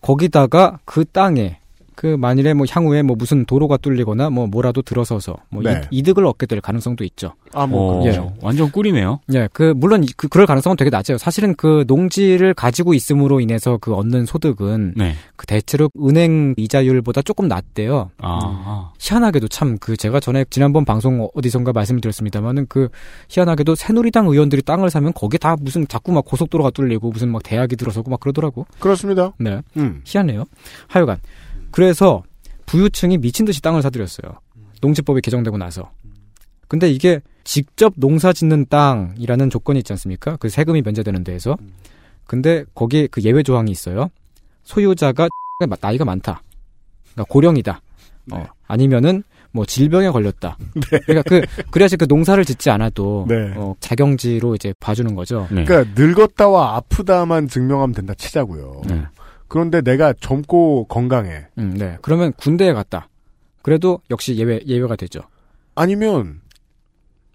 거기다가 0.00 0.78
그 0.84 1.04
땅에 1.04 1.58
그 1.96 2.06
만일에 2.06 2.54
뭐 2.54 2.66
향후에 2.70 3.02
뭐 3.02 3.16
무슨 3.16 3.44
도로가 3.46 3.78
뚫리거나 3.78 4.30
뭐 4.30 4.46
뭐라도 4.46 4.82
들어서서 4.82 5.34
뭐 5.48 5.62
네. 5.62 5.80
이, 5.90 6.02
득을 6.02 6.24
얻게 6.26 6.46
될 6.46 6.60
가능성도 6.60 7.02
있죠. 7.04 7.32
아, 7.54 7.66
어, 7.68 8.02
예. 8.04 8.20
완전 8.42 8.70
꿀이네요. 8.70 9.20
예, 9.32 9.48
그 9.52 9.72
물론 9.74 10.04
이- 10.04 10.08
그 10.16 10.28
그럴 10.28 10.46
가능성은 10.46 10.76
되게 10.76 10.90
낮아요. 10.90 11.16
사실은 11.18 11.54
그 11.56 11.84
농지를 11.88 12.52
가지고 12.54 12.92
있음으로 12.94 13.40
인해서 13.40 13.78
그 13.80 13.94
얻는 13.94 14.26
소득은 14.26 14.92
네. 14.96 15.14
그 15.36 15.46
대체로 15.46 15.90
은행 15.98 16.54
이자율보다 16.58 17.22
조금 17.22 17.48
낮대요. 17.48 18.10
아, 18.18 18.92
희한하게도 19.00 19.48
참 19.48 19.78
그 19.80 19.96
제가 19.96 20.20
전에 20.20 20.44
지난번 20.50 20.84
방송 20.84 21.28
어디선가 21.34 21.72
말씀드렸습니다만은 21.72 22.66
그 22.68 22.88
희한하게도 23.30 23.74
새누리당 23.74 24.26
의원들이 24.26 24.62
땅을 24.62 24.90
사면 24.90 25.12
거기 25.14 25.38
다 25.38 25.56
무슨 25.60 25.88
자꾸 25.88 26.12
막 26.12 26.24
고속도로가 26.26 26.70
뚫리고 26.70 27.10
무슨 27.10 27.30
막 27.30 27.42
대학이 27.42 27.76
들어서고 27.76 28.10
막 28.10 28.20
그러더라고. 28.20 28.66
그렇습니다. 28.78 29.32
네. 29.38 29.60
음. 29.78 30.02
희한해요. 30.04 30.44
하여간 30.88 31.18
그래서 31.76 32.22
부유층이 32.64 33.18
미친 33.18 33.44
듯이 33.44 33.60
땅을 33.60 33.82
사들였어요. 33.82 34.32
농지법이 34.80 35.20
개정되고 35.20 35.58
나서. 35.58 35.90
근데 36.68 36.90
이게 36.90 37.20
직접 37.44 37.92
농사 37.96 38.32
짓는 38.32 38.64
땅이라는 38.70 39.50
조건이 39.50 39.80
있지 39.80 39.92
않습니까? 39.92 40.36
그 40.36 40.48
세금이 40.48 40.80
면제되는 40.80 41.22
데에서. 41.22 41.58
근데 42.24 42.64
거기에 42.74 43.08
그 43.08 43.20
예외 43.24 43.42
조항이 43.42 43.70
있어요. 43.70 44.08
소유자가 44.64 45.28
나이가 45.82 46.06
많다. 46.06 46.40
그러니까 47.12 47.30
고령이다. 47.30 47.82
어, 48.32 48.46
아니면은 48.66 49.22
뭐 49.52 49.66
질병에 49.66 50.08
걸렸다. 50.08 50.56
그러니까 51.04 51.22
그 51.28 51.42
그래야지 51.70 51.98
그 51.98 52.06
농사를 52.08 52.42
짓지 52.46 52.70
않아도 52.70 53.26
네. 53.28 53.52
어, 53.54 53.74
자경지로 53.80 54.54
이제 54.54 54.72
봐주는 54.80 55.14
거죠. 55.14 55.46
네. 55.50 55.66
그러니까 55.66 55.92
늙었다와 55.94 56.76
아프다만 56.76 57.48
증명하면 57.48 57.94
된다 57.94 58.14
치자고요. 58.14 58.80
네. 59.46 59.48
그런데 59.48 59.80
내가 59.80 60.12
젊고 60.12 60.86
건강해. 60.88 61.46
음, 61.58 61.74
네. 61.76 61.98
그러면 62.02 62.32
군대에 62.32 62.72
갔다. 62.72 63.08
그래도 63.62 64.00
역시 64.10 64.36
예외 64.36 64.60
예외가 64.66 64.96
되죠. 64.96 65.20
아니면 65.74 66.40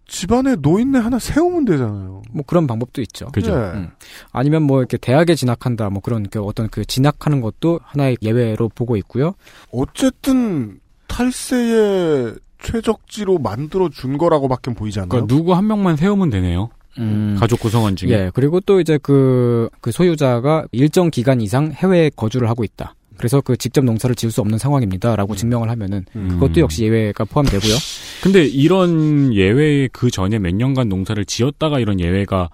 집안에 0.08 0.56
노인네 0.56 1.00
하나 1.00 1.20
세우면 1.20 1.66
되잖아요. 1.66 2.22
뭐 2.32 2.44
그런 2.46 2.68
방법도 2.68 3.02
있죠. 3.02 3.28
그죠. 3.28 3.56
네. 3.58 3.72
음. 3.74 3.92
아니면 4.32 4.64
뭐 4.64 4.80
이렇게 4.80 4.98
대학에 4.98 5.36
진학한다 5.36 5.90
뭐 5.90 6.02
그런 6.02 6.28
그 6.30 6.42
어떤 6.42 6.70
그 6.70 6.86
진학하는 6.86 7.40
것도 7.40 7.80
하나의 7.84 8.18
예외로 8.22 8.70
보고 8.70 8.98
있고요. 8.98 9.36
어쨌든 9.72 10.80
탈세의 11.08 12.36
최적지로 12.62 13.40
만들어 13.40 13.90
준 13.90 14.18
거라고밖에 14.18 14.74
보이지 14.74 15.00
않나요? 15.00 15.10
그러니까 15.10 15.34
누구 15.34 15.54
한 15.54 15.68
명만 15.68 15.96
세우면 15.96 16.30
되네요. 16.30 16.70
음. 16.98 17.36
가족 17.40 17.60
구성원 17.60 17.96
중에. 17.96 18.10
예. 18.10 18.32
그리고 18.34 18.60
또 18.60 18.80
이제 18.80 19.00
그, 19.02 19.70
그 19.80 19.92
소유자가 19.92 20.66
일정 20.72 21.10
기간 21.10 21.42
이상 21.42 21.72
해외에 21.72 22.10
거주를 22.16 22.50
하고 22.50 22.64
있다. 22.64 22.96
그래서 23.18 23.40
그 23.40 23.56
직접 23.56 23.86
농사를 23.86 24.16
지을 24.16 24.32
수 24.32 24.42
없는 24.42 24.58
상황입니다라고 24.58 25.36
증명을 25.36 25.70
하면은 25.70 26.06
음. 26.16 26.30
그것도 26.30 26.60
역시 26.60 26.84
예외가 26.84 27.24
포함되고요. 27.24 27.74
근데 28.24 28.44
이런 28.46 29.34
예외 29.34 29.88
그 29.92 30.10
전에 30.10 30.40
몇 30.40 30.56
년간 30.56 30.90
농사를 30.90 31.24
지었다가 31.26 31.80
이런 31.80 32.00
예외가 32.00 32.50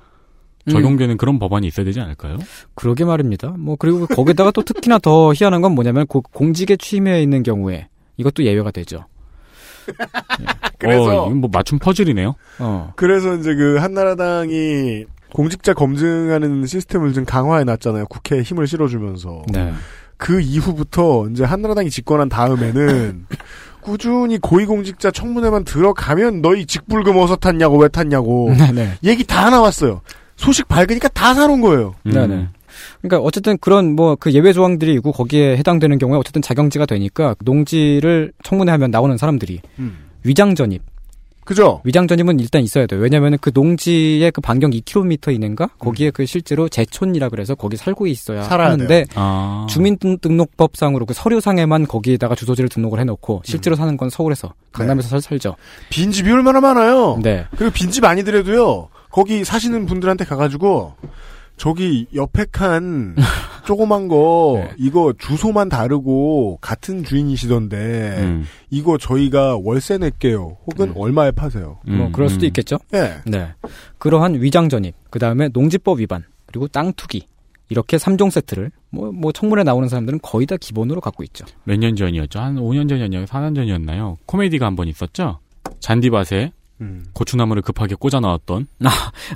음. 0.68 0.72
적용되는 0.72 1.15
그런 1.18 1.39
법안이 1.39 1.68
있어야 1.68 1.85
되지 1.85 2.01
않을까요? 2.01 2.38
그러게 2.76 3.05
말입니다. 3.05 3.55
뭐 3.57 3.77
그리고 3.77 4.05
거기다가 4.07 4.51
또 4.51 4.61
특히나 4.61 4.99
더 4.99 5.34
희한한 5.34 5.61
건 5.61 5.73
뭐냐면 5.73 6.05
그 6.07 6.19
공직에 6.19 6.76
취임해 6.76 7.22
있는 7.22 7.43
경우에 7.43 7.88
이것도 8.18 8.43
예외가 8.43 8.72
되죠. 8.72 9.05
그래서- 10.80 11.23
어, 11.23 11.26
이건 11.27 11.38
뭐 11.41 11.49
맞춤 11.51 11.80
퍼즐이네요. 11.80 12.35
어. 12.59 12.93
그래서 12.95 13.35
이제 13.35 13.55
그 13.55 13.77
한나라당이 13.77 15.05
공직자 15.34 15.73
검증하는 15.73 16.65
시스템을 16.65 17.14
좀 17.14 17.26
강화해 17.26 17.64
놨잖아요. 17.64 18.05
국회에 18.07 18.41
힘을 18.41 18.68
실어주면서. 18.68 19.43
네. 19.51 19.73
그 20.18 20.39
이후부터 20.41 21.27
이제 21.31 21.43
한나라당이 21.43 21.89
집권한 21.89 22.30
다음에는 22.30 23.26
꾸준히 23.81 24.38
고위공직자 24.39 25.11
청문회만 25.11 25.64
들어가면 25.64 26.41
너희 26.41 26.65
직불금 26.65 27.15
어디서 27.18 27.35
탔냐고 27.38 27.77
왜 27.77 27.88
탔냐고 27.88 28.53
네네. 28.57 28.97
얘기 29.03 29.23
다 29.23 29.49
나왔어요. 29.49 30.01
소식 30.35 30.68
밝으니까 30.68 31.07
다 31.09 31.34
사놓은 31.34 31.61
거예요. 31.61 31.95
음. 32.05 32.11
네네. 32.11 32.47
그러니까 33.02 33.26
어쨌든 33.26 33.58
그런 33.60 33.95
뭐 33.95 34.16
그 34.20 34.34
예외 34.34 34.52
조항들이 34.54 34.94
있고 34.95 35.12
거기에 35.12 35.58
해당되는 35.58 35.98
경우에 35.99 36.18
어쨌든 36.18 36.41
자경지가 36.41 36.86
되니까 36.86 37.36
농지를 37.44 38.32
청문회 38.44 38.72
하면 38.72 38.91
나오는 38.91 39.16
사람들이 39.18 39.62
위장 40.24 40.56
전입. 40.56 40.82
그죠? 41.45 41.80
위장 41.86 42.08
전입은 42.10 42.41
일단 42.41 42.62
있어야 42.62 42.88
돼요. 42.88 42.99
왜냐면은 42.99 43.38
그 43.40 43.52
농지의 43.54 44.32
그 44.32 44.41
반경 44.41 44.72
2km 44.72 45.34
이내인가 45.34 45.70
거기에 45.80 46.12
그 46.12 46.26
실제로 46.26 46.68
제촌이라 46.68 47.30
그래서 47.30 47.56
거기 47.56 47.78
살고 47.78 48.08
있어야 48.08 48.44
살아야 48.44 48.72
하는데. 48.72 49.06
아. 49.16 49.66
주민등록법상으로 49.70 51.06
그 51.06 51.14
서류상에만 51.14 51.88
거기에다가 51.88 52.36
주소지를 52.36 52.70
등록을 52.70 52.99
해 52.99 53.06
놓고 53.06 53.44
실제로 53.45 53.78
사는 53.78 53.95
건 53.95 54.10
서울에서 54.10 54.54
강남에서 54.74 55.08
살 55.08 55.22
살죠. 55.22 55.56
빈집이 55.90 56.30
얼마나 56.30 56.60
많아요. 56.60 57.18
네. 57.24 57.45
그리고 57.56 57.72
빈집 57.72 58.04
아니더라도요. 58.04 58.90
거기 59.10 59.45
사시는 59.45 59.86
분들한테 59.86 60.26
가가지고 60.26 60.95
저기 61.58 62.06
옆에 62.14 62.46
칸 62.52 63.16
조그만 63.66 64.08
거 64.08 64.62
네. 64.64 64.72
이거 64.78 65.14
주소만 65.18 65.68
다르고 65.70 66.60
같은 66.62 67.04
주인이시던데 67.04 67.76
음. 68.20 68.46
이거 68.70 68.98
저희가 68.98 69.58
월세 69.62 69.98
낼게요. 69.98 70.58
혹은 70.68 70.94
얼마에 70.96 71.32
파세요. 71.32 71.80
음, 71.88 71.98
뭐 71.98 72.10
그럴 72.12 72.30
수도 72.30 72.46
음. 72.46 72.48
있겠죠. 72.48 72.78
예. 72.94 73.16
네. 73.26 73.50
그러한 73.98 74.42
위장 74.42 74.70
전입, 74.70 74.96
그 75.10 75.20
다음에 75.20 75.50
농지법 75.52 76.00
위반, 76.00 76.24
그리고 76.46 76.68
땅 76.68 76.94
투기. 76.94 77.28
이렇게 77.70 77.98
3종 77.98 78.32
세트를 78.32 78.72
뭐, 78.92 79.12
뭐 79.12 79.34
청문회 79.34 79.64
나오는 79.64 79.90
사람들은 79.90 80.20
거의 80.22 80.46
다 80.48 80.56
기본으로 80.56 81.02
갖고 81.02 81.22
있죠. 81.26 81.46
몇 81.66 81.78
년 81.78 81.98
전이었죠? 81.98 82.40
한 82.40 82.56
5년 82.56 82.88
전이었나요? 82.88 83.26
4년 83.26 83.54
전이었나요? 83.56 84.16
코미디가 84.26 84.66
한 84.66 84.78
번 84.78 84.88
있었죠? 84.88 85.40
잔디밭에 85.82 86.54
음. 86.80 87.06
고추나무를 87.14 87.62
급하게 87.64 87.95
꽂아 87.95 88.20
넣었던. 88.20 88.68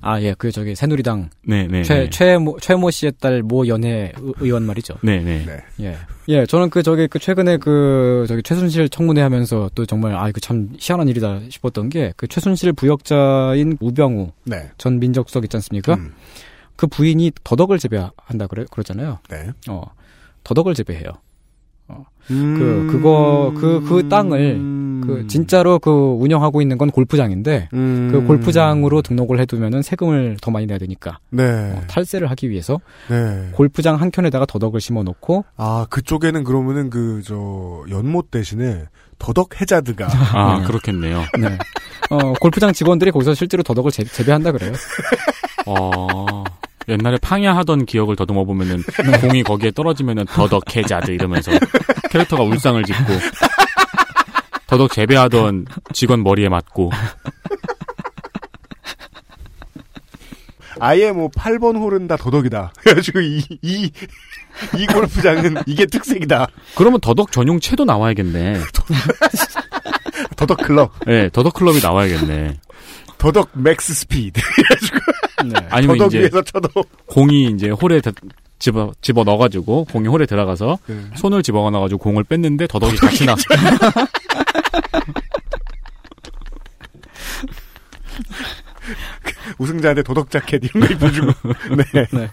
아, 0.02 0.22
예, 0.22 0.36
그 0.38 0.52
저기 0.52 0.76
새누리당 0.76 1.30
네네. 1.48 1.84
최, 1.84 2.10
최모, 2.10 2.60
최모 2.60 2.92
씨의 2.92 3.14
딸 3.20 3.42
모 3.42 3.68
연애 3.68 4.12
의- 4.16 4.34
의원 4.40 4.64
말이죠. 4.64 4.96
네네. 5.02 5.46
네. 5.46 5.58
예. 5.80 5.98
예, 6.28 6.46
저는 6.46 6.70
그 6.70 6.84
저기 6.84 7.08
그 7.08 7.18
최근에 7.18 7.58
그 7.58 8.26
저기 8.28 8.44
최순실 8.44 8.90
청문회 8.90 9.22
하면서 9.22 9.70
또 9.74 9.86
정말 9.88 10.16
아, 10.16 10.30
이거 10.30 10.40
참 10.40 10.70
희한한 10.80 11.08
일이다 11.08 11.40
싶었던 11.50 11.90
게 11.90 12.14
그 12.16 12.28
최순실 12.28 12.74
부역자인 12.74 13.78
우병우 13.80 14.32
네. 14.46 14.70
전 14.78 15.00
민정수석 15.00 15.44
있지 15.46 15.58
않습니까? 15.58 15.96
음. 15.96 16.14
그 16.76 16.86
부인이 16.88 17.32
더덕을 17.44 17.80
재배한다 17.80 18.48
그래 18.50 18.66
그러잖아요. 18.72 19.20
네. 19.30 19.50
어 19.70 19.84
더덕을 20.44 20.74
재배해요. 20.76 21.10
음... 22.30 22.58
그 22.58 22.88
그거 22.92 23.52
그 23.56 23.82
그 23.88 24.08
땅을 24.08 24.56
그 25.02 25.28
진짜로 25.28 25.80
그 25.80 25.90
운영하고 25.92 26.62
있는 26.62 26.78
건 26.78 26.92
골프장인데 26.92 27.70
음... 27.74 28.10
그 28.12 28.26
골프장으로 28.26 29.02
등록을 29.02 29.40
해두면은 29.40 29.82
세금을 29.82 30.38
더 30.42 30.52
많이 30.52 30.66
내야 30.66 30.78
되니까 30.78 31.20
네. 31.30 31.44
어, 31.44 31.82
탈세를 31.88 32.30
하기 32.32 32.50
위해서 32.50 32.80
네. 33.10 33.50
골프장 33.54 34.00
한 34.00 34.12
켠에다가 34.12 34.46
더덕을 34.46 34.80
심어놓고 34.82 35.46
아 35.58 35.86
그쪽에는 35.90 36.44
그러면은 36.44 36.90
그 36.90 37.22
저 37.32 37.84
연못 37.90 38.32
대신에 38.32 38.86
더덕 39.18 39.62
해자드가 39.62 40.08
아, 40.34 40.60
네. 40.60 40.66
그렇겠네요. 40.66 41.24
네. 41.40 41.58
어, 42.10 42.34
골프장 42.34 42.74
직원들이 42.74 43.12
거기서 43.12 43.34
실제로 43.34 43.64
더덕을 43.64 43.92
재, 43.92 44.04
재배한다 44.04 44.52
그래요. 44.52 44.74
어, 45.66 46.44
옛날에 46.90 47.18
팡야 47.22 47.56
하던 47.58 47.86
기억을 47.86 48.16
더듬어 48.16 48.44
보면은 48.44 48.84
공이 49.22 49.44
거기에 49.44 49.72
떨어지면은 49.72 50.26
더덕 50.26 50.76
해자드 50.76 51.12
이러면서 51.12 51.52
캐릭터가 52.10 52.44
울상을 52.44 52.84
짓고 52.84 53.14
더덕 54.72 54.94
재배하던 54.94 55.66
직원 55.92 56.24
머리에 56.24 56.48
맞고 56.48 56.92
아예 60.80 61.12
뭐 61.12 61.28
8번 61.30 61.76
홀은 61.76 62.08
다 62.08 62.16
더덕이다. 62.16 62.72
그래가지고 62.80 63.20
이, 63.20 63.44
이, 63.62 63.92
이 64.78 64.86
골프장은 64.88 65.58
이게 65.68 65.86
특색이다. 65.86 66.48
그러면 66.76 67.02
더덕 67.02 67.34
전용 67.34 67.60
채도 67.60 67.84
나와야겠네. 67.84 68.62
더덕 70.38 70.58
클럽. 70.60 70.94
네, 71.06 71.30
더덕 71.34 71.54
클럽이 71.56 71.82
나와야겠네. 71.82 72.56
더덕 73.18 73.50
max 73.54 73.94
speed. 73.94 74.40
네. 75.46 75.54
아니면 75.70 75.98
더덕 75.98 76.14
이제 76.14 76.22
위에서 76.22 76.42
쳐도. 76.44 76.70
공이 77.08 77.52
이제 77.52 77.70
홀에 77.70 78.00
다- 78.00 78.12
집어 78.58 78.92
집어 79.02 79.24
넣어가지고 79.26 79.86
공이 79.86 80.08
홀에 80.08 80.26
들어가서 80.26 80.78
네. 80.88 80.96
손을 81.18 81.44
집어 81.44 81.70
넣어가지고 81.70 82.00
공을 82.00 82.24
뺐는데 82.24 82.68
더덕이 82.68 82.96
같이 82.96 83.26
나. 83.26 83.36
우승자한테 89.62 90.04
더덕 90.04 90.30
자켓 90.32 90.64
이런 90.64 90.88
거 90.88 90.94
입혀주고. 90.94 91.32
네. 91.78 91.84
네. 92.12 92.28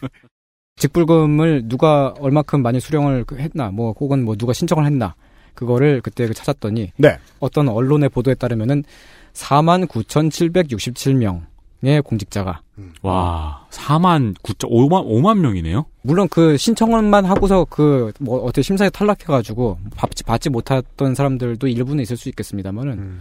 직불금을 0.77 1.69
누가 1.69 2.15
얼마큼 2.21 2.63
많이 2.63 2.81
수령을 2.81 3.25
그 3.25 3.37
했나, 3.37 3.71
뭐 3.71 3.93
혹은 3.99 4.25
뭐 4.25 4.37
누가 4.37 4.53
신청을 4.53 4.87
했나, 4.87 5.15
그거를 5.55 6.01
그때 6.01 6.27
그 6.27 6.35
찾았더니 6.35 6.93
네. 6.97 7.19
어떤 7.41 7.69
언론의 7.69 8.09
보도에 8.11 8.35
따르면은 8.35 8.85
49,767명의 9.33 12.05
공직자가 12.05 12.61
와, 13.03 13.67
4만 13.71 14.35
9천 14.43 14.71
5만 14.71 15.05
5만 15.07 15.39
명이네요. 15.39 15.87
물론 16.03 16.29
그 16.29 16.57
신청만 16.57 17.25
하고서 17.25 17.65
그 17.65 18.13
뭐 18.21 18.39
어떻게 18.45 18.63
심사에 18.63 18.91
탈락해가지고 18.91 19.79
받지, 19.97 20.23
받지 20.25 20.51
못했던 20.51 21.15
사람들도 21.15 21.67
일부는 21.67 22.03
있을 22.03 22.17
수 22.17 22.29
있겠습니다만은 22.29 22.93
음. 22.93 23.21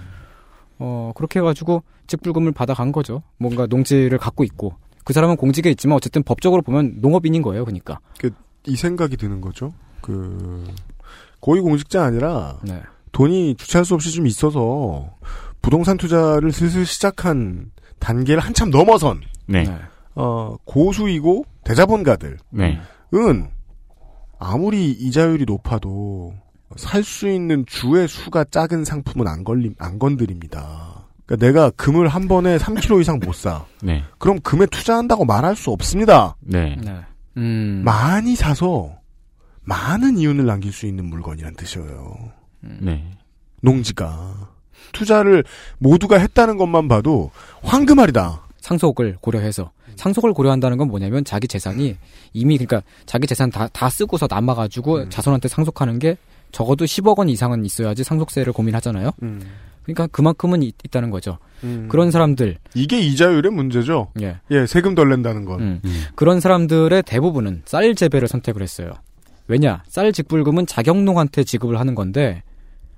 어 0.80 1.12
그렇게 1.16 1.40
해가지고 1.40 1.84
직불금을 2.08 2.52
받아간 2.52 2.92
거죠. 2.92 3.24
뭔가 3.38 3.66
농지를 3.66 4.18
갖고 4.18 4.44
있고 4.44 4.74
그 5.04 5.14
사람은 5.14 5.38
공직에 5.38 5.70
있지만 5.70 5.96
어쨌든 5.96 6.24
법적으로 6.24 6.62
보면 6.62 6.98
농업인인 7.00 7.42
거예요. 7.42 7.64
그러니까. 7.64 8.00
이 8.66 8.76
생각이 8.76 9.16
드는 9.16 9.40
거죠. 9.40 9.74
그, 10.02 10.66
고위공직자 11.40 12.04
아니라 12.04 12.60
네. 12.64 12.82
돈이 13.14 13.56
주체할 13.56 13.86
수 13.86 13.94
없이 13.94 14.12
좀 14.12 14.28
있어서 14.28 15.10
부동산 15.62 15.98
투자를 15.98 16.52
슬슬 16.52 16.86
시작한 16.86 17.72
단계를 18.00 18.42
한참 18.42 18.70
넘어선, 18.70 19.22
네, 19.48 19.64
네. 19.64 19.76
어, 20.16 20.56
고수이고 20.66 21.46
대자본가들은 21.64 22.38
네, 22.52 22.80
아무리 24.40 24.92
이자율이 24.92 25.46
높아도 25.46 26.34
살 26.78 27.04
수 27.04 27.28
있는 27.30 27.66
주의 27.66 28.08
수가 28.08 28.46
작은 28.46 28.86
상품은 28.86 29.28
안 29.28 29.44
걸림, 29.44 29.76
안 29.80 30.00
건드립니다. 30.00 31.06
그러니까 31.26 31.46
내가 31.46 31.70
금을 31.72 32.08
한 32.08 32.28
번에 32.28 32.58
3kg 32.58 33.02
이상 33.02 33.20
못 33.20 33.34
사. 33.36 33.66
네, 33.84 34.04
그럼 34.18 34.40
금에 34.42 34.66
투자한다고 34.68 35.26
말할 35.26 35.56
수 35.56 35.72
없습니다. 35.72 36.36
네. 36.40 36.78
네. 36.82 36.96
음. 37.38 37.82
많이 37.84 38.36
사서 38.36 38.96
많은 39.64 40.18
이윤을 40.18 40.46
남길 40.46 40.72
수 40.72 40.86
있는 40.86 41.06
물건이란 41.06 41.56
뜻이에요. 41.56 42.16
네. 42.62 43.12
농지가. 43.62 44.50
투자를 44.94 45.44
모두가 45.80 46.18
했다는 46.18 46.58
것만 46.58 46.88
봐도 46.88 47.32
황금알이다. 47.64 48.48
상속을 48.62 49.18
고려해서 49.22 49.72
상속을 49.98 50.34
고려한다는 50.34 50.78
건 50.78 50.88
뭐냐면 50.88 51.26
자기 51.26 51.48
재산이 51.48 51.98
이미 52.34 52.58
그러니까 52.58 52.88
자기 53.06 53.28
재산 53.28 53.50
다, 53.50 53.68
다 53.68 53.90
쓰고서 53.90 54.28
남아가지고 54.30 55.10
자손한테 55.10 55.48
상속하는 55.48 56.00
게 56.00 56.18
적어도 56.52 56.86
10억 56.86 57.20
원 57.20 57.30
이상은 57.30 57.66
있어야지 57.66 58.04
상속세를 58.04 58.54
고민하잖아요. 58.54 59.12
그러니까 59.84 60.08
그만큼은 60.08 60.64
있, 60.64 60.76
다는 60.92 61.10
거죠. 61.12 61.38
음. 61.64 61.88
그런 61.90 62.12
사람들, 62.12 62.58
이게 62.74 63.00
이자율의 63.00 63.52
문제죠. 63.52 64.12
예, 64.22 64.38
예, 64.52 64.66
세금 64.66 64.96
덜 64.96 65.10
낸다는 65.10 65.46
건. 65.46 65.62
음. 65.62 65.82
그런 66.16 66.42
사람들의 66.42 67.04
대부분은 67.04 67.62
쌀 67.66 67.96
재배를 67.96 68.28
선택을 68.28 68.62
했어요. 68.62 68.92
왜냐, 69.48 69.84
쌀 69.88 70.12
직불금은 70.12 70.66
자격농한테 70.66 71.46
지급을 71.46 71.80
하는 71.80 71.96
건데 71.96 72.44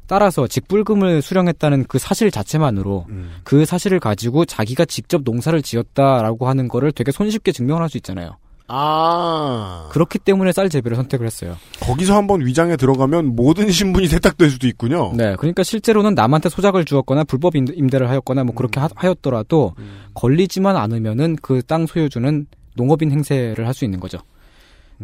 따라서 0.07 0.47
직불금을 0.47 1.21
수령했다는 1.21 1.85
그 1.87 1.99
사실 1.99 2.31
자체만으로 2.31 3.05
음. 3.09 3.29
그 3.43 3.65
사실을 3.65 3.99
가지고 3.99 4.43
자기가 4.45 4.85
직접 4.85 5.21
농사를 5.23 5.61
지었다라고 5.61 6.47
하는 6.47 6.67
거를 6.67 6.91
되게 6.91 7.11
손쉽게 7.11 7.51
증명을 7.51 7.83
할수 7.83 7.97
있잖아요. 7.97 8.37
아. 8.69 9.89
그렇기 9.91 10.19
때문에 10.19 10.51
쌀 10.51 10.69
재배를 10.69 10.95
선택을 10.95 11.25
했어요. 11.25 11.57
거기서 11.81 12.15
한번 12.15 12.45
위장에 12.45 12.75
들어가면 12.77 13.35
모든 13.35 13.71
신분이 13.71 14.07
세탁될 14.07 14.49
수도 14.49 14.67
있군요. 14.67 15.11
네, 15.15 15.35
그러니까 15.37 15.63
실제로는 15.63 16.13
남한테 16.15 16.49
소작을 16.49 16.85
주었거나 16.85 17.23
불법 17.23 17.55
임대- 17.55 17.73
임대를 17.75 18.09
하였거나 18.09 18.43
뭐 18.43 18.55
그렇게 18.55 18.79
하, 18.79 18.87
였더라도 19.09 19.73
걸리지만 20.13 20.75
않으면은 20.77 21.35
그 21.41 21.61
땅 21.61 21.85
소유주는 21.87 22.47
농업인 22.75 23.11
행세를 23.11 23.65
할 23.67 23.73
수 23.73 23.85
있는 23.85 23.99
거죠. 23.99 24.19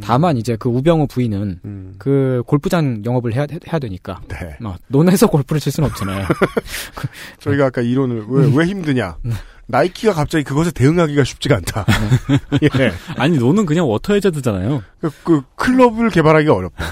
다만 0.01 0.35
이제 0.35 0.57
그 0.59 0.67
우병우 0.67 1.07
부인은 1.07 1.59
음. 1.63 1.95
그 1.97 2.43
골프장 2.47 3.01
영업을 3.05 3.33
해야, 3.33 3.45
해야 3.71 3.79
되니까 3.79 4.19
네. 4.27 4.57
어, 4.65 4.75
논에서 4.89 5.27
골프를 5.27 5.61
칠 5.61 5.71
수는 5.71 5.89
없잖아요. 5.89 6.25
저희가 7.39 7.67
아까 7.67 7.81
이론을 7.81 8.25
왜, 8.27 8.51
왜 8.53 8.65
힘드냐. 8.65 9.15
나이키가 9.67 10.13
갑자기 10.13 10.43
그것에 10.43 10.71
대응하기가 10.71 11.23
쉽지가 11.23 11.55
않다. 11.55 11.85
예. 12.61 12.91
아니 13.17 13.37
논은 13.37 13.65
그냥 13.65 13.89
워터 13.89 14.13
해저드잖아요. 14.13 14.83
그, 14.99 15.09
그 15.23 15.41
클럽을 15.55 16.09
개발하기가 16.09 16.53
어렵다. 16.53 16.85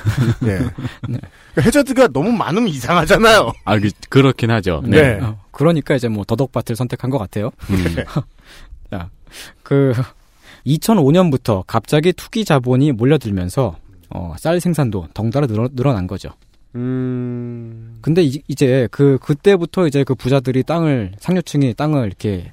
예. 0.45 0.60
그러니까 1.02 1.28
해저드가 1.62 2.08
너무 2.08 2.32
많으면 2.32 2.70
이상하잖아요. 2.70 3.52
아 3.66 3.80
그, 3.80 3.90
그렇긴 4.10 4.50
하죠. 4.52 4.82
네. 4.86 5.20
어, 5.22 5.40
그러니까 5.52 5.95
이제 5.95 6.08
뭐 6.08 6.24
더덕밭을 6.24 6.76
선택한 6.76 7.12
것 7.12 7.20
같아요. 7.20 7.52
음. 7.70 7.95
자, 8.90 9.10
그 9.62 9.94
2005년부터 10.66 11.64
갑자기 11.68 12.12
투기 12.14 12.44
자본이 12.44 12.91
몰려들면서 12.94 13.78
어, 14.10 14.36
쌀 14.38 14.60
생산도 14.60 15.10
덩달아 15.14 15.48
늘어, 15.48 15.70
늘어난 15.74 16.08
거죠. 16.08 16.30
음. 16.76 17.98
근데 18.02 18.24
이, 18.24 18.41
제그 18.56 19.20
그때부터 19.22 19.88
이제 19.88 20.04
그 20.04 20.16
부자들이 20.16 20.64
땅을 20.64 21.14
상류층이 21.20 21.76
땅을 21.76 22.08
이렇게 22.08 22.52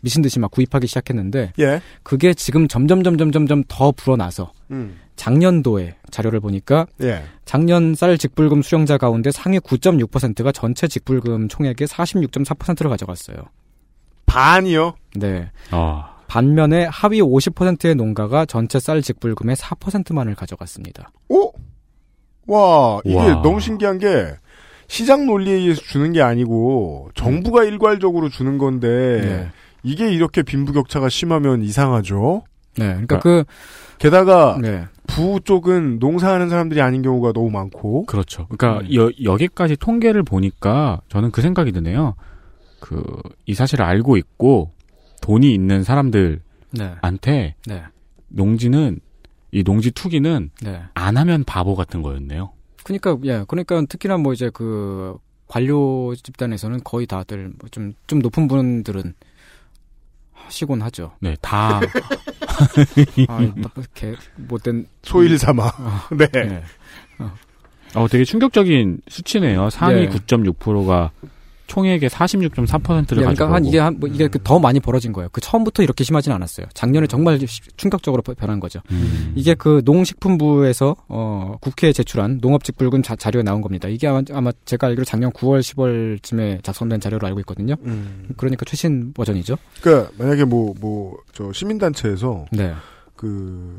미친 0.00 0.22
듯이 0.22 0.38
막 0.38 0.50
구입하기 0.50 0.86
시작했는데 0.86 1.52
예. 1.58 1.80
그게 2.02 2.34
지금 2.34 2.68
점점 2.68 3.02
점점 3.02 3.32
점점 3.32 3.64
더 3.68 3.92
불어나서 3.92 4.52
음. 4.70 4.98
작년도에 5.16 5.96
자료를 6.10 6.40
보니까 6.40 6.86
예. 7.02 7.24
작년 7.44 7.94
쌀 7.94 8.16
직불금 8.16 8.62
수령자 8.62 8.98
가운데 8.98 9.30
상위 9.30 9.58
9.6%가 9.58 10.52
전체 10.52 10.86
직불금 10.86 11.48
총액의 11.48 11.88
46.4%를 11.88 12.90
가져갔어요. 12.90 13.36
반이요? 14.26 14.94
네. 15.16 15.50
아, 15.70 16.18
반면에 16.28 16.84
하위 16.84 17.20
50%의 17.20 17.94
농가가 17.94 18.44
전체 18.44 18.78
쌀 18.78 19.02
직불금의 19.02 19.56
4%만을 19.56 20.34
가져갔습니다. 20.34 21.10
오? 21.28 21.52
와, 22.46 23.00
이게 23.04 23.16
와. 23.16 23.42
너무 23.42 23.60
신기한 23.60 23.98
게, 23.98 24.06
시장 24.88 25.26
논리에 25.26 25.54
의해서 25.54 25.80
주는 25.80 26.12
게 26.12 26.20
아니고, 26.22 27.10
정부가 27.14 27.64
일괄적으로 27.64 28.28
주는 28.28 28.58
건데, 28.58 29.20
네. 29.22 29.48
이게 29.82 30.12
이렇게 30.12 30.42
빈부격차가 30.42 31.08
심하면 31.08 31.62
이상하죠? 31.62 32.42
네. 32.76 32.88
그러니까 32.88 33.20
그 33.20 33.44
게다가, 33.98 34.58
네. 34.60 34.84
부 35.06 35.40
쪽은 35.42 35.98
농사하는 36.00 36.48
사람들이 36.48 36.80
아닌 36.80 37.02
경우가 37.02 37.32
너무 37.32 37.50
많고, 37.50 38.06
그렇죠. 38.06 38.46
그러니까 38.48 38.80
음. 38.86 38.94
여, 38.94 39.10
여기까지 39.22 39.76
통계를 39.76 40.22
보니까 40.22 41.00
저는 41.08 41.30
그 41.30 41.40
생각이 41.42 41.72
드네요. 41.72 42.14
그 42.80 43.02
이 43.48 43.54
사실을 43.54 43.84
알고 43.84 44.18
있고 44.18 44.72
돈이 45.22 45.52
있는 45.52 45.82
사람들한테 45.82 46.42
네. 46.72 47.54
네. 47.66 47.82
농지는 48.28 49.00
이 49.50 49.64
농지 49.64 49.90
투기는 49.90 50.50
네. 50.62 50.82
안 50.94 51.16
하면 51.16 51.44
바보 51.44 51.74
같은 51.74 52.02
거였네요. 52.02 52.52
그러니까 52.88 53.18
예. 53.24 53.44
그러니까 53.46 53.82
특히나 53.86 54.16
뭐 54.16 54.32
이제 54.32 54.50
그 54.52 55.18
관료 55.46 56.14
집단에서는 56.14 56.80
거의 56.84 57.06
다들 57.06 57.52
뭐좀좀 57.58 58.20
높은 58.20 58.48
분들은 58.48 59.14
하시곤 60.32 60.80
하죠. 60.82 61.12
네, 61.20 61.36
다. 61.42 61.80
아, 61.80 61.80
이렇게 63.42 64.14
못된 64.36 64.86
소일 65.02 65.38
삼아. 65.38 65.66
어, 65.66 66.14
네. 66.16 66.26
네. 66.32 66.62
어, 67.94 68.08
되게 68.08 68.24
충격적인 68.24 69.02
수치네요. 69.08 69.68
상위 69.68 70.06
네. 70.06 70.08
9.6%가 70.08 71.10
총액의 71.68 72.08
46.4%를 72.10 73.22
예, 73.22 73.24
가지고. 73.26 73.34
그러니까 73.46 73.52
한 73.52 73.64
이게 73.64 73.78
한 73.78 73.94
뭐 74.00 74.08
이게 74.08 74.26
그더 74.28 74.58
많이 74.58 74.80
벌어진 74.80 75.12
거예요. 75.12 75.28
그 75.32 75.40
처음부터 75.40 75.82
이렇게 75.84 76.02
심하진 76.02 76.32
않았어요. 76.32 76.66
작년에 76.74 77.06
정말 77.06 77.38
시- 77.46 77.60
충격적으로 77.76 78.22
변한 78.22 78.58
거죠. 78.58 78.80
음. 78.90 79.32
이게 79.36 79.54
그 79.54 79.82
농식품부에서 79.84 80.96
어 81.08 81.56
국회에 81.60 81.92
제출한 81.92 82.38
농업직 82.40 82.76
불금 82.76 83.02
자, 83.02 83.14
자료에 83.16 83.42
나온 83.42 83.60
겁니다. 83.60 83.86
이게 83.88 84.06
아마, 84.08 84.22
아마 84.32 84.50
제가 84.64 84.86
알기로 84.88 85.04
작년 85.04 85.30
9월 85.32 85.60
10월쯤에 85.60 86.62
작성된 86.64 87.00
자료로 87.00 87.26
알고 87.26 87.40
있거든요. 87.40 87.74
음. 87.84 88.28
그러니까 88.36 88.64
최신 88.64 89.12
버전이죠. 89.12 89.56
그러니까 89.82 90.10
만약에 90.18 90.44
뭐 90.44 90.74
뭐 90.80 91.16
저 91.32 91.52
시민단체에서 91.52 92.46
네. 92.52 92.72
그 93.14 93.78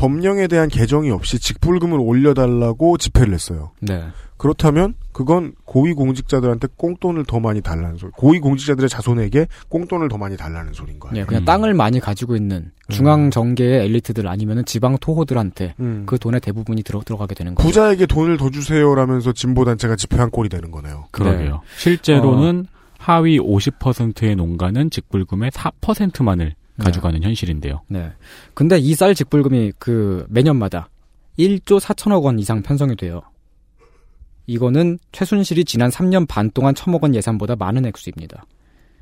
법령에 0.00 0.46
대한 0.46 0.68
개정이 0.68 1.10
없이 1.10 1.38
직불금을 1.38 1.98
올려달라고 2.00 2.96
집회를 2.96 3.34
했어요. 3.34 3.72
네. 3.80 4.02
그렇다면 4.38 4.94
그건 5.12 5.52
고위공직자들한테 5.66 6.68
꽁돈을 6.76 7.26
더 7.26 7.38
많이 7.40 7.60
달라는 7.60 7.98
소리. 7.98 8.10
고위공직자들의 8.12 8.88
자손에게 8.88 9.46
꽁돈을 9.68 10.08
더 10.08 10.16
많이 10.16 10.38
달라는 10.38 10.72
소리인 10.72 10.98
거예요. 10.98 11.18
예, 11.18 11.24
그냥 11.26 11.42
음. 11.42 11.44
땅을 11.44 11.74
많이 11.74 12.00
가지고 12.00 12.36
있는 12.36 12.70
중앙 12.88 13.30
정계의 13.30 13.84
엘리트들 13.84 14.26
아니면은 14.26 14.64
지방 14.64 14.96
토호들한테 14.96 15.74
음. 15.80 16.04
그 16.06 16.18
돈의 16.18 16.40
대부분이 16.40 16.82
들어 16.82 17.02
들어가게 17.04 17.34
되는 17.34 17.54
거죠. 17.54 17.68
부자에게 17.68 18.06
돈을 18.06 18.38
더 18.38 18.48
주세요라면서 18.48 19.32
진보 19.32 19.66
단체가 19.66 19.96
집회한 19.96 20.30
꼴이 20.30 20.48
되는 20.48 20.70
거네요. 20.70 21.08
그러게요. 21.10 21.52
네. 21.52 21.58
실제로는 21.76 22.66
하위 22.96 23.38
50%의 23.38 24.36
농가는 24.36 24.88
직불금의 24.88 25.50
4%만을 25.50 26.46
네. 26.46 26.54
가져가는 26.80 27.22
현실인데요. 27.22 27.82
네. 27.88 28.10
근데 28.54 28.78
이 28.78 28.94
쌀 28.94 29.14
직불금이 29.14 29.72
그 29.78 30.26
매년마다 30.28 30.88
1조 31.38 31.80
4천억 31.80 32.22
원 32.24 32.38
이상 32.38 32.62
편성이 32.62 32.96
돼요. 32.96 33.20
이거는 34.46 34.98
최순실이 35.12 35.64
지난 35.64 35.90
3년 35.90 36.26
반 36.26 36.50
동안 36.50 36.74
처먹은 36.74 37.14
예산보다 37.14 37.56
많은 37.56 37.86
액수입니다. 37.86 38.44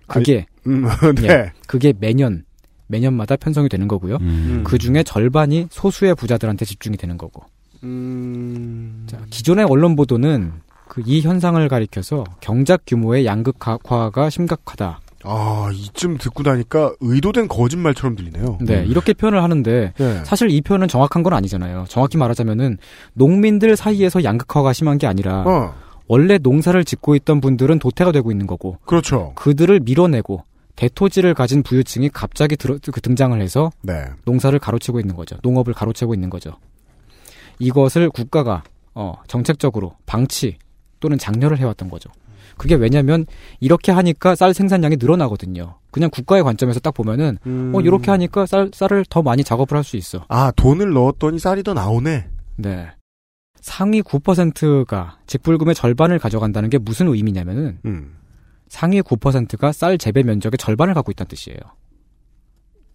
그게 0.07 0.47
음, 0.67 0.85
네. 1.17 1.29
예, 1.29 1.53
그게 1.67 1.93
매년 1.99 2.45
매년마다 2.89 3.37
편성이 3.37 3.69
되는 3.69 3.89
거고요. 3.89 4.17
음. 4.21 4.63
그 4.65 4.79
중에 4.79 5.03
절반이 5.03 5.69
소수의 5.71 6.15
부자들한테 6.15 6.65
집중이 6.65 6.97
되는 6.97 7.17
거고. 7.19 7.45
음. 7.85 9.05
자, 9.07 9.19
기존의 9.31 9.67
언론 9.69 9.95
보도는 9.97 10.53
그 10.89 11.03
이 11.07 11.21
현상을 11.21 11.69
가리켜서 11.69 12.25
경작 12.41 12.83
규모의 12.87 13.27
양극화가 13.27 14.31
심각하다. 14.31 15.01
아, 15.25 15.71
이쯤 15.73 16.19
듣고 16.19 16.43
나니까 16.43 16.93
의도된 17.01 17.49
거짓말처럼 17.49 18.17
들리네요. 18.17 18.59
네, 18.61 18.85
이렇게 18.87 19.13
표현을 19.13 19.43
하는데 19.43 19.93
네. 19.97 20.25
사실 20.25 20.51
이 20.51 20.61
표현은 20.61 20.89
정확한 20.89 21.23
건 21.23 21.33
아니잖아요. 21.33 21.87
정확히 21.89 22.17
말하자면은 22.17 22.79
농민들 23.15 23.77
사이에서 23.77 24.23
양극화가 24.23 24.73
심한 24.73 24.99
게 24.99 25.07
아니라 25.07 25.43
어, 25.43 25.75
원래 26.07 26.39
농사를 26.39 26.83
짓고 26.85 27.17
있던 27.17 27.41
분들은 27.41 27.79
도태가 27.81 28.13
되고 28.13 28.31
있는 28.31 28.47
거고 28.47 28.79
그렇죠. 28.87 29.33
그들을 29.35 29.81
밀어내고 29.81 30.45
대토지를 30.77 31.35
가진 31.35 31.65
부유층이 31.65 32.11
갑자기 32.11 32.57
들어, 32.57 32.79
그 32.81 33.01
등장을 33.01 33.41
해서 33.41 33.71
네. 33.83 34.05
농사를 34.25 34.57
가로채고 34.61 35.01
있는 35.01 35.17
거죠. 35.17 35.37
농업을 35.43 35.75
가로채고 35.75 36.15
있는 36.15 36.31
거죠. 36.31 36.53
이것을 37.59 38.11
국가가 38.11 38.63
어, 38.95 39.15
정책적으로 39.27 39.97
방치 40.07 40.59
또는 41.01 41.19
장려를 41.19 41.59
해왔던 41.59 41.91
거죠. 41.91 42.11
그게 42.59 42.75
왜냐면 42.75 43.25
이렇게 43.61 43.93
하니까 43.93 44.35
쌀 44.35 44.53
생산량이 44.53 44.97
늘어나거든요. 45.01 45.77
그냥 45.91 46.11
국가의 46.11 46.43
관점에서 46.43 46.81
딱 46.81 46.93
보면은 46.93 47.39
음. 47.47 47.73
어 47.75 47.81
이렇게 47.81 48.11
하니까 48.11 48.45
쌀 48.47 48.71
쌀을 48.75 49.05
더 49.09 49.23
많이 49.23 49.43
작업을 49.45 49.77
할 49.77 49.85
수 49.85 49.97
있어. 49.97 50.25
아, 50.29 50.51
돈을 50.51 50.93
넣었더니 50.93 51.39
쌀이 51.39 51.63
더 51.63 51.73
나오네. 51.73 52.29
네. 52.57 52.89
상위 53.61 54.03
9%가 54.03 55.19
직불금의 55.27 55.75
절반을 55.75 56.19
가져간다는 56.19 56.71
게 56.71 56.79
무슨 56.79 57.09
의미냐면은 57.09 57.79
음. 57.87 58.15
상위 58.69 59.01
9%가 59.01 59.73
쌀 59.73 59.99
재배 59.99 60.23
면적의 60.23 60.59
절반을 60.59 60.95
갖고 60.95 61.11
있다는 61.11 61.29
뜻이에요. 61.29 61.59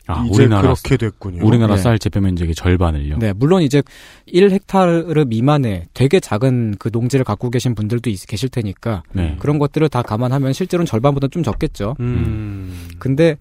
아, 0.08 0.26
이제 0.26 0.44
우리나라 0.44 0.62
그렇게 0.62 0.98
됐군요. 0.98 1.46
우리나라 1.46 1.76
네. 1.76 1.82
쌀 1.82 1.98
재배 1.98 2.20
면적의 2.20 2.56
절반을요. 2.56 3.20
네, 3.20 3.32
물론 3.34 3.62
이제 3.62 3.82
1헥타르 4.28 5.28
미만의 5.28 5.86
되게 5.94 6.20
작은 6.20 6.76
그 6.78 6.90
농지를 6.92 7.24
갖고 7.24 7.50
계신 7.50 7.74
분들도 7.74 8.10
있, 8.10 8.26
계실 8.28 8.50
테니까 8.50 9.04
네. 9.14 9.38
그런 9.40 9.60
것들을 9.60 9.88
다 9.90 10.02
감안하면 10.02 10.54
실제로는 10.54 10.86
절반보다 10.86 11.28
좀 11.30 11.42
적겠죠. 11.44 11.96
음. 12.02 12.90
근데 13.00 13.38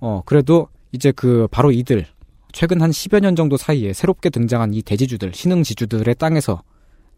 어 0.00 0.22
그래도 0.24 0.68
이제 0.92 1.10
그 1.10 1.48
바로 1.50 1.72
이들 1.72 2.06
최근 2.52 2.80
한 2.80 2.90
10여 2.90 3.20
년 3.20 3.34
정도 3.34 3.56
사이에 3.56 3.92
새롭게 3.92 4.30
등장한 4.30 4.74
이 4.74 4.82
대지주들, 4.82 5.32
신흥지주들의 5.34 6.14
땅에서 6.14 6.62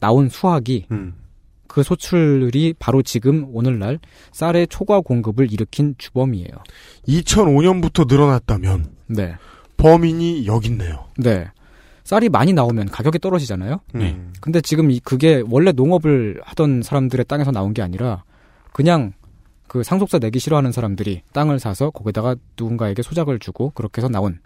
나온 0.00 0.30
수확이 0.30 0.86
음. 0.90 1.14
그 1.76 1.82
소출이 1.82 2.76
바로 2.78 3.02
지금 3.02 3.48
오늘날 3.52 3.98
쌀의 4.32 4.68
초과 4.68 5.02
공급을 5.02 5.52
일으킨 5.52 5.94
주범이에요. 5.98 6.48
2005년부터 7.06 8.08
늘어났다면 8.08 8.86
네. 9.08 9.34
범인이 9.76 10.46
여기 10.46 10.68
있네요. 10.70 11.04
네. 11.18 11.44
쌀이 12.02 12.30
많이 12.30 12.54
나오면 12.54 12.86
가격이 12.86 13.18
떨어지잖아요. 13.18 13.80
네. 13.92 14.12
음. 14.12 14.32
근데 14.40 14.62
지금 14.62 14.90
이 14.90 15.00
그게 15.00 15.42
원래 15.50 15.70
농업을 15.70 16.40
하던 16.44 16.80
사람들의 16.80 17.26
땅에서 17.26 17.50
나온 17.50 17.74
게 17.74 17.82
아니라 17.82 18.24
그냥 18.72 19.12
그 19.66 19.82
상속세 19.82 20.18
내기 20.18 20.38
싫어하는 20.38 20.72
사람들이 20.72 21.24
땅을 21.34 21.58
사서 21.58 21.90
거기다가 21.90 22.36
누군가에게 22.58 23.02
소작을 23.02 23.38
주고 23.38 23.68
그렇게 23.74 24.00
해서 24.00 24.08
나온 24.08 24.38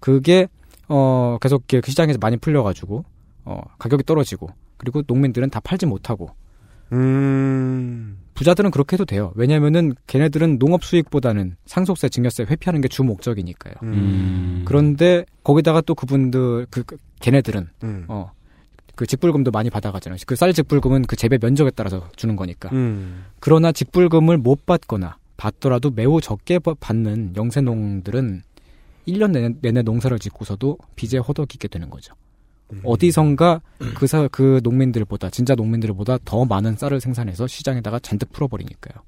그게 0.00 0.48
어 0.86 1.38
계속 1.40 1.64
그 1.66 1.80
시장에서 1.86 2.18
많이 2.20 2.36
풀려가지고 2.36 3.06
어 3.46 3.60
가격이 3.78 4.02
떨어지고 4.02 4.50
그리고 4.76 5.00
농민들은 5.06 5.48
다 5.48 5.60
팔지 5.60 5.86
못하고 5.86 6.28
음. 6.92 8.18
부자들은 8.34 8.70
그렇게 8.70 8.94
해도 8.94 9.04
돼요. 9.04 9.32
왜냐면은 9.34 9.94
걔네들은 10.06 10.58
농업 10.58 10.84
수익보다는 10.84 11.56
상속세, 11.66 12.08
증여세 12.08 12.44
회피하는 12.44 12.80
게 12.80 12.88
주 12.88 13.02
목적이니까요. 13.02 13.74
음. 13.82 14.62
그런데 14.64 15.24
거기다가 15.44 15.80
또 15.80 15.94
그분들 15.94 16.66
그, 16.70 16.84
그 16.84 16.96
걔네들은 17.20 17.68
음. 17.84 18.04
어 18.08 18.30
그 18.94 19.06
직불금도 19.06 19.52
많이 19.52 19.70
받아가잖아요. 19.70 20.18
그 20.26 20.34
쌀 20.34 20.52
직불금은 20.52 21.02
그 21.02 21.14
재배 21.14 21.38
면적에 21.40 21.70
따라서 21.70 22.08
주는 22.16 22.34
거니까. 22.34 22.68
음. 22.72 23.26
그러나 23.38 23.70
직불금을 23.70 24.38
못 24.38 24.66
받거나 24.66 25.18
받더라도 25.36 25.90
매우 25.92 26.20
적게 26.20 26.58
바- 26.58 26.74
받는 26.80 27.34
영세농들은 27.36 28.42
1년 29.06 29.30
내내, 29.30 29.54
내내 29.60 29.82
농사를 29.82 30.18
짓고서도 30.18 30.78
빚에 30.96 31.20
허덕이게 31.20 31.68
되는 31.68 31.90
거죠. 31.90 32.12
음. 32.72 32.80
어디선가 32.84 33.60
그, 33.94 34.06
사, 34.06 34.28
그 34.28 34.60
농민들보다, 34.62 35.30
진짜 35.30 35.54
농민들보다 35.54 36.18
더 36.24 36.44
많은 36.44 36.76
쌀을 36.76 37.00
생산해서 37.00 37.46
시장에다가 37.46 37.98
잔뜩 38.00 38.32
풀어버리니까요. 38.32 39.02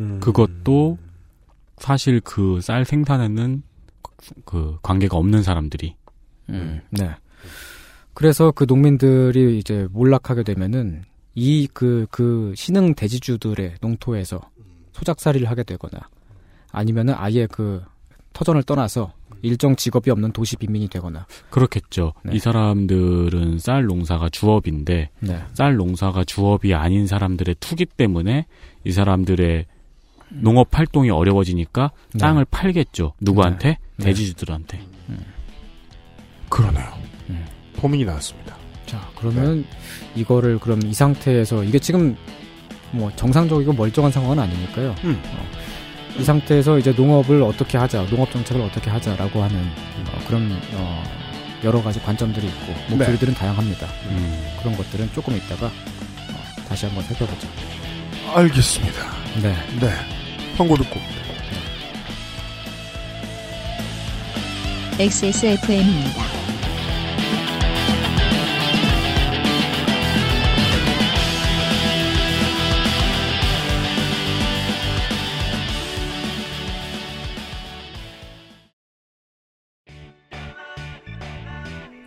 음. 0.00 0.20
그것도 0.20 0.98
사실 1.78 2.20
그 2.20 2.60
쌀 2.60 2.84
생산에는 2.84 3.62
그 4.44 4.78
관계가 4.82 5.16
없는 5.16 5.42
사람들이 5.42 5.96
음, 6.50 6.80
네. 6.90 7.10
그래서 8.12 8.50
그 8.50 8.64
농민들이 8.66 9.58
이제 9.58 9.88
몰락하게 9.90 10.42
되면은 10.42 11.04
이 11.34 11.68
그, 11.72 12.06
그 12.10 12.52
신흥 12.56 12.94
대지주들의 12.94 13.76
농토에서 13.80 14.40
소작살이를 14.92 15.48
하게 15.48 15.62
되거나 15.62 16.08
아니면은 16.70 17.14
아예 17.16 17.46
그 17.46 17.82
터전을 18.32 18.64
떠나서 18.64 19.12
일정 19.42 19.76
직업이 19.76 20.10
없는 20.10 20.32
도시 20.32 20.56
빈민이 20.56 20.88
되거나 20.88 21.26
그렇겠죠. 21.50 22.12
네. 22.24 22.34
이 22.34 22.38
사람들은 22.38 23.58
쌀 23.58 23.84
농사가 23.84 24.28
주업인데 24.28 25.10
네. 25.20 25.42
쌀 25.54 25.76
농사가 25.76 26.24
주업이 26.24 26.74
아닌 26.74 27.06
사람들의 27.06 27.56
투기 27.60 27.86
때문에 27.86 28.46
이 28.84 28.92
사람들의 28.92 29.66
농업 30.30 30.68
활동이 30.76 31.10
어려워지니까 31.10 31.90
네. 32.12 32.18
땅을 32.18 32.44
팔겠죠. 32.50 33.14
누구한테? 33.20 33.78
네. 33.96 34.04
대지주들한테. 34.04 34.80
그러네요. 36.48 36.92
음. 37.30 37.44
범인이 37.76 38.04
나왔습니다. 38.04 38.56
자, 38.86 39.00
그러면 39.16 39.64
이거를 40.16 40.58
그럼 40.58 40.82
이 40.84 40.92
상태에서 40.92 41.62
이게 41.64 41.78
지금 41.78 42.16
뭐 42.92 43.10
정상적이고 43.14 43.72
멀쩡한 43.72 44.10
상황은 44.10 44.38
아니니까요. 44.38 44.94
음. 45.04 45.20
어, 45.24 45.59
이 46.18 46.24
상태에서 46.24 46.78
이제 46.78 46.92
농업을 46.92 47.42
어떻게 47.42 47.78
하자, 47.78 48.06
농업 48.06 48.30
정책을 48.30 48.60
어떻게 48.62 48.90
하자라고 48.90 49.42
하는 49.42 49.56
어, 49.58 50.18
그런 50.26 50.50
어, 50.74 51.02
여러 51.64 51.82
가지 51.82 52.00
관점들이 52.00 52.46
있고 52.46 52.74
목소리들은 52.90 53.34
다양합니다. 53.34 53.86
음. 54.08 54.46
그런 54.60 54.76
것들은 54.76 55.10
조금 55.12 55.36
있다가 55.36 55.66
어, 55.66 56.62
다시 56.68 56.86
한번 56.86 57.04
살펴보죠. 57.04 57.48
알겠습니다. 58.34 59.02
네. 59.42 59.54
네. 59.80 59.92
광고 60.56 60.76
듣고. 60.76 61.00
XSFM입니다. 64.98 66.39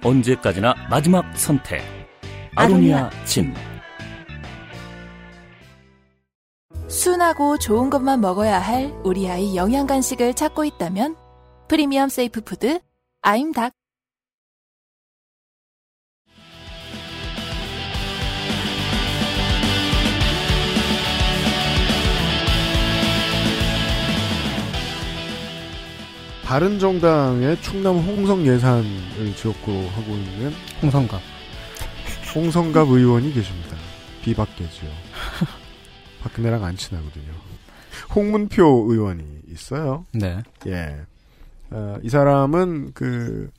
언제까지나 0.04 0.76
마지막 0.90 1.26
선택. 1.38 1.82
아로니아 2.56 3.10
진. 3.26 3.54
순하고 6.88 7.58
좋은 7.58 7.90
것만 7.90 8.22
먹어야 8.22 8.60
할 8.60 8.94
우리 9.04 9.30
아이 9.30 9.56
영양 9.56 9.88
간식을 9.88 10.36
찾고 10.36 10.66
있다면 10.66 11.16
프리미엄 11.68 12.10
safe 12.10 12.41
food 12.41 12.80
아임닭 13.22 13.74
바른 26.44 26.78
정당의 26.78 27.61
충남 27.61 27.98
홍성 27.98 28.45
예산을 28.45 29.36
지역구로 29.36 29.88
하고 29.90 30.11
있는 30.14 30.52
홍성갑. 30.82 31.22
홍성갑 32.36 32.90
의원이 32.90 33.34
계십니다. 33.34 33.78
비박계지요. 34.24 34.90
박근혜랑 36.22 36.64
안 36.64 36.76
친하거든요. 36.76 37.32
홍문표 38.14 38.88
의원이 38.90 39.24
있어요. 39.49 40.06
네. 40.14 40.41
예. 40.68 41.02
어, 41.72 41.98
이 42.03 42.10
사람은 42.10 42.91
그 42.94 43.49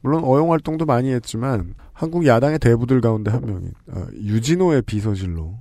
물론 0.00 0.24
어용 0.24 0.52
활동도 0.52 0.86
많이 0.86 1.12
했지만 1.12 1.74
한국 1.92 2.26
야당의 2.26 2.58
대부들 2.58 3.00
가운데 3.00 3.30
한 3.30 3.44
명인 3.44 3.72
어, 3.88 4.06
유진호의 4.14 4.82
비서실로 4.82 5.58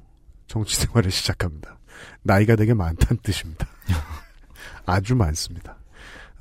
정치 0.47 0.77
생활을 0.77 1.09
시작합니다. 1.11 1.77
나이가 2.23 2.55
되게 2.55 2.73
많다는 2.73 3.21
뜻입니다. 3.23 3.67
아주 4.85 5.15
많습니다. 5.15 5.78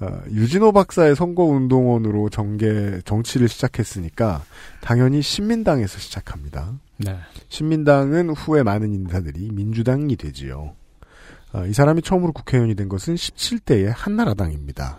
어, 0.00 0.20
유진호 0.30 0.72
박사의 0.72 1.16
선거운동원으로 1.16 2.28
정계 2.28 3.00
정치를 3.04 3.48
시작했으니까 3.48 4.42
당연히 4.80 5.22
신민당에서 5.22 5.98
시작합니다. 5.98 6.74
네. 6.98 7.16
신민당은 7.48 8.30
후에 8.30 8.62
많은 8.62 8.92
인사들이 8.92 9.50
민주당이 9.52 10.16
되지요. 10.16 10.74
어, 11.52 11.66
이 11.66 11.72
사람이 11.72 12.02
처음으로 12.02 12.32
국회의원이 12.32 12.74
된 12.74 12.88
것은 12.88 13.14
17대의 13.14 13.92
한나라당입니다. 13.94 14.98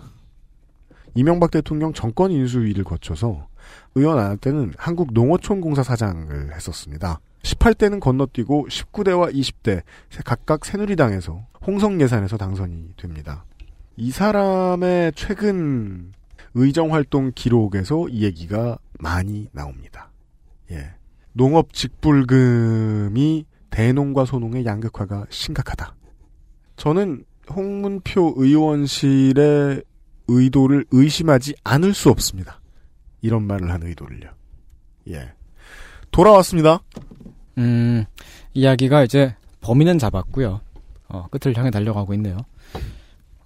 이명박 1.16 1.52
대통령 1.52 1.94
정권 1.94 2.32
인수위를 2.32 2.84
거쳐서 2.84 3.48
의원 3.96 4.20
안 4.20 4.30
할 4.30 4.38
때는 4.38 4.74
한국 4.78 5.14
농어촌 5.14 5.62
공사 5.62 5.84
사장을 5.84 6.54
했었습니다. 6.54 7.20
18대는 7.44 8.00
건너뛰고 8.00 8.68
19대와 8.70 9.34
20대 9.34 9.82
각각 10.26 10.66
새누리당에서 10.66 11.46
홍성 11.66 12.02
예산에서 12.02 12.38
당선이 12.38 12.96
됩니다. 12.98 13.46
이 14.02 14.12
사람의 14.12 15.12
최근 15.14 16.14
의정 16.54 16.94
활동 16.94 17.34
기록에서 17.36 18.08
이 18.08 18.24
얘기가 18.24 18.80
많이 18.98 19.50
나옵니다. 19.52 20.10
예. 20.72 20.94
농업 21.34 21.74
직불금이 21.74 23.46
대농과 23.70 24.24
소농의 24.24 24.64
양극화가 24.66 25.26
심각하다. 25.30 25.96
저는 26.78 27.26
홍문표 27.54 28.36
의원실의 28.38 29.84
의도를 30.30 30.86
의심하지 30.92 31.56
않을 31.66 31.94
수 31.94 32.10
없습니다. 32.10 32.62
이런 33.22 33.44
말을 33.44 33.70
한 33.70 33.84
의도를요. 33.84 34.30
예. 35.10 35.34
돌아왔습니다. 36.12 36.80
음, 37.58 38.06
이야기가 38.54 39.04
이제 39.04 39.36
범인은 39.60 40.00
잡았고요. 40.00 40.62
어, 41.10 41.28
끝을 41.28 41.58
향해 41.58 41.70
달려가고 41.70 42.14
있네요. 42.14 42.38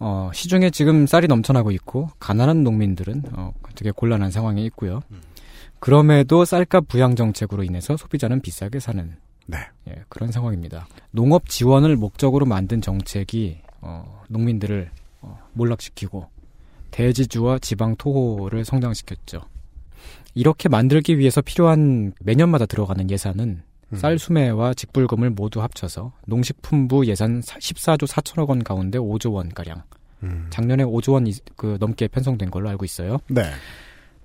어, 0.05 0.29
시중에 0.33 0.69
지금 0.69 1.07
쌀이 1.07 1.27
넘쳐나고 1.27 1.71
있고 1.71 2.09
가난한 2.19 2.65
농민들은 2.65 3.23
어, 3.31 3.53
되게 3.73 3.91
곤란한 3.91 4.31
상황에 4.31 4.61
있고요. 4.65 5.01
그럼에도 5.79 6.43
쌀값 6.43 6.89
부양 6.89 7.15
정책으로 7.15 7.63
인해서 7.63 7.95
소비자는 7.95 8.41
비싸게 8.41 8.81
사는 8.81 9.15
네. 9.45 9.59
예, 9.87 10.03
그런 10.09 10.29
상황입니다. 10.29 10.87
농업 11.11 11.47
지원을 11.47 11.95
목적으로 11.95 12.45
만든 12.45 12.81
정책이 12.81 13.61
어, 13.79 14.23
농민들을 14.27 14.91
어, 15.21 15.39
몰락시키고 15.53 16.27
대지주와 16.91 17.59
지방 17.59 17.95
토호를 17.95 18.65
성장시켰죠. 18.65 19.41
이렇게 20.35 20.67
만들기 20.67 21.17
위해서 21.17 21.41
필요한 21.41 22.11
매년마다 22.19 22.65
들어가는 22.65 23.09
예산은 23.09 23.63
음. 23.93 23.95
쌀 23.95 24.19
수매와 24.19 24.73
직불금을 24.73 25.29
모두 25.29 25.61
합쳐서 25.61 26.11
농식품부 26.25 27.05
예산 27.07 27.41
14조 27.41 28.07
4천억 28.07 28.49
원 28.49 28.63
가운데 28.63 28.97
5조 28.99 29.33
원 29.33 29.49
가량. 29.49 29.83
음. 30.23 30.47
작년에 30.49 30.83
5조 30.83 31.13
원 31.13 31.27
이- 31.27 31.33
그 31.55 31.77
넘게 31.79 32.07
편성된 32.07 32.49
걸로 32.51 32.69
알고 32.69 32.85
있어요. 32.85 33.17
네. 33.27 33.43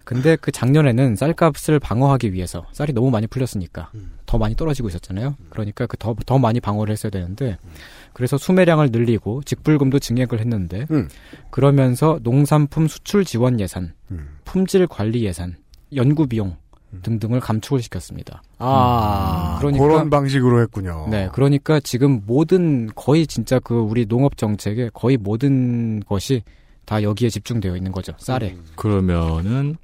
근데 0.04 0.36
그 0.36 0.50
작년에는 0.50 1.16
쌀값을 1.16 1.78
방어하기 1.80 2.32
위해서 2.32 2.64
쌀이 2.72 2.92
너무 2.94 3.10
많이 3.10 3.26
풀렸으니까 3.26 3.90
음. 3.94 4.12
더 4.24 4.38
많이 4.38 4.54
떨어지고 4.56 4.88
있었잖아요. 4.88 5.36
그러니까 5.50 5.84
그 5.86 5.98
더 5.98 6.14
더 6.24 6.38
많이 6.38 6.60
방어를 6.60 6.92
했어야 6.92 7.10
되는데 7.10 7.58
그래서 8.14 8.38
수매량을 8.38 8.88
늘리고 8.90 9.42
직불금도 9.42 9.98
증액을 9.98 10.40
했는데 10.40 10.86
음. 10.92 11.08
그러면서 11.50 12.20
농산품 12.22 12.88
수출 12.88 13.24
지원 13.26 13.60
예산, 13.60 13.92
음. 14.10 14.28
품질 14.46 14.86
관리 14.86 15.24
예산, 15.24 15.56
연구 15.94 16.26
비용 16.26 16.56
등등을 17.02 17.40
감축을 17.40 17.80
시켰습니다. 17.82 18.42
아, 18.58 19.56
그러니까- 19.60 19.84
그런 19.84 20.10
방식으로 20.10 20.60
했군요. 20.62 21.06
네, 21.10 21.28
그러니까 21.32 21.80
지금 21.80 22.22
모든 22.26 22.88
거의 22.94 23.26
진짜 23.26 23.58
그 23.58 23.74
우리 23.78 24.06
농업 24.06 24.36
정책의 24.36 24.90
거의 24.94 25.16
모든 25.16 26.00
것이 26.00 26.42
다 26.86 27.02
여기에 27.02 27.28
집중되어 27.28 27.76
있는 27.76 27.92
거죠. 27.92 28.12
쌀에. 28.18 28.50
음. 28.52 28.64
그러면은 28.76 29.76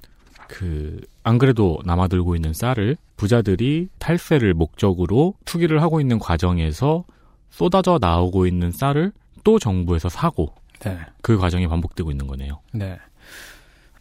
그 0.47 1.01
안 1.27 1.39
그래도 1.39 1.79
남아들고 1.85 2.35
있는 2.35 2.53
쌀을 2.53 2.97
부자들이 3.17 3.89
탈세를 3.97 4.53
목적으로 4.53 5.33
투기를 5.43 5.81
하고 5.81 5.99
있는 5.99 6.19
과정에서 6.19 7.03
쏟아져 7.49 7.97
나오고 7.99 8.45
있는 8.45 8.71
쌀을 8.71 9.11
또 9.43 9.57
정부에서 9.57 10.07
사고 10.07 10.53
네. 10.81 10.99
그 11.23 11.37
과정이 11.39 11.67
반복되고 11.67 12.11
있는 12.11 12.27
거네요. 12.27 12.59
네. 12.73 12.99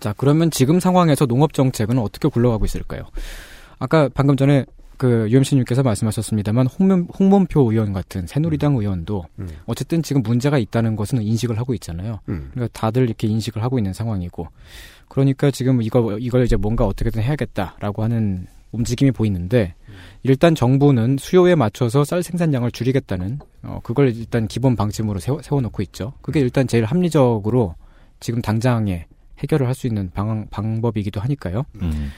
자, 0.05 0.13
그러면 0.19 0.51
지금 0.51 0.81
상황에서 0.81 1.25
농업 1.25 1.55
정책은 1.55 1.99
어떻게 1.99 2.29
굴러가고 2.29 2.67
있을까요? 2.67 3.05
아까 3.79 4.11
방금 4.13 4.37
전에 4.37 4.67
그 4.99 5.27
유엠씨님께서 5.31 5.83
말씀하셨습니다만 5.83 6.67
홍문, 6.67 7.09
홍문표 7.19 7.73
의원 7.73 7.95
같은 7.95 8.27
새누리당 8.27 8.75
의원도 8.75 9.25
음. 9.39 9.49
어쨌든 9.65 10.03
지금 10.03 10.23
문제가 10.23 10.59
있다는 10.59 10.95
것은 10.95 11.23
인식을 11.23 11.59
하고 11.59 11.73
있잖아요. 11.73 12.21
음. 12.29 12.51
그러니까 12.53 12.79
다들 12.79 13.05
이렇게 13.05 13.27
인식을 13.29 13.63
하고 13.63 13.79
있는 13.79 13.95
상황이고 13.95 14.47
그러니까 15.09 15.51
지금 15.51 15.81
이거 15.81 16.19
이걸 16.21 16.45
이제 16.45 16.57
뭔가 16.57 16.85
어떻게든 16.85 17.23
해야겠다라고 17.23 18.03
하는 18.03 18.47
움직임이 18.73 19.11
보이는데 19.11 19.75
일단 20.23 20.55
정부는 20.55 21.17
수요에 21.19 21.55
맞춰서 21.55 22.05
쌀 22.05 22.23
생산량을 22.23 22.73
줄이겠다는 22.73 23.39
어 23.63 23.81
그걸 23.83 24.15
일단 24.15 24.49
기본 24.49 24.77
방침으로 24.77 25.19
세워, 25.19 25.41
세워놓고 25.41 25.81
있죠. 25.85 26.13
그게 26.21 26.41
일단 26.41 26.69
제일 26.69 26.85
합리적으로 26.85 27.75
지금 28.21 28.43
당장에 28.43 29.07
해결을 29.39 29.67
할 29.67 29.75
수 29.75 29.87
있는 29.87 30.11
방, 30.15 30.47
방법이기도 30.51 31.21
하니까요. 31.21 31.65
음. 31.83 32.11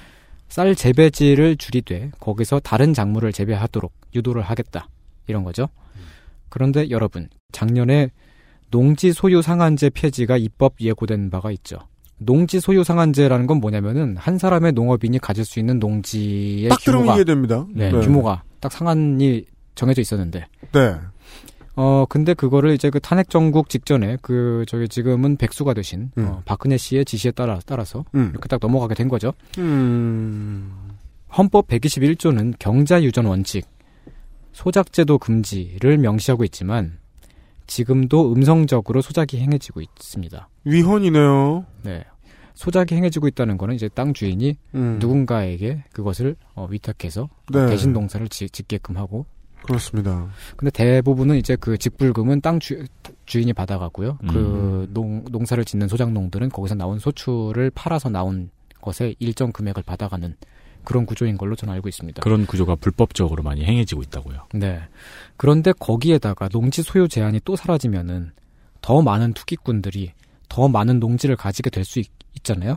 쌀 0.49 0.75
재배지를 0.75 1.57
줄이되 1.57 2.11
거기서 2.21 2.61
다른 2.61 2.95
작물을 2.95 3.33
재배하도록 3.33 3.93
유도를 4.15 4.43
하겠다 4.43 4.89
이런 5.27 5.43
거죠. 5.43 5.69
그런데 6.49 6.89
여러분 6.91 7.29
작년에 7.53 8.11
농지 8.71 9.13
소유 9.13 9.43
상한제 9.43 9.91
폐지가 9.91 10.37
입법 10.37 10.75
예고된 10.81 11.31
바가 11.31 11.51
있죠. 11.53 11.79
농지 12.19 12.61
소유 12.61 12.85
상한제라는 12.85 13.47
건 13.47 13.59
뭐냐면은 13.59 14.17
한 14.17 14.39
사람의 14.39 14.73
농업인이 14.73 15.19
가질 15.19 15.45
수 15.45 15.59
있는 15.59 15.79
농지의 15.79 16.69
딱 16.69 16.79
규모가 16.81 17.17
이해됩니다. 17.17 17.67
네, 17.75 17.91
규모가 17.91 18.43
딱 18.61 18.73
상한이 18.73 19.45
정해져 19.75 20.01
있었는데 20.01 20.47
네. 20.73 20.95
어 21.77 22.07
근데 22.09 22.35
그거를 22.35 22.73
이제 22.73 22.91
그 22.91 22.99
탄핵 23.01 23.29
정국 23.29 23.69
직전에 23.69 24.17
그 24.23 24.65
저기 24.67 24.89
지금은 24.89 25.37
백수가 25.37 25.75
되신 25.75 26.11
음. 26.17 26.27
어, 26.27 26.43
박근혜 26.47 26.77
씨의 26.77 27.05
지시에 27.05 27.33
따라 27.33 27.61
따라서 27.67 28.05
음. 28.15 28.31
이렇게 28.33 28.49
딱 28.49 28.59
넘어가게 28.61 28.95
된 28.95 29.09
거죠. 29.09 29.33
음. 29.59 30.73
헌법 31.37 31.69
121조는 31.69 32.55
경자 32.59 33.03
유전 33.03 33.27
원칙, 33.27 33.67
소작제도 34.53 35.19
금지를 35.19 35.99
명시하고 35.99 36.45
있지만 36.45 36.99
지금도 37.67 38.33
음성적으로 38.33 39.03
소작이 39.03 39.39
행해지고 39.39 39.83
있습니다. 39.83 40.49
위헌이네요. 40.65 41.67
네. 41.83 42.05
소작이 42.55 42.95
행해지고 42.95 43.29
있다는 43.29 43.59
거는 43.59 43.75
이제 43.75 43.89
땅 43.89 44.15
주인이 44.15 44.57
음. 44.75 44.99
누군가에게 44.99 45.85
그것을 45.93 46.37
어, 46.55 46.67
위탁해서 46.71 47.29
네. 47.53 47.67
대신 47.67 47.93
농사를 47.93 48.27
지, 48.29 48.49
짓게끔 48.49 48.97
하고 48.97 49.27
그렇습니다. 49.67 50.29
근데 50.57 50.71
대부분은 50.71 51.37
이제 51.37 51.57
그 51.57 51.77
직불금은 51.77 52.41
땅 52.41 52.59
주, 52.61 52.85
주인이 53.27 53.53
받아가고요. 53.53 54.19
음. 54.23 54.29
그 54.29 54.89
농, 54.93 55.25
농사를 55.31 55.65
짓는 55.65 55.89
소작농들은 55.89 56.51
거기서 56.51 56.75
나온 56.75 56.99
소출을 56.99 57.71
팔아서 57.71 58.09
나온 58.09 58.51
것에 58.81 59.15
일정 59.19 59.53
금액을 59.53 59.83
받아가는 59.83 60.37
그런 60.85 61.05
구조인 61.05 61.37
걸로 61.37 61.57
저는 61.57 61.75
알고 61.75 61.89
있습니다. 61.89 62.23
그런 62.23 62.47
구조가 62.47 62.77
불법적으로 62.77 63.43
많이 63.43 63.65
행해지고 63.65 64.03
있다고요. 64.03 64.47
네. 64.55 64.81
그런데 65.37 65.73
거기에다가 65.73 66.49
농지 66.49 66.83
소유 66.83 67.09
제한이 67.09 67.41
또 67.45 67.57
사라지면은 67.57 68.31
더 68.81 69.03
많은 69.03 69.33
투기꾼들이 69.33 70.13
더 70.49 70.69
많은 70.69 71.01
농지를 71.01 71.35
가지게 71.37 71.71
될 71.71 71.85
수 71.85 72.01
있잖아요. 72.37 72.77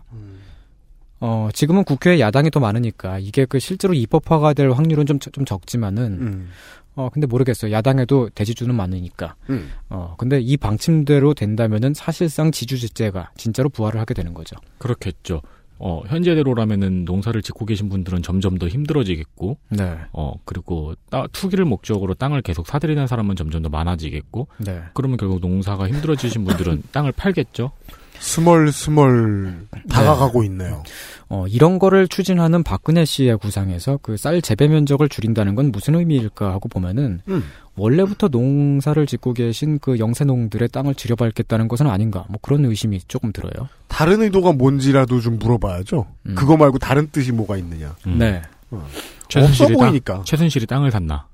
어, 1.21 1.49
지금은 1.53 1.83
국회에 1.83 2.19
야당이 2.19 2.49
더 2.51 2.59
많으니까 2.59 3.19
이게 3.19 3.45
그 3.45 3.59
실제로 3.59 3.93
입법화가 3.93 4.53
될 4.53 4.71
확률은 4.71 5.05
좀, 5.05 5.19
좀 5.19 5.45
적지만은, 5.45 6.03
음. 6.21 6.49
어, 6.95 7.09
근데 7.09 7.27
모르겠어요. 7.27 7.71
야당에도 7.71 8.29
대지주는 8.29 8.73
많으니까. 8.73 9.35
음. 9.49 9.69
어, 9.89 10.15
근데 10.17 10.39
이 10.39 10.57
방침대로 10.57 11.33
된다면은 11.33 11.93
사실상 11.93 12.51
지주제가 12.51 13.31
진짜로 13.37 13.69
부활을 13.69 13.99
하게 13.99 14.13
되는 14.13 14.33
거죠. 14.33 14.55
그렇겠죠. 14.77 15.41
어, 15.81 16.03
현재대로라면은 16.07 17.05
농사를 17.05 17.41
짓고 17.41 17.65
계신 17.65 17.87
분들은 17.87 18.21
점점 18.21 18.57
더 18.57 18.67
힘들어지겠고, 18.67 19.57
네. 19.69 19.97
어, 20.11 20.33
그리고 20.43 20.93
따, 21.09 21.25
투기를 21.31 21.63
목적으로 21.63 22.13
땅을 22.13 22.41
계속 22.41 22.67
사들이는 22.67 23.07
사람은 23.07 23.37
점점 23.37 23.61
더 23.61 23.69
많아지겠고, 23.69 24.49
네. 24.57 24.81
그러면 24.93 25.15
결국 25.15 25.39
농사가 25.39 25.87
힘들어지신 25.87 26.43
분들은 26.43 26.83
땅을 26.91 27.13
팔겠죠? 27.13 27.71
스멀스멀 28.19 29.67
다가가고 29.89 30.43
있네요. 30.43 30.83
어, 31.29 31.45
이런 31.47 31.77
거를 31.79 32.07
추진하는 32.07 32.63
박근혜 32.63 33.05
씨의 33.05 33.37
구상에서 33.37 33.97
그 34.01 34.17
쌀 34.17 34.41
재배 34.41 34.67
면적을 34.67 35.09
줄인다는 35.09 35.55
건 35.55 35.71
무슨 35.71 35.95
의미일까 35.95 36.51
하고 36.51 36.67
보면은 36.69 37.21
음. 37.27 37.43
원래부터 37.75 38.27
농사를 38.29 39.05
짓고 39.05 39.33
계신 39.33 39.79
그 39.79 39.99
영세농들의 39.99 40.67
땅을 40.69 40.95
줄여밟겠다는 40.95 41.67
것은 41.67 41.87
아닌가 41.87 42.25
뭐 42.29 42.39
그런 42.41 42.65
의심이 42.65 42.99
조금 43.07 43.31
들어요. 43.31 43.69
다른 43.87 44.21
의도가 44.21 44.53
뭔지라도 44.53 45.21
좀 45.21 45.37
물어봐야죠. 45.39 46.05
음. 46.27 46.35
그거 46.35 46.57
말고 46.57 46.79
다른 46.79 47.07
뜻이 47.11 47.31
뭐가 47.31 47.57
있느냐. 47.57 47.95
음. 48.07 48.17
네. 48.17 48.41
어. 48.71 48.85
최순실이 49.29 49.73
보이니까. 49.75 50.23
최순실이 50.25 50.65
땅을 50.65 50.91
샀나? 50.91 51.27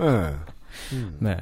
예. 0.00 0.06
음. 0.94 1.16
네. 1.18 1.36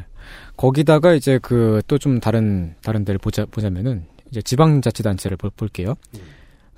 거기다가 0.57 1.13
이제 1.13 1.39
그 1.39 1.81
또 1.87 1.99
좀 1.99 2.21
다른 2.21 2.75
다른 2.83 3.05
데를 3.05 3.19
보자 3.19 3.45
보자면은 3.51 4.05
이제 4.33 4.41
지방자치단체를 4.43 5.37
볼, 5.37 5.51
볼게요. 5.51 5.95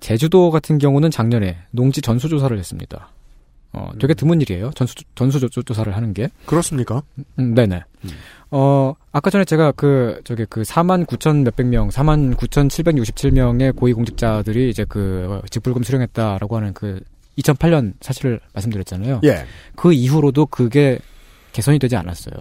제주도 0.00 0.50
같은 0.50 0.76
경우는 0.78 1.10
작년에 1.10 1.56
농지 1.70 2.02
전수조사를 2.02 2.58
했습니다. 2.58 3.08
어, 3.72 3.90
되게 3.98 4.14
드문 4.14 4.40
일이에요. 4.40 4.70
전수 4.74 4.94
전수조사를 5.14 5.96
하는 5.96 6.12
게. 6.12 6.28
그렇습니까? 6.46 7.02
음, 7.38 7.54
네네. 7.54 7.82
어, 8.50 8.94
아까 9.12 9.30
전에 9.30 9.44
제가 9.44 9.72
그, 9.72 10.20
저기 10.24 10.44
그 10.48 10.62
4만 10.62 11.06
9천 11.06 11.42
몇백 11.42 11.66
명, 11.66 11.88
4만 11.88 12.36
9천 12.36 12.68
767명의 12.68 13.74
고위공직자들이 13.74 14.68
이제 14.68 14.84
그 14.88 15.40
직불금 15.50 15.82
수령했다라고 15.82 16.56
하는 16.56 16.72
그 16.74 17.00
2008년 17.38 17.94
사실을 18.00 18.40
말씀드렸잖아요. 18.52 19.20
예. 19.24 19.44
그 19.74 19.92
이후로도 19.92 20.46
그게 20.46 20.98
개선이 21.52 21.78
되지 21.78 21.96
않았어요. 21.96 22.34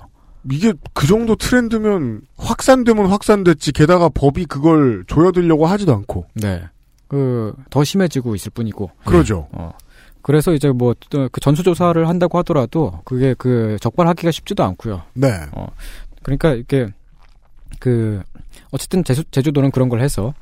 이게 0.51 0.73
그 0.93 1.07
정도 1.07 1.35
트렌드면 1.35 2.21
확산되면 2.37 3.07
확산됐지 3.07 3.71
게다가 3.71 4.09
법이 4.09 4.45
그걸 4.45 5.03
조여들려고 5.07 5.65
하지도 5.65 5.93
않고 5.93 6.25
네. 6.33 6.63
그, 7.07 7.53
더 7.69 7.83
심해지고 7.83 8.35
있을 8.35 8.51
뿐이고. 8.51 8.89
그러죠. 9.05 9.47
어. 9.51 9.71
그래서 10.21 10.53
이제 10.53 10.71
뭐, 10.71 10.95
또그 11.09 11.39
전수 11.41 11.61
조사를 11.63 12.07
한다고 12.07 12.37
하더라도 12.39 13.01
그게 13.05 13.35
그 13.37 13.77
적발하기가 13.81 14.31
쉽지도 14.31 14.63
않고요. 14.63 15.03
네. 15.13 15.29
어. 15.51 15.67
그러니까 16.23 16.53
이게 16.53 16.87
그 17.79 18.23
어쨌든 18.71 19.03
제주, 19.03 19.23
제주도는 19.25 19.71
그런 19.71 19.89
걸 19.89 20.01
해서 20.01 20.33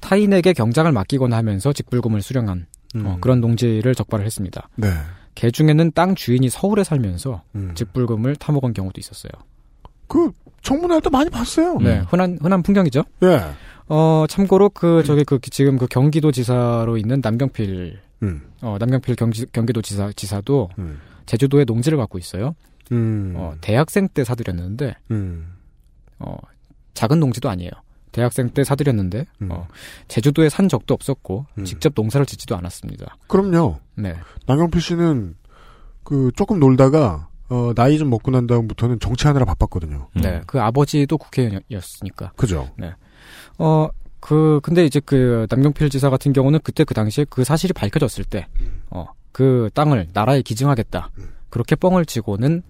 타인에게 0.00 0.52
경장을 0.52 0.90
맡기거나 0.92 1.36
하면서 1.36 1.72
직불금을 1.72 2.22
수령한 2.22 2.66
어, 2.96 2.98
음. 2.98 3.20
그런 3.20 3.40
농지를 3.40 3.94
적발을 3.94 4.24
했습니다. 4.24 4.68
네. 4.76 4.88
개 5.34 5.50
중에는 5.50 5.92
땅 5.94 6.14
주인이 6.14 6.48
서울에 6.48 6.84
살면서 6.84 7.42
음. 7.54 7.72
직불금을 7.74 8.36
타먹은 8.36 8.72
경우도 8.72 9.00
있었어요. 9.00 9.32
그 10.10 10.32
청문회 10.62 11.00
때 11.00 11.08
많이 11.08 11.30
봤어요. 11.30 11.78
네, 11.78 12.02
흔한 12.08 12.36
흔한 12.42 12.62
풍경이죠. 12.62 13.04
예. 13.22 13.40
어 13.88 14.26
참고로 14.28 14.70
그 14.70 15.02
저기 15.04 15.24
그 15.24 15.38
지금 15.40 15.78
그 15.78 15.86
경기도지사로 15.86 16.98
있는 16.98 17.20
남경필 17.22 17.98
음. 18.24 18.42
어 18.60 18.76
남경필 18.78 19.16
경기 19.16 19.46
경기도지사 19.46 20.12
지사도 20.16 20.68
음. 20.78 20.98
제주도에 21.26 21.64
농지를 21.64 21.96
갖고 21.96 22.18
있어요. 22.18 22.54
음. 22.92 23.34
어 23.36 23.54
대학생 23.60 24.08
때 24.08 24.24
사들였는데 24.24 24.96
음. 25.12 25.54
어 26.18 26.36
작은 26.94 27.20
농지도 27.20 27.48
아니에요. 27.48 27.70
대학생 28.12 28.50
때 28.50 28.64
사들였는데 28.64 29.24
음. 29.42 29.48
어, 29.52 29.68
제주도에 30.08 30.48
산 30.48 30.68
적도 30.68 30.94
없었고 30.94 31.46
음. 31.58 31.64
직접 31.64 31.92
농사를 31.94 32.26
짓지도 32.26 32.56
않았습니다. 32.56 33.16
그럼요. 33.28 33.78
네, 33.94 34.16
남경필 34.46 34.80
씨는 34.80 35.36
그 36.02 36.32
조금 36.34 36.58
놀다가 36.58 37.28
어, 37.50 37.74
나이 37.74 37.98
좀 37.98 38.10
먹고 38.10 38.30
난 38.30 38.46
다음부터는 38.46 39.00
정치하느라 39.00 39.44
바빴거든요. 39.44 40.08
음. 40.16 40.20
네, 40.20 40.40
그 40.46 40.60
아버지도 40.60 41.18
국회의원이었으니까. 41.18 42.32
그죠? 42.36 42.70
어, 43.58 43.88
그, 44.20 44.60
근데 44.62 44.86
이제 44.86 45.00
그 45.04 45.46
남경필 45.50 45.90
지사 45.90 46.10
같은 46.10 46.32
경우는 46.32 46.60
그때 46.62 46.84
그 46.84 46.94
당시에 46.94 47.26
그 47.28 47.42
사실이 47.42 47.72
밝혀졌을 47.72 48.24
때, 48.24 48.46
어, 48.88 49.08
그 49.32 49.68
땅을 49.74 50.08
나라에 50.12 50.42
기증하겠다. 50.42 51.10
그렇게 51.48 51.74
뻥을 51.74 52.06
치고는 52.06 52.62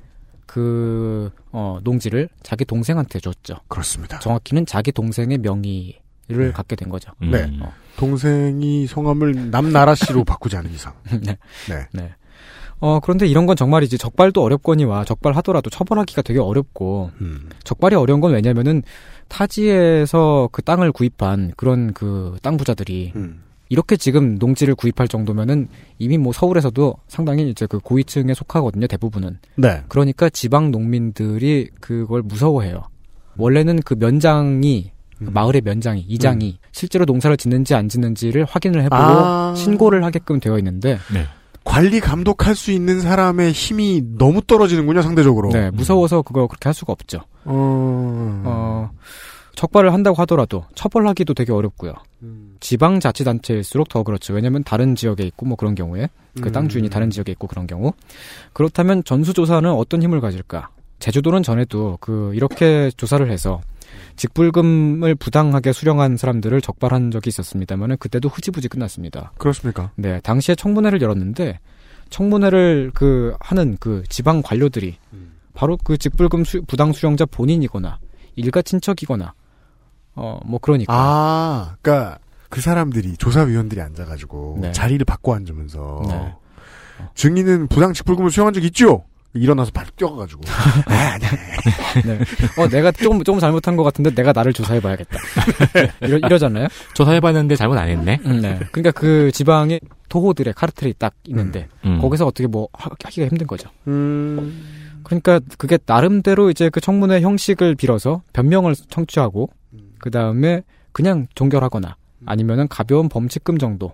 그, 0.47 1.31
어, 1.52 1.78
농지를 1.85 2.31
자기 2.43 2.65
동생한테 2.65 3.20
줬죠. 3.20 3.57
그렇습니다. 3.69 4.19
정확히는 4.19 4.65
자기 4.65 4.93
동생의 4.93 5.39
명의를 5.39 6.52
갖게 6.55 6.74
된 6.74 6.89
거죠. 6.89 7.12
음. 7.23 7.31
네. 7.31 7.51
동생이 7.97 8.86
성함을 8.86 9.51
남나라 9.51 9.94
씨로 9.94 10.24
바꾸지 10.24 10.57
않은 10.57 10.73
이상. 10.73 10.94
네. 11.23 11.36
네. 11.69 11.86
네. 11.93 12.15
어, 12.81 12.98
그런데 13.01 13.27
이런 13.27 13.47
건 13.47 13.57
정말이지. 13.57 13.98
적발도 13.98 14.43
어렵거니와 14.43 15.05
적발하더라도 15.05 15.70
처벌하기가 15.70 16.23
되게 16.23 16.39
어렵고, 16.40 17.11
음. 17.20 17.48
적발이 17.65 17.94
어려운 17.97 18.20
건 18.20 18.32
왜냐면은 18.32 18.82
타지에서 19.28 20.48
그 20.52 20.62
땅을 20.62 20.93
구입한 20.93 21.52
그런 21.57 21.93
그 21.93 22.36
땅 22.43 22.57
부자들이 22.57 23.12
음. 23.16 23.43
이렇게 23.69 23.97
지금 23.97 24.36
농지를 24.36 24.74
구입할 24.74 25.07
정도면은 25.09 25.69
이미 25.98 26.19
뭐 26.19 26.32
서울에서도 26.32 26.94
상당히 27.07 27.48
이제 27.48 27.66
그 27.66 27.78
고위층에 27.78 28.35
속하거든요, 28.35 28.86
대부분은. 28.89 29.39
네. 29.57 29.82
그러니까 29.89 30.28
지방 30.28 30.70
농민들이 30.73 31.69
그걸 31.81 32.23
무서워해요. 32.23 32.82
원래는 33.36 33.81
그 33.85 33.94
면장이 33.94 34.90
그 35.19 35.24
음. 35.24 35.32
마을의 35.32 35.61
면장이 35.65 36.01
이장이 36.01 36.59
실제로 36.73 37.05
농사를 37.05 37.36
짓는지 37.36 37.74
안 37.74 37.89
짓는지를 37.89 38.44
확인을 38.44 38.82
해보고 38.85 39.02
아. 39.02 39.55
신고를 39.57 40.02
하게끔 40.02 40.40
되어 40.40 40.59
있는데 40.59 40.98
네. 41.12 41.24
관리 41.65 42.01
감독할 42.01 42.55
수 42.55 42.70
있는 42.73 43.01
사람의 43.01 43.53
힘이 43.53 44.03
너무 44.19 44.41
떨어지는군요, 44.43 45.03
상대적으로. 45.03 45.51
네, 45.51 45.70
무서워서 45.70 46.23
그거 46.23 46.47
그렇게 46.47 46.69
할 46.69 46.74
수가 46.74 46.93
없죠. 46.93 47.20
어. 47.45 48.43
어, 48.45 48.91
적발을 49.57 49.93
한다고 49.93 50.16
하더라도 50.23 50.65
처벌하기도 50.74 51.35
되게 51.35 51.53
어렵고요. 51.53 51.93
음. 52.23 52.57
지방자치단체일수록 52.61 53.89
더 53.89 54.03
그렇죠. 54.03 54.32
왜냐면 54.32 54.65
다른 54.65 54.95
지역에 54.97 55.23
있고 55.24 55.47
뭐 55.47 55.57
그런 55.57 55.74
경우에 55.74 56.09
그 56.41 56.51
땅 56.51 56.69
주인이 56.69 56.89
음. 56.89 56.91
다른 56.91 57.11
지역에 57.11 57.32
있고 57.32 57.47
그런 57.47 57.66
경우 57.66 57.93
그렇다면 58.53 59.05
전수조사는 59.05 59.70
어떤 59.70 60.03
힘을 60.03 60.20
가질까? 60.20 60.69
제주도는 60.99 61.43
전에도 61.43 61.99
그 62.01 62.32
이렇게 62.35 62.91
조사를 62.97 63.31
해서 63.31 63.61
직불금을 64.16 65.15
부당하게 65.15 65.73
수령한 65.73 66.16
사람들을 66.16 66.61
적발한 66.61 67.11
적이 67.11 67.28
있었습니다만은 67.28 67.97
그때도 67.99 68.28
흐지부지 68.28 68.69
끝났습니다. 68.69 69.32
그렇습니까? 69.39 69.91
네, 69.97 70.20
당시에 70.20 70.55
청문회를 70.55 71.01
열었는데 71.03 71.59
청문회를 72.11 72.91
그 72.95 73.35
하는 73.41 73.77
그 73.81 74.03
지방 74.09 74.43
관료들이 74.43 74.97
음. 75.12 75.32
바로 75.55 75.77
그 75.82 75.97
직불금 75.97 76.45
수- 76.45 76.62
부당 76.62 76.93
수령자 76.93 77.27
본인이거나 77.27 77.99
일가 78.37 78.62
친척이거나 78.62 79.35
어 80.15 80.41
뭐 80.45 80.59
그러니까 80.61 80.93
아, 80.93 81.77
그니까, 81.81 82.19
그 82.49 82.61
사람들이, 82.61 83.16
조사위원들이 83.16 83.81
앉아가지고, 83.81 84.59
네. 84.61 84.73
자리를 84.73 85.05
바꿔 85.05 85.35
앉으면서, 85.37 86.03
네. 86.09 86.35
증인은 87.15 87.69
부당 87.69 87.93
직불금을 87.93 88.31
수령한 88.32 88.53
적 88.53 88.65
있죠? 88.65 89.05
일어나서 89.32 89.70
바로 89.73 89.89
뛰어가가지고. 89.97 90.43
아, 90.86 91.19
네. 91.19 91.27
네. 92.05 92.19
어 92.59 92.69
내가 92.69 92.90
조금 92.90 93.23
조금 93.23 93.39
잘못한 93.40 93.77
것 93.77 93.85
같은데 93.85 94.12
내가 94.15 94.32
나를 94.32 94.52
조사해봐야겠다. 94.52 95.16
이러 96.02 96.16
이러잖아요. 96.19 96.66
조사해봤는데 96.94 97.57
잘못 97.57 97.77
안 97.78 97.89
했네. 97.89 98.19
음, 98.27 98.40
네. 98.43 98.59
그러니까 98.73 98.90
그 98.90 99.31
지방에 99.32 99.78
토호들의 100.09 100.52
카르텔이 100.55 100.94
딱 100.98 101.15
있는데 101.28 101.69
음. 101.85 102.01
거기서 102.01 102.27
어떻게 102.27 102.48
뭐 102.48 102.69
하- 102.73 102.90
하기가 103.05 103.28
힘든 103.28 103.47
거죠. 103.47 103.69
음. 103.86 104.98
그러니까 105.05 105.40
그게 105.59 105.78
나름대로 105.86 106.51
이제 106.51 106.69
그 106.69 106.81
청문회 106.81 107.20
형식을 107.20 107.74
빌어서 107.77 108.23
변명을 108.32 108.74
청취하고 108.74 109.48
그 109.98 110.11
다음에 110.11 110.62
그냥 110.93 111.27
종결하거나 111.35 111.97
아니면은 112.27 112.69
가벼운 112.69 113.09
범칙금 113.09 113.59
정도 113.59 113.93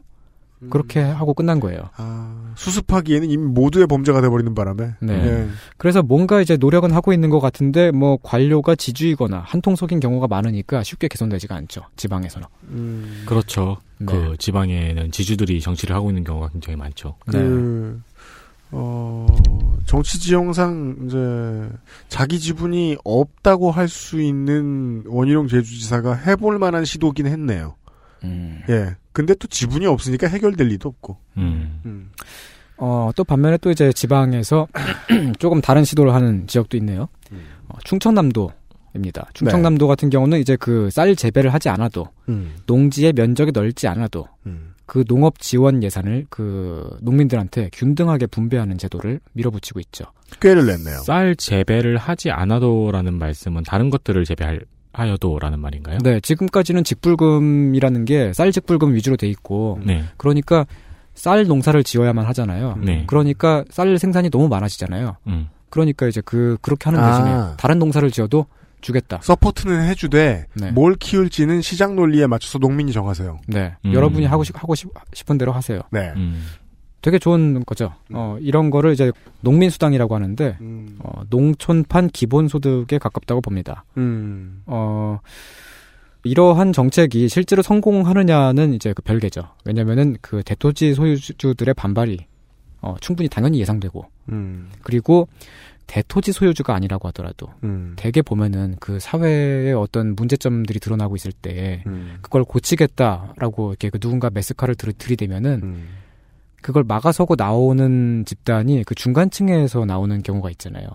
그렇게 0.71 1.01
하고 1.01 1.35
끝난 1.35 1.61
거예요. 1.61 1.91
아, 1.97 2.53
수습하기에는 2.57 3.31
이미 3.31 3.45
모두의 3.45 3.87
범죄가 3.87 4.21
돼버리는 4.21 4.55
바람에. 4.55 4.95
네. 5.01 5.13
예. 5.13 5.49
그래서 5.77 6.03
뭔가 6.03 6.41
이제 6.41 6.57
노력은 6.57 6.93
하고 6.93 7.13
있는 7.13 7.29
것 7.31 7.41
같은데 7.41 7.91
뭐 7.91 8.19
관료가 8.23 8.75
지주이거나 8.75 9.39
한통속인 9.47 10.01
경우가 10.01 10.29
많으니까 10.29 10.83
쉽게 10.83 11.09
개선되지가 11.09 11.55
않죠. 11.55 11.83
지방에서는. 11.97 12.47
음. 12.71 13.25
그렇죠. 13.27 13.77
네. 13.99 14.07
그 14.07 14.37
지방에는 14.39 15.11
지주들이 15.13 15.61
정치를 15.61 15.95
하고 15.95 16.11
있는 16.11 16.25
경우가 16.25 16.49
굉장히 16.49 16.77
많죠. 16.77 17.17
네. 17.27 17.39
그, 17.39 18.01
어, 18.73 19.27
정치 19.87 20.19
지형상, 20.19 20.97
이제, 21.07 21.17
자기 22.09 22.41
지분이 22.41 22.97
없다고 23.05 23.71
할 23.71 23.89
수 23.89 24.21
있는 24.21 25.05
원희룡 25.07 25.47
제주지사가 25.49 26.15
해볼 26.15 26.59
만한 26.59 26.85
시도긴 26.85 27.27
했네요. 27.27 27.75
음. 28.25 28.61
예. 28.69 28.97
근데 29.17 29.35
또 29.35 29.49
지분이 29.49 29.87
없으니까 29.87 30.27
해결될 30.27 30.67
리도 30.69 30.91
없고. 30.91 31.17
음. 31.39 32.11
어, 32.77 33.11
또 33.17 33.25
반면에 33.25 33.57
또 33.57 33.71
이제 33.71 33.91
지방에서 33.91 34.69
조금 35.41 35.63
다른 35.63 35.85
시도를 35.85 36.13
하는 36.13 36.47
지역도 36.47 36.77
있네요. 36.77 37.09
어, 37.67 37.79
충청남도입니다. 37.85 39.31
충청남도 39.33 39.89
같은 39.89 40.11
경우는 40.11 40.39
이제 40.39 40.57
그 40.57 40.91
쌀 40.91 41.17
재배를 41.17 41.55
하지 41.55 41.71
않아도 41.71 42.09
음. 42.29 42.57
농지의 42.67 43.15
면적이 43.15 43.53
넓지 43.53 43.89
않아도 43.89 44.29
음. 44.45 44.75
그 44.85 45.03
농업 45.05 45.39
지원 45.41 45.83
예산을 45.83 46.27
그 46.29 46.95
농민들한테 47.01 47.71
균등하게 47.73 48.27
분배하는 48.27 48.77
제도를 48.77 49.21
밀어붙이고 49.33 49.81
있죠. 49.81 50.05
꾀를 50.41 50.67
냈네요. 50.67 50.99
쌀 51.07 51.37
재배를 51.37 51.97
하지 51.97 52.31
않아도라는 52.31 53.15
말씀은 53.15 53.63
다른 53.63 53.89
것들을 53.89 54.27
재배 54.27 54.45
하여도라는 54.97 55.61
말인가요? 55.61 55.99
네, 56.03 56.21
지금까지는 56.21 56.85
직불금이라는 56.85 58.05
게 58.05 58.33
쌀 58.35 58.51
직불금 58.53 58.95
위주로 58.95 59.17
돼 59.17 59.29
있고 59.29 59.79
네. 59.85 60.05
그러니까 60.17 60.67
쌀 61.15 61.45
농사를 61.47 61.83
지어야만 61.85 62.25
하잖아요. 62.27 62.77
네. 62.83 63.05
그러니까 63.07 63.65
쌀 63.71 63.97
생산이 63.99 64.31
너무 64.31 64.49
많아지잖아요. 64.49 65.17
음. 65.29 65.49
그러니까 65.71 66.07
이제 66.07 66.21
그 66.25 66.57
그렇게 66.61 66.85
하는 66.91 67.01
아. 67.01 67.11
대신에 67.11 67.57
다른 67.57 67.79
농사를 67.79 68.11
지어도 68.11 68.47
주겠다. 68.81 69.19
support는 69.23 69.89
해주되 69.89 70.47
네. 70.55 70.71
뭘 70.73 70.95
키울지는 70.97 71.63
시장 71.63 71.97
논리에 71.97 72.27
맞춰서 72.27 72.59
농민이 72.59 72.93
정하세요. 72.93 73.39
네. 73.49 73.75
음. 73.85 73.93
여러분이 73.95 74.27
하고 74.27 74.45
싶 74.45 74.57
하고 74.63 74.75
싶, 74.75 74.89
싶은 75.15 75.39
대로 75.39 75.53
하세요. 75.53 75.81
네. 75.91 76.13
음. 76.17 76.45
되게 77.07 77.21
좋은 77.21 77.65
거죠. 77.65 77.93
어, 78.13 78.37
이런 78.41 78.69
거를 78.69 78.93
이제 78.93 79.13
농민 79.41 79.71
수당이라고 79.71 80.17
하는데 80.17 80.59
음. 80.61 80.99
어, 80.99 81.23
농촌판 81.31 82.09
기본 82.09 82.49
소득에 82.49 82.99
가깝다고 82.99 83.41
봅니다. 83.43 83.85
음. 83.97 84.65
어, 84.67 85.21
이러한 86.25 86.73
정책이 86.73 87.29
실제로 87.29 87.63
성공하느냐는 87.63 88.75
이제 88.75 88.93
그 88.93 89.03
별개죠. 89.03 89.51
왜냐면은 89.65 90.17
그 90.21 90.43
대토지 90.43 90.95
소유주들의 90.95 91.75
반발이 91.75 92.27
어, 92.81 92.97
충분히 93.01 93.29
당연히 93.29 93.61
예상되고 93.61 94.05
음. 94.31 94.69
그리고 94.83 95.29
대토지 95.87 96.33
소유주가 96.33 96.75
아니라고 96.75 97.07
하더라도 97.09 97.51
음. 97.63 97.93
대개 97.95 98.21
보면은 98.21 98.75
그 98.81 98.99
사회의 98.99 99.73
어떤 99.75 100.17
문제점들이 100.17 100.81
드러나고 100.81 101.15
있을 101.15 101.31
때 101.31 101.85
음. 101.87 102.17
그걸 102.21 102.43
고치겠다라고 102.43 103.71
이렇게 103.71 103.91
그 103.91 104.01
누군가 104.01 104.29
메스카를 104.29 104.75
들, 104.75 104.93
들이대면은 104.93 105.61
음. 105.63 105.89
그걸 106.67 106.83
막아서고 106.83 107.37
나오는 107.39 108.25
집단이 108.27 108.83
그 108.85 108.97
중간층에서 108.97 109.85
나오는 109.85 110.21
경우가 110.21 110.51
있잖아요. 110.51 110.89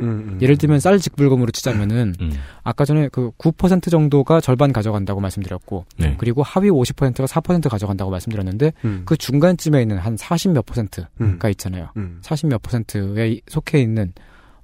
음, 0.00 0.04
음. 0.04 0.38
예를 0.42 0.58
들면 0.58 0.80
쌀 0.80 0.98
직불금으로 0.98 1.50
치자면은 1.50 2.14
음. 2.20 2.32
아까 2.62 2.84
전에 2.84 3.08
그 3.08 3.30
9% 3.38 3.90
정도가 3.90 4.42
절반 4.42 4.74
가져간다고 4.74 5.22
말씀드렸고 5.22 5.86
네. 5.96 6.16
그리고 6.18 6.42
하위 6.42 6.68
50%가 6.68 7.24
4% 7.24 7.70
가져간다고 7.70 8.10
말씀드렸는데 8.10 8.74
음. 8.84 9.02
그 9.06 9.16
중간쯤에 9.16 9.80
있는 9.80 9.96
한 9.96 10.16
40몇 10.16 10.66
퍼센트가 10.66 11.08
음. 11.22 11.38
있잖아요. 11.52 11.88
음. 11.96 12.20
40몇 12.22 12.60
퍼센트에 12.60 13.40
속해 13.48 13.80
있는 13.80 14.12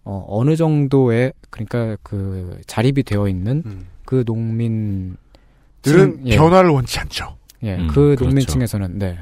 어, 0.05 0.27
어느 0.29 0.57
정도의 0.57 1.33
그러니까 1.49 1.97
그 2.03 2.61
자립이 2.67 3.05
되어 3.05 3.29
있는 3.29 3.63
음. 3.65 3.87
그 4.05 4.25
농민 4.27 5.17
들은 5.81 6.21
예. 6.27 6.37
변화를 6.37 6.69
원치 6.69 6.99
않죠. 6.99 7.39
예, 7.63 7.77
음, 7.77 7.87
그 7.89 7.95
그렇죠. 7.95 8.25
농민층에서는 8.27 8.99
네. 8.99 9.19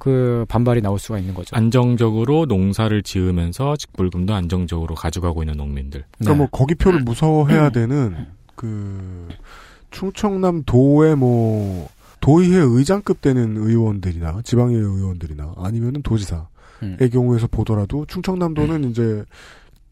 그 0.00 0.46
반발이 0.48 0.80
나올 0.80 0.98
수가 0.98 1.18
있는 1.18 1.34
거죠. 1.34 1.54
안정적으로 1.54 2.46
농사를 2.46 3.02
지으면서 3.02 3.76
직불금도 3.76 4.34
안정적으로 4.34 4.94
가져가고 4.94 5.42
있는 5.42 5.58
농민들. 5.58 6.04
그러니까 6.18 6.32
네. 6.32 6.38
뭐 6.38 6.48
거기 6.50 6.74
표를 6.74 7.00
무서워해야 7.00 7.68
되는 7.68 8.26
그 8.56 9.28
충청남 9.90 10.62
도의 10.64 11.16
뭐 11.16 11.88
도의회 12.20 12.58
의장급 12.58 13.20
되는 13.20 13.58
의원들이나 13.58 14.40
지방의회 14.42 14.80
의원들이나 14.80 15.54
아니면은 15.58 16.02
도지사의 16.02 16.42
음. 16.82 16.96
경우에서 17.12 17.46
보더라도 17.46 18.06
충청남도는 18.06 18.90
이제 18.90 19.22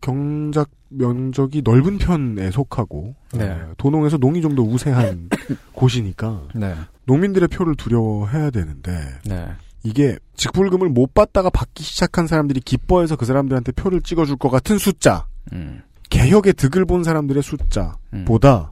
경작 0.01 0.71
면적이 0.89 1.61
넓은 1.63 1.99
편에 1.99 2.51
속하고 2.51 3.15
네. 3.35 3.45
어, 3.51 3.75
도농에서 3.77 4.17
농이 4.17 4.41
좀 4.41 4.55
더 4.57 4.63
우세한 4.63 5.29
곳이니까 5.75 6.45
네. 6.55 6.75
농민들의 7.05 7.49
표를 7.49 7.75
두려워해야 7.75 8.51
되는데 8.51 8.93
네. 9.27 9.49
이게 9.83 10.17
직불금을 10.37 10.89
못 10.89 11.15
받다가 11.15 11.51
받기 11.51 11.83
시작한 11.83 12.27
사람들이 12.27 12.61
기뻐해서 12.61 13.17
그 13.17 13.27
사람들한테 13.27 13.73
표를 13.73 14.03
찍어줄 14.03 14.37
것 14.37 14.51
같은 14.51 14.79
숫자, 14.79 15.27
음. 15.53 15.83
개혁의 16.11 16.55
득을 16.55 16.85
본 16.85 17.05
사람들의 17.05 17.43
숫자보다 17.43 18.71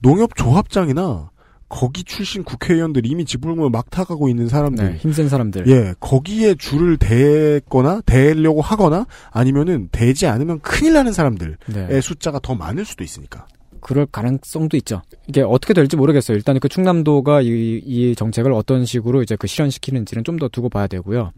농협조합장이나 0.00 1.30
거기 1.68 2.04
출신 2.04 2.44
국회의원들 2.44 3.06
이미 3.06 3.24
직불금을 3.24 3.70
막 3.70 3.90
타가고 3.90 4.28
있는 4.28 4.48
사람들, 4.48 4.92
네. 4.92 4.96
힘센 4.98 5.28
사람들. 5.28 5.66
예, 5.66 5.94
거기에 5.98 6.54
줄을 6.54 6.96
대거나 6.96 8.02
대려고 8.06 8.60
하거나 8.60 9.06
아니면은 9.32 9.88
대지 9.90 10.26
않으면 10.26 10.60
큰일 10.60 10.92
나는 10.92 11.12
사람들의 11.12 11.56
네. 11.66 12.00
숫자가 12.00 12.38
더 12.38 12.54
많을 12.54 12.84
수도 12.84 13.02
있으니까. 13.02 13.46
그럴 13.86 14.04
가능성도 14.04 14.76
있죠. 14.78 15.02
이게 15.28 15.42
어떻게 15.42 15.72
될지 15.72 15.96
모르겠어요. 15.96 16.36
일단 16.36 16.58
그 16.58 16.68
충남도가 16.68 17.42
이, 17.42 17.80
이 17.86 18.16
정책을 18.16 18.52
어떤 18.52 18.84
식으로 18.84 19.22
이제 19.22 19.36
그 19.36 19.46
실현시키는지는 19.46 20.24
좀 20.24 20.38
더 20.40 20.48
두고 20.48 20.68
봐야 20.68 20.88
되고요. 20.88 21.30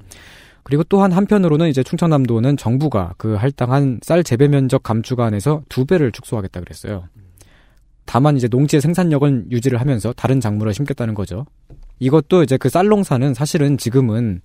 그리고 0.62 0.82
또한 0.84 1.12
한편으로는 1.12 1.68
이제 1.68 1.82
충청남도는 1.82 2.56
정부가 2.56 3.12
그 3.18 3.34
할당한 3.34 4.00
쌀 4.02 4.24
재배 4.24 4.48
면적 4.48 4.82
감축안에서 4.82 5.62
두 5.68 5.84
배를 5.84 6.10
축소하겠다 6.10 6.60
그랬어요. 6.60 7.04
다만 8.06 8.38
이제 8.38 8.48
농지의 8.48 8.80
생산력은 8.80 9.52
유지를 9.52 9.78
하면서 9.78 10.14
다른 10.14 10.40
작물을 10.40 10.72
심겠다는 10.72 11.12
거죠. 11.12 11.44
이것도 11.98 12.44
이제 12.44 12.56
그 12.56 12.70
쌀농사는 12.70 13.34
사실은 13.34 13.76
지금은 13.76 14.40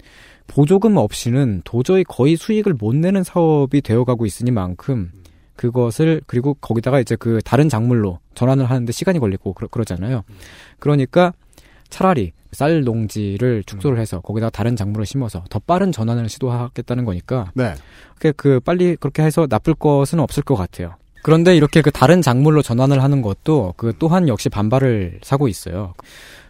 보조금 0.48 0.98
없이는 0.98 1.62
도저히 1.64 2.04
거의 2.04 2.36
수익을 2.36 2.74
못 2.74 2.96
내는 2.96 3.24
사업이 3.24 3.80
되어가고 3.82 4.26
있으니만큼 4.26 5.23
그것을 5.56 6.22
그리고 6.28 6.56
거기다가 6.56 7.00
이제 7.00 7.16
그 7.16 7.40
다른 7.44 7.70
작물로 7.70 8.20
전환을 8.36 8.66
하는데 8.66 8.92
시간이 8.92 9.20
걸리고 9.20 9.54
그러, 9.54 9.68
그러잖아요. 9.68 10.24
그러니까 10.80 11.34
차라리 11.90 12.34
쌀 12.52 12.84
농지를 12.84 13.64
축소를 13.66 14.00
해서 14.00 14.20
거기다가 14.22 14.50
다른 14.50 14.76
작물을 14.76 15.06
심어서 15.06 15.44
더 15.50 15.60
빠른 15.60 15.92
전환을 15.92 16.30
시도하겠다는 16.30 17.06
거니까 17.06 17.52
네. 17.54 17.74
그 18.38 18.60
빨리 18.60 18.96
그렇게 18.96 19.24
해서 19.24 19.48
나쁠 19.50 19.74
것은 19.74 20.20
없을 20.20 20.44
것 20.44 20.56
같아요. 20.56 20.96
그런데 21.24 21.56
이렇게 21.56 21.82
그 21.82 21.90
다른 21.90 22.22
작물로 22.22 22.62
전환을 22.62 23.02
하는 23.02 23.22
것도 23.22 23.74
그 23.78 23.94
또한 23.98 24.28
역시 24.28 24.50
반발을 24.50 25.20
사고 25.24 25.48
있어요. 25.48 25.94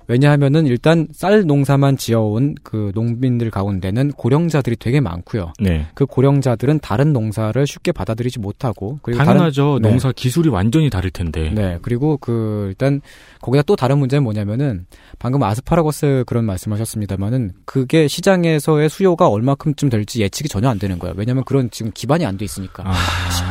왜냐하면은 0.08 0.66
일단 0.68 1.08
쌀 1.14 1.44
농사만 1.46 1.98
지어온 1.98 2.56
그 2.64 2.92
농민들 2.94 3.50
가운데는 3.52 4.12
고령자들이 4.12 4.76
되게 4.78 5.00
많고요. 5.00 5.54
네. 5.60 5.88
그 5.94 6.06
고령자들은 6.06 6.80
다른 6.82 7.14
농사를 7.14 7.66
쉽게 7.66 7.92
받아들이지 7.92 8.40
못하고 8.40 9.00
그리고 9.02 9.24
당연하죠. 9.24 9.64
다른- 9.80 9.82
네. 9.82 9.90
농사 9.90 10.12
기술이 10.12 10.50
완전히 10.50 10.90
다를 10.90 11.10
텐데. 11.12 11.52
네, 11.54 11.78
그리고 11.82 12.18
그 12.18 12.66
일단 12.70 13.02
거기다 13.42 13.64
또 13.64 13.76
다른 13.76 13.98
문제는 13.98 14.24
뭐냐면은 14.24 14.86
방금 15.20 15.42
아스파라거스 15.44 16.24
그런 16.28 16.46
말씀하셨습니다만은 16.46 17.52
그게 17.66 18.08
시장에서의 18.08 18.90
수요가 18.90 19.28
얼마큼쯤 19.30 19.90
될지 19.90 20.22
예측이 20.22 20.50
전혀 20.50 20.70
안 20.70 20.80
되는 20.80 21.00
거예요. 21.00 21.14
왜냐하면 21.18 21.44
그런 21.46 21.70
지금 21.72 21.92
기반이 21.94 22.26
안 22.26 22.38
돼 22.38 22.46
있으니까 22.46 22.84
아. 22.86 22.94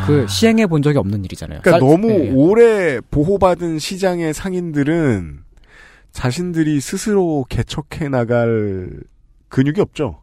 그 0.06 0.26
시행해 0.28 0.66
본 0.66 0.82
적이 0.82 0.98
없는 0.98 1.24
일이잖아요. 1.24 1.60
그러니까 1.62 1.70
쌀- 1.70 1.80
너무 1.88 2.10
예, 2.10 2.26
예. 2.26 2.30
오래 2.34 3.00
보호받은 3.10 3.78
시장의 3.78 4.34
상인들은 4.34 5.38
자신들이 6.12 6.80
스스로 6.80 7.44
개척해 7.48 8.08
나갈 8.08 8.90
근육이 9.48 9.80
없죠. 9.80 10.22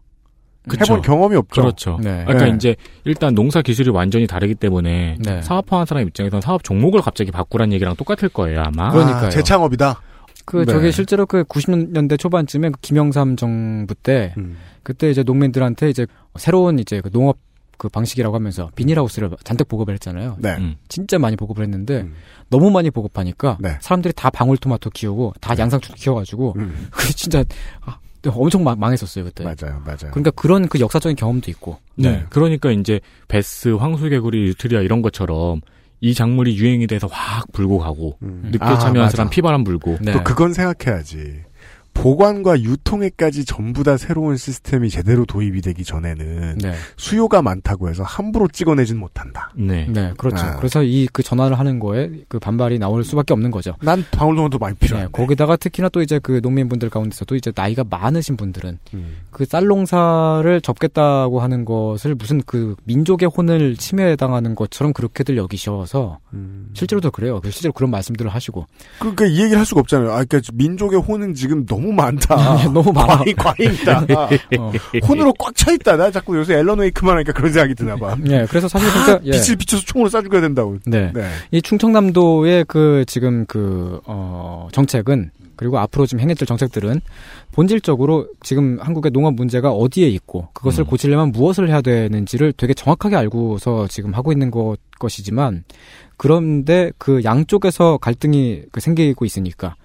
그쵸. 0.68 0.84
해본 0.84 1.02
경험이 1.02 1.36
없죠. 1.36 1.62
그렇죠. 1.62 2.00
네. 2.02 2.24
그러니까 2.26 2.46
네. 2.46 2.56
이제 2.56 2.76
일단 3.06 3.34
농사 3.34 3.62
기술이 3.62 3.90
완전히 3.90 4.28
다르기 4.28 4.56
때문에 4.56 5.18
네. 5.20 5.42
사업하는 5.42 5.86
사람 5.86 6.08
입장에서는 6.08 6.42
사업 6.42 6.64
종목을 6.64 7.02
갑자기 7.02 7.32
바꾸라는 7.32 7.74
얘기랑 7.74 7.96
똑같을 7.96 8.30
거예요 8.30 8.62
아마. 8.62 8.92
그러니까요. 8.92 9.28
아, 9.28 9.30
재창업이다. 9.30 10.02
그 10.46 10.66
네. 10.66 10.72
저게 10.72 10.92
실제로 10.92 11.26
그 11.26 11.44
90년대 11.44 12.20
초반쯤에 12.20 12.70
그 12.70 12.80
김영삼 12.82 13.36
정부 13.36 13.96
때 13.96 14.34
음. 14.38 14.58
그때 14.84 15.10
이제 15.10 15.24
농민들한테 15.24 15.90
이제 15.90 16.08
새로운 16.38 16.80
이제 16.80 17.02
그 17.02 17.10
농업 17.12 17.38
그 17.80 17.88
방식이라고 17.88 18.36
하면서 18.36 18.70
비닐하우스를 18.76 19.32
잔뜩 19.46 19.70
보급을 19.70 19.94
했잖아요. 19.96 20.36
네. 20.40 20.56
음. 20.58 20.76
진짜 20.90 21.18
많이 21.18 21.38
보급을 21.38 21.64
했는데 21.64 22.02
음. 22.02 22.14
너무 22.50 22.70
많이 22.70 22.92
보급하니까 22.92 23.58
네. 23.62 23.78
사람들이 23.80 24.14
다 24.14 24.30
방울토마토 24.30 24.90
키우고 24.90 25.34
다 25.40 25.58
양상추 25.58 25.94
키워가지고 25.94 26.56
음. 26.58 26.88
그 26.92 27.16
진짜 27.16 27.42
아, 27.86 27.98
엄청 28.28 28.66
망, 28.66 28.78
망했었어요 28.78 29.24
그때. 29.24 29.46
맞아요, 29.46 29.82
맞아요. 29.86 30.12
그러니까 30.12 30.32
그런 30.32 30.68
그 30.68 30.82
역사적인 30.82 31.16
경험도 31.16 31.50
있고. 31.52 31.78
네. 31.96 32.26
그러니까 32.30 32.70
이제 32.72 33.00
베스, 33.30 33.70
황수개구리, 33.70 34.48
유트리아 34.48 34.82
이런 34.82 35.02
것처럼 35.02 35.62
이 36.02 36.14
작물이 36.14 36.58
유행이 36.58 36.86
돼서 36.88 37.08
확 37.10 37.50
불고 37.54 37.80
가고 37.80 38.18
음. 38.22 38.50
늦게 38.52 38.66
아, 38.66 38.78
참여한 38.78 39.06
맞아. 39.06 39.16
사람 39.16 39.30
피바람 39.30 39.64
불고 39.64 39.98
네. 40.02 40.12
또 40.12 40.24
그건 40.26 40.52
생각해야지. 40.54 41.44
보관과 42.02 42.62
유통에까지 42.62 43.44
전부 43.46 43.84
다 43.84 43.98
새로운 43.98 44.38
시스템이 44.38 44.90
제대로 44.90 45.26
도입이 45.26 45.62
되기 45.62 45.84
전에는 45.84 46.58
네. 46.60 46.74
수요가 46.96 47.42
많다고 47.42 47.90
해서 47.90 48.04
함부로 48.04 48.48
찍어내진 48.48 48.98
못한다. 48.98 49.52
네. 49.56 49.86
네, 49.90 50.14
그렇죠. 50.18 50.46
아. 50.46 50.56
그래서 50.58 50.82
이 50.84 51.08
그 51.12 51.24
전화를 51.24 51.58
하는 51.58 51.80
거에 51.80 52.12
그 52.28 52.40
반발이 52.40 52.78
나올 52.80 53.04
수밖에 53.04 53.34
없는 53.34 53.50
거죠. 53.52 53.76
난 53.82 54.06
방울동도 54.12 54.60
많이 54.60 54.76
필요해. 54.78 55.04
네, 55.04 55.10
거기다가 55.12 55.56
특히나 55.58 55.90
또 55.90 56.02
이제 56.02 56.20
그 56.20 56.40
농민분들 56.44 56.90
가운데서도 56.90 57.36
이제 57.36 57.52
나이가 57.56 57.84
많으신 57.90 58.38
분들은 58.38 58.78
음. 58.94 59.18
그 59.32 59.46
쌀 59.50 59.66
농사를 59.66 60.62
접겠다고 60.62 61.40
하는 61.40 61.66
것을 61.66 62.14
무슨 62.14 62.42
그 62.46 62.76
민족의 62.84 63.28
혼을 63.36 63.76
침해당하는 63.76 64.54
것처럼 64.54 64.94
그렇게들 64.94 65.36
여기셔서 65.38 66.20
음. 66.34 66.70
실제로도 66.74 67.10
그래요. 67.12 67.42
그 67.42 67.50
실제로 67.50 67.74
그런 67.74 67.90
말씀들을 67.90 68.30
하시고 68.32 68.68
그러니까 69.00 69.26
이 69.26 69.40
얘기를 69.42 69.58
할 69.58 69.66
수가 69.66 69.82
없잖아요. 69.82 70.12
아, 70.12 70.24
그러니까 70.24 70.40
민족의 70.54 71.00
혼은 71.02 71.34
지금 71.34 71.66
너무 71.66 71.89
많다. 71.94 72.64
너무 72.74 72.92
많아. 72.92 73.18
과잉, 73.18 73.36
과잉이다. 73.36 74.06
어. 74.60 74.72
혼으로 75.08 75.34
꽉 75.34 75.54
차 75.56 75.72
있다. 75.72 75.98
나 75.98 76.10
자꾸 76.10 76.38
요새 76.38 76.56
앨런 76.56 76.80
웨이크만 76.80 77.16
하니까 77.16 77.34
그런 77.34 77.52
생각이 77.52 77.76
드나 77.76 77.96
봐. 77.98 78.16
예, 78.30 78.46
그래서 78.50 78.68
사실 78.68 78.90
그러니까 78.90 79.20
예. 79.26 79.32
빛을 79.32 79.58
비춰서 79.58 79.84
총으로 79.86 80.10
쏴 80.10 80.24
죽여야 80.24 80.42
된다고. 80.42 80.78
네. 80.86 81.12
네. 81.14 81.30
이 81.52 81.62
충청남도의 81.62 82.66
그 82.68 83.04
지금 83.08 83.46
그, 83.46 84.00
어, 84.06 84.70
정책은 84.72 85.32
그리고 85.58 85.78
앞으로 85.78 86.06
지금 86.06 86.22
행해질 86.22 86.48
정책들은 86.48 87.02
본질적으로 87.52 88.30
지금 88.42 88.80
한국의 88.80 89.12
농업 89.12 89.34
문제가 89.34 89.72
어디에 89.72 90.08
있고 90.08 90.48
그것을 90.54 90.84
음. 90.84 90.86
고치려면 90.86 91.34
무엇을 91.34 91.68
해야 91.68 91.82
되는지를 91.82 92.54
되게 92.54 92.74
정확하게 92.74 93.18
알고서 93.18 93.88
지금 93.90 94.14
하고 94.14 94.32
있는 94.32 94.52
것, 94.52 94.78
것이지만 95.00 95.66
그런데 96.16 96.94
그 96.98 97.26
양쪽에서 97.26 97.98
갈등이 97.98 98.64
그 98.72 98.80
생기고 98.80 99.26
있으니까 99.26 99.76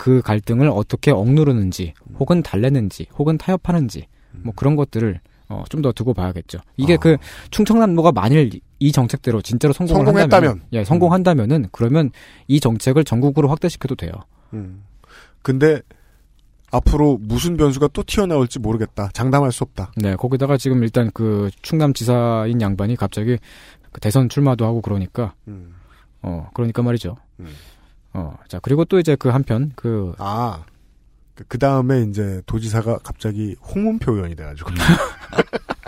그 0.00 0.22
갈등을 0.22 0.70
어떻게 0.70 1.10
억누르는지 1.10 1.92
혹은 2.18 2.42
달래는지 2.42 3.06
혹은 3.18 3.36
타협하는지 3.36 4.06
뭐 4.32 4.54
그런 4.56 4.74
것들을 4.74 5.20
어, 5.50 5.64
좀 5.68 5.82
더 5.82 5.92
두고 5.92 6.14
봐야겠죠. 6.14 6.58
이게 6.78 6.94
아. 6.94 6.96
그 6.96 7.18
충청남도가 7.50 8.12
만일 8.12 8.50
이 8.78 8.92
정책대로 8.92 9.42
진짜로 9.42 9.74
성공을 9.74 10.06
성공했다면. 10.06 10.48
한다면, 10.48 10.68
예, 10.72 10.84
성공한다면은 10.84 11.66
그러면 11.70 12.12
이 12.48 12.60
정책을 12.60 13.04
전국으로 13.04 13.48
확대시켜도 13.48 13.96
돼요. 13.96 14.12
음. 14.54 14.84
근데 15.42 15.82
앞으로 16.70 17.18
무슨 17.20 17.58
변수가 17.58 17.88
또 17.92 18.02
튀어나올지 18.02 18.58
모르겠다. 18.58 19.10
장담할 19.12 19.52
수 19.52 19.64
없다. 19.64 19.92
네, 19.96 20.16
거기다가 20.16 20.56
지금 20.56 20.82
일단 20.82 21.10
그 21.12 21.50
충남지사인 21.60 22.62
양반이 22.62 22.96
갑자기 22.96 23.36
그 23.92 24.00
대선 24.00 24.30
출마도 24.30 24.64
하고 24.64 24.80
그러니까 24.80 25.34
음. 25.46 25.74
어 26.22 26.48
그러니까 26.54 26.82
말이죠. 26.82 27.16
음. 27.40 27.48
어, 28.12 28.36
자 28.48 28.58
그리고 28.60 28.84
또 28.84 28.98
이제 28.98 29.16
그 29.16 29.28
한편 29.28 29.72
그 29.76 30.14
아. 30.18 30.64
그 31.48 31.58
다음에 31.58 32.02
이제 32.02 32.42
도지사가 32.44 32.98
갑자기 32.98 33.56
홍문표 33.62 34.12
의원이 34.12 34.36
돼가지고. 34.36 34.70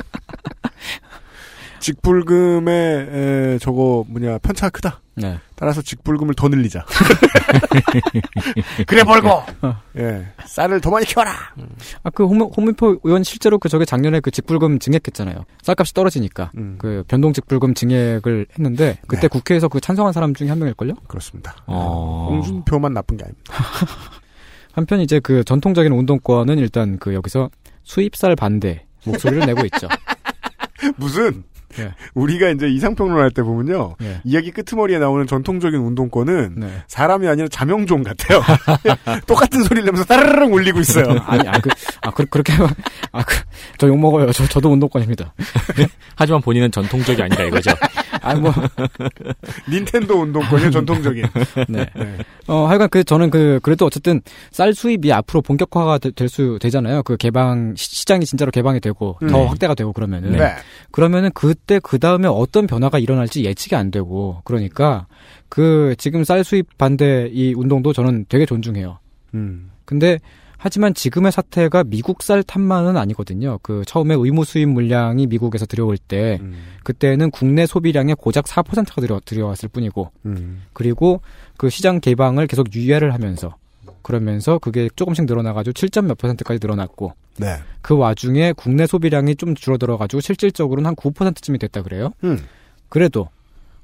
직불금에 1.83 2.73
에, 2.73 3.59
저거 3.59 4.05
뭐냐 4.09 4.39
편차가 4.39 4.71
크다. 4.71 5.01
네. 5.17 5.39
따라서 5.57 5.83
직불금을 5.83 6.35
더 6.35 6.49
늘리자. 6.49 6.87
그래 8.87 9.03
벌고. 9.03 9.43
예, 9.99 10.27
쌀을 10.47 10.81
더 10.81 10.91
많이 10.91 11.05
키워라. 11.05 11.33
아, 12.05 12.11
그 12.11 12.25
홍문, 12.25 12.51
홍문표 12.57 13.01
의원 13.03 13.25
실제로 13.25 13.59
그 13.59 13.69
저게 13.69 13.85
작년에 13.85 14.21
그 14.21 14.31
직불금 14.31 14.79
증액했잖아요. 14.79 15.45
쌀값이 15.63 15.93
떨어지니까. 15.93 16.53
음. 16.57 16.77
그 16.79 17.03
변동 17.09 17.33
직불금 17.33 17.75
증액을 17.75 18.47
했는데 18.57 18.99
그때 19.09 19.23
네. 19.23 19.29
국회에서 19.29 19.69
그 19.69 19.81
찬성한 19.81 20.13
사람 20.13 20.35
중에 20.35 20.49
한 20.49 20.61
명일걸요? 20.61 20.95
그렇습니다. 21.09 21.57
어. 21.67 22.29
홍준표만 22.31 22.95
나쁜 22.95 23.17
게 23.17 23.25
아닙니다. 23.25 23.53
한편 24.73 25.01
이제 25.01 25.21
그 25.21 25.45
전통적인 25.45 25.93
운동권은 25.93 26.59
일단 26.59 26.99
그 26.99 27.13
여기서 27.13 27.51
수입쌀 27.83 28.37
반대 28.37 28.87
목소리를 29.05 29.45
내고 29.47 29.65
있죠. 29.67 29.89
무슨 30.97 31.45
예. 31.79 31.95
우리가 32.15 32.49
이제 32.49 32.69
이상평론 32.69 33.19
할 33.19 33.31
때 33.33 33.43
보면요. 33.43 33.97
예. 34.03 34.21
이야기 34.25 34.51
끄트머리에 34.51 34.99
나오는 34.99 35.27
전통적인 35.27 35.79
운동권은 35.81 36.55
네. 36.59 36.69
사람이 36.87 37.27
아니라 37.29 37.49
자명종 37.49 38.03
같아요. 38.03 38.43
똑같은 39.27 39.63
소리를 39.63 39.85
내면서 39.87 40.05
따르릉 40.05 40.53
울리고 40.53 40.81
있어요. 40.81 41.19
아니, 41.27 41.49
아, 41.49 41.53
그, 41.61 41.71
아, 42.03 42.11
그, 42.11 42.27
그렇게, 42.27 42.53
아, 43.13 43.23
그, 43.25 43.37
저 43.79 43.87
욕먹어요. 43.87 44.33
저, 44.33 44.47
저도 44.47 44.71
운동권입니다. 44.71 45.33
하지만 46.17 46.41
본인은 46.43 46.71
전통적이 46.73 47.23
아니다 47.23 47.43
이거죠. 47.45 47.71
아, 48.23 48.35
뭐, 48.35 48.53
닌텐도 49.69 50.15
운동권이 50.23 50.71
전통적인. 50.71 51.25
네. 51.69 51.87
네. 51.95 52.19
어, 52.47 52.67
하여간 52.67 52.89
그, 52.91 53.05
저는 53.05 53.31
그, 53.31 53.61
그래도 53.63 53.87
어쨌든 53.87 54.21
쌀 54.51 54.75
수입이 54.75 55.13
앞으로 55.13 55.43
본격화가 55.43 55.99
될 55.99 56.29
수, 56.29 56.59
되잖아요. 56.61 57.03
그 57.03 57.17
개방, 57.17 57.75
시- 57.77 57.97
시장이 57.97 58.25
진짜로 58.25 58.51
개방이 58.51 58.81
되고, 58.81 59.17
더 59.21 59.27
네. 59.27 59.47
확대가 59.47 59.75
되고 59.75 59.93
그러면은. 59.93 60.33
네. 60.33 60.55
그러면은 60.91 61.31
그때 61.35 61.81
그 61.83 61.99
다음에 61.99 62.29
어떤 62.29 62.67
변화가 62.67 62.99
일어날지 62.99 63.45
예측이 63.45 63.75
안 63.77 63.91
되고, 63.91 64.41
그러니까, 64.45 65.07
그, 65.49 65.95
지금 65.99 66.25
쌀 66.25 66.45
수입 66.45 66.79
반대 66.79 67.29
이 67.33 67.55
운동도 67.55 67.93
저는 67.93 68.27
되게 68.29 68.47
존중해요. 68.47 68.99
음. 69.35 69.71
근데 69.85 70.19
하지만 70.63 70.95
지금의 70.95 71.33
사태가 71.33 71.83
미국 71.83 72.23
쌀 72.23 72.45
탓만은 72.45 72.97
아니거든요. 72.97 73.59
그 73.63 73.83
처음에 73.85 74.15
의무 74.15 74.45
수입 74.45 74.69
물량이 74.69 75.27
미국에서 75.27 75.67
들여올 75.67 75.99
때 75.99 76.39
음. 76.41 76.55
그때는 76.85 77.33
국내 77.33 77.67
소비량의 77.67 78.15
고작 78.15 78.45
4%가 78.45 79.01
들여, 79.01 79.21
들여왔을 79.25 79.69
뿐이고 79.69 80.13
음. 80.25 80.63
그리고 80.73 81.21
그 81.57 81.69
시장 81.69 81.99
개방을 81.99 82.47
계속 82.47 82.73
유예를 82.73 83.13
하면서 83.13 83.57
그러면서 84.03 84.59
그게 84.59 84.89
조금씩 84.95 85.25
늘어나가지고 85.25 85.73
7점 85.73 86.05
몇 86.07 86.17
퍼센트까지 86.17 86.61
늘어났고 86.63 87.13
네. 87.39 87.57
그 87.81 87.97
와중에 87.97 88.53
국내 88.53 88.87
소비량이 88.87 89.35
좀 89.35 89.57
줄어들어가지고 89.57 90.21
실질적으로는 90.21 90.87
한 90.87 90.95
9%쯤이 90.95 91.59
됐다 91.59 91.83
그래요. 91.83 92.13
음. 92.23 92.39
그래도 92.89 93.29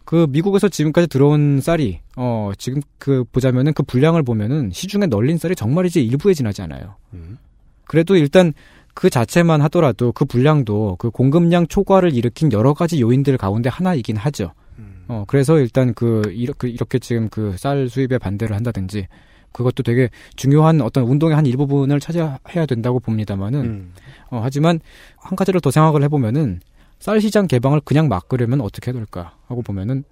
그 0.08 0.26
미국에서 0.30 0.70
지금까지 0.70 1.06
들어온 1.06 1.60
쌀이 1.60 2.00
어 2.16 2.50
지금 2.56 2.80
그 2.98 3.24
보자면은 3.30 3.74
그 3.74 3.82
분량을 3.82 4.22
보면은 4.22 4.70
시중에 4.72 5.04
널린 5.04 5.36
쌀이 5.36 5.54
정말이지 5.54 6.02
일부에 6.02 6.32
지나지 6.32 6.62
않아요. 6.62 6.94
음. 7.12 7.36
그래도 7.84 8.16
일단 8.16 8.54
그 8.94 9.10
자체만 9.10 9.60
하더라도 9.60 10.12
그 10.12 10.24
분량도 10.24 10.96
그 10.98 11.10
공급량 11.10 11.66
초과를 11.66 12.14
일으킨 12.14 12.50
여러 12.52 12.72
가지 12.72 13.02
요인들 13.02 13.36
가운데 13.36 13.68
하나이긴 13.68 14.16
하죠. 14.16 14.52
음. 14.78 15.04
어 15.08 15.24
그래서 15.28 15.58
일단 15.58 15.92
그 15.92 16.22
이렇게 16.34 16.70
이렇게 16.70 16.98
지금 16.98 17.28
그 17.28 17.54
쌀 17.58 17.90
수입에 17.90 18.16
반대를 18.16 18.56
한다든지 18.56 19.08
그것도 19.52 19.82
되게 19.82 20.08
중요한 20.36 20.80
어떤 20.80 21.04
운동의 21.04 21.36
한 21.36 21.44
일부분을 21.44 22.00
차지해야 22.00 22.64
된다고 22.66 22.98
봅니다만은 22.98 23.60
음. 23.60 23.92
어, 24.30 24.40
하지만 24.42 24.80
한 25.18 25.36
가지를 25.36 25.60
더 25.60 25.70
생각을 25.70 26.02
해보면은 26.04 26.60
쌀 26.98 27.20
시장 27.20 27.46
개방을 27.46 27.80
그냥 27.84 28.08
막으려면 28.08 28.60
어떻게 28.60 28.90
해야 28.90 28.98
될까 28.98 29.36
하고 29.46 29.62
보면은 29.62 30.04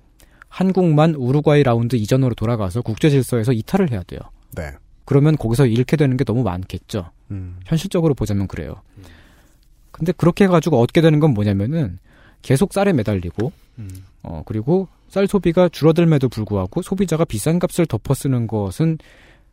한국만 0.48 1.14
우루과이 1.14 1.62
라운드 1.62 1.96
이전으로 1.96 2.34
돌아가서 2.34 2.82
국제 2.82 3.10
질서에서 3.10 3.52
이탈을 3.52 3.90
해야 3.90 4.02
돼요. 4.04 4.20
네. 4.54 4.72
그러면 5.04 5.36
거기서 5.36 5.66
잃게 5.66 5.96
되는 5.96 6.16
게 6.16 6.24
너무 6.24 6.42
많겠죠. 6.42 7.10
음. 7.30 7.58
현실적으로 7.66 8.14
보자면 8.14 8.46
그래요. 8.46 8.74
근데 9.90 10.12
그렇게 10.12 10.44
해가지고 10.44 10.80
얻게 10.80 11.00
되는 11.00 11.20
건 11.20 11.32
뭐냐면은 11.32 11.98
계속 12.42 12.72
쌀에 12.72 12.92
매달리고 12.92 13.52
음. 13.78 13.88
어 14.22 14.42
그리고 14.44 14.88
쌀 15.08 15.26
소비가 15.26 15.68
줄어들매도 15.68 16.28
불구하고 16.28 16.82
소비자가 16.82 17.24
비싼 17.24 17.58
값을 17.58 17.86
덮어 17.86 18.14
쓰는 18.14 18.46
것은 18.46 18.98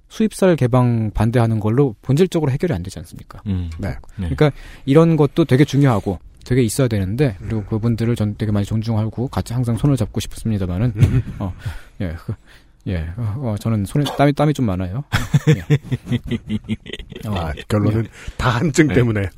수입쌀 0.10 0.56
개방 0.56 1.12
반대하는 1.12 1.60
걸로 1.60 1.96
본질적으로 2.02 2.52
해결이 2.52 2.74
안 2.74 2.84
되지 2.84 3.00
않습니까? 3.00 3.42
음. 3.48 3.70
네. 3.80 3.90
네. 4.18 4.30
그러니까 4.30 4.52
이런 4.86 5.16
것도 5.16 5.46
되게 5.46 5.66
중요하고 5.66 6.20
되게 6.44 6.62
있어야 6.62 6.88
되는데 6.88 7.38
그리고 7.40 7.64
그분들을 7.66 8.16
전 8.16 8.36
되게 8.38 8.52
많이 8.52 8.66
존중하고 8.66 9.28
같이 9.30 9.54
항상 9.54 9.78
손을 9.78 9.96
잡고 9.98 10.20
싶습니다만은 10.20 10.94
어, 11.40 11.54
예, 12.02 12.16
그, 12.26 12.34
예, 12.86 13.08
어, 13.16 13.36
어, 13.38 13.56
저는 13.58 13.86
손에 13.86 14.04
땀이 14.18 14.34
땀이 14.34 14.54
좀 14.54 14.66
많아요. 14.66 15.06
예. 15.56 15.62
어, 17.30 17.34
아, 17.36 17.54
결론은 17.70 18.08
다 18.36 18.50
한증 18.50 18.88
네. 18.88 18.96
때문에. 18.96 19.30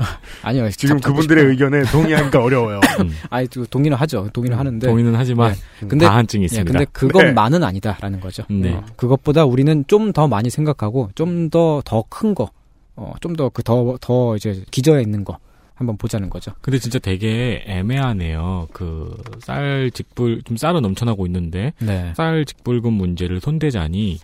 아니요, 0.42 0.68
지금 0.72 1.00
그분들의 1.00 1.44
싶어요. 1.44 1.52
의견에 1.52 1.84
동의하기가 1.92 2.42
어려워요. 2.44 2.80
아니 3.30 3.48
또 3.50 3.64
동의는 3.68 3.96
하죠. 4.00 4.28
동의는 4.34 4.58
하는데 4.58 4.88
동의는 4.88 5.14
하지만 5.16 5.54
예, 5.84 5.88
근데 5.88 6.06
다 6.06 6.16
한증이 6.16 6.42
예, 6.42 6.46
있습니다. 6.46 6.72
근데 6.72 6.86
그것만은 6.92 7.64
아니다라는 7.64 8.20
거죠. 8.20 8.44
네. 8.50 8.74
어, 8.74 8.84
그것보다 8.96 9.46
우리는 9.46 9.84
좀 9.88 10.12
더 10.12 10.28
많이 10.28 10.50
생각하고 10.50 11.12
좀 11.14 11.50
더 11.52 11.82
더 11.86 12.04
큰 12.10 12.34
거, 12.34 12.50
어, 12.96 13.14
좀 13.22 13.36
더 13.36 13.50
그 13.50 13.62
더 13.62 13.98
더 14.02 14.36
이제 14.36 14.64
기저에 14.72 15.04
있는 15.04 15.24
거 15.24 15.38
한번 15.76 15.98
보자는 15.98 16.30
거죠. 16.30 16.52
근데 16.62 16.80
진짜 16.80 17.00
되게 17.00 17.64
애매하네요. 17.68 18.70
그 18.74 19.14
쌀 19.42 19.92
직불 19.94 20.42
좀 20.44 20.58
쌀은 20.58 20.82
넘쳐나고 20.82 21.26
있는데 21.28 21.74
네. 21.80 22.14
쌀 22.16 22.46
직불금 22.46 22.92
문제를 22.94 23.40
손대자니 23.42 24.20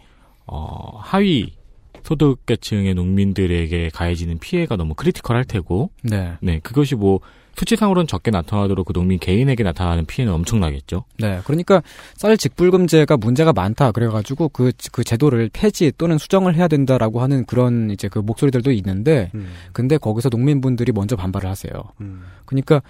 어 0.48 0.98
하위 1.00 1.54
소득계층의 2.04 2.96
농민들에게 2.96 3.90
가해지는 3.94 4.40
피해가 4.40 4.76
너무 4.76 4.96
크리티컬할 4.96 5.44
테고 5.46 5.92
네. 6.04 6.34
네 6.42 6.60
그것이 6.60 6.96
뭐 6.96 7.20
수치상으로는 7.62 8.08
적게 8.08 8.32
나타나도록 8.32 8.88
그 8.88 8.94
농민 8.94 9.20
개인에게 9.20 9.64
나타나는 9.64 10.06
피해는 10.06 10.34
엄청나겠죠. 10.34 11.04
네, 11.20 11.42
그러니까 11.46 11.84
쌀 12.16 12.36
직불금제가 12.36 13.18
문제가 13.18 13.54
많다 13.54 13.92
그래가지고 13.92 14.50
그, 14.50 14.72
그 14.92 15.04
제도를 15.04 15.50
폐지 15.54 15.92
또는 15.98 16.18
수정을 16.18 16.56
해야 16.56 16.68
된다라고 16.68 17.22
하는 17.22 17.46
그런 17.46 17.92
이제 17.92 18.08
그 18.08 18.18
목소리들도 18.20 18.72
있는데, 18.72 19.30
음. 19.36 19.50
근데 19.74 19.98
거기서 19.98 20.30
농민분들이 20.30 20.92
먼저 20.92 21.16
반발을 21.16 21.48
하세요. 21.48 21.74
그러니까 22.46 22.82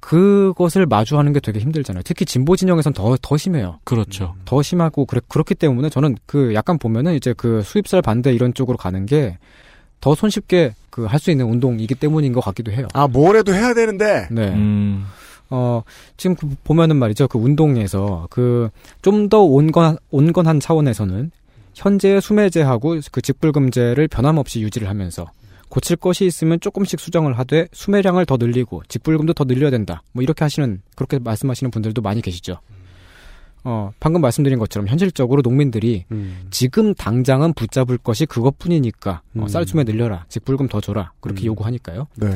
그것을 0.00 0.86
마주하는 0.86 1.32
게 1.32 1.40
되게 1.40 1.58
힘들잖아요. 1.58 2.02
특히 2.04 2.24
진보 2.24 2.56
진영에선 2.56 2.94
더, 2.94 3.16
더 3.20 3.36
심해요. 3.36 3.80
그렇죠. 3.84 4.36
더 4.44 4.62
심하고, 4.62 5.04
그래, 5.04 5.20
그렇기 5.28 5.54
때문에 5.54 5.90
저는 5.90 6.16
그 6.26 6.54
약간 6.54 6.78
보면은 6.78 7.14
이제 7.14 7.34
그 7.36 7.62
수입쌀 7.62 8.00
반대 8.02 8.32
이런 8.32 8.54
쪽으로 8.54 8.78
가는 8.78 9.04
게 9.04 9.36
더 10.06 10.14
손쉽게 10.14 10.74
그 10.90 11.06
할 11.08 11.18
수 11.18 11.32
있는 11.32 11.46
운동이기 11.46 11.96
때문인 11.96 12.32
것 12.32 12.40
같기도 12.40 12.70
해요. 12.70 12.86
아, 12.94 13.08
뭐래도 13.08 13.52
해야 13.52 13.74
되는데. 13.74 14.28
네. 14.30 14.50
음. 14.50 15.04
어, 15.50 15.82
지금 16.16 16.36
그 16.36 16.48
보면은 16.62 16.94
말이죠. 16.96 17.26
그 17.26 17.38
운동에서 17.38 18.28
그 18.30 18.70
좀 19.02 19.28
더 19.28 19.40
온건, 19.42 19.98
온건한 20.12 20.60
차원에서는 20.60 21.32
현재의 21.74 22.20
수매제하고 22.22 23.00
그 23.10 23.20
직불금제를 23.20 24.06
변함없이 24.08 24.60
유지를 24.60 24.88
하면서 24.88 25.26
고칠 25.68 25.96
것이 25.96 26.24
있으면 26.24 26.60
조금씩 26.60 27.00
수정을 27.00 27.36
하되 27.38 27.66
수매량을 27.72 28.24
더 28.26 28.36
늘리고 28.38 28.82
직불금도 28.88 29.32
더 29.34 29.42
늘려야 29.44 29.70
된다. 29.70 30.02
뭐 30.12 30.22
이렇게 30.22 30.44
하시는 30.44 30.80
그렇게 30.94 31.18
말씀하시는 31.18 31.70
분들도 31.72 32.00
많이 32.00 32.22
계시죠. 32.22 32.58
어, 33.68 33.90
방금 33.98 34.20
말씀드린 34.20 34.60
것처럼 34.60 34.86
현실적으로 34.86 35.42
농민들이 35.42 36.04
음. 36.12 36.46
지금 36.50 36.94
당장은 36.94 37.52
붙잡을 37.54 37.98
것이 37.98 38.24
그것뿐이니까 38.24 39.22
어, 39.36 39.42
음. 39.42 39.48
쌀 39.48 39.66
수매 39.66 39.82
늘려라, 39.82 40.24
직불금 40.28 40.68
더 40.68 40.80
줘라 40.80 41.10
그렇게 41.20 41.42
음. 41.42 41.46
요구하니까요. 41.46 42.06
네. 42.14 42.28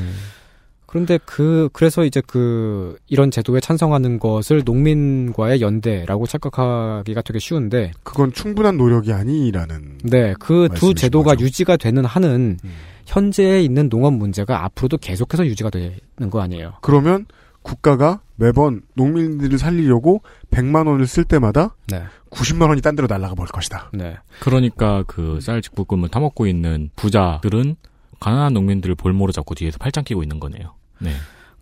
그런데 0.86 1.20
그 1.24 1.68
그래서 1.72 2.04
이제 2.04 2.20
그 2.26 2.96
이런 3.06 3.30
제도에 3.30 3.60
찬성하는 3.60 4.18
것을 4.18 4.62
농민과의 4.64 5.60
연대라고 5.60 6.26
착각하기가 6.26 7.22
되게 7.22 7.38
쉬운데 7.38 7.92
그건 8.02 8.32
충분한 8.32 8.76
노력이 8.76 9.12
아니라는. 9.12 9.98
네, 10.02 10.34
그 10.40 10.68
두 10.74 10.92
제도가 10.92 11.34
거죠. 11.34 11.44
유지가 11.44 11.76
되는 11.76 12.04
한은 12.04 12.58
음. 12.64 12.70
현재에 13.06 13.62
있는 13.62 13.88
농업 13.88 14.14
문제가 14.14 14.64
앞으로도 14.64 14.98
계속해서 14.98 15.46
유지가 15.46 15.70
되는 15.70 16.28
거 16.28 16.40
아니에요. 16.40 16.72
그러면 16.80 17.26
국가가 17.62 18.20
매번 18.36 18.82
농민들을 18.94 19.58
살리려고 19.58 20.22
100만 20.50 20.86
원을 20.86 21.06
쓸 21.06 21.24
때마다 21.24 21.76
네. 21.88 22.04
90만 22.30 22.68
원이 22.68 22.80
딴 22.82 22.96
데로 22.96 23.06
날아가 23.08 23.34
버릴 23.34 23.50
것이다. 23.52 23.90
네. 23.92 24.16
그러니까 24.40 25.02
그 25.06 25.38
쌀 25.40 25.62
직불금을 25.62 26.08
타먹고 26.08 26.46
있는 26.46 26.90
부자들은 26.96 27.76
가난한 28.20 28.52
농민들을 28.54 28.94
볼모로 28.96 29.32
잡고 29.32 29.54
뒤에서 29.54 29.78
팔짱 29.78 30.04
끼고 30.04 30.22
있는 30.22 30.38
거네요. 30.40 30.74
네. 31.00 31.12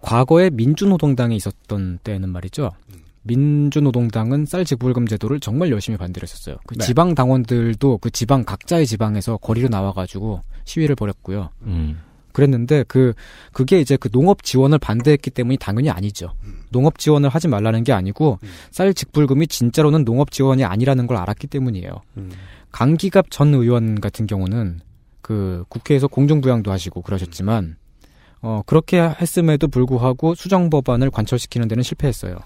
과거에 0.01 0.51
민주노동당이 0.51 1.37
있었던 1.37 1.99
때는 2.03 2.29
말이죠. 2.31 2.71
음. 2.91 2.95
민주노동당은 3.23 4.47
쌀 4.47 4.65
직불금 4.65 5.07
제도를 5.07 5.41
정말 5.41 5.71
열심히 5.71 5.99
반대를 5.99 6.27
했었어요. 6.27 6.57
그 6.67 6.75
네. 6.77 6.85
지방 6.85 7.15
당원들도 7.15 7.99
그 7.99 8.11
지방 8.11 8.45
각자의 8.45 8.87
지방에서 8.87 9.37
거리로 9.39 9.69
나와가지고 9.69 10.43
시위를 10.65 10.95
벌였고요. 10.95 11.51
음. 11.63 12.01
그랬는데 12.33 12.85
그 12.89 13.15
그게 13.53 13.81
이제 13.81 13.97
그 13.97 14.09
농업 14.11 14.43
지원을 14.43 14.79
반대했기 14.79 15.31
때문이 15.31 15.59
당연히 15.59 15.91
아니죠. 15.91 16.33
농업 16.71 16.99
지원을 16.99 17.29
하지 17.29 17.49
말라는 17.49 17.85
게 17.85 17.93
아니고 17.93 18.39
쌀 18.71 18.95
직불금이 18.95 19.47
진짜로는 19.49 20.05
농업 20.05 20.31
지원이 20.31 20.65
아니라는 20.65 21.07
걸 21.07 21.17
알았기 21.17 21.47
때문이에요. 21.47 22.01
음. 22.17 22.31
강기갑 22.73 23.31
전 23.31 23.55
의원 23.55 24.01
같은 24.01 24.27
경우는 24.27 24.81
그 25.23 25.65
국회에서 25.69 26.09
공중부양도 26.09 26.71
하시고 26.71 27.03
그러셨지만 27.03 27.77
어 28.41 28.63
그렇게 28.67 29.01
했음에도 29.01 29.69
불구하고 29.69 30.35
수정 30.35 30.71
법안을 30.71 31.11
관철시키는 31.11 31.69
데는 31.69 31.83
실패했어요. 31.83 32.37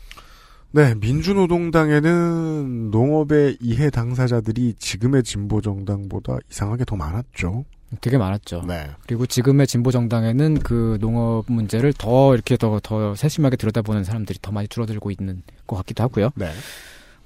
네, 0.75 0.95
민주노동당에는 0.95 2.91
농업의 2.91 3.59
이해 3.61 3.91
당사자들이 3.91 4.73
지금의 4.79 5.23
진보 5.23 5.61
정당보다 5.61 6.39
이상하게 6.51 6.87
더 6.87 6.97
많았죠. 6.97 7.67
되게 8.01 8.19
많았죠. 8.19 8.65
네. 8.67 8.91
그리고 9.07 9.27
지금의 9.27 9.67
진보 9.67 9.91
정당에는 9.91 10.61
그 10.61 10.99
농업 11.01 11.45
문제를 11.49 11.93
더 11.93 12.35
이렇게 12.35 12.57
더더 12.57 13.15
세심하게 13.15 13.57
들여다보는 13.57 14.05
사람들이 14.05 14.39
더 14.41 14.53
많이 14.53 14.69
줄어들고 14.69 15.11
있는 15.11 15.43
것 15.67 15.77
같기도 15.77 16.03
하고요. 16.03 16.31
네. 16.35 16.51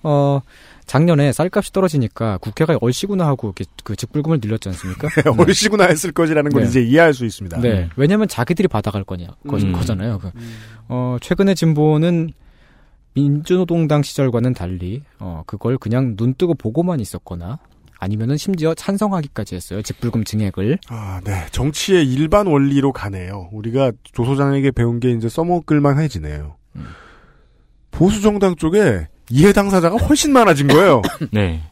어 0.02 0.40
작년에 0.86 1.32
쌀값이 1.32 1.72
떨어지니까 1.72 2.38
국회가 2.38 2.76
얼씨구나 2.80 3.26
하고 3.26 3.48
이렇게 3.48 3.64
그 3.82 3.96
직불금을 3.96 4.38
늘렸지 4.42 4.68
않습니까? 4.68 5.08
네. 5.22 5.22
얼씨구나 5.36 5.84
했을 5.86 6.12
것이라는 6.12 6.50
걸 6.50 6.62
네. 6.62 6.68
이제 6.68 6.82
이해할 6.82 7.12
수 7.12 7.24
있습니다. 7.24 7.60
네. 7.60 7.88
왜냐면 7.96 8.28
자기들이 8.28 8.68
받아갈 8.68 9.02
거냐, 9.02 9.26
거, 9.48 9.56
음. 9.56 9.72
거잖아요. 9.72 10.18
그. 10.18 10.30
어, 10.88 11.16
최근의 11.20 11.56
진보는 11.56 12.32
민주노동당 13.14 14.02
시절과는 14.02 14.52
달리, 14.52 15.02
어, 15.18 15.42
그걸 15.46 15.78
그냥 15.78 16.16
눈 16.16 16.34
뜨고 16.34 16.54
보고만 16.54 17.00
있었거나, 17.00 17.58
아니면은 17.98 18.36
심지어 18.36 18.74
찬성하기까지 18.74 19.54
했어요. 19.54 19.82
직불금 19.82 20.24
증액을. 20.24 20.78
아, 20.88 21.20
네. 21.24 21.46
정치의 21.50 22.06
일반 22.12 22.46
원리로 22.46 22.92
가네요. 22.92 23.48
우리가 23.52 23.92
조소장에게 24.12 24.70
배운 24.70 25.00
게 25.00 25.10
이제 25.12 25.28
써먹을만 25.28 25.98
해지네요. 26.00 26.56
음. 26.76 26.86
보수 27.90 28.20
정당 28.20 28.56
쪽에 28.56 29.08
이해 29.30 29.52
당사자가 29.52 29.96
훨씬 29.96 30.32
많아진 30.32 30.68
거예요. 30.68 31.02
네. 31.32 31.62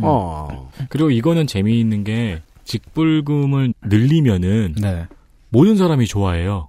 어. 0.00 0.70
그리고 0.88 1.10
이거는 1.10 1.46
재미있는 1.46 2.04
게 2.04 2.42
직불금을 2.64 3.74
늘리면은 3.84 4.74
네. 4.80 5.06
모든 5.50 5.76
사람이 5.76 6.06
좋아해요. 6.06 6.68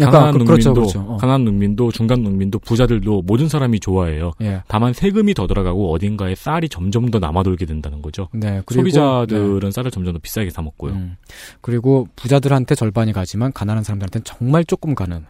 약간 0.00 0.12
가난한 0.12 0.32
그- 0.32 0.38
농민도, 0.38 0.72
그렇죠, 0.74 0.74
그렇죠. 0.74 1.00
어. 1.12 1.16
가난한 1.18 1.44
농민도, 1.44 1.92
중간 1.92 2.22
농민도, 2.22 2.58
부자들도 2.60 3.22
모든 3.22 3.48
사람이 3.48 3.78
좋아해요. 3.80 4.32
예. 4.40 4.62
다만 4.68 4.92
세금이 4.94 5.34
더 5.34 5.46
들어가고 5.46 5.92
어딘가에 5.92 6.34
쌀이 6.34 6.68
점점 6.68 7.10
더 7.10 7.18
남아돌게 7.18 7.66
된다는 7.66 8.00
거죠. 8.00 8.28
네. 8.32 8.62
그리고, 8.64 8.80
소비자들은 8.88 9.70
쌀을 9.70 9.90
점점 9.90 10.14
더 10.14 10.18
비싸게 10.22 10.50
사 10.50 10.62
먹고요. 10.62 10.92
음. 10.94 11.16
그리고 11.60 12.08
부자들한테 12.16 12.74
절반이 12.74 13.12
가지만 13.12 13.52
가난한 13.52 13.84
사람들한테는 13.84 14.24
정말 14.24 14.64
조금 14.64 14.94
가는 14.94 15.26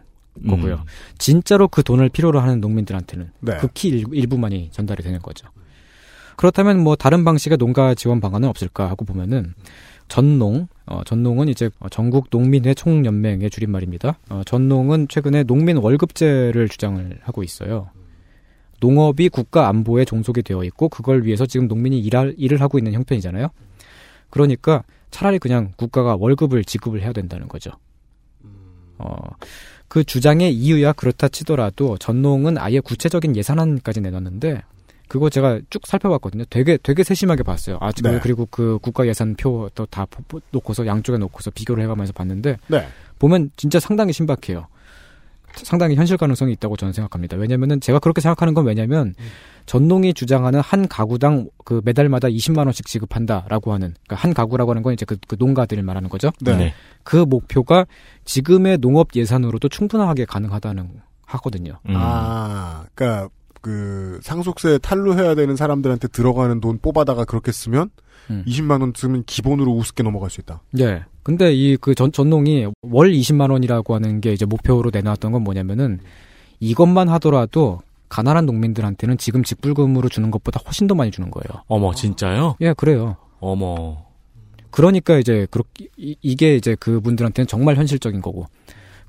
거고요. 0.47 0.75
음. 0.75 0.79
진짜로 1.17 1.67
그 1.67 1.83
돈을 1.83 2.09
필요로 2.09 2.39
하는 2.39 2.59
농민들한테는 2.61 3.31
네. 3.41 3.57
극히 3.57 3.89
일, 3.89 4.05
일부만이 4.13 4.69
전달이 4.71 5.03
되는 5.03 5.19
거죠. 5.21 5.47
그렇다면 6.37 6.79
뭐 6.81 6.95
다른 6.95 7.23
방식의 7.25 7.57
농가 7.59 7.93
지원 7.93 8.19
방안은 8.19 8.49
없을까 8.49 8.89
하고 8.89 9.05
보면은 9.05 9.53
전농, 10.07 10.67
어, 10.85 11.03
전농은 11.03 11.47
이제 11.47 11.69
어, 11.79 11.89
전국 11.89 12.27
농민회 12.29 12.73
총연맹의 12.73 13.49
줄임말입니다. 13.49 14.19
어, 14.29 14.41
전농은 14.45 15.07
최근에 15.07 15.43
농민 15.43 15.77
월급제를 15.77 16.69
주장을 16.69 17.19
하고 17.21 17.43
있어요. 17.43 17.89
농업이 18.79 19.29
국가 19.29 19.69
안보에 19.69 20.03
종속이 20.03 20.41
되어 20.43 20.63
있고 20.65 20.89
그걸 20.89 21.23
위해서 21.25 21.45
지금 21.45 21.67
농민이 21.67 21.99
일할, 21.99 22.35
일을 22.37 22.59
하고 22.61 22.77
있는 22.77 22.93
형편이잖아요. 22.93 23.47
그러니까 24.29 24.83
차라리 25.09 25.39
그냥 25.39 25.71
국가가 25.77 26.15
월급을 26.15 26.65
지급을 26.65 27.01
해야 27.01 27.13
된다는 27.13 27.47
거죠. 27.47 27.71
어, 28.97 29.15
그 29.87 30.03
주장의 30.03 30.53
이유야 30.53 30.93
그렇다 30.93 31.27
치더라도 31.27 31.97
전농은 31.97 32.57
아예 32.57 32.79
구체적인 32.79 33.35
예산안까지 33.35 34.01
내놨는데 34.01 34.63
그거 35.07 35.29
제가 35.29 35.59
쭉 35.69 35.85
살펴봤거든요. 35.85 36.45
되게 36.49 36.77
되게 36.77 37.03
세심하게 37.03 37.43
봤어요. 37.43 37.77
아 37.81 37.91
네. 37.91 38.19
그리고 38.21 38.47
그 38.49 38.79
국가 38.81 39.05
예산표 39.05 39.69
또 39.75 39.85
다 39.85 40.07
놓고서 40.51 40.87
양쪽에 40.87 41.17
놓고서 41.17 41.51
비교를 41.51 41.83
해가면서 41.83 42.13
봤는데 42.13 42.57
네. 42.67 42.87
보면 43.19 43.51
진짜 43.55 43.79
상당히 43.79 44.11
신박해요. 44.13 44.67
상당히 45.55 45.95
현실 45.95 46.17
가능성이 46.17 46.53
있다고 46.53 46.75
저는 46.77 46.93
생각합니다. 46.93 47.37
왜냐면은 47.37 47.79
제가 47.79 47.99
그렇게 47.99 48.21
생각하는 48.21 48.55
건 48.55 48.65
왜냐면 48.65 49.13
전농이 49.67 50.15
주장하는 50.15 50.59
한 50.61 50.87
가구당 50.87 51.47
그 51.63 51.81
매달마다 51.85 52.27
20만 52.27 52.65
원씩 52.65 52.87
지급한다라고 52.87 53.71
하는 53.71 53.93
그러니까 54.07 54.15
한 54.15 54.33
가구라고 54.33 54.71
하는 54.71 54.81
건 54.81 54.93
이제 54.93 55.05
그, 55.05 55.15
그 55.27 55.35
농가들 55.37 55.77
을 55.77 55.83
말하는 55.83 56.09
거죠. 56.09 56.31
네. 56.41 56.55
네. 56.55 56.73
그 57.03 57.17
목표가 57.17 57.85
지금의 58.25 58.79
농업 58.79 59.09
예산으로도 59.15 59.69
충분하게 59.69 60.25
가능하다는 60.25 60.89
하거든요. 61.25 61.79
음. 61.87 61.93
아, 61.95 62.85
그니까, 62.95 63.29
그, 63.63 64.19
상속세 64.21 64.77
탄로해야 64.79 65.35
되는 65.35 65.55
사람들한테 65.55 66.09
들어가는 66.09 66.59
돈 66.59 66.77
뽑아다가 66.79 67.23
그렇게 67.23 67.53
쓰면, 67.53 67.89
음. 68.29 68.43
20만 68.45 68.81
원 68.81 68.91
쓰면 68.93 69.23
기본으로 69.25 69.71
우습게 69.71 70.03
넘어갈 70.03 70.29
수 70.29 70.41
있다. 70.41 70.61
네. 70.71 71.01
근데 71.23 71.53
이그전 71.53 72.11
전농이 72.11 72.67
월 72.81 73.11
20만 73.13 73.49
원이라고 73.51 73.95
하는 73.95 74.19
게 74.19 74.33
이제 74.33 74.45
목표로 74.45 74.91
내놨던 74.93 75.31
건 75.31 75.41
뭐냐면은 75.43 76.01
이것만 76.59 77.07
하더라도 77.09 77.79
가난한 78.09 78.45
농민들한테는 78.45 79.17
지금 79.17 79.43
직불금으로 79.43 80.09
주는 80.09 80.29
것보다 80.29 80.59
훨씬 80.65 80.85
더 80.87 80.93
많이 80.95 81.09
주는 81.11 81.31
거예요. 81.31 81.63
어머, 81.67 81.93
진짜요? 81.93 82.57
예, 82.59 82.73
그래요. 82.73 83.15
어머. 83.39 84.03
그러니까 84.71 85.17
이제 85.17 85.47
그렇게 85.51 85.87
이- 85.97 86.15
이게 86.21 86.55
이제 86.57 86.75
그분들한테는 86.75 87.47
정말 87.47 87.77
현실적인 87.77 88.21
거고. 88.21 88.47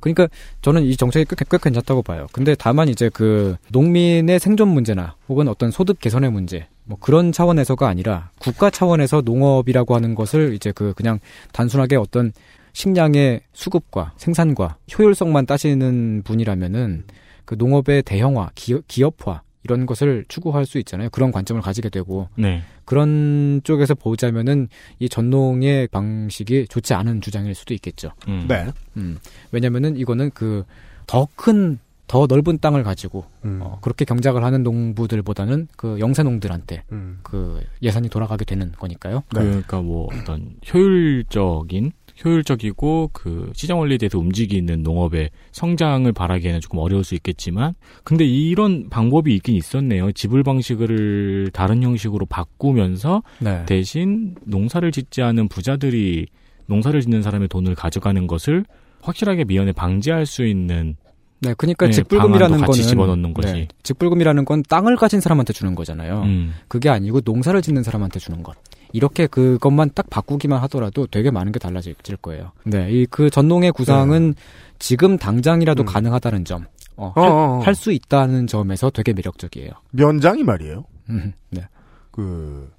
그러니까 0.05 0.29
저는 0.61 0.83
이 0.83 0.97
정책이 0.97 1.25
꽤, 1.35 1.45
꽤 1.51 1.57
괜찮다고 1.57 2.03
봐요. 2.03 2.27
근데 2.31 2.55
다만 2.55 2.91
이제 2.91 3.09
그 3.09 3.57
농민의 3.71 4.39
생존 4.39 4.69
문제나 4.69 5.17
혹은 5.31 5.49
어떤 5.49 5.71
소득 5.71 5.99
개선의 5.99 6.31
문제 6.31 6.67
뭐 6.85 6.99
그런 7.01 7.33
차원에서가 7.33 7.89
아니라 7.89 8.31
국가 8.39 8.69
차원에서 8.69 9.23
농업이라고 9.23 9.95
하는 9.95 10.15
것을 10.15 10.53
이제 10.53 10.73
그 10.73 10.93
그냥 10.95 11.21
단순하게 11.53 11.97
어떤 11.97 12.33
식량의 12.75 13.41
수급과 13.55 14.13
생산과 14.19 14.77
효율성만 14.99 15.47
따지는 15.47 16.21
분이라면은 16.25 17.05
그 17.47 17.55
농업의 17.55 18.03
대형화, 18.03 18.51
기업, 18.55 18.87
기업화 18.87 19.41
이런 19.65 19.87
것을 19.87 20.25
추구할 20.29 20.67
수 20.67 20.79
있잖아요. 20.79 21.09
그런 21.11 21.33
관점을 21.33 21.61
가지게 21.61 21.89
되고 21.89 22.29
네. 22.37 22.63
그런 22.85 23.61
쪽에서 23.65 23.95
보자면은 23.95 24.69
이 24.99 25.09
전농의 25.09 25.89
방식이 25.89 26.69
좋지 26.69 26.95
않은 26.95 27.21
주장일 27.21 27.55
수도 27.55 27.75
있겠죠. 27.75 28.13
음. 28.29 28.47
네. 28.49 28.67
음, 28.97 29.19
왜냐면은 29.51 29.97
이거는 29.97 30.31
그 30.31 30.65
더 31.07 31.29
큰, 31.37 31.79
더 32.07 32.27
넓은 32.27 32.59
땅을 32.59 32.83
가지고 32.83 33.25
음. 33.45 33.61
어, 33.63 33.79
그렇게 33.81 34.05
경작을 34.05 34.45
하는 34.45 34.63
농부들보다는 34.63 35.69
그 35.77 35.99
영세농들한테 36.01 36.85
음. 36.93 37.19
그 37.23 37.63
예산이 37.83 38.09
돌아가게 38.09 38.45
되는 38.45 38.73
거니까요. 38.73 39.23
그러니까 39.29 39.81
뭐 39.81 40.09
어떤 40.13 40.57
효율적인 40.73 41.93
효율적이고 42.23 43.11
그 43.13 43.51
시장 43.55 43.79
원리에 43.79 43.99
대해서 43.99 44.19
움직이는 44.19 44.83
농업의 44.83 45.31
성장을 45.53 46.11
바라기에는 46.13 46.61
조금 46.61 46.79
어려울 46.79 47.05
수 47.05 47.15
있겠지만 47.15 47.75
근데 48.05 48.25
이런 48.25 48.89
방법이 48.91 49.35
있긴 49.37 49.57
있었네요. 49.57 50.13
지불 50.13 50.43
방식을 50.43 51.51
다른 51.53 51.83
형식으로 51.83 52.27
바꾸면서 52.27 53.23
네. 53.41 53.65
대신 53.67 54.35
농사를 54.45 54.91
짓지 54.93 55.23
않은 55.23 55.49
부자들이 55.49 56.27
농사를 56.67 57.01
짓는 57.01 57.23
사람의 57.23 57.49
돈을 57.49 57.75
가져가는 57.75 58.27
것을 58.27 58.65
확실하게 59.03 59.45
미연에 59.45 59.73
방지할 59.73 60.27
수 60.27 60.47
있는 60.47 60.97
네, 61.45 61.55
그러니까 61.57 61.87
네, 61.87 61.93
직불금이라는 61.93 62.59
거는 62.61 62.73
집어넣는 62.73 63.35
거지. 63.35 63.53
네, 63.53 63.69
직불금이라는 63.83 64.45
건 64.45 64.63
땅을 64.69 64.97
가진 64.97 65.21
사람한테 65.21 65.53
주는 65.53 65.75
거잖아요. 65.75 66.23
음. 66.23 66.55
그게 66.69 66.89
아니고 66.89 67.21
농사를 67.25 67.61
짓는 67.63 67.83
사람한테 67.83 68.19
주는 68.19 68.43
것. 68.43 68.57
이렇게 68.93 69.27
그것만 69.27 69.91
딱 69.95 70.09
바꾸기만 70.09 70.61
하더라도 70.63 71.07
되게 71.09 71.31
많은 71.31 71.51
게 71.53 71.59
달라질 71.59 71.95
거예요. 72.23 72.53
네, 72.65 72.89
이 72.93 73.07
그 73.11 73.29
전농의 73.29 73.73
구상은 73.73 74.35
지금 74.79 75.19
당장이라도 75.19 75.83
음. 75.83 75.87
가능하다는 75.87 76.45
점, 76.45 76.67
어, 76.97 77.13
어, 77.17 77.21
어, 77.21 77.25
어. 77.25 77.61
할수 77.65 77.91
있다는 77.93 78.47
점에서 78.47 78.91
되게 78.91 79.13
매력적이에요. 79.13 79.71
면장이 79.91 80.45
말이에요. 80.45 80.85
음, 81.11 81.33
네, 81.51 81.67
그 82.13 82.71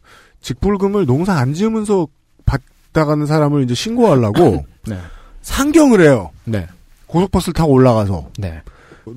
직불금을 0.42 1.06
농사 1.06 1.34
안 1.34 1.54
지으면서 1.54 2.08
받다가는 2.46 3.26
사람을 3.26 3.64
이제 3.64 3.74
신고하려고 3.74 4.66
네, 4.88 4.98
상경을 5.42 6.02
해요. 6.02 6.32
네, 6.46 6.66
고속버스를 7.08 7.54
타고 7.54 7.74
올라가서 7.74 8.32
네. 8.38 8.62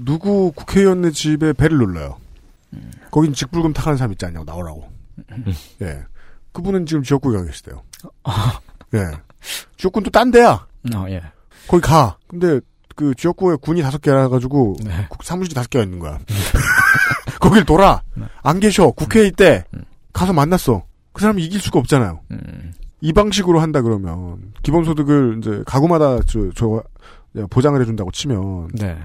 누구 0.05 0.53
국회의원네 0.55 1.11
집에 1.13 1.53
배를 1.53 1.79
눌러요. 1.79 2.17
거긴 3.11 3.33
직불금 3.33 3.73
타가는 3.73 3.97
사람 3.97 4.13
있지 4.13 4.27
않냐고 4.27 4.45
나오라고. 4.45 4.91
예. 5.83 6.03
그분은 6.53 6.87
지금 6.87 7.03
지역구에 7.03 7.37
가 7.39 7.45
계시대요. 7.45 7.83
예. 8.95 9.05
지역구는 9.77 10.05
또 10.05 10.11
딴 10.11 10.31
데야. 10.31 10.67
어, 10.95 11.07
예. 11.09 11.23
거기 11.67 11.81
가. 11.83 12.17
근데 12.27 12.61
그 12.95 13.15
지역구에 13.15 13.57
군이 13.61 13.81
다섯 13.83 14.01
개라 14.03 14.29
가지고 14.29 14.77
네. 14.85 15.07
사무실이 15.23 15.55
다섯 15.55 15.71
개가 15.71 15.85
있는 15.85 15.99
거야. 15.99 16.19
거길 17.41 17.65
돌아. 17.65 18.03
안 18.43 18.61
계셔. 18.61 18.91
국회에 18.91 19.27
있대. 19.29 19.65
가서 20.13 20.33
만났어. 20.33 20.85
그 21.13 21.21
사람이 21.23 21.43
이길 21.45 21.61
수가 21.61 21.79
없잖아요. 21.79 22.21
음, 22.33 22.73
이 23.01 23.13
방식으로 23.13 23.61
한다 23.61 23.81
그러면 23.83 24.53
기본소득을 24.63 25.39
이제 25.39 25.63
가구마다 25.67 26.19
저, 26.27 26.51
저 26.55 26.83
보장을 27.47 27.81
해준다고 27.81 28.11
치면. 28.11 28.69
네, 28.75 28.99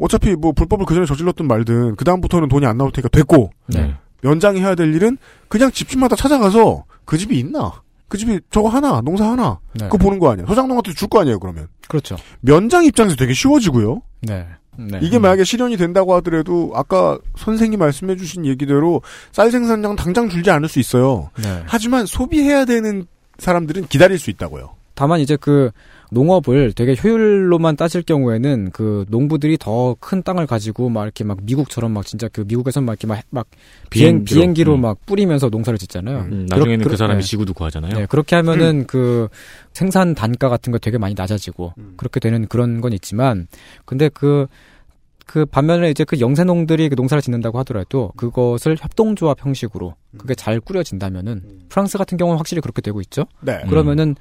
어차피 0.00 0.34
뭐 0.34 0.52
불법을 0.52 0.86
그 0.86 0.94
전에 0.94 1.06
저질렀든 1.06 1.46
말든 1.46 1.96
그 1.96 2.04
다음부터는 2.04 2.48
돈이 2.48 2.66
안 2.66 2.76
나올 2.78 2.90
테니까 2.92 3.08
됐고. 3.08 3.50
네, 3.68 3.94
면장이 4.22 4.60
해야 4.60 4.74
될 4.74 4.94
일은 4.94 5.16
그냥 5.48 5.70
집집마다 5.70 6.16
찾아가서 6.16 6.84
그 7.04 7.16
집이 7.16 7.38
있나? 7.38 7.82
그 8.08 8.18
집이 8.18 8.40
저거 8.50 8.68
하나? 8.68 9.00
농사 9.00 9.30
하나? 9.30 9.60
네. 9.74 9.84
그거 9.84 9.98
보는 9.98 10.18
거 10.18 10.30
아니야. 10.32 10.44
소장농한테 10.46 10.92
줄 10.94 11.08
거 11.08 11.20
아니에요 11.20 11.38
그러면. 11.38 11.68
그렇죠. 11.88 12.16
면장 12.40 12.84
입장에서 12.84 13.16
되게 13.16 13.32
쉬워지고요. 13.32 14.02
네, 14.22 14.46
네. 14.76 14.98
이게 15.02 15.18
만약에 15.18 15.44
실현이 15.44 15.76
된다고 15.76 16.14
하더라도 16.16 16.72
아까 16.74 17.18
선생님 17.36 17.78
말씀해주신 17.78 18.46
얘기대로 18.46 19.02
쌀 19.32 19.50
생산량 19.50 19.96
당장 19.96 20.28
줄지 20.28 20.50
않을 20.50 20.68
수 20.68 20.80
있어요. 20.80 21.30
네. 21.42 21.62
하지만 21.66 22.04
소비해야 22.06 22.64
되는 22.64 23.06
사람들은 23.38 23.86
기다릴 23.86 24.18
수 24.18 24.30
있다고요. 24.30 24.74
다만 24.94 25.20
이제 25.20 25.36
그 25.36 25.70
농업을 26.10 26.72
되게 26.72 26.94
효율로만 27.02 27.76
따질 27.76 28.02
경우에는 28.02 28.70
그 28.72 29.04
농부들이 29.08 29.56
더 29.58 29.96
큰 30.00 30.22
땅을 30.22 30.46
가지고 30.46 30.88
막 30.88 31.04
이렇게 31.04 31.24
막 31.24 31.38
미국처럼 31.42 31.92
막 31.92 32.04
진짜 32.06 32.28
그 32.28 32.44
미국에서 32.46 32.80
막 32.80 32.92
이렇게 32.92 33.06
막, 33.06 33.20
막 33.30 33.46
비행 33.90 34.24
비행기로. 34.24 34.34
비행기로 34.40 34.74
음. 34.74 34.80
막 34.82 35.06
뿌리면서 35.06 35.48
농사를 35.48 35.78
짓잖아요. 35.78 36.18
음, 36.30 36.46
나중에는 36.48 36.78
그렇- 36.80 36.90
그 36.92 36.96
사람이 36.96 37.20
네. 37.22 37.26
지구도 37.26 37.52
구하잖아요. 37.54 37.92
네, 37.94 38.06
그렇게 38.06 38.36
하면은 38.36 38.86
그 38.86 39.28
생산 39.72 40.14
단가 40.14 40.48
같은 40.48 40.72
거 40.72 40.78
되게 40.78 40.98
많이 40.98 41.14
낮아지고 41.16 41.74
그렇게 41.96 42.18
되는 42.20 42.46
그런 42.48 42.80
건 42.80 42.92
있지만 42.92 43.46
근데 43.84 44.08
그그 44.08 45.46
반면에 45.50 45.90
이제 45.90 46.04
그 46.04 46.18
영세농들이 46.20 46.88
그 46.88 46.94
농사를 46.96 47.22
짓는다고 47.22 47.58
하더라도 47.60 48.12
그것을 48.16 48.76
협동조합 48.80 49.44
형식으로 49.44 49.94
그게 50.18 50.34
잘 50.34 50.58
꾸려진다면은 50.60 51.42
프랑스 51.68 51.98
같은 51.98 52.18
경우는 52.18 52.38
확실히 52.38 52.60
그렇게 52.60 52.80
되고 52.82 53.00
있죠. 53.02 53.26
네. 53.40 53.60
그러면은 53.68 54.16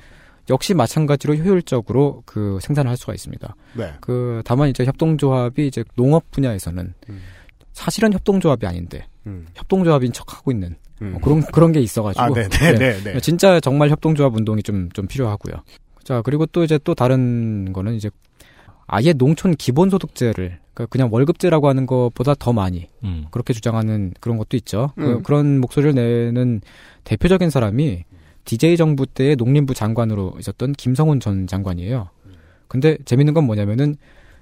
역시 0.50 0.74
마찬가지로 0.74 1.36
효율적으로 1.36 2.24
그 2.26 2.60
생산을 2.62 2.90
할 2.90 2.98
수가 2.98 3.14
있습니다. 3.14 3.56
네. 3.74 3.94
그 4.02 4.42
다만 4.46 4.70
이제 4.70 4.86
협동조합이 4.86 5.68
이제 5.68 5.84
농업 5.96 6.32
분야에서는 6.32 6.94
사실은 7.74 8.14
협동조합이 8.14 8.66
아닌데 8.66 9.06
음. 9.28 9.48
협동조합인 9.56 10.12
척 10.12 10.34
하고 10.36 10.52
있는 10.52 10.76
음. 11.02 11.12
뭐 11.14 11.22
그런 11.22 11.42
그런 11.42 11.72
게 11.72 11.80
있어가지고 11.80 12.24
아, 12.24 12.30
네, 12.30 12.50
네, 12.50 12.74
네, 12.78 13.04
네. 13.04 13.20
진짜 13.20 13.60
정말 13.60 13.90
협동조합 13.90 14.36
운동이 14.36 14.64
좀좀 14.64 15.08
필요하고요. 15.08 15.56
자 16.04 16.22
그리고 16.22 16.46
또 16.46 16.64
이제 16.64 16.80
또 16.84 16.96
다른 16.96 17.72
거는 17.72 17.94
이제 17.94 18.10
아예 18.88 19.14
농촌 19.14 19.56
기본소득제를 19.56 20.60
그러니까 20.74 20.86
그냥 20.90 21.10
월급제라고 21.12 21.68
하는 21.70 21.86
것보다 21.86 22.34
더 22.34 22.54
많이 22.54 22.88
음. 23.04 23.26
그렇게 23.32 23.54
주장하는 23.54 24.14
그런 24.20 24.38
것도 24.38 24.58
있죠. 24.58 24.92
그, 24.96 25.18
음. 25.18 25.24
그 25.24 25.32
런 25.32 25.60
목소리를 25.60 25.94
내는 25.94 26.62
대표적인 27.04 27.50
사람이 27.50 28.04
DJ 28.46 28.78
정부 28.78 29.06
때의 29.06 29.36
농림부 29.36 29.74
장관으로 29.74 30.36
있었던 30.40 30.74
김성훈 30.74 31.20
전 31.20 31.48
장관이에요. 31.48 32.10
근데 32.68 32.98
재밌는 33.06 33.34
건 33.34 33.46
뭐냐면은 33.46 33.96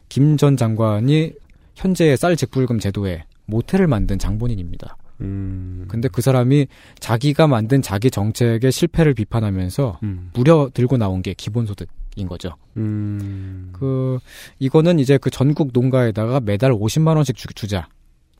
김 0.09 0.37
전 0.37 0.55
장관이 0.57 1.33
현재의 1.75 2.17
쌀 2.17 2.35
직불금 2.35 2.79
제도에 2.79 3.25
모태를 3.45 3.87
만든 3.87 4.17
장본인입니다. 4.17 4.97
음. 5.21 5.85
근데 5.87 6.07
그 6.07 6.21
사람이 6.21 6.67
자기가 6.99 7.47
만든 7.47 7.81
자기 7.81 8.11
정책의 8.11 8.71
실패를 8.71 9.13
비판하면서 9.13 9.99
음. 10.03 10.29
무려 10.33 10.69
들고 10.73 10.97
나온 10.97 11.21
게 11.21 11.33
기본소득 11.33 11.87
인 12.15 12.27
거죠. 12.27 12.55
음. 12.77 13.69
그 13.73 14.17
이거는 14.57 14.97
이제 14.97 15.19
그 15.19 15.29
전국 15.29 15.69
농가에다가 15.71 16.39
매달 16.39 16.71
50만 16.71 17.15
원씩 17.15 17.35
주, 17.35 17.47
주자. 17.53 17.87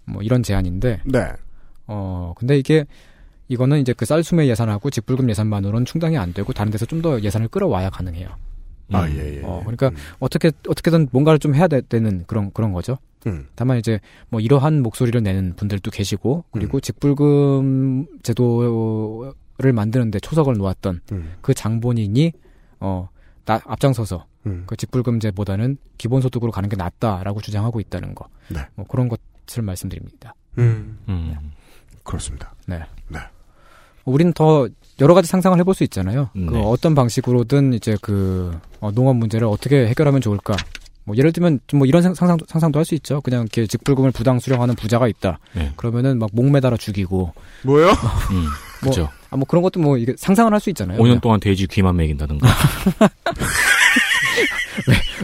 뭐 0.05 0.23
이런 0.23 0.41
제안인데 0.41 1.01
네. 1.05 1.27
어 1.85 2.34
근데 2.38 2.57
이게 2.57 2.85
이거는 3.48 3.80
이제 3.80 3.94
그 3.94 4.06
쌀수매 4.06 4.48
예산하고 4.48 4.90
직불금 4.90 5.30
예산만으로는 5.30 5.86
충당이 5.86 6.18
안 6.18 6.34
되고 6.34 6.52
다른 6.53 6.72
데서 6.72 6.86
좀 6.86 7.02
더 7.02 7.22
예산을 7.22 7.48
끌어와야 7.49 7.90
가능해요. 7.91 8.30
아, 8.91 9.03
음. 9.03 9.15
예, 9.18 9.38
예. 9.38 9.41
어 9.44 9.61
그러니까 9.61 9.91
어떻게 10.19 10.52
어떻게든 10.68 11.10
뭔가를 11.11 11.38
좀 11.40 11.53
해야 11.53 11.68
되, 11.68 11.82
는 11.99 12.24
그런 12.26 12.52
그런 12.53 12.72
거죠. 12.72 12.98
음. 13.28 13.48
다만 13.56 13.78
이제 13.78 13.99
뭐 14.30 14.40
이러한 14.40 14.82
목소리를 14.82 15.22
내는 15.22 15.56
분들도 15.56 15.91
계시고 15.91 16.45
그리고 16.52 16.80
직불금 16.80 18.07
제도를 18.24 19.74
만드는데 19.74 20.19
초석을 20.19 20.56
놓았던 20.56 21.02
음. 21.11 21.34
그 21.41 21.53
장본인이 21.53 22.32
어 22.80 23.10
나, 23.45 23.61
앞장서서 23.65 24.26
음. 24.48 24.64
그 24.65 24.76
직불금제보다는 24.76 25.78
기본소득으로 25.98 26.52
가는 26.52 26.69
게 26.69 26.76
낫다라고 26.76 27.41
주장하고 27.41 27.80
있다는 27.80 28.15
거. 28.15 28.28
네. 28.49 28.61
뭐 28.76 28.86
그런 28.88 29.10
것을 29.10 29.61
말씀드립니다. 29.64 30.34
음. 30.57 30.98
음. 31.10 31.36
그렇습니다. 32.03 32.56
네. 32.65 32.80
네. 33.10 33.19
우리는 34.13 34.34
더 34.34 34.67
여러 34.99 35.13
가지 35.13 35.27
상상을 35.27 35.57
해볼 35.59 35.73
수 35.75 35.84
있잖아요. 35.84 36.29
네. 36.34 36.45
그 36.47 36.59
어떤 36.59 36.95
방식으로든 36.95 37.73
이제 37.73 37.95
그 38.01 38.57
어, 38.79 38.91
농업 38.91 39.15
문제를 39.17 39.47
어떻게 39.47 39.85
해결하면 39.88 40.21
좋을까. 40.21 40.55
뭐 41.03 41.15
예를 41.15 41.31
들면 41.31 41.59
좀 41.67 41.77
뭐 41.79 41.88
이런 41.88 42.01
상- 42.01 42.13
상상, 42.13 42.38
상상도 42.47 42.79
할 42.79 42.85
수 42.85 42.95
있죠. 42.95 43.21
그냥 43.21 43.43
이렇게 43.43 43.65
직불금을 43.67 44.11
부당 44.11 44.39
수령하는 44.39 44.75
부자가 44.75 45.07
있다. 45.07 45.39
네. 45.53 45.71
그러면은 45.77 46.19
막 46.19 46.29
목 46.34 46.49
매달아 46.51 46.77
죽이고. 46.77 47.34
뭐요? 47.63 47.88
음. 48.31 48.45
그죠. 48.81 49.09
아, 49.29 49.35
뭐 49.38 49.45
그런 49.45 49.61
것도 49.63 49.79
뭐 49.79 49.97
이게 49.97 50.13
상상을 50.17 50.51
할 50.51 50.59
수 50.59 50.69
있잖아요. 50.71 50.99
5년 50.99 51.21
동안 51.21 51.39
돼지 51.39 51.65
귀만 51.67 51.95
먹인다든가. 51.97 52.47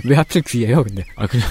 왜 0.06 0.16
하필 0.16 0.42
귀예요, 0.44 0.84
근데? 0.84 1.04
아, 1.16 1.28
그냥. 1.28 1.48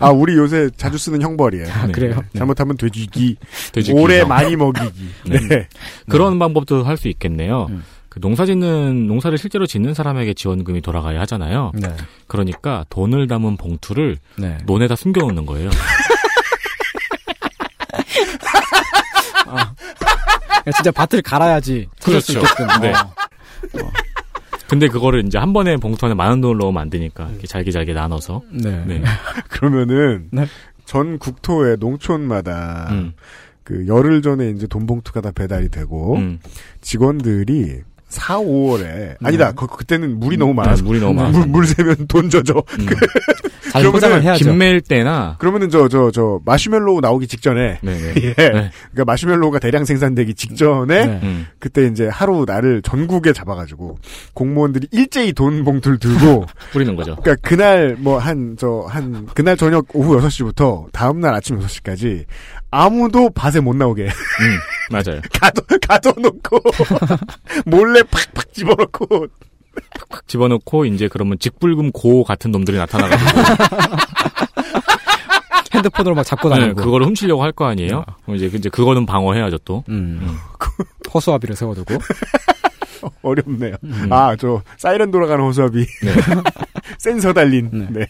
아, 0.00 0.10
우리 0.10 0.36
요새 0.36 0.68
자주 0.76 0.98
쓰는 0.98 1.22
형벌이에요. 1.22 1.66
아, 1.72 1.86
네. 1.86 1.92
그래요? 1.92 2.16
네. 2.32 2.38
잘못하면 2.38 2.76
돼지기, 2.76 3.36
돼지 3.72 3.92
오래 3.92 4.14
귀성. 4.16 4.28
많이 4.28 4.56
먹이기. 4.56 5.08
네. 5.26 5.38
네. 5.48 5.68
그런 6.08 6.38
방법도 6.38 6.84
할 6.84 6.96
수 6.98 7.08
있겠네요. 7.08 7.66
음. 7.70 7.84
그 8.08 8.20
농사 8.20 8.44
짓는, 8.46 9.06
농사를 9.06 9.36
실제로 9.38 9.66
짓는 9.66 9.94
사람에게 9.94 10.34
지원금이 10.34 10.80
돌아가야 10.80 11.20
하잖아요. 11.20 11.72
네. 11.74 11.88
그러니까 12.26 12.84
돈을 12.90 13.28
담은 13.28 13.56
봉투를 13.56 14.16
네. 14.36 14.58
논에다 14.66 14.96
숨겨놓는 14.96 15.46
거예요. 15.46 15.70
야, 20.66 20.72
진짜 20.74 20.90
밭을 20.90 21.22
갈아야지. 21.22 21.88
찾을 22.00 22.20
수 22.20 22.34
그렇죠. 22.34 22.52
있게끔. 22.64 22.80
네. 22.82 22.92
어. 22.92 22.98
어. 23.84 23.92
근데 24.68 24.88
그거를 24.88 25.24
이제 25.26 25.38
한 25.38 25.52
번에 25.52 25.76
봉투 25.76 26.04
안에 26.06 26.14
만 26.14 26.28
원 26.30 26.40
돈을 26.40 26.58
넣으면 26.58 26.80
안 26.82 26.90
되니까 26.90 27.28
이렇게 27.30 27.46
잘게 27.46 27.70
잘게 27.70 27.92
나눠서. 27.94 28.42
네. 28.50 28.84
네. 28.86 29.02
그러면은 29.48 30.28
네. 30.30 30.46
전 30.84 31.18
국토의 31.18 31.76
농촌마다 31.80 32.88
음. 32.90 33.12
그 33.64 33.86
열흘 33.86 34.22
전에 34.22 34.50
이제 34.50 34.66
돈 34.66 34.86
봉투가 34.86 35.20
다 35.20 35.30
배달이 35.30 35.68
되고 35.70 36.16
음. 36.16 36.38
직원들이 36.80 37.80
4, 38.08 38.38
5월에 38.38 39.16
아니다. 39.22 39.52
그, 39.52 39.66
그때는 39.66 40.18
물이 40.18 40.36
너무 40.38 40.54
많아서 40.54 40.82
네, 40.82 40.86
물이 40.88 41.00
너무 41.00 41.14
많아서. 41.14 41.38
물, 41.40 41.48
물 41.48 41.66
세면 41.66 42.06
돈 42.08 42.30
져져. 42.30 42.54
음. 42.78 42.86
잘 43.70 43.82
그러면은 43.82 43.92
포장을 43.92 44.22
해야죠. 44.22 44.44
김매일 44.46 44.80
때나 44.80 45.36
그러면은 45.38 45.68
저 45.68 45.88
저 45.88 46.10
저 46.10 46.40
마시멜로우 46.46 47.00
나오기 47.02 47.26
직전에 47.26 47.80
네네. 47.82 48.14
예. 48.24 48.32
그러니까 48.32 49.04
마시멜로우가 49.06 49.58
대량 49.58 49.84
생산되기 49.84 50.32
직전에 50.34 51.06
네. 51.06 51.20
음. 51.22 51.46
그때 51.58 51.86
이제 51.86 52.08
하루 52.08 52.44
날을 52.46 52.80
전국에 52.80 53.34
잡아가지고 53.34 53.98
공무원들이 54.32 54.88
일제히 54.90 55.34
돈 55.34 55.64
봉투를 55.64 55.98
들고 55.98 56.46
뿌리는 56.72 56.96
거죠. 56.96 57.16
그러니까 57.16 57.46
그날 57.46 57.94
뭐 57.98 58.18
한 58.18 58.56
저한 58.58 59.26
그날 59.34 59.56
저녁 59.58 59.84
오후 59.94 60.18
6시부터 60.18 60.86
다음 60.92 61.20
날 61.20 61.34
아침 61.34 61.58
6시까지 61.60 62.24
아무도 62.70 63.30
밭에 63.30 63.60
못 63.60 63.74
나오게 63.76 64.04
음, 64.04 64.58
맞아요. 64.90 65.20
가둬 65.32 65.62
가둬놓고 65.86 66.60
몰래 67.66 68.02
팍팍 68.02 68.52
집어넣고 68.52 69.26
팍 70.10 70.26
집어넣고 70.28 70.84
이제 70.86 71.08
그러면 71.08 71.38
직불금 71.38 71.92
고 71.92 72.24
같은 72.24 72.50
놈들이 72.50 72.76
나타나가지고 72.76 73.30
핸드폰으로 75.74 76.14
막 76.14 76.24
잡고 76.24 76.48
네, 76.48 76.60
다니고. 76.60 76.82
그거를 76.82 77.06
훔치려고 77.06 77.42
할 77.42 77.52
거 77.52 77.66
아니에요. 77.66 78.04
그럼 78.24 78.36
이제 78.36 78.46
이제 78.46 78.68
그거는 78.68 79.06
방어해야죠 79.06 79.58
또. 79.58 79.84
음. 79.88 80.36
허수아비를 81.12 81.56
세워두고. 81.56 81.94
어렵네요. 83.22 83.76
음. 83.84 84.08
아 84.12 84.34
저 84.36 84.62
사이렌 84.76 85.10
돌아가는 85.10 85.42
호수아비 85.44 85.86
네. 86.02 86.14
센서 86.98 87.32
달린 87.32 87.70
네. 87.90 88.06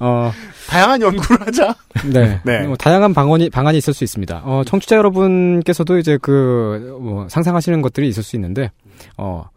네. 0.00 0.06
어, 0.06 0.32
다양한 0.68 1.00
연구를 1.02 1.46
하자. 1.46 1.74
네. 2.12 2.40
네. 2.44 2.66
뭐 2.66 2.76
다양한 2.76 3.14
방언이, 3.14 3.50
방안이 3.50 3.78
있을 3.78 3.94
수 3.94 4.04
있습니다. 4.04 4.42
어, 4.44 4.62
청취자 4.66 4.96
여러분께서도 4.96 5.98
이제 5.98 6.18
그, 6.20 6.98
뭐, 7.00 7.28
상상하시는 7.28 7.82
것들이 7.82 8.08
있을 8.08 8.22
수 8.22 8.36
있는데, 8.36 8.70
어, 9.16 9.48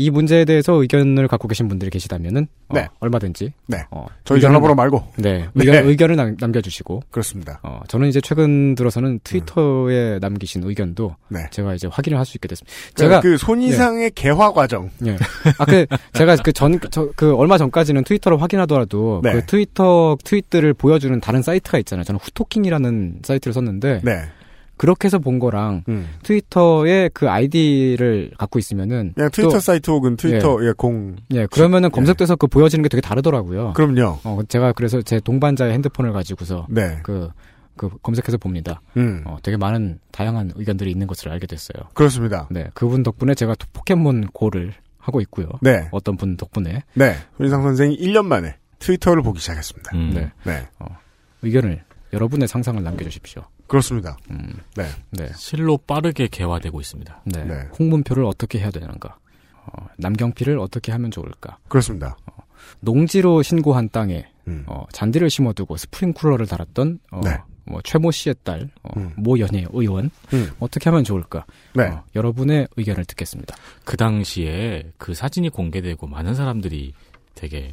이 0.00 0.08
문제에 0.08 0.46
대해서 0.46 0.72
의견을 0.80 1.28
갖고 1.28 1.46
계신 1.46 1.68
분들이 1.68 1.90
계시다면은, 1.90 2.46
어, 2.68 2.74
네. 2.74 2.86
얼마든지, 3.00 3.52
네. 3.66 3.78
어, 3.90 4.06
저희 4.24 4.40
전화번호 4.40 4.68
남- 4.68 4.76
말고 4.76 5.04
네. 5.16 5.40
네. 5.40 5.48
의견, 5.56 5.86
의견을 5.86 6.16
남, 6.16 6.36
남겨주시고, 6.40 7.02
그렇습니다. 7.10 7.60
어, 7.62 7.80
저는 7.86 8.08
이제 8.08 8.20
최근 8.22 8.74
들어서는 8.74 9.20
트위터에 9.24 10.18
남기신 10.20 10.62
의견도 10.64 11.16
네. 11.28 11.40
제가 11.50 11.74
이제 11.74 11.86
확인을 11.90 12.18
할 12.18 12.24
수 12.24 12.38
있게 12.38 12.48
됐습니다. 12.48 12.74
제가 12.94 13.08
제가, 13.08 13.20
그 13.20 13.36
손이상의 13.36 14.12
개화 14.14 14.52
과정. 14.52 14.88
예. 15.04 15.16
아, 15.58 15.64
그, 15.66 15.84
제가 16.14 16.36
그 16.36 16.52
전, 16.52 16.78
저, 16.90 17.10
그 17.16 17.34
얼마 17.34 17.58
전까지는 17.58 18.04
트위터를 18.04 18.40
확인하더라도 18.40 19.20
네. 19.22 19.32
그 19.32 19.44
트위터 19.46 20.16
트윗들을 20.24 20.72
보여주는 20.74 21.20
다른 21.20 21.42
사이트가 21.42 21.78
있잖아요. 21.80 22.04
저는 22.04 22.20
후토킹이라는 22.22 23.20
사이트를 23.22 23.52
썼는데, 23.52 24.00
네. 24.04 24.22
그렇게 24.80 25.08
해서 25.08 25.18
본 25.18 25.38
거랑 25.38 25.84
음. 25.90 26.08
트위터에 26.22 27.10
그 27.12 27.28
아이디를 27.28 28.30
갖고 28.38 28.58
있으면은 28.58 29.12
그냥 29.14 29.30
트위터 29.30 29.52
또- 29.52 29.60
사이트 29.60 29.90
혹은 29.90 30.16
트위터 30.16 30.56
예, 30.66 30.72
공. 30.74 31.16
예 31.32 31.44
그러면은 31.44 31.88
예. 31.88 31.94
검색돼서 31.94 32.34
그 32.36 32.46
보여지는 32.46 32.82
게 32.82 32.88
되게 32.88 33.02
다르더라고요. 33.02 33.74
그럼요. 33.74 34.20
어 34.24 34.40
제가 34.48 34.72
그래서 34.72 35.02
제 35.02 35.20
동반자의 35.20 35.74
핸드폰을 35.74 36.14
가지고서 36.14 36.66
네. 36.70 36.98
그, 37.02 37.28
그 37.76 37.90
검색해서 38.02 38.38
봅니다. 38.38 38.80
음. 38.96 39.20
어 39.26 39.36
되게 39.42 39.58
많은 39.58 39.98
다양한 40.12 40.52
의견들이 40.54 40.90
있는 40.90 41.06
것을 41.06 41.30
알게 41.30 41.46
됐어요. 41.46 41.82
그렇습니다. 41.92 42.48
네 42.50 42.70
그분 42.72 43.02
덕분에 43.02 43.34
제가 43.34 43.56
또 43.56 43.66
포켓몬 43.74 44.28
고를 44.32 44.72
하고 44.96 45.20
있고요. 45.20 45.46
네. 45.60 45.88
어떤 45.90 46.16
분 46.16 46.38
덕분에 46.38 46.84
네. 46.94 47.16
손이상 47.36 47.62
선생이 47.64 47.98
1년 47.98 48.24
만에 48.24 48.56
트위터를 48.78 49.22
보기 49.22 49.40
시작했습니다. 49.40 49.94
음. 49.94 50.12
네 50.14 50.32
네. 50.44 50.66
의견을 51.42 51.82
여러분의 52.14 52.48
상상을 52.48 52.82
남겨주십시오. 52.82 53.42
그렇습니다. 53.70 54.18
음, 54.32 54.52
네. 54.74 54.88
네. 55.10 55.28
실로 55.36 55.76
빠르게 55.76 56.26
개화되고 56.26 56.80
있습니다. 56.80 57.22
네. 57.24 57.44
네. 57.44 57.68
홍문표를 57.78 58.24
어떻게 58.24 58.58
해야 58.58 58.68
되는가? 58.72 59.16
어, 59.64 59.86
남경필을 59.96 60.58
어떻게 60.58 60.90
하면 60.90 61.12
좋을까? 61.12 61.58
그렇습니다. 61.68 62.16
농지로 62.80 63.42
신고한 63.42 63.90
땅에 63.90 64.26
음. 64.48 64.64
어, 64.66 64.86
잔디를 64.90 65.30
심어두고 65.30 65.76
스프링쿨러를 65.76 66.48
달았던 66.48 66.98
어, 67.12 67.20
네. 67.22 67.38
뭐 67.64 67.80
최모 67.84 68.10
씨의 68.10 68.34
딸 68.42 68.70
어, 68.82 68.90
음. 68.96 69.12
모 69.16 69.38
연예 69.38 69.64
의원 69.70 70.10
음. 70.32 70.50
어떻게 70.58 70.90
하면 70.90 71.04
좋을까? 71.04 71.46
네. 71.76 71.84
어, 71.84 72.02
여러분의 72.16 72.66
의견을 72.76 73.04
듣겠습니다. 73.04 73.54
그 73.84 73.96
당시에 73.96 74.90
그 74.98 75.14
사진이 75.14 75.50
공개되고 75.50 76.08
많은 76.08 76.34
사람들이 76.34 76.92
되게 77.36 77.72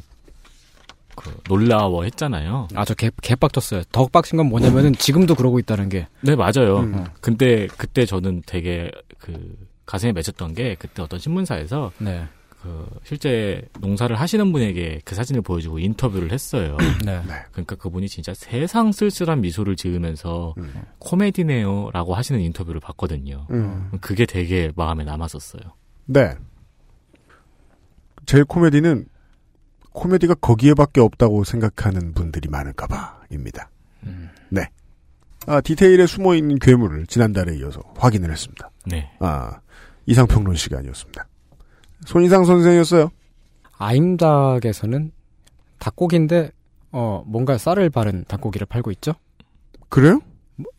그 1.18 1.30
놀라워했잖아요. 1.48 2.68
아 2.74 2.84
저 2.84 2.94
개 2.94 3.10
개빡쳤어요. 3.22 3.82
더 3.92 4.06
빡친 4.06 4.36
건 4.36 4.46
뭐냐면은 4.46 4.92
지금도 4.94 5.34
그러고 5.34 5.58
있다는 5.58 5.88
게 5.88 6.06
네 6.22 6.36
맞아요. 6.36 6.80
음. 6.80 7.04
근데 7.20 7.66
그때 7.76 8.04
저는 8.06 8.42
되게 8.46 8.90
그 9.18 9.56
가슴에 9.86 10.12
맺혔던 10.12 10.54
게 10.54 10.74
그때 10.78 11.02
어떤 11.02 11.18
신문사에서 11.18 11.92
네. 11.98 12.24
그 12.60 12.86
실제 13.04 13.62
농사를 13.80 14.14
하시는 14.18 14.52
분에게 14.52 15.00
그 15.04 15.14
사진을 15.14 15.42
보여주고 15.42 15.78
인터뷰를 15.78 16.32
했어요. 16.32 16.76
네. 17.06 17.20
그러니까 17.52 17.76
그분이 17.76 18.08
진짜 18.08 18.34
세상 18.34 18.90
쓸쓸한 18.90 19.40
미소를 19.40 19.76
지으면서 19.76 20.54
음. 20.58 20.72
코미디네요라고 20.98 22.14
하시는 22.14 22.40
인터뷰를 22.40 22.80
봤거든요. 22.80 23.46
음. 23.50 23.90
그게 24.00 24.26
되게 24.26 24.72
마음에 24.74 25.04
남았었어요. 25.04 25.62
네. 26.06 26.34
제일 28.26 28.44
코미디는 28.44 29.06
코미디가 29.98 30.34
거기에밖에 30.34 31.00
없다고 31.00 31.42
생각하는 31.42 32.14
분들이 32.14 32.48
많을까봐입니다. 32.48 33.68
음. 34.04 34.30
네. 34.48 34.68
아, 35.46 35.60
디테일에 35.60 36.06
숨어 36.06 36.36
있는 36.36 36.58
괴물을 36.60 37.06
지난달에 37.06 37.56
이어서 37.56 37.80
확인을 37.96 38.30
했습니다. 38.30 38.70
네. 38.86 39.10
아, 39.18 39.58
이상평론 40.06 40.54
시간이었습니다. 40.54 41.26
손이상 42.06 42.44
선생이었어요. 42.44 43.10
아임닭에서는 43.76 45.10
닭고기인데 45.80 46.52
어 46.92 47.22
뭔가 47.26 47.58
쌀을 47.58 47.90
바른 47.90 48.24
닭고기를 48.28 48.66
팔고 48.66 48.90
있죠? 48.92 49.14
그래요? 49.88 50.20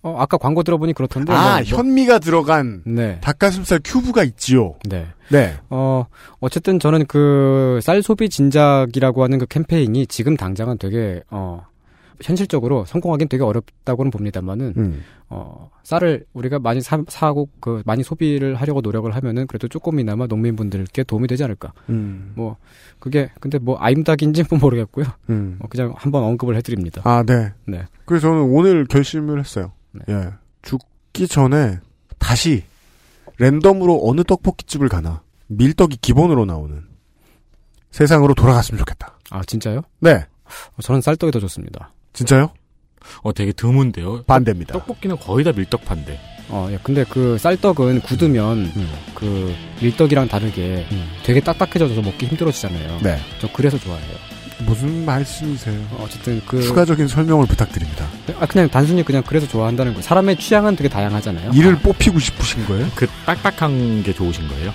어 0.04 0.16
아까 0.20 0.38
광고 0.38 0.64
들어보니 0.64 0.94
그렇던데. 0.94 1.32
아, 1.32 1.56
뭐- 1.56 1.64
현미가 1.64 2.20
들어간 2.20 2.82
네. 2.86 3.18
닭가슴살 3.22 3.80
큐브가 3.84 4.24
있지요. 4.24 4.76
네. 4.84 5.08
네. 5.30 5.56
어, 5.70 6.06
어쨌든 6.40 6.80
저는 6.80 7.06
그 7.06 7.80
쌀 7.82 8.02
소비 8.04 8.30
진작이라고 8.30 9.24
하는 9.24 9.38
그 9.40 9.46
캠페인이 9.46 10.08
지금 10.08 10.36
당장은 10.36 10.78
되게, 10.80 11.22
어, 11.30 11.66
현실적으로 12.22 12.86
성공하기는 12.86 13.30
되게 13.30 13.44
어렵다고는 13.44 14.12
봅니다만은, 14.12 14.74
음. 14.78 15.04
어, 15.30 15.70
쌀을 15.84 16.26
우리가 16.34 16.60
많이 16.60 16.82
사, 16.82 17.02
사고, 17.08 17.50
그, 17.60 17.82
많이 17.86 18.04
소비를 18.04 18.56
하려고 18.56 18.82
노력을 18.82 19.10
하면은 19.14 19.48
그래도 19.48 19.68
조금이나마 19.68 20.28
농민분들께 20.28 21.04
도움이 21.04 21.28
되지 21.28 21.44
않을까. 21.44 21.74
음. 21.90 22.34
뭐, 22.36 22.58
그게, 23.00 23.30
근데 23.40 23.58
뭐, 23.58 23.78
아임닭인지 23.80 24.44
는 24.50 24.60
모르겠고요. 24.60 25.06
음. 25.30 25.58
어, 25.60 25.68
그냥 25.70 25.94
한번 25.96 26.24
언급을 26.24 26.56
해드립니다. 26.56 27.02
아, 27.06 27.24
네. 27.24 27.54
네. 27.66 27.86
그래서 28.06 28.28
저는 28.28 28.44
오늘 28.44 28.86
결심을 28.86 29.40
했어요. 29.40 29.72
네. 29.92 30.02
예. 30.10 30.30
죽기 30.62 31.28
전에 31.28 31.80
다시 32.18 32.64
랜덤으로 33.38 34.02
어느 34.04 34.24
떡볶이집을 34.24 34.90
가나 34.90 35.22
밀떡이 35.48 35.98
기본으로 35.98 36.46
나오는 36.46 36.84
세상으로 37.92 38.34
돌아갔으면 38.34 38.78
좋겠다. 38.80 39.18
아, 39.32 39.42
진짜요? 39.44 39.82
네. 40.00 40.26
어, 40.76 40.82
저는 40.82 41.02
쌀떡이 41.02 41.32
더 41.32 41.40
좋습니다. 41.40 41.92
진짜요? 42.14 42.52
어 43.24 43.34
되게 43.34 43.52
드문데요. 43.52 44.24
반대입니다. 44.24 44.74
떡볶이는 44.74 45.18
거의 45.18 45.44
다 45.44 45.52
밀떡판데. 45.56 46.20
어, 46.52 46.68
예, 46.72 46.80
근데 46.82 47.04
그 47.04 47.38
쌀떡은 47.38 48.02
굳으면 48.02 48.72
음. 48.76 48.90
그 49.14 49.54
밀떡이랑 49.82 50.28
다르게 50.28 50.88
음. 50.92 51.10
되게 51.24 51.40
딱딱해져서 51.42 52.02
먹기 52.02 52.26
힘들어지잖아요. 52.26 53.00
네. 53.04 53.20
저 53.40 53.48
그래서 53.54 53.78
좋아해요. 53.78 54.16
무슨 54.66 55.06
말씀이세요? 55.06 55.80
어, 55.92 56.04
어쨌든 56.04 56.42
그 56.46 56.62
추가적인 56.62 57.08
설명을 57.08 57.46
부탁드립니다. 57.48 58.06
아 58.40 58.46
그냥 58.46 58.68
단순히 58.70 59.04
그냥 59.06 59.24
그래서 59.26 59.48
좋아한다는 59.48 59.94
거. 59.94 60.02
사람의 60.02 60.38
취향은 60.38 60.76
되게 60.76 60.90
다양하잖아요. 60.90 61.52
이를 61.54 61.78
뽑히고 61.78 62.20
싶으신 62.20 62.66
거예요? 62.66 62.88
그 62.96 63.08
딱딱한 63.26 64.04
게 64.04 64.12
좋으신 64.14 64.48
거예요? 64.50 64.74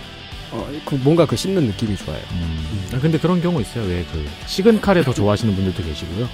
어, 0.57 0.69
그 0.85 0.95
뭔가 0.97 1.27
그 1.27 1.35
씹는 1.37 1.65
느낌이 1.67 1.97
좋아요. 1.97 2.21
음. 2.33 2.89
아, 2.93 2.99
근데 3.01 3.19
그런 3.19 3.41
경우 3.43 3.61
있어요. 3.61 3.85
왜 3.85 4.05
그 4.13 4.25
식은 4.47 4.81
카레 4.81 5.03
더 5.03 5.13
좋아하시는 5.13 5.53
분들도 5.55 5.83
계시고요. 5.83 6.29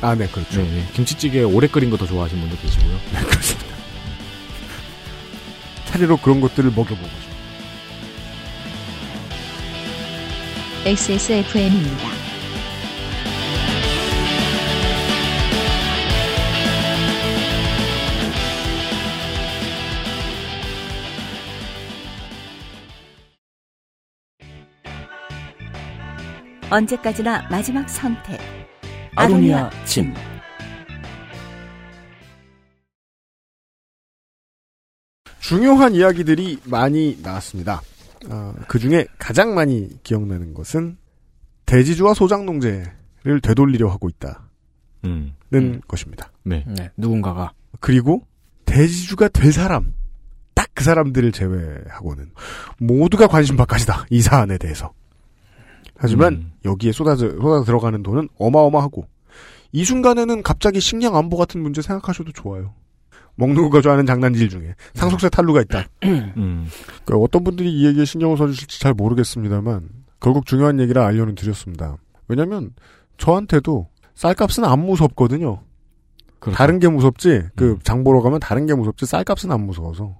아, 0.00 0.14
네, 0.14 0.26
그렇죠. 0.28 0.62
네, 0.62 0.68
네. 0.70 0.84
김치찌개 0.94 1.42
오래 1.42 1.66
끓인 1.68 1.90
거 1.90 1.96
더 1.98 2.06
좋아하시는 2.06 2.40
분도 2.40 2.56
계시고요. 2.62 2.98
네, 3.12 3.20
그렇습니다. 3.24 3.68
차례로 5.86 6.16
그런 6.18 6.40
것들을 6.40 6.70
먹여보고 6.70 7.08
싶어요. 7.08 7.28
XSFM입니다. 10.86 12.17
언제까지나 26.70 27.48
마지막 27.50 27.88
선택. 27.88 28.38
아로니아 29.16 29.70
침. 29.84 30.12
중요한 35.40 35.94
이야기들이 35.94 36.60
많이 36.64 37.18
나왔습니다. 37.22 37.80
어, 38.28 38.54
그 38.68 38.78
중에 38.78 39.06
가장 39.18 39.54
많이 39.54 39.88
기억나는 40.02 40.52
것은 40.52 40.98
대지주와 41.64 42.12
소장농제를 42.12 43.40
되돌리려 43.42 43.88
하고 43.88 44.10
있다는 44.10 44.36
음. 45.04 45.80
것입니다. 45.88 46.30
네. 46.44 46.64
네, 46.66 46.90
누군가가. 46.98 47.52
그리고 47.80 48.26
대지주가 48.66 49.28
될 49.28 49.52
사람, 49.52 49.94
딱 50.54 50.68
그 50.78 50.84
사람들을 50.84 51.32
제외하고는 51.32 52.30
모두가 52.78 53.26
관심 53.26 53.56
바깥이다. 53.56 54.06
이 54.10 54.20
사안에 54.22 54.58
대해서. 54.58 54.92
하지만 55.98 56.34
음. 56.34 56.52
여기에 56.64 56.92
쏟아져, 56.92 57.28
쏟아 57.30 57.64
들어가는 57.64 58.02
돈은 58.02 58.28
어마어마하고 58.38 59.06
이 59.72 59.84
순간에는 59.84 60.42
갑자기 60.42 60.80
식량 60.80 61.16
안보 61.16 61.36
같은 61.36 61.60
문제 61.60 61.82
생각하셔도 61.82 62.32
좋아요. 62.32 62.72
먹는 63.34 63.70
거 63.70 63.80
좋아하는 63.80 64.06
장난질 64.06 64.48
중에 64.48 64.74
상속세 64.94 65.28
탈루가 65.28 65.60
있다. 65.62 65.84
음. 66.04 66.66
그러니까 67.04 67.16
어떤 67.16 67.44
분들이 67.44 67.72
이 67.72 67.86
얘기에 67.86 68.04
신경을 68.04 68.36
써주실지 68.36 68.80
잘 68.80 68.94
모르겠습니다만 68.94 69.88
결국 70.20 70.46
중요한 70.46 70.80
얘기라 70.80 71.06
알려는 71.06 71.34
드렸습니다. 71.34 71.96
왜냐하면 72.26 72.72
저한테도 73.18 73.88
쌀값은 74.14 74.64
안 74.64 74.80
무섭거든요. 74.80 75.62
그렇죠. 76.40 76.56
다른 76.56 76.78
게 76.78 76.88
무섭지. 76.88 77.42
그 77.54 77.72
음. 77.72 77.78
장 77.82 78.04
보러 78.04 78.22
가면 78.22 78.40
다른 78.40 78.66
게 78.66 78.74
무섭지. 78.74 79.06
쌀값은 79.06 79.50
안 79.50 79.64
무서워서. 79.66 80.18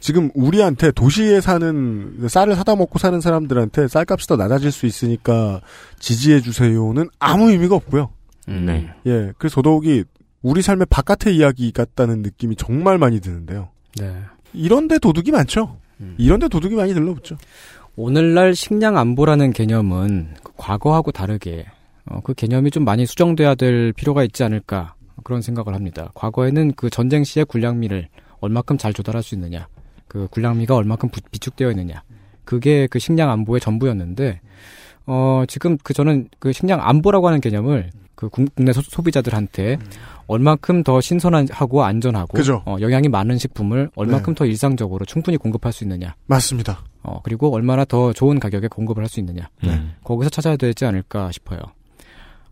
지금 0.00 0.30
우리한테 0.34 0.92
도시에 0.92 1.40
사는 1.40 2.28
쌀을 2.28 2.54
사다 2.54 2.76
먹고 2.76 2.98
사는 2.98 3.20
사람들한테 3.20 3.88
쌀값이 3.88 4.26
더 4.26 4.36
낮아질 4.36 4.70
수 4.70 4.86
있으니까 4.86 5.60
지지해 5.98 6.40
주세요는 6.40 7.08
아무 7.18 7.50
의미가 7.50 7.74
없고요. 7.74 8.10
네. 8.46 8.88
예, 9.06 9.32
그래서 9.38 9.56
더더욱이 9.56 10.04
우리 10.42 10.62
삶의 10.62 10.86
바깥의 10.88 11.36
이야기 11.36 11.72
같다는 11.72 12.22
느낌이 12.22 12.56
정말 12.56 12.98
많이 12.98 13.20
드는데요. 13.20 13.70
네. 13.98 14.14
이런데 14.52 14.98
도둑이 14.98 15.30
많죠. 15.32 15.76
이런데 16.16 16.48
도둑이 16.48 16.74
많이 16.74 16.94
들러붙죠. 16.94 17.36
오늘날 17.96 18.54
식량 18.54 18.96
안보라는 18.96 19.52
개념은 19.52 20.34
그 20.42 20.52
과거하고 20.56 21.10
다르게 21.10 21.66
어, 22.06 22.20
그 22.22 22.32
개념이 22.32 22.70
좀 22.70 22.84
많이 22.84 23.04
수정돼야 23.04 23.56
될 23.56 23.92
필요가 23.92 24.22
있지 24.22 24.44
않을까 24.44 24.94
그런 25.24 25.42
생각을 25.42 25.74
합니다. 25.74 26.12
과거에는 26.14 26.74
그 26.76 26.90
전쟁 26.90 27.24
시에 27.24 27.42
군량미를 27.42 28.08
얼마큼 28.40 28.78
잘 28.78 28.92
조달할 28.92 29.22
수 29.24 29.34
있느냐, 29.34 29.66
그 30.08 30.26
군량미가 30.30 30.74
얼마큼 30.74 31.08
부- 31.10 31.20
비축되어 31.30 31.70
있느냐, 31.70 32.02
그게 32.44 32.86
그 32.88 32.98
식량 32.98 33.30
안보의 33.30 33.60
전부였는데 33.60 34.40
어 35.06 35.44
지금 35.48 35.78
그 35.82 35.94
저는 35.94 36.28
그 36.38 36.52
식량 36.52 36.80
안보라고 36.82 37.26
하는 37.28 37.40
개념을 37.40 37.90
그 38.14 38.28
국- 38.28 38.52
국내 38.54 38.72
소, 38.72 38.82
소비자들한테 38.82 39.78
얼마큼 40.26 40.82
더 40.82 41.00
신선하고 41.00 41.84
안전하고 41.84 42.36
그죠. 42.36 42.62
어, 42.66 42.76
영양이 42.80 43.08
많은 43.08 43.38
식품을 43.38 43.90
얼마큼 43.94 44.34
네. 44.34 44.38
더 44.38 44.44
일상적으로 44.44 45.04
충분히 45.04 45.36
공급할 45.36 45.72
수 45.72 45.84
있느냐. 45.84 46.14
맞습니다. 46.26 46.80
어, 47.02 47.20
그리고 47.22 47.54
얼마나 47.54 47.84
더 47.84 48.12
좋은 48.12 48.40
가격에 48.40 48.66
공급을 48.68 49.02
할 49.04 49.08
수 49.08 49.20
있느냐. 49.20 49.48
음. 49.64 49.94
거기서 50.04 50.30
찾아야 50.30 50.56
되지 50.56 50.84
않을까 50.84 51.30
싶어요. 51.32 51.58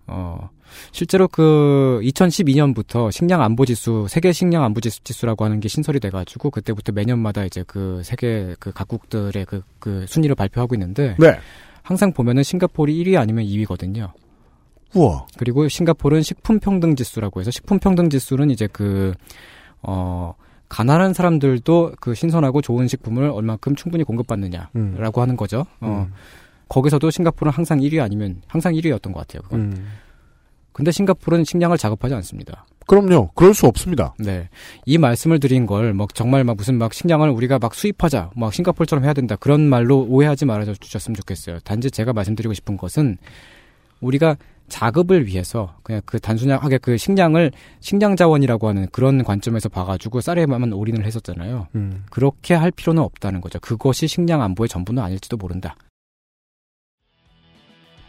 어, 0.07 0.51
실제로 0.93 1.28
그 1.28 2.01
2012년부터 2.03 3.11
식량 3.11 3.43
안보 3.43 3.65
지수, 3.65 4.07
세계 4.09 4.33
식량 4.33 4.65
안보 4.65 4.81
지수, 4.81 5.03
지수라고 5.03 5.45
하는 5.45 5.61
게 5.61 5.69
신설이 5.69 6.01
돼가지고 6.01 6.51
그때부터 6.51 6.93
매년마다 6.93 7.45
이제 7.45 7.65
그 7.66 8.03
세계 8.05 8.55
그 8.59 8.73
각국들의 8.73 9.45
그, 9.47 9.62
그 9.78 10.05
순위를 10.07 10.35
발표하고 10.35 10.74
있는데 10.74 11.16
네. 11.19 11.39
항상 11.83 12.12
보면은 12.12 12.43
싱가포르이 12.43 13.05
1위 13.05 13.19
아니면 13.19 13.45
2위거든요. 13.45 14.11
우와. 14.95 15.27
그리고 15.39 15.69
싱가포르는 15.69 16.23
식품 16.23 16.59
평등 16.59 16.97
지수라고 16.97 17.41
해서 17.41 17.51
식품 17.51 17.78
평등 17.78 18.11
지수는 18.11 18.51
이제 18.51 18.66
그, 18.73 19.15
어, 19.83 20.35
가난한 20.69 21.15
사람들도 21.15 21.93
그 22.01 22.15
신선하고 22.15 22.61
좋은 22.61 22.89
식품을 22.89 23.31
얼마큼 23.31 23.77
충분히 23.77 24.05
공급받느냐라고 24.05 24.70
음. 24.74 25.01
하는 25.23 25.37
거죠. 25.37 25.65
어, 25.81 26.09
거기서도 26.68 27.10
싱가포르는 27.10 27.52
항상 27.52 27.78
1위 27.78 28.01
아니면 28.02 28.43
항상 28.48 28.72
1위였던 28.72 29.12
것 29.12 29.20
같아요. 29.20 29.43
그건. 29.43 29.60
음. 29.60 29.88
근데 30.72 30.90
싱가포르는 30.90 31.44
식량을 31.44 31.78
작업하지 31.78 32.14
않습니다. 32.16 32.66
그럼요. 32.86 33.30
그럴 33.34 33.55
수 33.55 33.66
없습니다. 33.66 34.14
네. 34.18 34.48
이 34.84 34.98
말씀을 34.98 35.40
드린 35.40 35.66
걸, 35.66 35.94
막, 35.94 36.14
정말 36.14 36.44
막 36.44 36.56
무슨 36.56 36.76
막 36.76 36.93
식량을 36.93 37.30
우리가 37.30 37.59
막 37.59 37.74
수입하자, 37.74 38.30
막 38.36 38.52
싱가포르처럼 38.52 39.05
해야 39.05 39.12
된다. 39.12 39.36
그런 39.36 39.62
말로 39.62 40.02
오해하지 40.02 40.44
말아 40.44 40.64
주셨으면 40.64 41.16
좋겠어요. 41.16 41.60
단지 41.60 41.90
제가 41.90 42.12
말씀드리고 42.12 42.55
싶은 42.55 42.76
것은, 42.76 43.16
우리가 44.01 44.36
자급을 44.68 45.26
위해서, 45.26 45.76
그냥 45.82 46.02
그 46.05 46.20
단순하게 46.20 46.78
그 46.78 46.97
식량을, 46.97 47.52
식량 47.80 48.14
자원이라고 48.14 48.68
하는 48.68 48.86
그런 48.93 49.24
관점에서 49.24 49.68
봐가지고 49.68 50.20
쌀에만 50.20 50.72
올인을 50.72 51.06
했었잖아요. 51.06 51.68
음. 51.74 52.05
그렇게 52.10 52.55
할 52.55 52.70
필요는 52.70 53.02
없다는 53.02 53.40
거죠. 53.40 53.59
그것이 53.60 54.06
식량 54.06 54.43
안보의 54.43 54.68
전부는 54.68 55.02
아닐지도 55.02 55.36
모른다. 55.36 55.74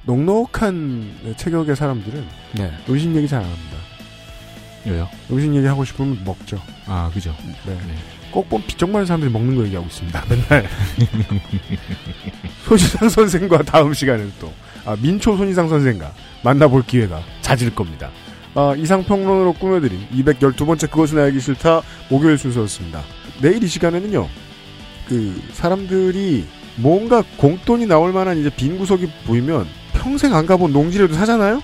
넉넉한 0.07 1.35
체격의 1.35 1.75
사람들은 1.75 2.25
네. 2.57 2.71
음식 2.89 3.13
얘기 3.15 3.27
잘 3.27 3.39
안 3.41 3.45
합니다. 3.45 3.77
왜요? 4.85 5.09
음식 5.29 5.53
얘기 5.53 5.67
하고 5.67 5.83
싶으면 5.83 6.17
먹죠. 6.25 6.59
아, 6.85 7.11
그죠. 7.13 7.35
네. 7.65 7.77
꼭 8.31 8.49
보면 8.49 8.65
비쩍 8.67 8.89
마른 8.89 9.05
사람들이 9.05 9.31
먹는 9.31 9.55
거 9.55 9.65
얘기하고 9.65 9.85
있습니다. 9.87 10.23
맨날. 10.29 10.67
손희상 12.65 13.09
선생과 13.09 13.63
다음 13.63 13.93
시간에는 13.93 14.31
또, 14.39 14.51
아, 14.85 14.95
민초 15.01 15.35
손희상 15.35 15.67
선생과 15.67 16.13
만나볼 16.43 16.83
기회가 16.85 17.21
잦을 17.41 17.75
겁니다. 17.75 18.09
아, 18.55 18.73
이상평론으로 18.77 19.53
꾸며드린 19.53 20.07
212번째 20.13 20.89
그것은 20.89 21.19
알기 21.19 21.39
싫다 21.41 21.81
목요일 22.09 22.37
순서였습니다. 22.37 23.01
내일 23.41 23.61
이 23.63 23.67
시간에는요, 23.67 24.27
그, 25.09 25.41
사람들이 25.53 26.45
뭔가 26.77 27.23
공돈이 27.37 27.87
나올 27.87 28.13
만한 28.13 28.37
이제 28.37 28.49
빈 28.55 28.77
구석이 28.77 29.07
보이면 29.25 29.67
평생 29.97 30.33
안 30.35 30.45
가본 30.45 30.71
농지라도 30.71 31.13
사잖아요? 31.13 31.61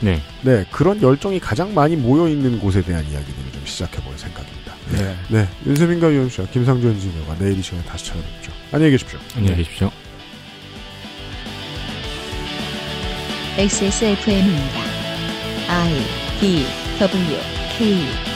네. 0.00 0.20
네, 0.42 0.64
그런 0.70 1.00
열정이 1.00 1.38
가장 1.38 1.74
많이 1.74 1.96
모여있는 1.96 2.58
곳에 2.58 2.82
대한 2.82 3.04
이야기들을 3.04 3.52
좀 3.52 3.62
시작해볼 3.64 4.18
생각입니다. 4.18 4.74
네. 4.92 5.16
네, 5.28 5.48
윤세민과 5.66 6.10
유현수와 6.10 6.48
김상조 6.48 6.88
엔지니어가 6.88 7.36
내일 7.38 7.58
이 7.58 7.62
시간에 7.62 7.82
다시 7.84 8.06
찾아뵙죠. 8.06 8.52
안녕히 8.72 8.92
계십시오. 8.92 9.18
안녕히 9.36 9.58
계십시오. 9.58 9.90
XSFM입니다. 13.56 14.80
I 15.68 15.92
D 16.40 16.66
W 16.98 17.36
K 17.76 18.31